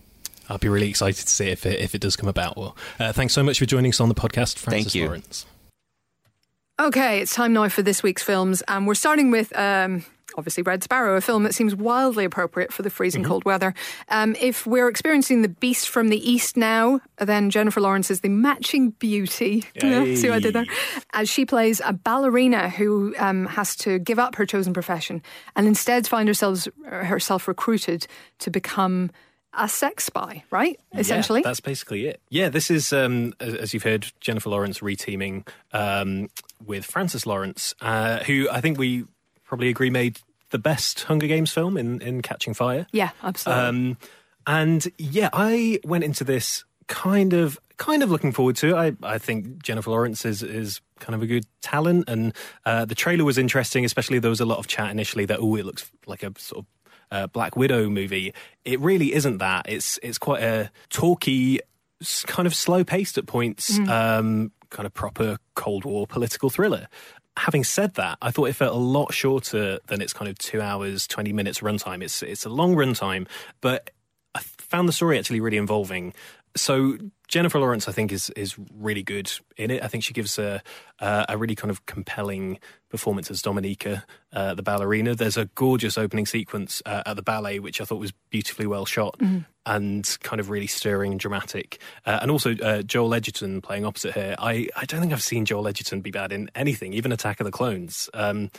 I'll 0.49 0.57
be 0.57 0.69
really 0.69 0.89
excited 0.89 1.25
to 1.25 1.31
see 1.31 1.49
if 1.49 1.65
it, 1.65 1.79
if 1.79 1.93
it 1.93 2.01
does 2.01 2.15
come 2.15 2.29
about. 2.29 2.57
Well, 2.57 2.77
uh, 2.99 3.11
thanks 3.11 3.33
so 3.33 3.43
much 3.43 3.59
for 3.59 3.65
joining 3.65 3.91
us 3.91 3.99
on 3.99 4.09
the 4.09 4.15
podcast, 4.15 4.57
Francis 4.57 4.93
Thank 4.93 4.95
you. 4.95 5.05
Lawrence. 5.05 5.45
Okay, 6.79 7.21
it's 7.21 7.33
time 7.33 7.53
now 7.53 7.67
for 7.69 7.81
this 7.81 8.03
week's 8.03 8.21
films, 8.23 8.61
and 8.67 8.85
we're 8.85 8.93
starting 8.93 9.31
with 9.31 9.55
um, 9.57 10.05
obviously 10.37 10.63
Red 10.63 10.83
Sparrow, 10.83 11.17
a 11.17 11.21
film 11.21 11.43
that 11.43 11.55
seems 11.55 11.75
wildly 11.75 12.23
appropriate 12.23 12.71
for 12.71 12.83
the 12.83 12.89
freezing 12.89 13.17
Mm-hmm. 13.23 13.31
cold 13.31 13.45
weather. 13.45 13.73
Um, 14.09 14.35
if 14.39 14.67
we're 14.67 14.87
experiencing 14.87 15.41
the 15.41 15.49
beast 15.49 15.89
from 15.89 16.09
the 16.09 16.29
east 16.29 16.55
now, 16.55 17.01
then 17.17 17.49
Jennifer 17.49 17.81
Lawrence 17.81 18.11
is 18.11 18.21
the 18.21 18.29
matching 18.29 18.91
beauty. 18.91 19.61
See 19.81 20.29
what 20.29 20.35
I 20.35 20.39
did 20.39 20.53
there? 20.53 20.65
As 21.13 21.27
she 21.27 21.45
plays 21.45 21.81
a 21.83 21.93
ballerina 21.93 22.69
who 22.69 23.15
um, 23.17 23.47
has 23.47 23.75
to 23.77 23.97
give 23.97 24.19
up 24.19 24.35
her 24.35 24.45
chosen 24.45 24.73
profession 24.73 25.23
and 25.55 25.65
instead 25.67 26.07
find 26.07 26.27
herself 26.27 26.67
herself 26.85 27.47
recruited 27.47 28.05
to 28.39 28.51
become 28.51 29.09
a 29.53 29.67
sex 29.67 30.03
spy, 30.03 30.43
right? 30.51 30.79
Essentially. 30.95 31.39
Yeah, 31.39 31.49
that's 31.49 31.61
basically 31.61 32.05
it. 32.05 32.21
Yeah, 32.29 32.49
this 32.49 32.69
is, 32.69 32.93
um, 32.93 33.33
as 33.39 33.55
as 33.55 33.73
you've 33.73 33.83
heard, 33.83 34.11
Jennifer 34.19 34.49
Lawrence 34.51 34.79
reteaming 34.81 35.47
um, 35.73 36.29
with 36.63 36.85
Francis 36.85 37.25
Lawrence, 37.25 37.73
uh, 37.81 38.19
who 38.19 38.47
I 38.51 38.61
think 38.61 38.77
we 38.77 39.05
probably 39.45 39.69
agree 39.69 39.89
made 39.89 40.19
the 40.49 40.59
best 40.59 41.03
Hunger 41.03 41.27
Games 41.27 41.51
film 41.51 41.77
in, 41.77 42.01
in 42.01 42.21
Catching 42.21 42.53
Fire. 42.53 42.87
yeah, 42.91 43.11
absolutely. 43.23 43.63
Um, 43.63 43.97
and 44.45 44.87
yeah, 44.97 45.29
I 45.33 45.79
went 45.83 46.03
into 46.05 46.23
this 46.23 46.63
kind 46.87 47.33
of 47.33 47.59
kind 47.77 48.01
of 48.01 48.09
looking 48.09 48.31
forward 48.31 48.55
to 48.57 48.69
it. 48.69 48.73
I, 48.73 49.15
I 49.15 49.17
think 49.17 49.61
Jennifer 49.61 49.91
Lawrence 49.91 50.25
is 50.25 50.41
is 50.41 50.81
kind 50.99 51.15
of 51.15 51.21
a 51.21 51.27
good 51.27 51.45
talent, 51.61 52.05
and 52.07 52.33
uh, 52.65 52.85
the 52.85 52.95
trailer 52.95 53.23
was 53.23 53.37
interesting. 53.37 53.85
Especially 53.85 54.19
there 54.19 54.29
was 54.29 54.41
a 54.41 54.45
lot 54.45 54.57
of 54.57 54.67
chat 54.67 54.89
initially 54.89 55.25
that 55.25 55.39
oh, 55.39 55.55
it 55.55 55.65
looks 55.65 55.91
like 56.05 56.23
a 56.23 56.31
sort 56.37 56.65
of 56.65 56.65
uh, 57.11 57.27
Black 57.27 57.55
Widow 57.55 57.89
movie. 57.89 58.33
It 58.65 58.79
really 58.79 59.13
isn't 59.13 59.37
that. 59.39 59.67
It's 59.69 59.99
it's 60.01 60.17
quite 60.17 60.41
a 60.43 60.71
talky, 60.89 61.59
kind 62.25 62.47
of 62.47 62.55
slow 62.55 62.83
paced 62.83 63.17
at 63.17 63.25
points, 63.25 63.77
um, 63.79 64.51
kind 64.69 64.85
of 64.85 64.93
proper 64.93 65.37
Cold 65.55 65.85
War 65.85 66.07
political 66.07 66.49
thriller. 66.49 66.87
Having 67.37 67.63
said 67.65 67.93
that, 67.95 68.17
I 68.21 68.31
thought 68.31 68.45
it 68.49 68.53
felt 68.53 68.75
a 68.75 68.79
lot 68.79 69.13
shorter 69.13 69.79
than 69.87 70.01
its 70.01 70.11
kind 70.11 70.27
of 70.27 70.37
two 70.37 70.59
hours 70.59 71.07
twenty 71.07 71.31
minutes 71.31 71.59
runtime. 71.59 72.03
It's 72.03 72.23
it's 72.23 72.45
a 72.45 72.49
long 72.49 72.75
runtime, 72.75 73.27
but 73.61 73.91
I 74.35 74.41
found 74.57 74.89
the 74.89 74.93
story 74.93 75.17
actually 75.17 75.39
really 75.39 75.57
involving. 75.57 76.13
So 76.57 76.97
Jennifer 77.27 77.59
Lawrence, 77.59 77.87
I 77.87 77.91
think, 77.91 78.11
is 78.11 78.29
is 78.31 78.55
really 78.73 79.03
good 79.03 79.31
in 79.55 79.71
it. 79.71 79.83
I 79.83 79.87
think 79.87 80.03
she 80.03 80.13
gives 80.13 80.37
a 80.37 80.61
uh, 80.99 81.25
a 81.29 81.37
really 81.37 81.55
kind 81.55 81.71
of 81.71 81.85
compelling 81.85 82.59
performance 82.89 83.29
as 83.31 83.41
Dominika, 83.41 84.03
uh, 84.33 84.53
the 84.53 84.63
ballerina. 84.63 85.15
There's 85.15 85.37
a 85.37 85.45
gorgeous 85.55 85.97
opening 85.97 86.25
sequence 86.25 86.81
uh, 86.85 87.03
at 87.05 87.15
the 87.15 87.21
ballet, 87.21 87.59
which 87.59 87.79
I 87.81 87.85
thought 87.85 87.99
was 87.99 88.13
beautifully 88.29 88.67
well 88.67 88.85
shot 88.85 89.17
Mm-hmm. 89.19 89.39
and 89.65 90.17
kind 90.23 90.39
of 90.39 90.49
really 90.49 90.67
stirring 90.67 91.11
and 91.11 91.19
dramatic. 91.19 91.79
Uh, 92.05 92.19
and 92.21 92.31
also 92.31 92.55
uh, 92.57 92.81
Joel 92.81 93.13
Edgerton 93.13 93.61
playing 93.61 93.85
opposite 93.85 94.13
her. 94.15 94.35
I 94.39 94.67
I 94.75 94.85
don't 94.85 94.99
think 95.01 95.13
I've 95.13 95.23
seen 95.23 95.45
Joel 95.45 95.67
Edgerton 95.67 96.01
be 96.01 96.11
bad 96.11 96.31
in 96.31 96.49
anything, 96.55 96.93
even 96.93 97.11
Attack 97.11 97.39
of 97.39 97.45
the 97.45 97.51
Clones. 97.51 98.09
Um, 98.13 98.49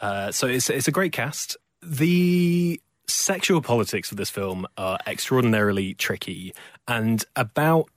uh, 0.00 0.32
so 0.32 0.46
it's 0.46 0.70
it's 0.70 0.88
a 0.88 0.92
great 0.92 1.12
cast. 1.12 1.56
The 1.82 2.80
sexual 3.06 3.60
politics 3.60 4.10
of 4.10 4.16
this 4.16 4.30
film 4.30 4.66
are 4.78 4.98
extraordinarily 5.06 5.94
tricky, 5.94 6.54
and 6.88 7.24
about 7.36 7.88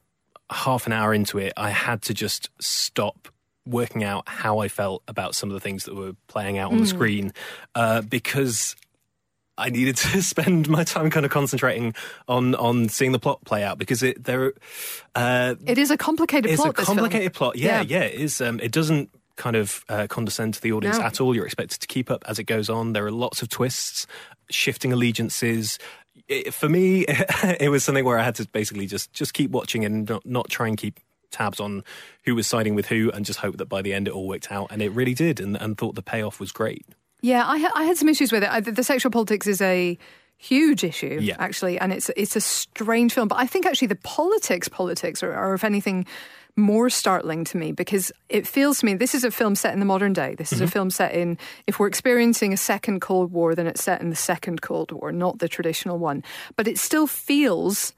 half 0.49 0.85
an 0.87 0.93
hour 0.93 1.13
into 1.13 1.37
it, 1.37 1.53
I 1.57 1.69
had 1.71 2.01
to 2.03 2.13
just 2.13 2.49
stop 2.61 3.27
working 3.65 4.03
out 4.03 4.23
how 4.27 4.59
I 4.59 4.69
felt 4.69 5.03
about 5.09 5.35
some 5.35 5.49
of 5.49 5.53
the 5.53 5.59
things 5.59 5.83
that 5.85 5.95
were 5.95 6.13
playing 6.27 6.57
out 6.57 6.71
on 6.71 6.77
the 6.77 6.87
screen 6.87 7.33
uh, 7.75 8.01
because 8.01 8.77
I 9.57 9.69
needed 9.69 9.97
to 9.97 10.21
spend 10.23 10.69
my 10.69 10.85
time 10.85 11.09
kind 11.09 11.25
of 11.25 11.31
concentrating 11.33 11.93
on 12.29 12.55
on 12.55 12.87
seeing 12.87 13.11
the 13.11 13.19
plot 13.19 13.43
play 13.43 13.63
out 13.63 13.77
because 13.77 14.03
it 14.03 14.23
there 14.23 14.53
uh, 15.15 15.55
It 15.65 15.77
is 15.77 15.91
a 15.91 15.97
complicated 15.97 16.49
it's 16.49 16.61
plot. 16.61 16.75
a 16.75 16.77
this 16.77 16.85
film. 16.85 16.97
complicated 16.99 17.33
plot. 17.33 17.57
Yeah, 17.57 17.81
Yeah. 17.81 17.99
yeah, 17.99 18.05
it 18.05 18.21
is. 18.21 18.39
Um, 18.39 18.61
it 18.61 18.71
doesn't 18.71 19.09
kind 19.35 19.55
of 19.57 19.83
uh, 19.89 20.07
condescend 20.07 20.53
to 20.55 20.61
the 20.61 20.71
audience 20.71 20.97
No. 20.97 21.03
at 21.03 21.19
all. 21.19 21.35
You're 21.35 21.45
expected 21.45 21.81
to 21.81 21.87
keep 21.87 22.09
up 22.09 22.23
as 22.27 22.39
it 22.39 22.45
goes 22.45 22.69
on. 22.69 22.93
There 22.93 23.05
are 23.05 23.11
lots 23.11 23.41
of 23.41 23.49
twists, 23.49 24.07
shifting 24.49 24.93
allegiances. 24.93 25.79
It, 26.27 26.53
for 26.53 26.67
me, 26.69 27.05
it 27.59 27.69
was 27.69 27.83
something 27.83 28.03
where 28.05 28.17
I 28.19 28.23
had 28.23 28.35
to 28.35 28.47
basically 28.47 28.87
just 28.87 29.11
just 29.13 29.33
keep 29.33 29.51
watching 29.51 29.85
and 29.85 30.07
not, 30.09 30.25
not 30.25 30.49
try 30.49 30.67
and 30.67 30.77
keep 30.77 30.99
tabs 31.29 31.59
on 31.59 31.83
who 32.25 32.33
was 32.35 32.47
siding 32.47 32.73
with 32.73 32.85
who 32.87 33.11
and 33.11 33.25
just 33.25 33.39
hope 33.39 33.57
that 33.57 33.65
by 33.67 33.81
the 33.81 33.93
end 33.93 34.07
it 34.07 34.11
all 34.13 34.27
worked 34.29 34.49
out 34.49 34.67
and 34.71 34.81
it 34.81 34.89
really 34.91 35.13
did 35.13 35.41
and, 35.41 35.59
and 35.61 35.77
thought 35.77 35.93
the 35.95 36.01
payoff 36.01 36.39
was 36.39 36.53
great 36.53 36.85
Yeah, 37.21 37.45
I, 37.45 37.57
ha- 37.59 37.71
I 37.75 37.83
had 37.83 37.97
some 37.97 38.07
issues 38.07 38.31
with 38.31 38.43
it. 38.43 38.49
I, 38.49 38.61
the 38.61 38.81
sexual 38.83 39.11
politics 39.11 39.45
is 39.45 39.61
a 39.61 39.97
huge 40.37 40.85
issue, 40.85 41.19
Yeah. 41.21 41.35
actually, 41.37 41.77
and 41.79 41.91
it's 41.91 42.09
it's 42.15 42.35
a 42.37 42.41
strange 42.41 43.13
film. 43.13 43.27
But 43.27 43.39
I 43.39 43.45
think 43.47 43.65
actually 43.65 43.87
the 43.89 43.95
politics, 44.03 44.69
politics, 44.69 45.21
are, 45.21 45.33
are 45.33 45.53
if 45.53 45.63
anything 45.65 46.05
more 46.57 46.89
startling 46.89 47.43
to 47.45 47.57
me 47.57 47.71
because 47.71 48.11
it 48.29 48.47
feels 48.47 48.79
to 48.79 48.85
me 48.85 48.95
this 48.95 49.13
is 49.13 49.23
a 49.23 49.31
film 49.31 49.55
set 49.55 49.73
in 49.73 49.79
the 49.79 49.85
modern 49.85 50.11
day. 50.11 50.35
This 50.35 50.51
is 50.51 50.59
a 50.59 50.63
mm-hmm. 50.63 50.71
film 50.71 50.89
set 50.89 51.13
in 51.13 51.37
if 51.67 51.79
we're 51.79 51.87
experiencing 51.87 52.51
a 52.51 52.57
second 52.57 52.99
Cold 52.99 53.31
War, 53.31 53.55
then 53.55 53.67
it's 53.67 53.83
set 53.83 54.01
in 54.01 54.09
the 54.09 54.15
second 54.15 54.61
Cold 54.61 54.91
War, 54.91 55.11
not 55.11 55.39
the 55.39 55.47
traditional 55.47 55.99
one. 55.99 56.23
But 56.55 56.67
it 56.67 56.77
still 56.77 57.07
feels 57.07 57.93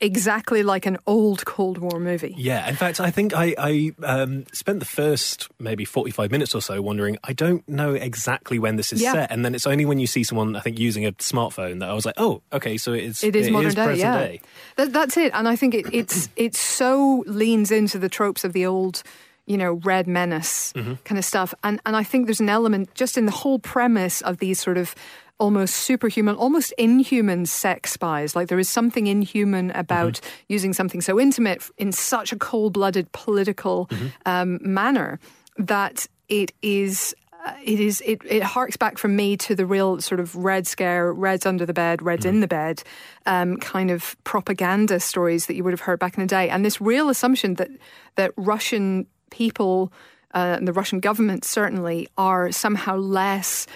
exactly 0.00 0.62
like 0.62 0.86
an 0.86 0.98
old 1.06 1.44
Cold 1.44 1.78
War 1.78 1.98
movie. 1.98 2.34
Yeah, 2.36 2.68
in 2.68 2.76
fact, 2.76 3.00
I 3.00 3.10
think 3.10 3.32
I, 3.34 3.54
I 3.58 3.92
um, 4.02 4.44
spent 4.52 4.78
the 4.80 4.84
first 4.86 5.48
maybe 5.58 5.84
45 5.84 6.30
minutes 6.30 6.54
or 6.54 6.60
so 6.62 6.80
wondering, 6.82 7.16
I 7.24 7.32
don't 7.32 7.66
know 7.68 7.94
exactly 7.94 8.58
when 8.58 8.76
this 8.76 8.92
is 8.92 9.00
Yeah. 9.02 9.12
set. 9.12 9.30
And 9.30 9.44
then 9.44 9.54
it's 9.54 9.66
only 9.66 9.84
when 9.84 9.98
you 9.98 10.06
see 10.06 10.22
someone, 10.24 10.54
I 10.56 10.60
think, 10.60 10.78
using 10.78 11.06
a 11.06 11.12
smartphone 11.12 11.80
that 11.80 11.88
I 11.88 11.94
was 11.94 12.04
like, 12.04 12.16
oh, 12.18 12.42
okay, 12.52 12.76
so 12.76 12.92
it 12.92 13.04
is, 13.04 13.24
It 13.24 13.34
is 13.36 13.50
modern 13.50 13.74
day, 13.74 13.84
present 13.84 13.98
yeah. 14.14 14.18
day. 14.18 14.40
That, 14.76 14.92
that's 14.92 15.16
it, 15.16 15.32
and 15.34 15.48
I 15.48 15.56
think 15.56 15.74
it, 15.74 15.86
it's 15.92 16.28
it 16.36 16.54
so 16.54 17.24
leans 17.26 17.70
into 17.70 17.98
the 17.98 18.08
tropes 18.08 18.44
of 18.44 18.52
the 18.52 18.66
old, 18.66 19.02
you 19.46 19.56
know, 19.56 19.74
red 19.84 20.06
menace 20.06 20.72
Mm-hmm. 20.74 20.94
kind 21.04 21.18
of 21.18 21.24
stuff, 21.24 21.54
and 21.64 21.80
and 21.86 21.96
I 21.96 22.02
think 22.02 22.26
there's 22.26 22.40
an 22.40 22.48
element 22.50 22.94
just 22.94 23.16
in 23.16 23.24
the 23.26 23.32
whole 23.32 23.58
premise 23.58 24.20
of 24.20 24.38
these 24.38 24.60
sort 24.60 24.76
of 24.76 24.94
almost 25.38 25.74
superhuman, 25.76 26.34
almost 26.36 26.72
inhuman 26.78 27.46
sex 27.46 27.92
spies. 27.92 28.34
Like 28.34 28.48
there 28.48 28.58
is 28.58 28.68
something 28.68 29.06
inhuman 29.06 29.70
about 29.72 30.14
Mm-hmm. 30.14 30.52
using 30.52 30.72
something 30.72 31.00
so 31.02 31.20
intimate 31.20 31.62
in 31.78 31.92
such 31.92 32.32
a 32.32 32.36
cold-blooded 32.36 33.12
political 33.12 33.86
Mm-hmm. 33.90 34.06
um, 34.24 34.58
manner 34.62 35.18
that 35.58 36.06
it 36.28 36.52
is 36.62 37.14
uh, 37.46 37.52
it 37.64 37.78
is 37.80 38.02
it, 38.04 38.20
it 38.24 38.42
harks 38.42 38.76
back 38.76 38.98
from 38.98 39.14
me 39.14 39.36
to 39.36 39.54
the 39.54 39.64
real 39.66 40.00
sort 40.00 40.20
of 40.20 40.34
red 40.34 40.66
scare 40.66 41.12
reds 41.12 41.46
under 41.46 41.64
the 41.66 41.72
bed 41.74 42.02
reds 42.02 42.24
in 42.24 42.40
the 42.40 42.48
bed 42.48 42.82
um, 43.26 43.56
kind 43.58 43.90
of 43.90 44.16
propaganda 44.24 44.98
stories 44.98 45.46
that 45.46 45.54
you 45.54 45.62
would 45.64 45.72
have 45.72 45.80
heard 45.80 45.98
back 45.98 46.16
in 46.18 46.22
the 46.22 46.26
day 46.28 46.48
and 46.50 46.64
this 46.64 46.80
real 46.80 47.08
assumption 47.08 47.54
that 47.54 47.68
that 48.16 48.32
russian 48.36 49.06
people 49.30 49.92
uh, 50.34 50.56
and 50.58 50.66
the 50.66 50.72
russian 50.72 50.98
government 51.00 51.44
certainly 51.44 52.08
are 52.18 52.50
somehow 52.52 52.96
less 52.96 53.66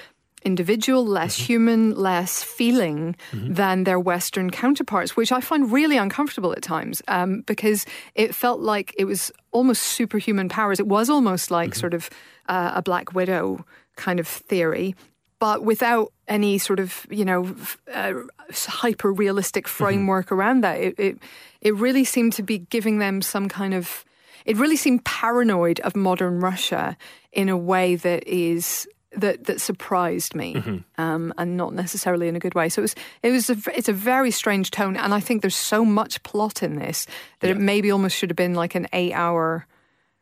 individual, 0.43 1.05
less 1.05 1.37
human, 1.37 1.95
less 1.95 2.43
feeling 2.43 3.17
than 3.33 3.85
their 3.85 4.01
Western 4.01 4.51
counterparts, 4.51 5.17
which 5.17 5.33
I 5.33 5.41
find 5.41 5.71
really 5.71 5.97
uncomfortable 5.97 6.53
at 6.53 6.63
times 6.63 7.03
um, 7.09 7.43
because 7.43 7.87
it 8.15 8.35
felt 8.35 8.61
like 8.61 8.95
it 8.99 9.05
was 9.05 9.31
almost 9.53 9.83
superhuman 9.83 10.49
powers. 10.49 10.81
It 10.81 10.87
was 10.87 11.11
almost 11.11 11.51
like 11.51 11.75
sort 11.75 11.95
of 11.95 12.09
uh, 12.49 12.73
a 12.75 12.83
Black 12.83 13.13
Widow 13.15 13.65
kind 13.97 14.21
of 14.21 14.27
theory. 14.27 14.95
But 15.39 15.65
without 15.65 16.13
any 16.29 16.59
sort 16.59 16.81
of, 16.81 17.07
you 17.11 17.25
know, 17.25 17.55
uh, 17.93 18.13
hyper 18.53 19.11
realistic 19.11 19.67
framework 19.67 20.31
around 20.31 20.63
that, 20.63 20.79
it, 20.81 20.99
it 20.99 21.19
it 21.63 21.75
really 21.75 22.05
seemed 22.05 22.35
to 22.35 22.43
be 22.43 22.59
giving 22.59 22.99
them 22.99 23.23
some 23.23 23.49
kind 23.49 23.75
of. 23.75 24.05
It 24.45 24.57
really 24.57 24.77
seemed 24.77 25.05
paranoid 25.05 25.81
of 25.81 25.95
modern 25.95 26.41
Russia 26.41 26.97
in 27.33 27.49
a 27.49 27.57
way 27.57 27.95
that 27.97 28.27
is 28.27 28.89
that 29.17 29.45
that 29.45 29.61
surprised 29.61 30.35
me, 30.35 30.83
um, 30.99 31.35
and 31.37 31.57
not 31.57 31.75
necessarily 31.75 32.29
in 32.29 32.37
a 32.37 32.39
good 32.39 32.55
way. 32.55 32.69
So 32.69 32.81
it 32.81 32.83
was 32.83 32.95
it 33.23 33.31
was 33.31 33.51
a, 33.51 33.57
it's 33.77 33.89
a 33.89 33.93
very 33.93 34.31
strange 34.31 34.71
tone, 34.71 34.97
and 34.97 35.13
I 35.13 35.21
think 35.21 35.43
there's 35.43 35.57
so 35.57 35.85
much 35.85 36.23
plot 36.23 36.63
in 36.63 36.77
this 36.77 37.07
that 37.41 37.51
it 37.51 37.59
maybe 37.59 37.91
almost 37.91 38.17
should 38.17 38.31
have 38.31 38.37
been 38.37 38.55
like 38.55 38.75
an 38.75 38.87
eight 38.93 39.13
hour, 39.13 39.67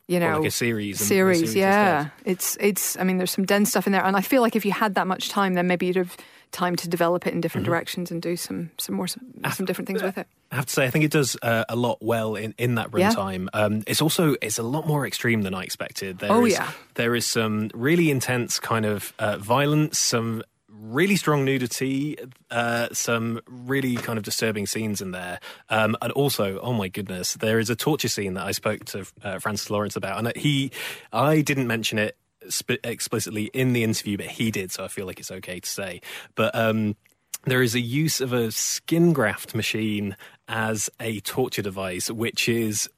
you 0.06 0.18
know, 0.18 0.38
like 0.38 0.48
a 0.48 0.50
series 0.50 1.00
a 1.00 1.04
Series, 1.04 1.38
series 1.38 1.54
yeah. 1.54 1.98
instead. 1.98 2.12
It's 2.24 2.56
it's. 2.60 2.96
I 2.98 3.04
mean, 3.04 3.18
there's 3.18 3.30
some 3.30 3.44
dense 3.44 3.70
stuff 3.70 3.86
in 3.86 3.92
there, 3.92 4.04
and 4.04 4.16
I 4.16 4.22
feel 4.22 4.42
like 4.42 4.56
if 4.56 4.64
you 4.64 4.72
had 4.72 4.94
that 4.94 5.06
much 5.06 5.28
time, 5.28 5.54
then 5.54 5.66
maybe 5.66 5.86
you'd 5.86 5.96
have 5.96 6.16
time 6.50 6.76
to 6.76 6.88
develop 6.88 7.26
it 7.26 7.34
in 7.34 7.40
different 7.40 7.64
Mm-hmm. 7.64 7.72
directions 7.72 8.10
and 8.10 8.22
do 8.22 8.36
some 8.36 8.70
some 8.78 8.94
more 8.94 9.06
some, 9.06 9.22
some 9.52 9.66
different 9.66 9.86
things 9.86 10.02
with 10.02 10.16
it. 10.18 10.26
I 10.50 10.56
have 10.56 10.66
to 10.66 10.72
say, 10.72 10.84
I 10.86 10.90
think 10.90 11.04
it 11.04 11.10
does 11.10 11.36
uh, 11.42 11.64
a 11.68 11.76
lot 11.76 11.98
well 12.00 12.34
in, 12.36 12.54
in 12.58 12.76
that 12.76 12.88
Yeah. 12.96 13.12
runtime. 13.12 13.48
Um, 13.52 13.82
it's 13.86 14.00
also 14.00 14.36
it's 14.40 14.58
a 14.58 14.62
lot 14.62 14.86
more 14.86 15.06
extreme 15.06 15.42
than 15.42 15.54
I 15.54 15.62
expected. 15.62 16.18
There 16.20 16.32
Oh, 16.32 16.44
is- 16.46 16.54
yeah. 16.54 16.70
there 16.94 17.14
is 17.14 17.26
some 17.26 17.70
really 17.74 18.10
intense 18.10 18.58
kind 18.60 18.86
of 18.86 19.12
uh, 19.18 19.36
violence, 19.38 19.98
some 19.98 20.42
really 20.70 21.16
strong 21.16 21.44
nudity, 21.44 22.16
uh, 22.50 22.88
some 22.92 23.40
really 23.48 23.96
kind 23.96 24.16
of 24.16 24.24
disturbing 24.24 24.64
scenes 24.66 25.00
in 25.00 25.10
there, 25.10 25.40
um, 25.70 25.96
and 26.00 26.12
also, 26.12 26.60
oh 26.60 26.72
my 26.72 26.86
goodness, 26.88 27.34
there 27.34 27.58
is 27.58 27.68
a 27.68 27.74
torture 27.76 28.06
scene 28.08 28.34
that 28.34 28.46
I 28.46 28.52
spoke 28.52 28.84
to 28.86 29.04
uh, 29.24 29.38
Francis 29.40 29.70
Lawrence 29.70 29.96
about, 29.96 30.18
and 30.18 30.36
he, 30.36 30.70
I 31.12 31.40
didn't 31.40 31.66
mention 31.66 31.98
it 31.98 32.16
sp- 32.50 32.82
explicitly 32.84 33.46
in 33.52 33.72
the 33.72 33.84
interview, 33.84 34.16
but 34.16 34.26
he 34.26 34.50
did, 34.50 34.72
so 34.72 34.84
I 34.84 34.88
feel 34.88 35.06
like 35.06 35.20
it's 35.20 35.30
okay 35.30 35.60
to 35.60 35.68
say, 35.68 36.00
but. 36.34 36.54
Um, 36.54 36.96
there 37.44 37.62
is 37.62 37.76
a 37.76 37.80
use 37.80 38.20
of 38.20 38.32
a 38.32 38.50
skin 38.50 39.12
graft 39.12 39.54
machine 39.54 40.16
as 40.48 40.90
a 41.00 41.20
torture 41.20 41.62
device, 41.62 42.10
which 42.10 42.48
is. 42.48 42.90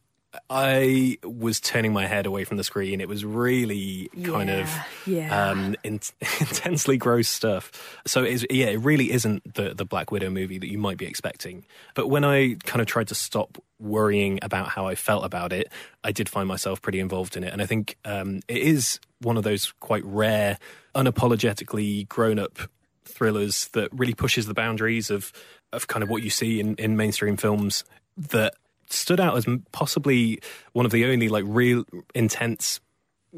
I 0.48 1.18
was 1.24 1.58
turning 1.60 1.92
my 1.92 2.06
head 2.06 2.24
away 2.24 2.44
from 2.44 2.56
the 2.56 2.62
screen. 2.64 3.00
It 3.00 3.08
was 3.08 3.24
really 3.24 4.08
kind 4.22 4.48
of 4.48 4.68
Yeah, 5.04 5.26
yeah. 5.26 5.50
um, 5.50 5.74
in- 5.82 6.00
intensely 6.40 6.96
gross 6.96 7.28
stuff. 7.28 7.98
So 8.06 8.22
it's, 8.22 8.44
yeah, 8.48 8.66
it 8.66 8.76
really 8.78 9.10
isn't 9.10 9.54
the 9.54 9.74
the 9.74 9.84
Black 9.84 10.12
Widow 10.12 10.30
movie 10.30 10.58
that 10.58 10.70
you 10.70 10.78
might 10.78 10.98
be 10.98 11.06
expecting. 11.06 11.64
But 11.94 12.08
when 12.08 12.24
I 12.24 12.54
kind 12.64 12.80
of 12.80 12.86
tried 12.86 13.08
to 13.08 13.14
stop 13.14 13.58
worrying 13.80 14.38
about 14.42 14.68
how 14.68 14.86
I 14.86 14.94
felt 14.94 15.24
about 15.24 15.52
it, 15.52 15.72
I 16.04 16.12
did 16.12 16.28
find 16.28 16.46
myself 16.46 16.80
pretty 16.80 17.00
involved 17.00 17.36
in 17.36 17.42
it, 17.42 17.52
and 17.52 17.60
I 17.60 17.66
think 17.66 17.96
um, 18.04 18.40
it 18.46 18.58
is 18.58 19.00
one 19.20 19.36
of 19.36 19.42
those 19.42 19.72
quite 19.80 20.04
rare, 20.04 20.58
unapologetically 20.94 22.08
grown 22.08 22.38
up 22.38 22.58
thrillers 23.04 23.68
that 23.68 23.88
really 23.92 24.14
pushes 24.14 24.46
the 24.46 24.54
boundaries 24.54 25.10
of 25.10 25.32
of 25.72 25.86
kind 25.88 26.02
of 26.02 26.08
what 26.08 26.22
you 26.22 26.30
see 26.30 26.60
in, 26.60 26.74
in 26.76 26.96
mainstream 26.96 27.36
films 27.36 27.84
that 28.16 28.54
stood 28.92 29.20
out 29.20 29.36
as 29.36 29.46
possibly 29.72 30.40
one 30.72 30.86
of 30.86 30.92
the 30.92 31.04
only 31.06 31.28
like 31.28 31.44
real 31.46 31.84
intense 32.14 32.80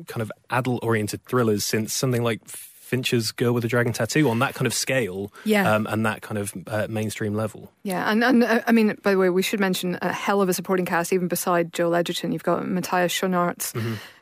kind 0.06 0.22
of 0.22 0.32
adult 0.50 0.82
oriented 0.82 1.24
thrillers 1.26 1.64
since 1.64 1.92
something 1.92 2.22
like 2.22 2.40
Fincher's 2.92 3.32
Girl 3.32 3.54
with 3.54 3.64
a 3.64 3.68
Dragon 3.68 3.94
Tattoo 3.94 4.28
on 4.28 4.38
that 4.40 4.52
kind 4.54 4.66
of 4.66 4.74
scale 4.74 5.32
Yeah. 5.46 5.72
um, 5.74 5.86
and 5.88 6.04
that 6.04 6.20
kind 6.20 6.36
of 6.36 6.52
uh, 6.66 6.88
mainstream 6.90 7.34
level. 7.34 7.72
Yeah, 7.84 8.10
and, 8.10 8.22
and 8.22 8.44
uh, 8.44 8.60
I 8.66 8.72
mean, 8.72 8.98
by 9.02 9.12
the 9.12 9.18
way, 9.18 9.30
we 9.30 9.40
should 9.40 9.60
mention 9.60 9.98
a 10.02 10.12
hell 10.12 10.42
of 10.42 10.50
a 10.50 10.52
supporting 10.52 10.84
cast, 10.84 11.10
even 11.10 11.26
beside 11.26 11.72
Joel 11.72 11.94
Edgerton. 11.94 12.32
You've 12.32 12.42
got 12.42 12.68
Matthias 12.68 13.10
Schoenaerts, 13.10 13.72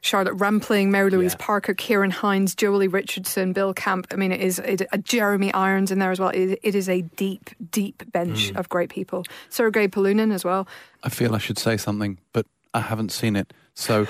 Charlotte 0.03 0.35
Rampling, 0.35 0.93
Mary 0.93 1.11
Louise 1.11 1.33
Yeah. 1.33 1.45
Parker, 1.47 1.75
Ciarán 1.75 2.13
Hinds, 2.13 2.55
Joely 2.55 2.87
Richardson, 2.93 3.53
Bill 3.53 3.75
Camp. 3.75 4.07
I 4.13 4.15
mean, 4.15 4.31
it 4.31 4.41
is 4.41 4.61
it, 4.61 4.83
uh, 4.93 4.99
Jeremy 4.99 5.53
Irons 5.53 5.91
in 5.91 5.99
there 5.99 6.13
as 6.13 6.21
well. 6.21 6.29
It, 6.31 6.61
it 6.63 6.77
is 6.77 6.89
a 6.89 7.03
deep, 7.17 7.51
deep 7.73 8.05
bench 8.13 8.53
of 8.55 8.69
great 8.69 8.89
people. 8.89 9.25
Sergei 9.49 9.89
Polunin 9.89 10.33
as 10.33 10.45
well. 10.45 10.69
I 11.03 11.09
feel 11.09 11.35
I 11.35 11.39
should 11.39 11.59
say 11.59 11.77
something, 11.77 12.19
but 12.33 12.47
I 12.73 12.83
haven't 12.83 13.11
seen 13.11 13.35
it. 13.35 13.53
So 13.75 14.07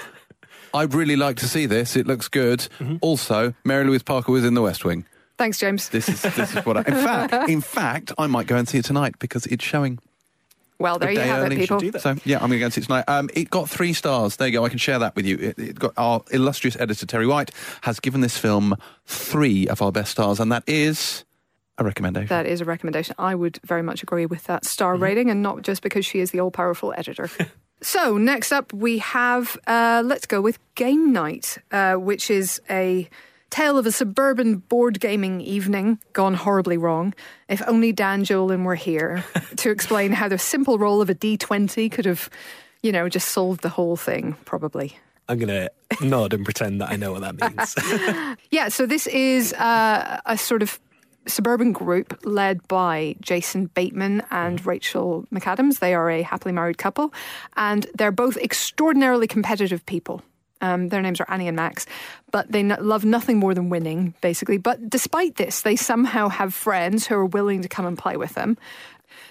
I'd 0.75 0.95
really 0.95 1.17
like 1.17 1.37
to 1.39 1.49
see 1.49 1.67
this. 1.67 1.97
It 1.97 2.07
looks 2.07 2.29
good. 2.29 2.67
Also, 3.01 3.55
Mary 3.65 3.85
Louise 3.85 4.03
Parker 4.03 4.33
was 4.33 4.45
in 4.45 4.55
The 4.55 4.63
West 4.63 4.85
Wing. 4.85 5.05
Thanks, 5.39 5.59
James. 5.59 5.89
This 5.89 6.09
is 6.09 6.21
this 6.23 6.55
is 6.55 6.67
what 6.67 6.77
I, 6.77 6.81
in 6.81 6.85
fact 7.07 7.49
in 7.49 7.61
fact 7.63 8.13
I 8.19 8.27
might 8.27 8.47
go 8.47 8.57
and 8.57 8.69
see 8.69 8.79
it 8.79 8.85
tonight 8.85 9.19
because 9.19 9.47
it's 9.47 9.65
showing. 9.65 9.99
Well, 10.79 10.99
there 10.99 11.11
you 11.11 11.17
day 11.19 11.27
have 11.27 11.51
it, 11.53 11.59
people. 11.59 11.79
do. 11.79 11.93
So 11.99 12.17
yeah, 12.25 12.37
I'm 12.37 12.49
going 12.49 12.53
to 12.53 12.59
go 12.59 12.65
and 12.67 12.73
see 12.75 12.81
it 12.81 12.85
tonight. 12.85 13.05
Um, 13.07 13.29
it 13.35 13.51
got 13.51 13.69
three 13.69 13.93
stars. 13.93 14.37
There 14.37 14.49
you 14.49 14.53
go. 14.55 14.65
I 14.65 14.71
can 14.71 14.79
share 14.79 14.99
that 14.99 15.15
with 15.15 15.27
you. 15.27 15.37
It, 15.37 15.59
it 15.59 15.79
got 15.79 15.93
our 15.99 16.23
illustrious 16.31 16.75
editor 16.81 17.05
Terri 17.05 17.29
White 17.29 17.51
has 17.83 18.01
given 18.01 18.23
this 18.23 18.39
film 18.39 18.77
three 19.07 19.67
of 19.69 19.83
our 19.83 19.93
best 19.93 20.11
stars, 20.13 20.41
and 20.41 20.51
that 20.53 20.63
is 20.67 21.25
a 21.77 21.85
recommendation. 21.85 22.29
That 22.29 22.47
is 22.47 22.61
a 22.63 22.65
recommendation. 22.65 23.15
I 23.19 23.35
would 23.35 23.59
very 23.65 23.83
much 23.83 24.03
agree 24.03 24.25
with 24.27 24.45
that 24.45 24.65
star 24.65 24.95
Mm-hmm. 24.95 25.03
rating, 25.03 25.31
and 25.31 25.43
not 25.43 25.63
just 25.63 25.83
because 25.83 26.05
she 26.07 26.21
is 26.21 26.31
the 26.31 26.41
all 26.41 26.51
powerful 26.51 26.95
editor. 26.97 27.29
so, 27.83 28.19
next 28.19 28.53
up, 28.53 28.73
we 28.73 28.99
have 28.99 29.57
uh, 29.67 30.03
let's 30.05 30.27
go 30.27 30.41
with 30.41 30.59
Game 30.75 31.13
Night, 31.13 31.59
uh, 31.73 31.95
which 31.95 32.31
is 32.31 32.61
a 32.69 33.09
tale 33.51 33.79
of 33.79 33.87
a 33.87 33.93
suburban 33.93 34.57
board 34.57 35.01
gaming 35.01 35.41
evening 35.41 35.99
gone 36.13 36.35
horribly 36.35 36.77
wrong. 36.77 37.13
If 37.49 37.63
only 37.67 37.93
Dan 37.93 38.25
Jolin 38.25 38.65
were 38.65 38.77
here 38.77 39.25
to 39.57 39.71
explain 39.71 40.13
how 40.13 40.29
the 40.29 40.39
simple 40.39 40.79
roll 40.79 41.03
of 41.03 41.11
a 41.11 41.15
d20 41.15 41.91
could 41.91 42.05
have, 42.05 42.31
you 42.83 42.93
know, 42.93 43.09
just 43.09 43.29
solved 43.29 43.63
the 43.63 43.69
whole 43.69 43.97
thing, 43.97 44.37
probably. 44.45 44.97
I'm 45.29 45.39
going 45.39 45.49
to 45.49 45.71
nod 46.05 46.33
and 46.33 46.45
pretend 46.45 46.81
that 46.81 46.91
I 46.91 46.97
know 46.97 47.13
what 47.13 47.21
that 47.23 47.57
means. 47.57 48.37
Yeah, 48.51 48.69
so 48.69 48.85
this 48.85 49.07
is 49.07 49.53
uh, 49.55 50.21
a 50.27 50.37
sort 50.37 50.63
of 50.63 50.81
suburban 51.27 51.73
group 51.73 52.19
led 52.25 52.67
by 52.69 53.17
Jason 53.21 53.67
Bateman 53.67 54.23
and 54.31 54.65
Rachel 54.65 55.27
McAdams. 55.33 55.79
They 55.79 55.95
are 55.95 56.11
a 56.11 56.23
happily 56.23 56.53
married 56.53 56.79
couple, 56.79 57.13
and 57.57 57.87
they're 57.95 58.13
both 58.13 58.37
extraordinarily 58.37 59.27
competitive 59.27 59.85
people. 59.87 60.23
Um, 60.63 60.89
their 60.89 61.01
names 61.01 61.21
are 61.21 61.31
Annie 61.31 61.49
and 61.49 61.57
Max, 61.57 61.87
but 62.33 62.53
they 62.53 62.61
n- 62.61 62.77
love 62.81 63.05
nothing 63.05 63.39
more 63.39 63.55
than 63.55 63.71
winning, 63.71 64.15
basically. 64.21 64.59
But 64.59 64.91
despite 64.91 65.37
this, 65.37 65.63
they 65.63 65.75
somehow 65.75 66.29
have 66.29 66.53
friends 66.53 67.07
who 67.07 67.15
are 67.15 67.25
willing 67.25 67.63
to 67.63 67.69
come 67.69 67.87
and 67.87 67.97
play 67.97 68.19
with 68.19 68.35
them. 68.35 68.59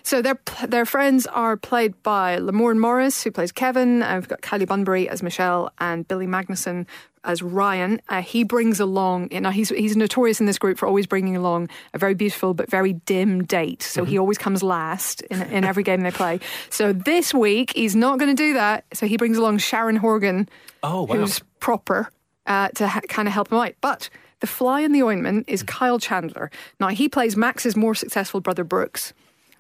So 0.04 0.22
their 0.22 0.40
their 0.68 0.86
friends 0.86 1.28
are 1.28 1.58
played 1.58 2.02
by 2.04 2.38
Lamorne 2.38 2.80
Morris, 2.80 3.24
who 3.24 3.32
plays 3.32 3.52
Kevin. 3.52 4.00
We've 4.00 4.28
got 4.28 4.42
Kylie 4.42 4.68
Bunbury 4.68 5.10
as 5.10 5.22
Michelle 5.24 5.72
and 5.80 6.08
Billy 6.08 6.28
Magnussen 6.28 6.86
as 7.26 7.42
Ryan. 7.42 8.02
Uh, 8.08 8.22
he 8.22 8.44
brings 8.46 8.80
along, 8.80 9.28
you 9.32 9.42
know, 9.42 9.50
he's 9.50 9.70
he's 9.70 9.98
notorious 9.98 10.40
in 10.40 10.46
this 10.46 10.58
group 10.58 10.78
for 10.78 10.88
always 10.88 11.06
bringing 11.06 11.36
along 11.36 11.70
a 11.94 11.98
very 11.98 12.14
beautiful 12.14 12.54
but 12.54 12.70
very 12.70 12.94
dim 12.94 13.44
date. 13.44 13.84
So 13.84 14.06
he 14.06 14.18
always 14.18 14.38
comes 14.38 14.64
last 14.64 15.22
in 15.24 15.42
in 15.44 15.64
every 15.66 15.84
game 15.84 16.02
they 16.02 16.12
play. 16.12 16.40
So 16.70 16.94
this 16.94 17.34
week 17.34 17.74
he's 17.76 17.96
not 17.96 18.20
going 18.20 18.36
to 18.36 18.42
do 18.42 18.54
that. 18.54 18.86
So 18.94 19.06
he 19.06 19.18
brings 19.18 19.38
along 19.38 19.58
Sharon 19.60 19.98
Horgan, 19.98 20.48
Oh, 20.82 21.04
wow. 21.04 21.16
who's 21.18 21.42
proper 21.60 22.10
uh, 22.46 22.70
to 22.70 22.88
ha- 22.88 23.02
kind 23.10 23.28
of 23.28 23.34
help 23.34 23.52
him 23.52 23.58
out. 23.58 23.74
But 23.82 24.10
the 24.40 24.48
fly 24.48 24.80
in 24.80 24.94
the 24.94 25.04
ointment 25.04 25.44
is 25.50 25.62
Kyle 25.64 26.00
Chandler. 26.00 26.50
Now 26.80 26.88
he 26.88 27.10
plays 27.10 27.36
Max's 27.36 27.76
more 27.76 27.94
successful 27.94 28.40
brother 28.40 28.64
Brooks, 28.64 29.14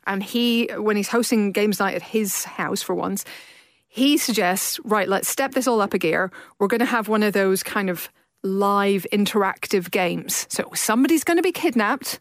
and 0.09 0.21
he 0.21 0.67
when 0.75 0.97
he's 0.97 1.07
hosting 1.07 1.53
games 1.53 1.79
night 1.79 1.95
at 1.95 2.01
his 2.01 2.43
house 2.43 2.81
for 2.81 2.93
once, 2.93 3.23
he 3.87 4.17
suggests 4.17 4.79
right, 4.83 5.07
let's 5.07 5.29
step 5.29 5.53
this 5.53 5.67
all 5.67 5.79
up 5.79 5.93
a 5.93 5.97
gear. 5.97 6.31
We're 6.59 6.67
going 6.67 6.79
to 6.79 6.85
have 6.85 7.07
one 7.07 7.23
of 7.23 7.31
those 7.33 7.63
kind 7.63 7.89
of 7.89 8.09
live 8.43 9.05
interactive 9.13 9.89
games. 9.91 10.45
So 10.49 10.69
somebody's 10.73 11.23
going 11.23 11.37
to 11.37 11.43
be 11.43 11.51
kidnapped. 11.53 12.19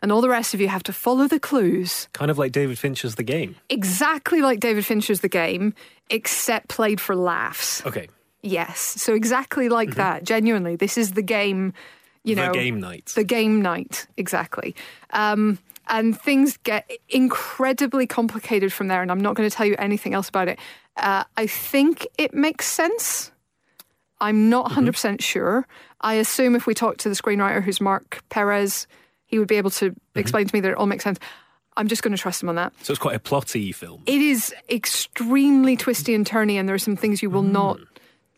And 0.00 0.12
all 0.12 0.20
the 0.20 0.28
rest 0.28 0.54
of 0.54 0.60
you 0.60 0.68
have 0.68 0.84
to 0.84 0.92
follow 0.92 1.26
the 1.26 1.40
clues 1.40 2.08
kind 2.12 2.30
of 2.30 2.38
like 2.38 2.52
David 2.52 2.78
Fincher's 2.78 3.16
The 3.16 3.24
Game. 3.24 3.56
exactly 3.68 4.42
like 4.42 4.60
David 4.60 4.86
Fincher's 4.86 5.20
The 5.22 5.28
Game, 5.28 5.74
except 6.08 6.68
played 6.68 7.00
for 7.00 7.16
laughs. 7.16 7.84
Okay. 7.84 8.08
Yes. 8.40 8.78
So 8.78 9.14
exactly 9.14 9.68
like 9.68 9.96
that. 9.96 10.22
Genuinely, 10.22 10.76
this 10.76 10.96
is 10.96 11.12
the 11.14 11.22
game. 11.22 11.72
You 12.22 12.36
The 12.36 12.42
know, 12.42 12.52
The 12.52 12.58
game 12.58 12.78
night. 12.80 13.12
The 13.16 13.24
game 13.24 13.60
night. 13.60 14.06
Exactly. 14.16 14.76
Um, 15.12 15.58
and 15.88 16.18
things 16.20 16.56
get 16.58 16.90
incredibly 17.08 18.06
complicated 18.06 18.72
from 18.72 18.88
there. 18.88 19.02
And 19.02 19.10
I'm 19.10 19.20
not 19.20 19.34
going 19.34 19.48
to 19.48 19.54
tell 19.54 19.66
you 19.66 19.76
anything 19.78 20.14
else 20.14 20.28
about 20.28 20.48
it. 20.48 20.58
Uh, 20.96 21.24
I 21.36 21.46
think 21.46 22.06
it 22.18 22.34
makes 22.34 22.66
sense. 22.66 23.32
I'm 24.20 24.50
not 24.50 24.70
mm-hmm. 24.70 24.88
100% 24.88 25.20
sure. 25.22 25.66
I 26.00 26.14
assume 26.14 26.54
if 26.54 26.66
we 26.66 26.74
talk 26.74 26.98
to 26.98 27.08
the 27.08 27.14
screenwriter, 27.14 27.62
who's 27.62 27.80
Mark 27.80 28.22
Perez, 28.28 28.86
he 29.26 29.38
would 29.38 29.48
be 29.48 29.56
able 29.56 29.70
to 29.70 29.90
mm-hmm. 29.90 30.18
explain 30.18 30.46
to 30.46 30.54
me 30.54 30.60
that 30.60 30.70
it 30.70 30.76
all 30.76 30.86
makes 30.86 31.04
sense. 31.04 31.18
I'm 31.76 31.86
just 31.86 32.02
going 32.02 32.12
to 32.12 32.20
trust 32.20 32.42
him 32.42 32.48
on 32.48 32.56
that. 32.56 32.72
So 32.82 32.92
it's 32.92 33.00
quite 33.00 33.14
a 33.14 33.20
plotty 33.20 33.72
film. 33.72 34.02
It 34.06 34.20
is 34.20 34.52
extremely 34.68 35.76
twisty 35.76 36.12
and 36.14 36.26
turny, 36.26 36.54
and 36.54 36.68
there 36.68 36.74
are 36.74 36.78
some 36.78 36.96
things 36.96 37.22
you 37.22 37.30
will 37.30 37.42
hmm. 37.42 37.52
not 37.52 37.78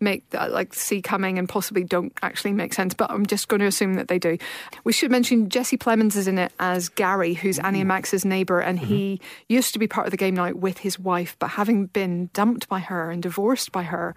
make 0.01 0.24
like 0.32 0.74
see 0.74 1.03
coming 1.03 1.38
and 1.38 1.48
possibly 1.48 1.84
don't 1.84 2.12
actually 2.22 2.53
make 2.53 2.74
sense. 2.74 2.94
But 2.94 3.11
I'm 3.11 3.26
just 3.26 3.48
going 3.48 3.61
to 3.61 3.66
assume 3.66 3.94
that 3.94 4.09
they 4.09 4.18
do. 4.18 4.38
We 4.84 4.92
should 4.92 5.11
mention 5.11 5.48
Jesse 5.48 5.76
Plemons 5.78 6.16
is 6.16 6.26
in 6.26 6.38
it 6.38 6.53
as 6.59 6.88
Gary, 6.88 7.34
who's 7.34 7.59
mm. 7.59 7.64
Annie 7.64 7.80
and 7.80 7.88
Max's 7.88 8.24
neighbor, 8.24 8.61
and 8.61 8.78
he 8.78 9.14
mm-hmm. 9.14 9.53
used 9.53 9.72
to 9.74 9.78
be 9.78 9.86
part 9.86 10.07
of 10.07 10.11
the 10.11 10.16
game 10.16 10.34
night 10.34 10.57
with 10.57 10.78
his 10.78 10.98
wife, 10.98 11.36
but 11.38 11.48
having 11.48 11.86
been 11.86 12.30
dumped 12.32 12.68
by 12.68 12.80
her 12.80 13.11
and 13.11 13.22
divorced 13.22 13.72
by 13.72 13.82
her. 13.84 14.14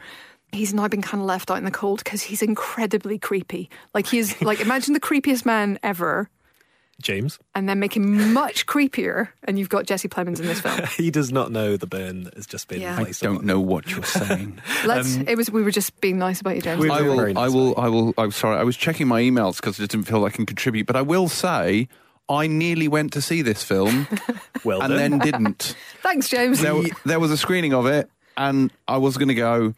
He's 0.51 0.71
now 0.71 0.88
been 0.88 1.01
kind 1.01 1.19
of 1.19 1.25
left 1.25 1.49
out 1.49 1.57
in 1.57 1.65
the 1.65 1.71
cold 1.71 2.03
because 2.03 2.21
he's 2.21 2.43
incredibly 2.43 3.17
creepy. 3.17 3.71
Like 3.95 4.05
he's 4.05 4.39
like 4.43 4.59
imagine 4.59 4.93
the 4.93 4.99
creepiest 4.99 5.47
man 5.47 5.79
ever, 5.81 6.29
James. 7.04 7.38
and 7.54 7.70
then 7.70 7.80
make 7.80 7.95
him 7.95 8.34
much 8.34 8.66
creepier. 8.66 9.30
And 9.43 9.60
you've 9.60 9.70
got 9.70 9.86
Jesse 9.86 10.08
Plemons 10.08 10.39
in 10.39 10.45
this 10.47 10.62
film. 10.62 10.80
He 10.97 11.12
does 11.12 11.32
not 11.32 11.51
know 11.51 11.78
the 11.78 11.86
burn 11.88 12.24
that 12.24 12.34
has 12.36 12.47
just 12.47 12.68
been 12.68 12.82
Yeah. 12.82 12.97
I 12.99 13.12
don't 13.22 13.39
on. 13.39 13.45
know 13.45 13.60
what 13.60 13.89
you're 13.89 14.04
saying. 14.04 14.60
Let's. 14.86 15.18
Um, 15.18 15.28
it 15.28 15.38
was. 15.38 15.51
We 15.51 15.62
were 15.64 15.72
just 15.72 15.99
being 16.01 16.18
nice 16.18 16.41
about 16.41 16.56
you, 16.56 16.62
James. 16.62 16.82
We- 16.82 16.89
I 16.89 17.01
were 17.01 17.16
very 17.16 17.34
will. 17.34 17.39
I 17.39 17.47
will. 17.49 17.80
I 17.80 17.88
will. 17.89 18.14
I'm 18.18 18.32
sorry. 18.32 18.58
I 18.58 18.64
was 18.64 18.78
checking 18.78 19.08
my 19.08 19.22
emails 19.22 19.58
because 19.58 19.80
I 19.80 19.84
didn't 19.86 20.06
feel 20.08 20.24
I 20.26 20.30
can 20.30 20.45
contribute. 20.45 20.88
But 20.88 20.95
I 20.95 21.01
will 21.01 21.28
say, 21.28 21.88
I 22.30 22.47
nearly 22.47 22.88
went 22.88 23.14
to 23.14 23.22
see 23.22 23.41
this 23.41 23.64
film 23.64 24.08
Well 24.64 24.82
and 24.82 24.93
done. 24.93 24.97
then 25.12 25.20
didn't. 25.20 25.76
Thanks, 26.01 26.30
James. 26.30 26.62
There, 26.62 26.82
there 27.06 27.20
was 27.20 27.32
a 27.32 27.38
screening 27.38 27.74
of 27.74 27.86
it, 27.86 28.10
and 28.38 28.72
I 28.88 28.97
was 28.97 29.18
going 29.18 29.28
to 29.28 29.36
go, 29.36 29.74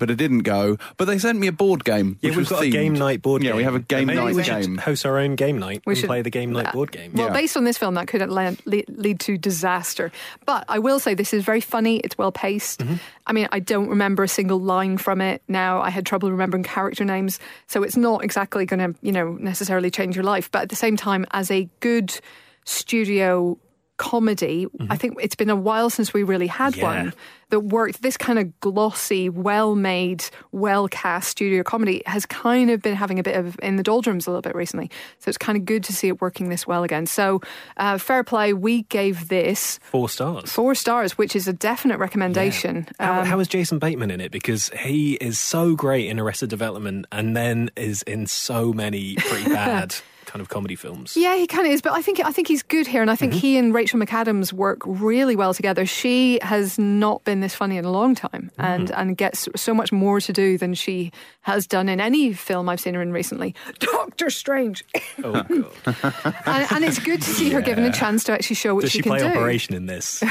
but 0.00 0.10
I 0.10 0.14
didn't 0.14 0.40
go. 0.40 0.76
But 0.96 1.04
they 1.04 1.18
sent 1.18 1.38
me 1.38 1.46
a 1.46 1.52
board 1.52 1.84
game. 1.84 2.18
yeah, 2.20 2.30
which 2.30 2.36
we've 2.36 2.50
was 2.50 2.58
got 2.58 2.64
a 2.64 2.70
game 2.70 2.94
night 2.94 3.22
board 3.22 3.44
Yeah, 3.44 3.50
game. 3.50 3.56
we 3.58 3.62
have 3.62 3.76
a 3.76 3.78
game 3.80 4.06
Maybe 4.08 4.18
night 4.18 4.34
we 4.34 4.42
should 4.42 4.60
game. 4.62 4.78
host 4.78 5.06
our 5.06 5.18
own 5.18 5.36
game 5.36 5.58
night 5.60 5.82
We 5.86 5.92
and 5.92 5.98
should- 6.00 6.08
play 6.08 6.22
the 6.22 6.30
game 6.30 6.50
night 6.52 6.66
Uh, 6.66 6.72
board 6.72 6.90
game. 6.90 7.12
Well, 7.14 7.28
Yeah. 7.28 7.32
based 7.32 7.56
on 7.56 7.62
this 7.62 7.78
film, 7.78 7.94
that 7.94 8.08
could 8.08 8.28
land, 8.28 8.60
lead, 8.64 8.86
lead 8.88 9.20
to 9.20 9.38
disaster. 9.38 10.10
But 10.44 10.64
I 10.68 10.80
will 10.80 10.98
say 10.98 11.14
this 11.14 11.32
is 11.32 11.44
very 11.44 11.60
funny. 11.60 11.98
It's 11.98 12.18
well 12.18 12.32
paced. 12.32 12.80
Mm-hmm. 12.80 12.94
I 13.28 13.32
mean, 13.32 13.48
I 13.52 13.60
don't 13.60 13.88
remember 13.88 14.24
a 14.24 14.28
single 14.28 14.58
line 14.58 14.96
from 14.98 15.20
it 15.20 15.42
now. 15.46 15.80
I 15.80 15.90
had 15.90 16.04
trouble 16.04 16.32
remembering 16.32 16.64
character 16.64 17.04
names, 17.04 17.38
so 17.68 17.84
it's 17.84 17.96
not 17.96 18.24
exactly 18.24 18.66
going 18.66 18.80
to, 18.94 18.98
you 19.02 19.12
know, 19.12 19.34
necessarily 19.38 19.90
change 19.90 20.16
your 20.16 20.24
life. 20.24 20.50
But 20.50 20.62
at 20.62 20.68
the 20.70 20.76
same 20.76 20.96
time, 20.96 21.26
as 21.30 21.50
a 21.50 21.68
good 21.78 22.18
studio 22.64 23.58
comedy, 24.00 24.66
I 24.88 24.96
think 24.96 25.18
it's 25.20 25.34
been 25.36 25.50
a 25.50 25.56
while 25.68 25.90
since 25.90 26.14
we 26.14 26.22
really 26.24 26.46
had 26.48 26.72
Mm-hmm. 26.72 26.80
Yeah. 26.80 27.02
one 27.04 27.12
that 27.50 27.60
worked. 27.60 28.00
This 28.02 28.16
kind 28.16 28.38
of 28.38 28.46
glossy, 28.60 29.28
well 29.28 29.74
made, 29.74 30.24
well 30.52 30.88
cast 30.88 31.28
studio 31.28 31.62
comedy 31.64 32.00
has 32.06 32.24
kind 32.24 32.70
of 32.70 32.80
been 32.80 32.94
having 32.94 33.18
a 33.18 33.22
bit 33.24 33.36
of 33.36 33.58
in 33.60 33.74
the 33.76 33.82
doldrums 33.82 34.26
a 34.26 34.30
little 34.30 34.40
bit 34.40 34.54
recently. 34.54 34.88
So 35.18 35.28
it's 35.28 35.36
kind 35.38 35.58
of 35.58 35.64
good 35.64 35.82
to 35.84 35.92
see 35.92 36.08
it 36.08 36.20
working 36.20 36.48
this 36.48 36.64
well 36.66 36.84
again. 36.84 37.06
So, 37.06 37.40
uh, 37.76 37.98
fair 37.98 38.22
play, 38.24 38.52
we 38.54 38.82
gave 38.84 39.28
this 39.28 39.78
Four 39.82 40.08
stars. 40.08 40.50
four 40.52 40.74
stars, 40.76 41.18
which 41.18 41.34
is 41.36 41.48
a 41.48 41.52
definite 41.52 41.98
recommendation. 41.98 42.86
How, 43.00 43.20
Um, 43.20 43.26
how 43.26 43.40
is 43.40 43.48
Jason 43.48 43.78
Bateman 43.80 44.10
in 44.12 44.20
it? 44.20 44.30
Because 44.30 44.70
he 44.80 45.14
is 45.14 45.38
so 45.38 45.74
great 45.74 46.06
in 46.08 46.18
Arrested 46.20 46.48
Development 46.50 47.04
and 47.12 47.36
then 47.36 47.70
is 47.76 48.02
in 48.02 48.26
so 48.28 48.72
many 48.72 49.16
pretty 49.16 49.48
bad 49.60 49.96
kind 50.30 50.40
of 50.40 50.48
comedy 50.48 50.76
films. 50.76 51.16
Yeah, 51.16 51.36
he 51.36 51.46
kind 51.46 51.66
of 51.66 51.72
is, 51.72 51.82
but 51.82 51.92
I 51.92 52.02
think 52.02 52.20
I 52.24 52.30
think 52.32 52.46
he's 52.48 52.62
good 52.62 52.86
here, 52.86 53.02
and 53.02 53.10
I 53.10 53.16
think 53.16 53.32
Mm-hmm. 53.32 53.40
he 53.40 53.58
and 53.58 53.74
Rachel 53.74 53.98
McAdams 53.98 54.52
work 54.52 54.78
really 54.86 55.34
well 55.36 55.52
together. 55.54 55.84
She 55.86 56.38
has 56.42 56.78
not 56.78 57.24
been 57.24 57.40
this 57.40 57.54
funny 57.54 57.76
in 57.76 57.84
a 57.84 57.90
long 57.90 58.14
time, 58.14 58.50
Mm-hmm. 58.58 58.62
and 58.62 58.90
and 58.92 59.16
gets 59.16 59.48
so 59.56 59.74
much 59.74 59.90
more 59.92 60.20
to 60.20 60.32
do 60.32 60.56
than 60.56 60.74
she 60.74 61.10
has 61.42 61.66
done 61.66 61.88
in 61.88 62.00
any 62.00 62.32
film 62.32 62.68
I've 62.68 62.80
seen 62.80 62.94
her 62.94 63.02
in 63.02 63.12
recently. 63.12 63.54
Doctor 63.80 64.30
Strange, 64.30 64.84
Oh, 65.24 65.32
God. 65.32 65.48
and, 66.46 66.66
and 66.72 66.84
it's 66.84 66.98
good 66.98 67.22
to 67.22 67.30
see 67.30 67.50
her 67.50 67.60
given 67.62 67.84
a 67.84 67.92
chance 67.92 68.24
to 68.24 68.32
actually 68.32 68.56
show 68.56 68.74
what 68.74 68.82
Does 68.82 68.92
she, 68.92 69.00
can 69.02 69.10
play 69.10 69.18
do. 69.20 69.26
Operation 69.26 69.74
in 69.74 69.86
this? 69.86 70.22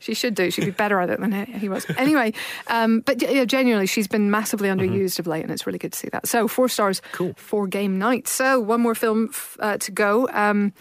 She 0.00 0.12
should 0.14 0.34
do. 0.34 0.50
She'd 0.50 0.66
be 0.66 0.70
better 0.70 1.00
at 1.00 1.08
it 1.10 1.18
than 1.18 1.32
he 1.46 1.68
was. 1.70 1.86
Anyway, 1.96 2.34
um, 2.68 3.00
but 3.00 3.22
yeah, 3.22 3.44
genuinely, 3.46 3.86
she's 3.86 4.06
been 4.06 4.30
massively 4.30 4.68
underused 4.68 5.18
of 5.18 5.26
late, 5.26 5.42
and 5.42 5.50
it's 5.50 5.66
really 5.66 5.78
good 5.78 5.92
to 5.92 5.98
see 5.98 6.08
that. 6.10 6.26
So 6.28 6.46
four 6.46 6.68
stars 6.68 7.00
Cool. 7.12 7.32
for 7.36 7.66
game 7.66 7.98
night. 7.98 8.28
So 8.28 8.60
one 8.60 8.82
more 8.82 8.94
film 8.94 9.07
f- 9.16 9.56
uh, 9.60 9.78
to 9.78 9.90
go. 9.90 10.28
Um, 10.32 10.72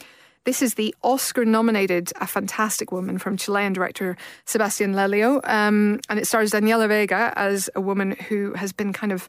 this 0.44 0.62
is 0.62 0.76
the 0.76 0.96
Oscar-nominated 1.04 2.14
A 2.22 2.28
Fantastic 2.28 2.92
Woman 2.92 3.18
from 3.18 3.36
Chilean 3.36 3.74
director 3.74 4.16
Sebastian 4.46 4.94
Lelio, 4.94 5.42
um, 5.44 6.00
and 6.10 6.20
it 6.20 6.26
stars 6.26 6.52
Daniela 6.52 6.88
Vega 6.88 7.34
as 7.36 7.70
a 7.76 7.82
woman 7.82 8.12
who 8.30 8.54
has 8.54 8.72
been 8.72 8.94
kind 8.94 9.12
of 9.12 9.28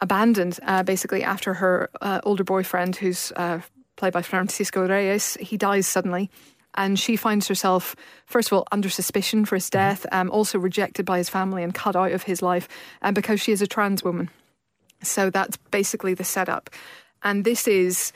abandoned, 0.00 0.58
uh, 0.62 0.82
basically 0.82 1.22
after 1.22 1.54
her 1.54 1.90
uh, 2.00 2.20
older 2.24 2.44
boyfriend, 2.44 2.96
who's 2.96 3.32
uh, 3.36 3.60
played 3.96 4.12
by 4.12 4.22
Francisco 4.22 4.86
Reyes, 4.86 5.36
he 5.40 5.56
dies 5.56 5.86
suddenly. 5.86 6.30
And 6.78 6.98
she 6.98 7.16
finds 7.16 7.48
herself, 7.48 7.96
first 8.26 8.48
of 8.48 8.52
all, 8.52 8.66
under 8.70 8.90
suspicion 8.90 9.46
for 9.46 9.56
his 9.56 9.70
death, 9.70 10.04
um, 10.12 10.30
also 10.30 10.58
rejected 10.58 11.06
by 11.06 11.18
his 11.18 11.30
family 11.30 11.62
and 11.62 11.74
cut 11.74 11.96
out 11.96 12.12
of 12.12 12.24
his 12.24 12.42
life, 12.42 12.68
and 13.00 13.14
because 13.14 13.40
she 13.40 13.52
is 13.52 13.62
a 13.62 13.66
trans 13.66 14.04
woman. 14.04 14.28
So 15.02 15.30
that's 15.30 15.56
basically 15.70 16.14
the 16.14 16.24
setup. 16.24 16.70
And 17.22 17.44
this 17.44 17.66
is, 17.68 18.12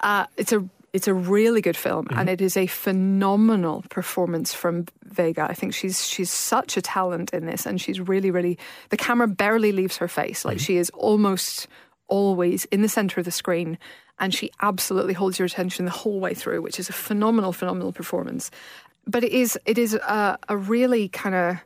uh, 0.00 0.26
it's 0.36 0.52
a 0.52 0.68
It's 0.94 1.08
a 1.08 1.14
really 1.14 1.62
good 1.62 1.76
film, 1.76 2.06
and 2.10 2.28
it 2.28 2.40
is 2.42 2.54
a 2.56 2.66
phenomenal 2.68 3.80
performance 3.88 4.52
from 4.52 4.84
Vega. 5.08 5.48
I 5.50 5.54
think 5.54 5.72
she's 5.72 6.04
she's 6.06 6.28
such 6.30 6.76
a 6.76 6.82
talent 6.82 7.32
in 7.32 7.46
this, 7.46 7.66
and 7.66 7.80
she's 7.80 7.98
really, 7.98 8.30
really. 8.30 8.58
The 8.90 8.98
camera 8.98 9.26
barely 9.26 9.72
leaves 9.72 9.96
her 9.98 10.08
face; 10.08 10.44
like 10.44 10.60
she 10.60 10.76
is 10.76 10.90
almost 10.92 11.66
always 12.08 12.66
in 12.68 12.82
the 12.82 12.92
center 12.92 13.20
of 13.20 13.24
the 13.24 13.32
screen, 13.32 13.78
and 14.18 14.34
she 14.34 14.50
absolutely 14.60 15.14
holds 15.14 15.38
your 15.38 15.46
attention 15.46 15.86
the 15.86 15.98
whole 16.04 16.20
way 16.20 16.34
through, 16.34 16.60
which 16.60 16.78
is 16.78 16.90
a 16.90 16.92
phenomenal, 16.92 17.52
phenomenal 17.52 17.92
performance. 17.92 18.50
But 19.06 19.24
it 19.24 19.32
is 19.32 19.56
it 19.64 19.78
is 19.78 19.94
a, 19.96 20.36
a 20.48 20.56
really 20.56 21.08
kind 21.08 21.34
of 21.34 21.56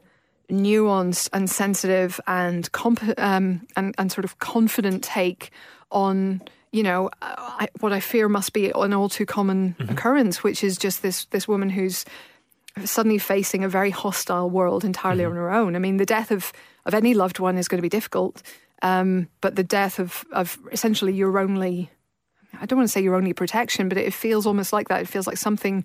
nuanced 0.55 1.29
and 1.33 1.51
sensitive 1.51 2.21
and 2.27 2.71
comp- 2.71 3.19
um, 3.19 3.67
and 3.75 3.93
and 3.99 4.13
sort 4.13 4.25
of 4.25 4.39
confident 4.39 5.03
take 5.03 5.51
on 5.91 6.47
you 6.77 6.83
know 6.83 7.09
I, 7.23 7.69
what 7.81 7.93
I 7.93 8.01
fear 8.01 8.29
must 8.29 8.53
be 8.53 8.71
an 8.71 8.93
all 8.93 9.09
too 9.09 9.25
common 9.25 9.75
occurrence, 9.89 10.45
which 10.45 10.63
is 10.63 10.77
just 10.77 11.01
this 11.03 11.25
this 11.27 11.49
woman 11.49 11.71
who's 11.71 12.05
suddenly 12.85 13.19
facing 13.19 13.65
a 13.65 13.69
very 13.69 13.91
hostile 13.91 14.51
world 14.51 14.85
entirely 14.85 15.25
on 15.25 15.35
her 15.35 15.51
own. 15.51 15.75
I 15.75 15.79
mean, 15.79 15.97
the 15.97 16.07
death 16.07 16.31
of 16.31 16.53
of 16.85 16.95
any 16.95 17.15
loved 17.15 17.39
one 17.39 17.57
is 17.57 17.69
going 17.69 17.79
to 17.79 17.83
be 17.83 17.89
difficult, 17.89 18.43
um, 18.83 19.29
but 19.41 19.57
the 19.57 19.65
death 19.65 19.99
of 19.99 20.25
of 20.33 20.59
essentially 20.71 21.15
your 21.15 21.39
only 21.39 21.91
I 22.61 22.67
don't 22.67 22.79
want 22.79 22.89
to 22.89 22.93
say 22.93 23.03
your 23.03 23.15
only 23.15 23.33
protection, 23.33 23.89
but 23.89 23.99
it 23.99 24.13
feels 24.13 24.47
almost 24.47 24.73
like 24.73 24.89
that. 24.89 25.01
It 25.01 25.09
feels 25.09 25.27
like 25.27 25.39
something 25.39 25.85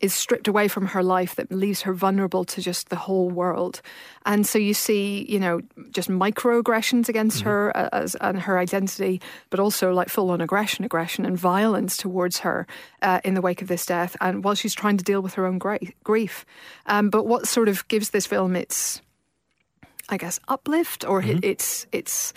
is 0.00 0.12
stripped 0.12 0.46
away 0.46 0.68
from 0.68 0.86
her 0.86 1.02
life 1.02 1.36
that 1.36 1.50
leaves 1.50 1.82
her 1.82 1.94
vulnerable 1.94 2.44
to 2.44 2.60
just 2.60 2.90
the 2.90 2.96
whole 2.96 3.30
world. 3.30 3.80
And 4.26 4.46
so 4.46 4.58
you 4.58 4.74
see, 4.74 5.24
you 5.28 5.40
know, 5.40 5.62
just 5.90 6.10
microaggressions 6.10 7.08
against 7.08 7.42
her 7.42 7.74
uh, 7.74 7.88
as 7.92 8.14
and 8.16 8.38
her 8.40 8.58
identity, 8.58 9.22
but 9.48 9.58
also 9.58 9.92
like 9.92 10.10
full 10.10 10.30
on 10.30 10.40
aggression, 10.40 10.84
aggression 10.84 11.24
and 11.24 11.38
violence 11.38 11.96
towards 11.96 12.40
her 12.40 12.66
uh, 13.00 13.20
in 13.24 13.34
the 13.34 13.40
wake 13.40 13.62
of 13.62 13.68
this 13.68 13.86
death. 13.86 14.16
And 14.20 14.44
while 14.44 14.54
she's 14.54 14.74
trying 14.74 14.98
to 14.98 15.04
deal 15.04 15.22
with 15.22 15.34
her 15.34 15.46
own 15.46 15.58
gra- 15.58 15.78
grief, 16.04 16.44
um, 16.86 17.08
but 17.08 17.26
what 17.26 17.48
sort 17.48 17.68
of 17.68 17.88
gives 17.88 18.10
this 18.10 18.26
film 18.26 18.54
its, 18.54 19.00
I 20.10 20.18
guess, 20.18 20.38
uplift 20.48 21.06
or 21.06 21.22
it, 21.22 21.42
its 21.42 21.86
its 21.90 22.34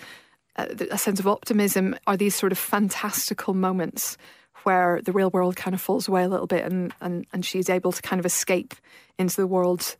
uh, 0.56 0.66
a 0.90 0.98
sense 0.98 1.20
of 1.20 1.26
optimism 1.26 1.94
are 2.06 2.16
these 2.16 2.34
sort 2.34 2.52
of 2.52 2.58
fantastical 2.58 3.52
moments 3.52 4.16
where 4.64 5.00
the 5.02 5.12
real 5.12 5.30
world 5.30 5.56
kind 5.56 5.74
of 5.74 5.80
falls 5.80 6.08
away 6.08 6.24
a 6.24 6.28
little 6.28 6.46
bit 6.46 6.64
and, 6.64 6.92
and, 7.00 7.26
and 7.32 7.44
she's 7.44 7.68
able 7.68 7.92
to 7.92 8.02
kind 8.02 8.20
of 8.20 8.26
escape 8.26 8.74
into 9.18 9.36
the 9.36 9.46
world 9.46 9.96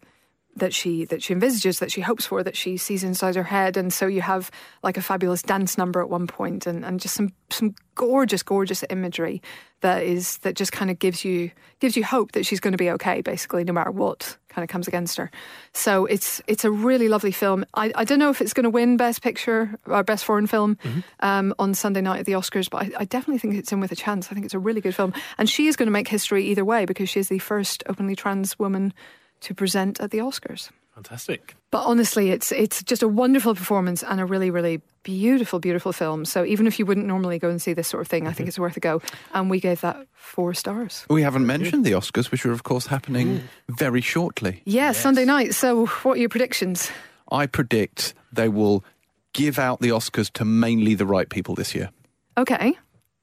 that 0.57 0.75
she 0.75 1.05
that 1.07 1.23
she 1.23 1.33
envisages 1.33 1.79
that 1.79 1.93
she 1.93 2.01
hopes 2.01 2.27
for 2.27 2.43
that 2.43 2.57
she 2.57 2.77
sees 2.77 3.05
inside 3.05 3.37
her 3.37 3.45
head. 3.45 3.77
And 3.77 3.93
so 3.93 4.07
you 4.07 4.21
have 4.21 4.51
like 4.83 4.97
a 4.97 5.03
fabulous 5.03 5.43
dance 5.43 5.79
number 5.79 6.01
at 6.01 6.11
one 6.11 6.27
point 6.27 6.67
and, 6.67 6.85
and 6.85 7.01
just 7.01 7.15
some 7.15 7.33
some 7.51 7.75
gorgeous 7.95 8.43
gorgeous 8.43 8.85
imagery 8.91 9.43
that 9.81 10.03
is 10.03 10.39
that 10.39 10.57
just 10.57 10.73
kind 10.73 10.91
of 10.91 10.99
gives 10.99 11.25
you 11.25 11.51
gives 11.79 11.97
you 11.97 12.05
hope 12.05 12.33
that 12.33 12.45
she's 12.45 12.61
going 12.61 12.73
to 12.73 12.79
be 12.79 12.91
okay 12.91 13.21
basically 13.21 13.65
no 13.65 13.73
matter 13.73 13.91
what 13.91 14.37
kind 14.49 14.65
of 14.65 14.69
comes 14.69 14.89
against 14.89 15.17
her. 15.17 15.31
So 15.73 16.07
it's 16.07 16.43
it's 16.47 16.65
a 16.65 16.71
really 16.71 17.09
lovely 17.09 17.33
film. 17.33 17.65
I, 17.75 17.93
I 17.95 18.05
don't 18.05 18.19
know 18.19 18.31
if 18.31 18.41
it's 18.41 18.53
going 18.53 18.65
to 18.65 18.71
win 18.71 18.97
best 18.97 19.23
picture 19.23 19.79
or 19.87 20.03
best 20.03 20.25
foreign 20.25 20.49
film 20.49 20.79
um, 21.21 21.55
on 21.59 21.75
Sunday 21.75 22.01
night 22.01 22.21
at 22.21 22.27
the 22.27 22.33
Oscars 22.33 22.69
but 22.69 22.83
I, 22.83 22.91
I 22.99 23.05
definitely 23.05 23.39
think 23.39 23.55
it's 23.55 23.73
in 23.73 23.81
with 23.81 23.93
a 23.93 23.97
chance. 23.97 24.29
I 24.31 24.35
think 24.35 24.45
it's 24.45 24.55
a 24.55 24.59
really 24.59 24.81
good 24.81 24.95
film. 24.95 25.13
And 25.39 25.49
she 25.49 25.69
is 25.69 25.77
going 25.77 25.87
to 25.87 25.93
make 25.93 26.09
history 26.09 26.47
either 26.47 26.65
way 26.65 26.85
because 26.85 27.09
she 27.09 27.21
is 27.21 27.29
the 27.29 27.39
first 27.39 27.85
openly 27.87 28.17
trans 28.17 28.59
woman 28.59 28.93
to 29.41 29.55
present 29.55 30.01
at 30.01 30.11
the 30.11 30.19
Oscars. 30.19 30.71
Fantastic. 30.95 31.57
But 31.71 31.85
honestly, 31.87 32.31
it's 32.31 32.53
it's 32.53 32.83
just 32.83 33.03
a 33.03 33.09
wonderful 33.09 33.55
performance 33.55 34.03
and 34.03 34.21
a 34.21 34.27
really, 34.27 34.51
really 34.51 34.83
beautiful, 35.03 35.59
beautiful 35.59 35.93
film. 35.93 36.25
So 36.25 36.45
even 36.45 36.67
if 36.67 36.79
you 36.79 36.85
wouldn't 36.85 37.07
normally 37.07 37.39
go 37.39 37.49
and 37.49 37.63
see 37.63 37.73
this 37.73 37.89
sort 37.89 38.03
of 38.03 38.09
thing, 38.09 38.27
I 38.27 38.33
think 38.33 38.45
mm-hmm. 38.45 38.49
it's 38.49 38.59
worth 38.59 38.77
a 38.77 38.81
go. 38.81 39.01
And 39.33 39.49
we 39.49 39.61
gave 39.61 39.81
that 39.81 40.07
four 40.13 40.53
stars. 40.53 41.07
We 41.09 41.23
haven't 41.23 41.47
mentioned 41.47 41.87
the 41.87 41.93
Oscars, 41.93 42.31
which 42.31 42.45
are, 42.45 42.53
of 42.53 42.65
course, 42.65 42.87
happening 42.87 43.39
mm. 43.39 43.43
very 43.69 44.03
shortly. 44.03 44.63
Yeah, 44.67 44.93
Sunday 44.93 45.25
night. 45.25 45.55
So 45.55 45.87
what 45.87 46.19
are 46.19 46.21
your 46.21 46.29
predictions? 46.29 46.91
I 47.31 47.47
predict 47.47 48.15
they 48.33 48.49
will 48.49 48.85
give 49.33 49.59
out 49.59 49.81
the 49.81 49.91
Oscars 49.91 50.31
to 50.33 50.45
mainly 50.45 50.95
the 50.95 51.07
right 51.07 51.31
people 51.31 51.55
this 51.55 51.75
year. 51.75 51.91
Okay. 52.37 52.77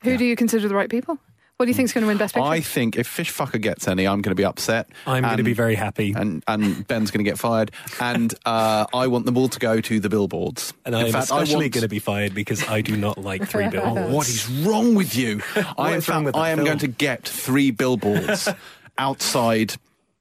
Who 0.03 0.17
do 0.17 0.25
you 0.25 0.35
consider 0.35 0.67
the 0.67 0.75
right 0.75 0.89
people? 0.89 1.19
What 1.57 1.65
do 1.65 1.71
you 1.71 1.73
think 1.73 1.85
is 1.87 1.93
going 1.93 2.03
to 2.03 2.07
win 2.07 2.17
Best 2.17 2.35
Picture? 2.35 2.47
I 2.47 2.59
think 2.61 2.97
if 2.97 3.09
Fishfucker 3.09 3.59
gets 3.59 3.87
any, 3.87 4.07
I'm 4.07 4.21
going 4.21 4.29
to 4.29 4.35
be 4.35 4.45
upset. 4.45 4.89
I'm 5.07 5.23
going 5.23 5.37
to 5.37 5.43
be 5.43 5.53
very 5.53 5.73
happy. 5.73 6.13
And, 6.15 6.43
and 6.47 6.85
Ben's 6.87 7.09
going 7.09 7.25
to 7.25 7.29
get 7.29 7.39
fired. 7.39 7.71
And 7.99 8.31
uh, 8.45 8.85
I 8.93 9.07
want 9.07 9.25
them 9.25 9.37
all 9.37 9.49
to 9.49 9.57
go 9.57 9.81
to 9.81 9.99
the 9.99 10.07
billboards. 10.07 10.71
And 10.85 10.95
I'm 10.95 11.11
fact, 11.11 11.23
especially 11.23 11.55
want- 11.65 11.73
going 11.73 11.81
to 11.81 11.87
be 11.87 11.97
fired 11.97 12.35
because 12.35 12.63
I 12.67 12.81
do 12.81 12.95
not 12.95 13.17
like 13.17 13.47
three 13.47 13.69
billboards. 13.69 14.13
What 14.13 14.29
is 14.29 14.47
wrong 14.47 14.93
with 14.93 15.15
you? 15.15 15.41
I, 15.79 15.93
in 15.93 15.97
is 15.97 16.07
wrong 16.07 16.25
fact, 16.25 16.25
with 16.25 16.35
I 16.35 16.51
am 16.51 16.57
film? 16.59 16.65
going 16.67 16.77
to 16.79 16.87
get 16.87 17.27
three 17.27 17.71
billboards 17.71 18.47
outside 18.99 19.73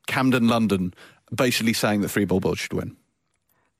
Camden, 0.07 0.49
London, 0.49 0.95
basically 1.35 1.75
saying 1.75 2.01
that 2.01 2.09
three 2.09 2.25
billboards 2.25 2.61
should 2.61 2.73
win. 2.73 2.97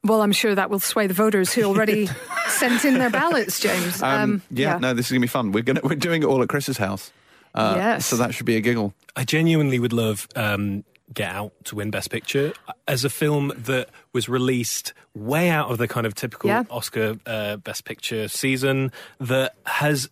well, 0.05 0.21
I'm 0.21 0.33
sure 0.33 0.55
that 0.55 0.69
will 0.69 0.79
sway 0.81 1.07
the 1.07 1.15
voters 1.15 1.55
who 1.55 1.63
already 1.63 2.11
sent 2.49 2.85
in 2.85 2.99
their 2.99 3.09
ballots, 3.11 3.61
James. 3.61 4.03
Um, 4.03 4.43
yeah, 4.51 4.77
no, 4.77 4.93
this 4.93 5.07
is 5.07 5.13
going 5.13 5.23
to 5.23 5.25
be 5.25 5.29
fun. 5.29 5.53
We're 5.53 5.63
going 5.63 5.77
to, 5.77 5.83
we're 5.87 5.95
doing 5.95 6.23
it 6.23 6.27
all 6.27 6.43
at 6.43 6.51
Chris's 6.51 6.77
house. 6.77 7.13
Uh, 7.57 7.75
Yes. 7.77 8.07
So 8.07 8.17
that 8.17 8.35
should 8.35 8.47
be 8.47 8.57
a 8.57 8.61
giggle. 8.61 8.95
I 9.17 9.25
genuinely 9.25 9.79
would 9.79 9.93
love 9.93 10.29
um, 10.37 10.85
Get 11.15 11.31
Out 11.35 11.53
to 11.65 11.77
win 11.77 11.91
Best 11.91 12.11
Picture 12.11 12.53
as 12.87 13.05
a 13.05 13.11
film 13.11 13.53
that 13.57 13.89
was 14.13 14.29
released 14.29 14.93
way 15.15 15.49
out 15.51 15.71
of 15.71 15.79
the 15.79 15.89
kind 15.89 16.07
of 16.07 16.15
typical 16.15 16.49
Yeah. 16.51 16.65
Oscar 16.71 17.17
uh, 17.27 17.57
Best 17.57 17.85
Picture 17.85 18.29
season 18.29 18.93
that 19.21 19.55
has 19.65 20.09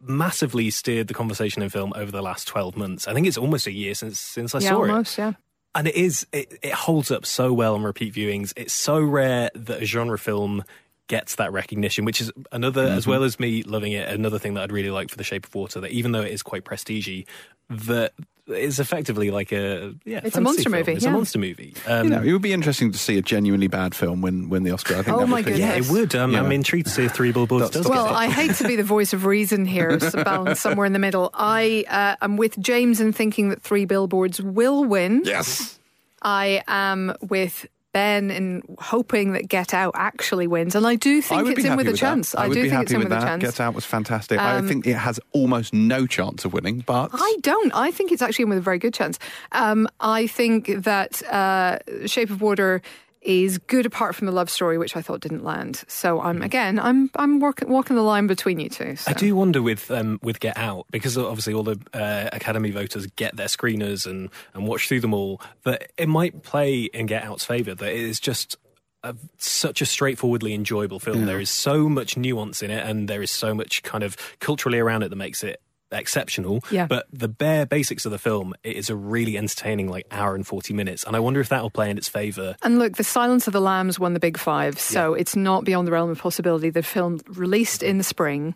massively 0.00 0.70
steered 0.70 1.08
the 1.08 1.14
conversation 1.14 1.62
in 1.62 1.68
film 1.70 1.92
over 1.96 2.10
the 2.12 2.22
last 2.22 2.46
12 2.46 2.76
months. 2.76 3.08
I 3.08 3.14
think 3.14 3.26
it's 3.26 3.38
almost 3.38 3.66
a 3.66 3.72
year 3.72 3.94
since 3.94 4.20
since 4.20 4.54
I 4.54 4.58
yeah, 4.60 4.68
saw 4.68 4.84
it. 4.84 4.90
almost, 4.90 5.18
yeah. 5.18 5.32
and 5.74 5.88
it 5.88 5.94
is 5.96 6.26
it, 6.32 6.58
it 6.62 6.72
holds 6.74 7.10
up 7.10 7.24
so 7.26 7.52
well 7.52 7.74
on 7.74 7.82
repeat 7.82 8.14
viewings 8.14 8.52
it's 8.56 8.74
so 8.74 9.00
rare 9.00 9.50
that 9.54 9.82
a 9.82 9.86
genre 9.86 10.18
film 10.18 10.64
gets 11.08 11.36
that 11.36 11.52
recognition 11.52 12.04
which 12.04 12.20
is 12.20 12.32
another 12.52 12.82
as 12.82 13.06
well 13.06 13.22
as 13.22 13.38
me 13.38 13.62
loving 13.62 13.92
it 13.92 14.08
another 14.08 14.38
thing 14.38 14.54
that 14.54 14.62
i'd 14.64 14.72
really 14.72 14.90
like 14.90 15.08
for 15.08 15.16
the 15.16 15.24
shape 15.24 15.46
of 15.46 15.54
water 15.54 15.80
that 15.80 15.92
even 15.92 16.12
though 16.12 16.22
it 16.22 16.32
is 16.32 16.42
quite 16.42 16.64
prestigey 16.64 17.24
that 17.70 18.12
is 18.48 18.78
effectively 18.78 19.32
like 19.32 19.50
a 19.50 19.92
yeah 20.04 20.20
It's 20.22 20.36
a 20.36 20.40
monster 20.40 20.62
film. 20.70 20.76
movie, 20.76 20.92
it's 20.92 21.02
yeah. 21.02 21.10
a 21.10 21.12
monster 21.12 21.38
movie 21.40 21.74
um, 21.88 22.04
You 22.04 22.10
know, 22.10 22.22
it 22.22 22.32
would 22.32 22.42
be 22.42 22.52
interesting 22.52 22.92
to 22.92 22.98
see 22.98 23.18
a 23.18 23.22
genuinely 23.22 23.66
bad 23.66 23.92
film 23.92 24.20
win 24.22 24.48
win 24.48 24.62
the 24.62 24.70
Oscar. 24.70 24.94
I 24.94 25.02
think 25.02 25.16
Oh 25.16 25.20
that 25.20 25.26
my 25.26 25.36
would 25.38 25.46
be- 25.46 25.50
goodness. 25.52 25.68
yeah 25.68 25.82
it 25.84 25.90
would 25.90 26.14
um, 26.14 26.30
Yeah. 26.30 26.42
i'm 26.44 26.52
intrigued 26.52 26.86
to 26.86 26.92
see 26.92 27.04
if 27.06 27.12
three 27.12 27.32
billboards 27.32 27.70
does 27.70 27.82
the- 27.82 27.88
get 27.90 27.96
Well, 27.96 28.06
it. 28.06 28.12
I 28.12 28.28
hate 28.28 28.54
to 28.56 28.68
be 28.68 28.76
the 28.76 28.84
voice 28.84 29.12
of 29.12 29.24
reason 29.26 29.64
here, 29.64 29.98
so 30.10 30.22
balanced 30.22 30.62
somewhere 30.62 30.86
in 30.86 30.92
the 30.92 31.00
middle. 31.00 31.30
I 31.34 31.84
uh, 31.88 32.24
am 32.24 32.36
with 32.36 32.56
James 32.60 33.00
in 33.00 33.12
thinking 33.12 33.48
that 33.48 33.62
Three 33.62 33.84
Billboards 33.84 34.40
will 34.40 34.84
win. 34.84 35.22
Yes. 35.24 35.76
I 36.22 36.62
am 36.68 37.14
with 37.20 37.66
Ben 37.96 38.30
in 38.30 38.62
hoping 38.78 39.32
that 39.32 39.48
Get 39.48 39.72
Out 39.72 39.94
actually 39.96 40.46
wins, 40.46 40.74
and 40.74 40.86
I 40.86 40.96
do 40.96 41.22
think 41.22 41.44
would 41.44 41.56
it's 41.56 41.64
in 41.64 41.76
with 41.76 41.88
a 41.88 41.92
with 41.92 41.98
chance. 42.00 42.34
I, 42.34 42.44
I 42.44 42.48
would 42.48 42.54
do 42.54 42.62
be 42.64 42.68
think 42.68 42.72
happy 42.74 42.82
it's 42.82 42.92
in 42.92 42.98
with 42.98 43.08
with 43.08 43.16
a 43.16 43.20
that. 43.20 43.26
chance. 43.26 43.42
Get 43.42 43.60
Out 43.60 43.74
was 43.74 43.86
fantastic. 43.86 44.38
I 44.38 44.58
Um, 44.58 44.68
think 44.68 44.86
it 44.86 44.96
has 44.96 45.18
almost 45.32 45.72
no 45.72 46.06
chance 46.06 46.44
of 46.44 46.52
winning, 46.52 46.84
but 46.86 47.08
I 47.14 47.36
don't. 47.40 47.72
I 47.74 47.90
think 47.90 48.12
it's 48.12 48.20
actually 48.20 48.42
in 48.44 48.48
with 48.50 48.58
a 48.58 48.68
very 48.70 48.78
good 48.78 48.92
chance. 48.92 49.18
Um, 49.52 49.88
I 50.00 50.26
think 50.26 50.66
that 50.84 51.22
uh, 51.24 51.78
Shape 52.06 52.28
of 52.30 52.42
Water 52.42 52.82
is 53.26 53.58
good 53.58 53.84
apart 53.84 54.14
from 54.14 54.26
the 54.26 54.32
love 54.32 54.48
story, 54.48 54.78
which 54.78 54.96
I 54.96 55.02
thought 55.02 55.20
didn't 55.20 55.44
land. 55.44 55.84
So 55.88 56.20
I'm 56.20 56.40
again, 56.42 56.78
I'm 56.78 57.10
I'm 57.16 57.40
working 57.40 57.68
walking 57.68 57.96
the 57.96 58.02
line 58.02 58.26
between 58.26 58.60
you 58.60 58.68
two. 58.68 58.96
So. 58.96 59.10
I 59.10 59.14
do 59.14 59.34
wonder 59.34 59.60
with 59.60 59.90
um, 59.90 60.18
with 60.22 60.40
Get 60.40 60.56
Out 60.56 60.86
because 60.90 61.18
obviously 61.18 61.52
all 61.52 61.64
the 61.64 61.78
uh, 61.92 62.30
Academy 62.32 62.70
voters 62.70 63.06
get 63.08 63.36
their 63.36 63.48
screeners 63.48 64.06
and, 64.06 64.30
and 64.54 64.66
watch 64.66 64.88
through 64.88 65.00
them 65.00 65.12
all. 65.12 65.40
That 65.64 65.92
it 65.98 66.08
might 66.08 66.42
play 66.42 66.84
in 66.84 67.06
Get 67.06 67.24
Out's 67.24 67.44
favour. 67.44 67.74
That 67.74 67.92
it 67.92 68.00
is 68.00 68.20
just 68.20 68.56
a, 69.02 69.16
such 69.38 69.80
a 69.80 69.86
straightforwardly 69.86 70.54
enjoyable 70.54 71.00
film. 71.00 71.26
There 71.26 71.40
is 71.40 71.50
so 71.50 71.88
much 71.88 72.16
nuance 72.16 72.62
in 72.62 72.70
it, 72.70 72.86
and 72.86 73.08
there 73.08 73.22
is 73.22 73.30
so 73.30 73.54
much 73.54 73.82
kind 73.82 74.04
of 74.04 74.16
culturally 74.38 74.78
around 74.78 75.02
it 75.02 75.10
that 75.10 75.16
makes 75.16 75.42
it 75.42 75.60
exceptional. 75.92 76.62
Yeah. 76.70 76.86
But 76.86 77.06
the 77.12 77.28
bare 77.28 77.66
basics 77.66 78.04
of 78.04 78.12
the 78.12 78.18
film, 78.18 78.54
it 78.62 78.76
is 78.76 78.90
a 78.90 78.96
really 78.96 79.36
entertaining 79.36 79.88
like 79.88 80.06
hour 80.10 80.34
and 80.34 80.46
forty 80.46 80.74
minutes, 80.74 81.04
and 81.04 81.16
I 81.16 81.20
wonder 81.20 81.40
if 81.40 81.48
that 81.48 81.62
will 81.62 81.70
play 81.70 81.90
in 81.90 81.98
its 81.98 82.08
favour. 82.08 82.56
And 82.62 82.78
look, 82.78 82.96
The 82.96 83.04
Silence 83.04 83.46
of 83.46 83.52
the 83.52 83.60
Lambs 83.60 83.98
won 83.98 84.14
the 84.14 84.20
Big 84.20 84.38
Five, 84.38 84.78
so 84.78 85.14
it's 85.14 85.36
not 85.36 85.64
beyond 85.64 85.86
the 85.86 85.92
realm 85.92 86.10
of 86.10 86.18
possibility 86.18 86.70
that 86.70 86.80
a 86.80 86.82
film 86.82 87.20
released 87.28 87.82
in 87.82 87.98
the 87.98 88.04
spring 88.04 88.54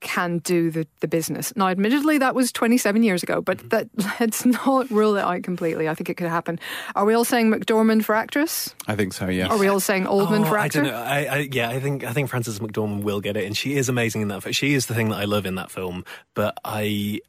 can 0.00 0.38
do 0.38 0.70
the, 0.70 0.86
the 1.00 1.08
business. 1.08 1.52
Now, 1.56 1.68
admittedly, 1.68 2.18
that 2.18 2.34
was 2.34 2.52
27 2.52 3.02
years 3.02 3.22
ago, 3.22 3.40
but 3.40 3.58
mm-hmm. 3.58 3.68
that 3.68 3.88
let's 4.20 4.44
not 4.44 4.90
rule 4.90 5.16
it 5.16 5.20
out 5.22 5.42
completely. 5.42 5.88
I 5.88 5.94
think 5.94 6.08
it 6.08 6.14
could 6.16 6.28
happen. 6.28 6.58
Are 6.94 7.04
we 7.04 7.14
all 7.14 7.24
saying 7.24 7.50
McDormand 7.52 8.04
for 8.04 8.14
actress? 8.14 8.74
I 8.86 8.96
think 8.96 9.12
so. 9.12 9.28
Yes. 9.28 9.50
Are 9.50 9.58
we 9.58 9.68
all 9.68 9.80
saying 9.80 10.04
Oldman 10.04 10.42
Oh, 10.42 10.44
for 10.46 10.58
I 10.58 10.64
actor? 10.66 10.82
don't 10.82 10.92
know. 10.92 10.96
I, 10.98 11.18
I, 11.24 11.48
yeah, 11.52 11.68
I 11.70 11.80
think 11.80 12.04
I 12.04 12.12
think 12.12 12.30
Frances 12.30 12.58
McDormand 12.60 13.02
will 13.02 13.20
get 13.20 13.36
it, 13.36 13.44
and 13.44 13.56
she 13.56 13.76
is 13.76 13.88
amazing 13.88 14.22
in 14.22 14.28
that. 14.28 14.42
fi- 14.42 14.50
She 14.52 14.74
is 14.74 14.86
the 14.86 14.94
thing 14.94 15.10
that 15.10 15.18
I 15.18 15.24
love 15.24 15.46
in 15.46 15.56
that 15.56 15.70
film. 15.70 16.04
But 16.34 16.58
I 16.64 17.20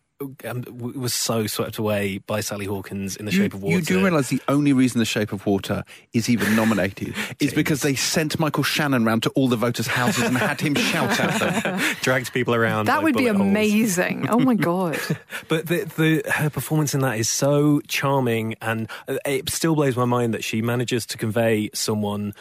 um, 0.46 0.64
was 0.70 1.14
so 1.14 1.48
swept 1.48 1.78
away 1.78 2.20
by 2.20 2.42
Sally 2.42 2.66
Hawkins 2.66 3.16
in 3.16 3.26
The 3.26 3.32
Shape 3.32 3.54
you, 3.54 3.58
of 3.58 3.64
Water. 3.64 3.76
you 3.78 3.82
do 3.82 4.04
realise 4.04 4.30
the 4.30 4.42
only 4.48 4.74
reason 4.74 5.00
The 5.00 5.06
Shape 5.06 5.32
of 5.34 5.46
Water 5.46 5.84
is 6.14 6.30
even 6.30 6.56
nominated 6.62 7.14
is 7.40 7.54
because 7.54 7.82
they 7.82 7.96
sent 7.96 8.40
Michael 8.40 8.64
Shannon 8.64 9.06
round 9.06 9.24
to 9.24 9.30
all 9.32 9.48
the 9.48 9.56
voters' 9.56 9.88
houses 9.88 10.24
and 10.24 10.38
had 10.38 10.60
him 10.62 10.76
shout 10.76 11.20
at 11.20 11.64
them. 11.64 11.82
dragged 12.02 12.34
people 12.34 12.54
around. 12.56 12.86
That 12.88 12.98
like 12.98 13.04
would 13.04 13.18
be 13.18 13.24
bullet 13.26 13.38
holes. 13.38 13.50
amazing. 13.50 14.28
Oh 14.30 14.40
my 14.40 14.56
god. 14.56 14.98
But 15.48 15.68
the, 15.68 15.84
the 15.98 16.32
her 16.32 16.50
performance 16.50 16.94
in 16.94 17.02
that 17.02 17.18
is 17.20 17.28
so 17.30 17.82
charming, 17.88 18.56
and 18.62 18.88
it 19.26 19.50
still 19.50 19.76
blows 19.76 19.96
my 19.98 20.06
mind 20.06 20.34
that 20.34 20.44
she 20.44 20.62
manages 20.62 21.06
to 21.08 21.18
convey 21.18 21.70
someone 21.74 22.34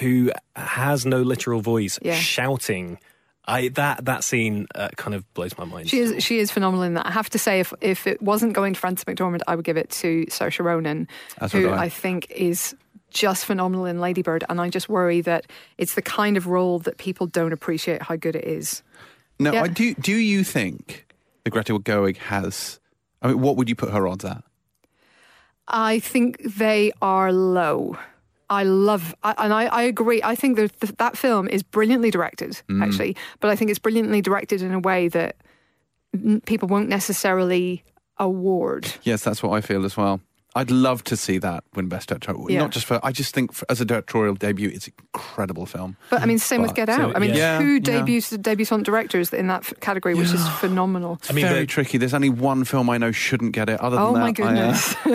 who 0.00 0.30
has 0.56 1.04
no 1.04 1.20
literal 1.22 1.60
voice 1.60 1.98
Yeah. 2.02 2.14
shouting. 2.14 2.98
I 3.46 3.68
that 3.68 4.04
that 4.06 4.24
scene 4.24 4.66
uh, 4.74 4.88
kind 4.96 5.14
of 5.14 5.32
blows 5.34 5.56
my 5.58 5.64
mind. 5.64 5.88
She 5.90 5.98
is 5.98 6.24
she 6.24 6.38
is 6.38 6.50
phenomenal 6.50 6.82
in 6.82 6.94
that. 6.94 7.06
I 7.06 7.10
have 7.10 7.28
to 7.30 7.38
say, 7.38 7.60
if 7.60 7.72
if 7.80 8.06
it 8.06 8.22
wasn't 8.22 8.54
going 8.54 8.74
to 8.74 8.80
Frances 8.80 9.04
McDormand, 9.04 9.40
I 9.46 9.54
would 9.54 9.64
give 9.64 9.76
it 9.76 9.90
to 9.90 10.24
Saoirse 10.26 10.64
Ronan, 10.64 11.08
As 11.38 11.52
who 11.52 11.68
I. 11.68 11.84
I 11.84 11.88
think 11.88 12.30
is 12.30 12.74
just 13.10 13.44
phenomenal 13.44 13.86
in 13.86 14.00
Ladybird. 14.00 14.44
And 14.48 14.60
I 14.60 14.68
just 14.68 14.88
worry 14.88 15.20
that 15.22 15.46
it's 15.78 15.94
the 15.94 16.02
kind 16.02 16.36
of 16.36 16.46
role 16.46 16.80
that 16.80 16.98
people 16.98 17.26
don't 17.26 17.52
appreciate 17.52 18.02
how 18.02 18.16
good 18.16 18.36
it 18.36 18.44
is. 18.44 18.82
Now, 19.38 19.52
Yeah. 19.52 19.62
I 19.62 19.68
do, 19.68 19.94
do 19.94 20.14
you 20.14 20.44
think 20.44 21.06
that 21.44 21.50
Greta 21.50 21.78
Gerwig 21.78 22.16
has. 22.16 22.80
I 23.22 23.28
mean, 23.28 23.40
what 23.40 23.56
would 23.56 23.68
you 23.68 23.74
put 23.76 23.90
her 23.90 24.06
odds 24.06 24.24
at? 24.24 24.42
I 25.66 26.00
think 26.00 26.42
they 26.42 26.92
are 27.00 27.32
low. 27.32 27.96
I 28.50 28.64
love, 28.64 29.14
I, 29.22 29.34
and 29.38 29.52
I, 29.52 29.64
I 29.66 29.82
agree. 29.82 30.20
I 30.22 30.34
think 30.34 30.56
that 30.56 30.98
that 30.98 31.16
film 31.16 31.48
is 31.48 31.62
brilliantly 31.62 32.10
directed, 32.10 32.60
mm. 32.68 32.82
actually, 32.82 33.16
but 33.40 33.50
I 33.50 33.56
think 33.56 33.70
it's 33.70 33.78
brilliantly 33.78 34.20
directed 34.20 34.62
in 34.62 34.72
a 34.72 34.78
way 34.78 35.08
that 35.08 35.36
people 36.46 36.68
won't 36.68 36.88
necessarily 36.88 37.84
award. 38.18 38.92
Yes, 39.02 39.22
that's 39.22 39.42
what 39.42 39.52
I 39.52 39.60
feel 39.60 39.84
as 39.84 39.96
well. 39.96 40.20
I'd 40.56 40.70
love 40.70 41.02
to 41.04 41.16
see 41.16 41.38
that 41.38 41.64
win 41.74 41.88
Best 41.88 42.08
Directorial. 42.10 42.50
Yeah. 42.50 42.60
Not 42.60 42.70
just 42.70 42.86
for, 42.86 43.00
I 43.02 43.10
just 43.10 43.34
think 43.34 43.52
for, 43.52 43.66
as 43.68 43.80
a 43.80 43.84
directorial 43.84 44.34
debut, 44.34 44.68
it's 44.72 44.86
an 44.86 44.92
incredible 45.12 45.66
film. 45.66 45.96
But 46.10 46.22
I 46.22 46.26
mean, 46.26 46.38
same 46.38 46.62
with 46.62 46.74
Get 46.74 46.88
Out. 46.88 47.16
I 47.16 47.18
mean, 47.18 47.34
yeah. 47.34 47.58
two 47.58 47.64
Yeah, 47.64 47.72
yeah. 47.74 47.98
debuts, 48.00 48.30
debutant 48.30 48.84
directors 48.86 49.32
in 49.32 49.48
that 49.48 49.70
category, 49.80 50.14
which 50.14 50.32
is 50.32 50.48
phenomenal. 50.60 51.14
It's 51.14 51.30
I 51.30 51.34
mean, 51.34 51.46
very 51.46 51.60
the- 51.60 51.66
tricky. 51.66 51.98
There's 51.98 52.14
only 52.14 52.30
one 52.30 52.64
film 52.64 52.88
I 52.88 52.98
know 52.98 53.10
shouldn't 53.10 53.52
get 53.52 53.68
it. 53.68 53.80
Other 53.80 53.96
than 53.96 54.04
Oh 54.04 54.12
that, 54.14 54.20
my 54.20 54.26
I, 54.26 54.28
uh, 54.28 54.32
goodness! 54.32 54.94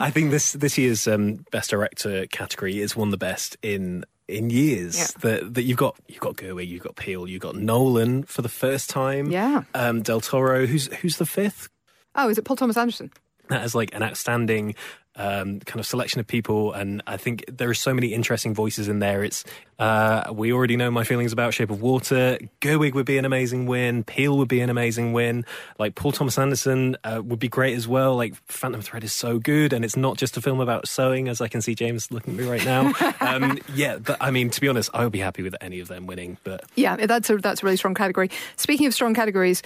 I 0.00 0.10
think 0.10 0.30
this 0.30 0.52
this 0.54 0.78
year's 0.78 1.06
um, 1.06 1.44
best 1.50 1.70
director 1.70 2.26
category 2.28 2.80
is 2.80 2.96
one 2.96 3.08
of 3.08 3.12
the 3.12 3.18
best 3.18 3.56
in 3.62 4.04
in 4.28 4.48
years. 4.48 4.96
Yeah. 4.96 5.06
That 5.20 5.54
that 5.54 5.62
you've 5.64 5.76
got 5.76 5.96
you've 6.08 6.20
got 6.20 6.36
Gerwig, 6.36 6.68
you've 6.68 6.82
got 6.84 6.96
Peele, 6.96 7.26
you've 7.28 7.42
got 7.42 7.54
Nolan 7.56 8.22
for 8.22 8.40
the 8.42 8.48
first 8.48 8.88
time. 8.88 9.30
Yeah. 9.30 9.64
Um, 9.74 10.00
Del 10.02 10.20
Toro, 10.22 10.64
who's 10.66 10.86
who's 11.02 11.18
the 11.18 11.26
fifth? 11.26 11.68
oh, 12.14 12.28
is 12.30 12.38
it 12.38 12.44
Paul 12.44 12.56
Thomas 12.56 12.76
Anderson? 12.76 13.10
That 13.50 13.64
is 13.64 13.74
like 13.74 13.94
an 13.94 14.02
outstanding 14.02 14.74
um, 15.16 15.60
kind 15.60 15.80
of 15.80 15.86
selection 15.86 16.20
of 16.20 16.26
people, 16.26 16.72
and 16.72 17.02
I 17.06 17.16
think 17.16 17.44
there 17.48 17.68
are 17.68 17.74
so 17.74 17.92
many 17.92 18.14
interesting 18.14 18.54
voices 18.54 18.88
in 18.88 19.00
there. 19.00 19.22
It's 19.22 19.44
uh, 19.78 20.32
we 20.32 20.52
already 20.52 20.76
know 20.76 20.90
my 20.90 21.04
feelings 21.04 21.32
about 21.32 21.52
Shape 21.52 21.70
of 21.70 21.82
Water. 21.82 22.38
Gerwig 22.60 22.94
would 22.94 23.06
be 23.06 23.18
an 23.18 23.24
amazing 23.24 23.66
win. 23.66 24.04
Peele 24.04 24.38
would 24.38 24.48
be 24.48 24.60
an 24.60 24.70
amazing 24.70 25.12
win. 25.12 25.44
Like 25.78 25.94
Paul 25.94 26.12
Thomas 26.12 26.38
Anderson 26.38 26.96
uh, 27.02 27.20
would 27.24 27.38
be 27.38 27.48
great 27.48 27.74
as 27.76 27.88
well. 27.88 28.16
Like 28.16 28.34
Phantom 28.46 28.80
Thread 28.80 29.04
is 29.04 29.12
so 29.12 29.38
good, 29.38 29.72
and 29.72 29.84
it's 29.84 29.96
not 29.96 30.16
just 30.16 30.36
a 30.36 30.40
film 30.40 30.60
about 30.60 30.86
sewing, 30.88 31.28
as 31.28 31.40
I 31.40 31.48
can 31.48 31.60
see 31.60 31.74
James 31.74 32.10
looking 32.10 32.34
at 32.34 32.40
me 32.40 32.48
right 32.48 32.64
now. 32.64 32.92
um, 33.20 33.58
yeah, 33.74 33.98
but, 33.98 34.16
I 34.20 34.30
mean, 34.30 34.48
to 34.50 34.60
be 34.60 34.68
honest, 34.68 34.90
I 34.94 35.02
would 35.02 35.12
be 35.12 35.18
happy 35.18 35.42
with 35.42 35.56
any 35.60 35.80
of 35.80 35.88
them 35.88 36.06
winning. 36.06 36.38
But 36.44 36.64
Yeah, 36.76 36.96
that's 37.06 37.28
a 37.28 37.36
that's 37.36 37.62
a 37.62 37.66
really 37.66 37.76
strong 37.76 37.94
category. 37.94 38.30
Speaking 38.56 38.86
of 38.86 38.94
strong 38.94 39.12
categories, 39.12 39.62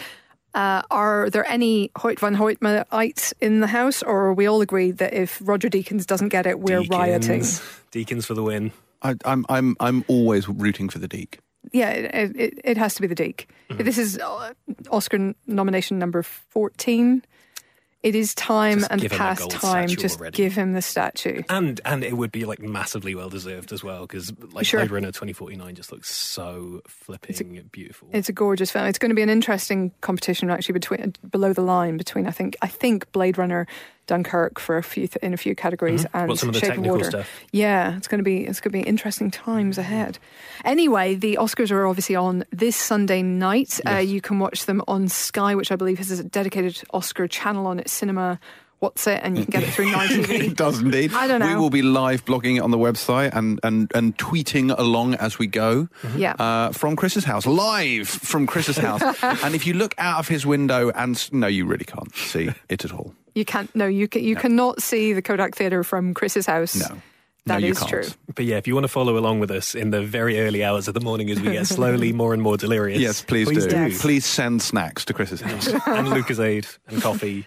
uh, 0.55 0.83
are 0.91 1.29
there 1.31 1.47
any 1.47 1.91
Hoyte 1.97 2.21
van 2.21 2.37
Hoytmanites 2.37 3.33
in 3.41 3.61
the 3.61 3.67
house, 3.67 4.03
or 4.03 4.27
are 4.27 4.35
we 4.35 4.47
all 4.47 4.61
agreed 4.61 4.99
that 4.99 5.13
if 5.13 5.41
Roger 5.43 5.69
Deakins 5.69 6.07
doesn't 6.07 6.29
get 6.29 6.47
it, 6.47 6.61
we're 6.61 6.83
rioting? 6.83 7.41
Deakins, 7.41 7.81
Deakins 7.93 8.25
for 8.27 8.35
the 8.35 8.43
win. 8.43 8.73
I, 9.03 9.15
I'm, 9.25 9.45
I'm, 9.49 9.77
I'm 9.81 10.05
always 10.09 10.49
rooting 10.49 10.89
for 10.89 10.99
the 10.99 11.09
Deke. 11.09 11.41
Yeah, 11.73 11.91
it, 11.91 12.37
it, 12.37 12.61
it 12.63 12.77
has 12.77 12.95
to 12.95 13.01
be 13.01 13.07
the 13.07 13.15
Deke. 13.15 13.49
Mm-hmm. 13.71 13.85
This 13.85 13.99
is 13.99 14.19
uh, 14.19 14.53
Oscar 14.91 15.35
nomination 15.47 15.99
number 15.99 16.23
fourteen. 16.23 17.25
It 18.05 18.15
is 18.15 18.35
time 18.35 18.81
Just 18.81 18.91
and 18.93 19.03
a 19.03 19.09
past 19.09 19.51
time. 19.51 19.89
Just 19.89 20.21
already. 20.21 20.37
give 20.37 20.53
him 20.55 20.75
the 20.75 20.83
statue. 20.83 21.43
and 21.49 21.81
and 21.87 22.05
it 22.05 22.17
would 22.17 22.31
be 22.31 22.45
like 22.45 22.61
massively 22.61 23.15
well 23.15 23.31
deserved 23.31 23.73
as 23.73 23.83
well 23.83 24.03
because 24.03 24.31
like 24.53 24.67
Sure. 24.67 24.81
Blade 24.81 24.91
Runner 24.91 25.07
2049 25.09 25.75
just 25.75 25.91
looks 25.91 26.11
so 26.15 26.83
flipping 26.87 27.67
beautiful. 27.73 28.11
It's 28.13 28.29
a 28.29 28.33
gorgeous 28.33 28.71
film. 28.71 28.85
It's 28.87 28.99
going 28.99 29.09
to 29.09 29.15
be 29.17 29.23
an 29.23 29.31
interesting 29.31 29.91
competition 30.03 30.51
actually 30.51 30.75
between 30.75 31.15
below 31.31 31.55
the 31.55 31.63
line 31.63 31.97
between 31.97 32.27
I 32.27 32.31
think 32.31 32.57
I 32.61 32.67
think 32.69 33.11
Blade 33.13 33.39
Runner, 33.39 33.67
Dunkirk 34.07 34.59
for 34.61 34.77
a 34.77 34.83
few 34.83 35.07
th- 35.09 35.17
in 35.23 35.33
a 35.33 35.37
few 35.37 35.55
categories 35.55 36.07
and 36.13 36.29
What, 36.29 36.39
some 36.39 36.49
of 36.51 36.55
the 36.55 36.61
Shape 36.61 36.71
technical 36.71 36.95
of 36.97 36.99
Water. 37.01 37.11
stuff? 37.11 37.31
Yeah, 37.53 37.97
it's 37.97 38.09
going 38.09 38.19
to 38.19 38.25
be 38.25 38.45
it's 38.47 38.61
going 38.61 38.73
to 38.73 38.79
be 38.79 38.89
interesting 38.89 39.31
times 39.31 39.79
ahead. 39.79 40.19
Anyway, 40.65 41.15
the 41.15 41.39
Oscars 41.41 41.71
are 41.71 41.87
obviously 41.87 42.17
on 42.17 42.45
this 42.51 42.77
Sunday 42.77 43.23
night. 43.23 43.81
Uh, 43.89 43.97
you 43.97 44.21
can 44.21 44.39
watch 44.39 44.67
them 44.67 44.83
on 44.89 45.09
Sky, 45.09 45.55
which 45.55 45.73
I 45.73 45.77
believe 45.77 45.99
has 45.99 46.11
a 46.11 46.25
dedicated 46.25 46.83
Oscar 46.93 47.27
channel 47.29 47.67
on 47.67 47.79
its 47.79 47.93
cinema. 47.93 48.39
What's 48.81 49.07
it? 49.07 49.21
And 49.23 49.39
you 49.39 49.45
can 49.47 49.51
get 49.51 49.63
it 49.63 49.71
through 49.73 49.89
it 49.89 49.95
TV. 49.95 50.55
does 50.55 50.83
indeed. 50.83 51.15
I 51.15 51.27
don't 51.27 51.41
know. 51.41 51.49
We 51.49 51.55
will 51.57 51.71
be 51.71 51.81
live 51.81 52.27
blogging 52.27 52.57
it 52.57 52.61
on 52.61 52.71
the 52.71 52.77
website 52.77 53.35
and, 53.35 53.59
and, 53.63 53.91
and 53.95 54.15
tweeting 54.19 54.77
along 54.79 55.15
as 55.15 55.39
we 55.39 55.47
go. 55.47 55.89
Yeah. 56.15 56.33
Uh, 56.33 56.71
from 56.73 56.95
Chris's 56.95 57.25
house, 57.25 57.47
live 57.47 58.09
from 58.09 58.47
Chris's 58.47 58.77
house. 58.77 59.01
and 59.23 59.55
if 59.55 59.67
you 59.67 59.73
look 59.73 59.95
out 59.97 60.19
of 60.19 60.29
his 60.29 60.45
window 60.45 60.91
and 60.91 61.33
no, 61.33 61.47
you 61.47 61.65
really 61.65 61.87
can't 61.87 62.15
see 62.15 62.51
it 62.69 62.85
at 62.85 62.93
all. 62.93 63.15
You 63.35 63.45
can't. 63.45 63.75
No, 63.75 63.87
you 63.87 64.09
can, 64.09 64.23
you 64.23 64.37
cannot 64.37 64.83
see 64.83 65.13
the 65.13 65.23
Kodak 65.23 65.55
Theatre 65.55 65.83
from 65.85 66.15
Chris's 66.15 66.47
house. 66.47 66.77
No. 66.77 67.01
That 67.47 67.61
no, 67.61 67.67
you 67.67 67.73
is 67.73 67.79
can't. 67.79 67.91
true. 67.91 68.05
but 68.35 68.47
yeah, 68.47 68.57
if 68.57 68.67
you 68.67 68.73
want 68.75 68.85
to 68.85 68.89
follow 68.89 69.19
along 69.19 69.39
with 69.41 69.51
us 69.51 69.75
in 69.75 69.91
the 69.91 70.03
very 70.03 70.41
early 70.41 70.65
hours 70.65 70.89
of 70.89 70.95
the 70.95 71.01
morning 71.01 71.31
as 71.31 71.39
we 71.41 71.53
get 71.53 71.67
slowly 71.67 72.11
more 72.11 72.33
and 72.33 72.43
more 72.43 72.57
delirious, 72.57 72.99
Yes, 72.99 73.21
please, 73.21 73.49
do. 73.51 73.69
Yes. 73.69 74.01
Please 74.01 74.25
send 74.25 74.63
snacks 74.63 75.05
to 75.05 75.13
Chris's 75.13 75.43
house. 75.43 75.67
and 75.87 76.09
Lucas 76.09 76.39
Aid 76.39 76.67
and 76.89 77.03
coffee, 77.03 77.47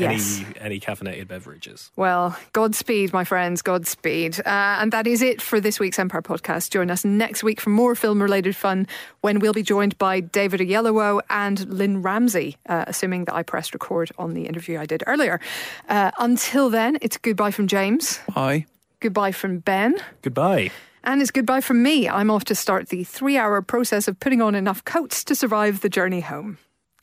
Yes. 0.00 0.40
any 0.40 0.60
any 0.60 0.80
caffeinated 0.80 1.28
beverages. 1.28 1.90
Well, 1.96 2.36
Godspeed, 2.52 3.12
my 3.12 3.24
friends, 3.24 3.62
Godspeed. 3.62 4.40
Uh, 4.40 4.78
and 4.80 4.92
that 4.92 5.06
is 5.06 5.22
it 5.22 5.40
for 5.42 5.60
this 5.60 5.78
week's 5.80 5.98
Empire 5.98 6.22
podcast. 6.22 6.70
Join 6.70 6.90
us 6.90 7.04
next 7.04 7.42
week 7.42 7.60
for 7.60 7.70
more 7.70 7.94
film 7.94 8.22
related 8.22 8.54
fun 8.56 8.86
when 9.20 9.38
we'll 9.38 9.52
be 9.52 9.62
joined 9.62 9.96
by 9.98 10.20
David 10.20 10.60
Oyelowo 10.60 11.20
and 11.30 11.68
Lynne 11.72 12.02
Ramsay, 12.02 12.56
uh, 12.68 12.84
assuming 12.86 13.24
that 13.26 13.34
I 13.34 13.42
pressed 13.42 13.72
record 13.74 14.10
on 14.18 14.34
the 14.34 14.46
interview 14.46 14.78
I 14.78 14.86
did 14.86 15.02
earlier. 15.06 15.40
Uh, 15.88 16.10
until 16.18 16.70
then, 16.70 16.98
it's 17.00 17.16
goodbye 17.16 17.50
from 17.50 17.66
James, 17.68 18.20
Bye. 18.34 18.66
goodbye 19.00 19.32
from 19.32 19.58
Ben. 19.60 19.96
Goodbye. 20.22 20.70
And 21.04 21.22
it's 21.22 21.30
goodbye 21.30 21.60
from 21.60 21.84
me. 21.84 22.08
I'm 22.08 22.30
off 22.32 22.44
to 22.46 22.54
start 22.56 22.88
the 22.88 23.04
three 23.04 23.36
hour 23.38 23.62
process 23.62 24.08
of 24.08 24.18
putting 24.18 24.42
on 24.42 24.54
enough 24.56 24.84
coats 24.84 25.22
to 25.24 25.34
survive 25.36 25.80
the 25.80 25.88
journey 25.88 26.20
home. 26.20 26.58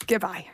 Goodbye. 0.08 0.48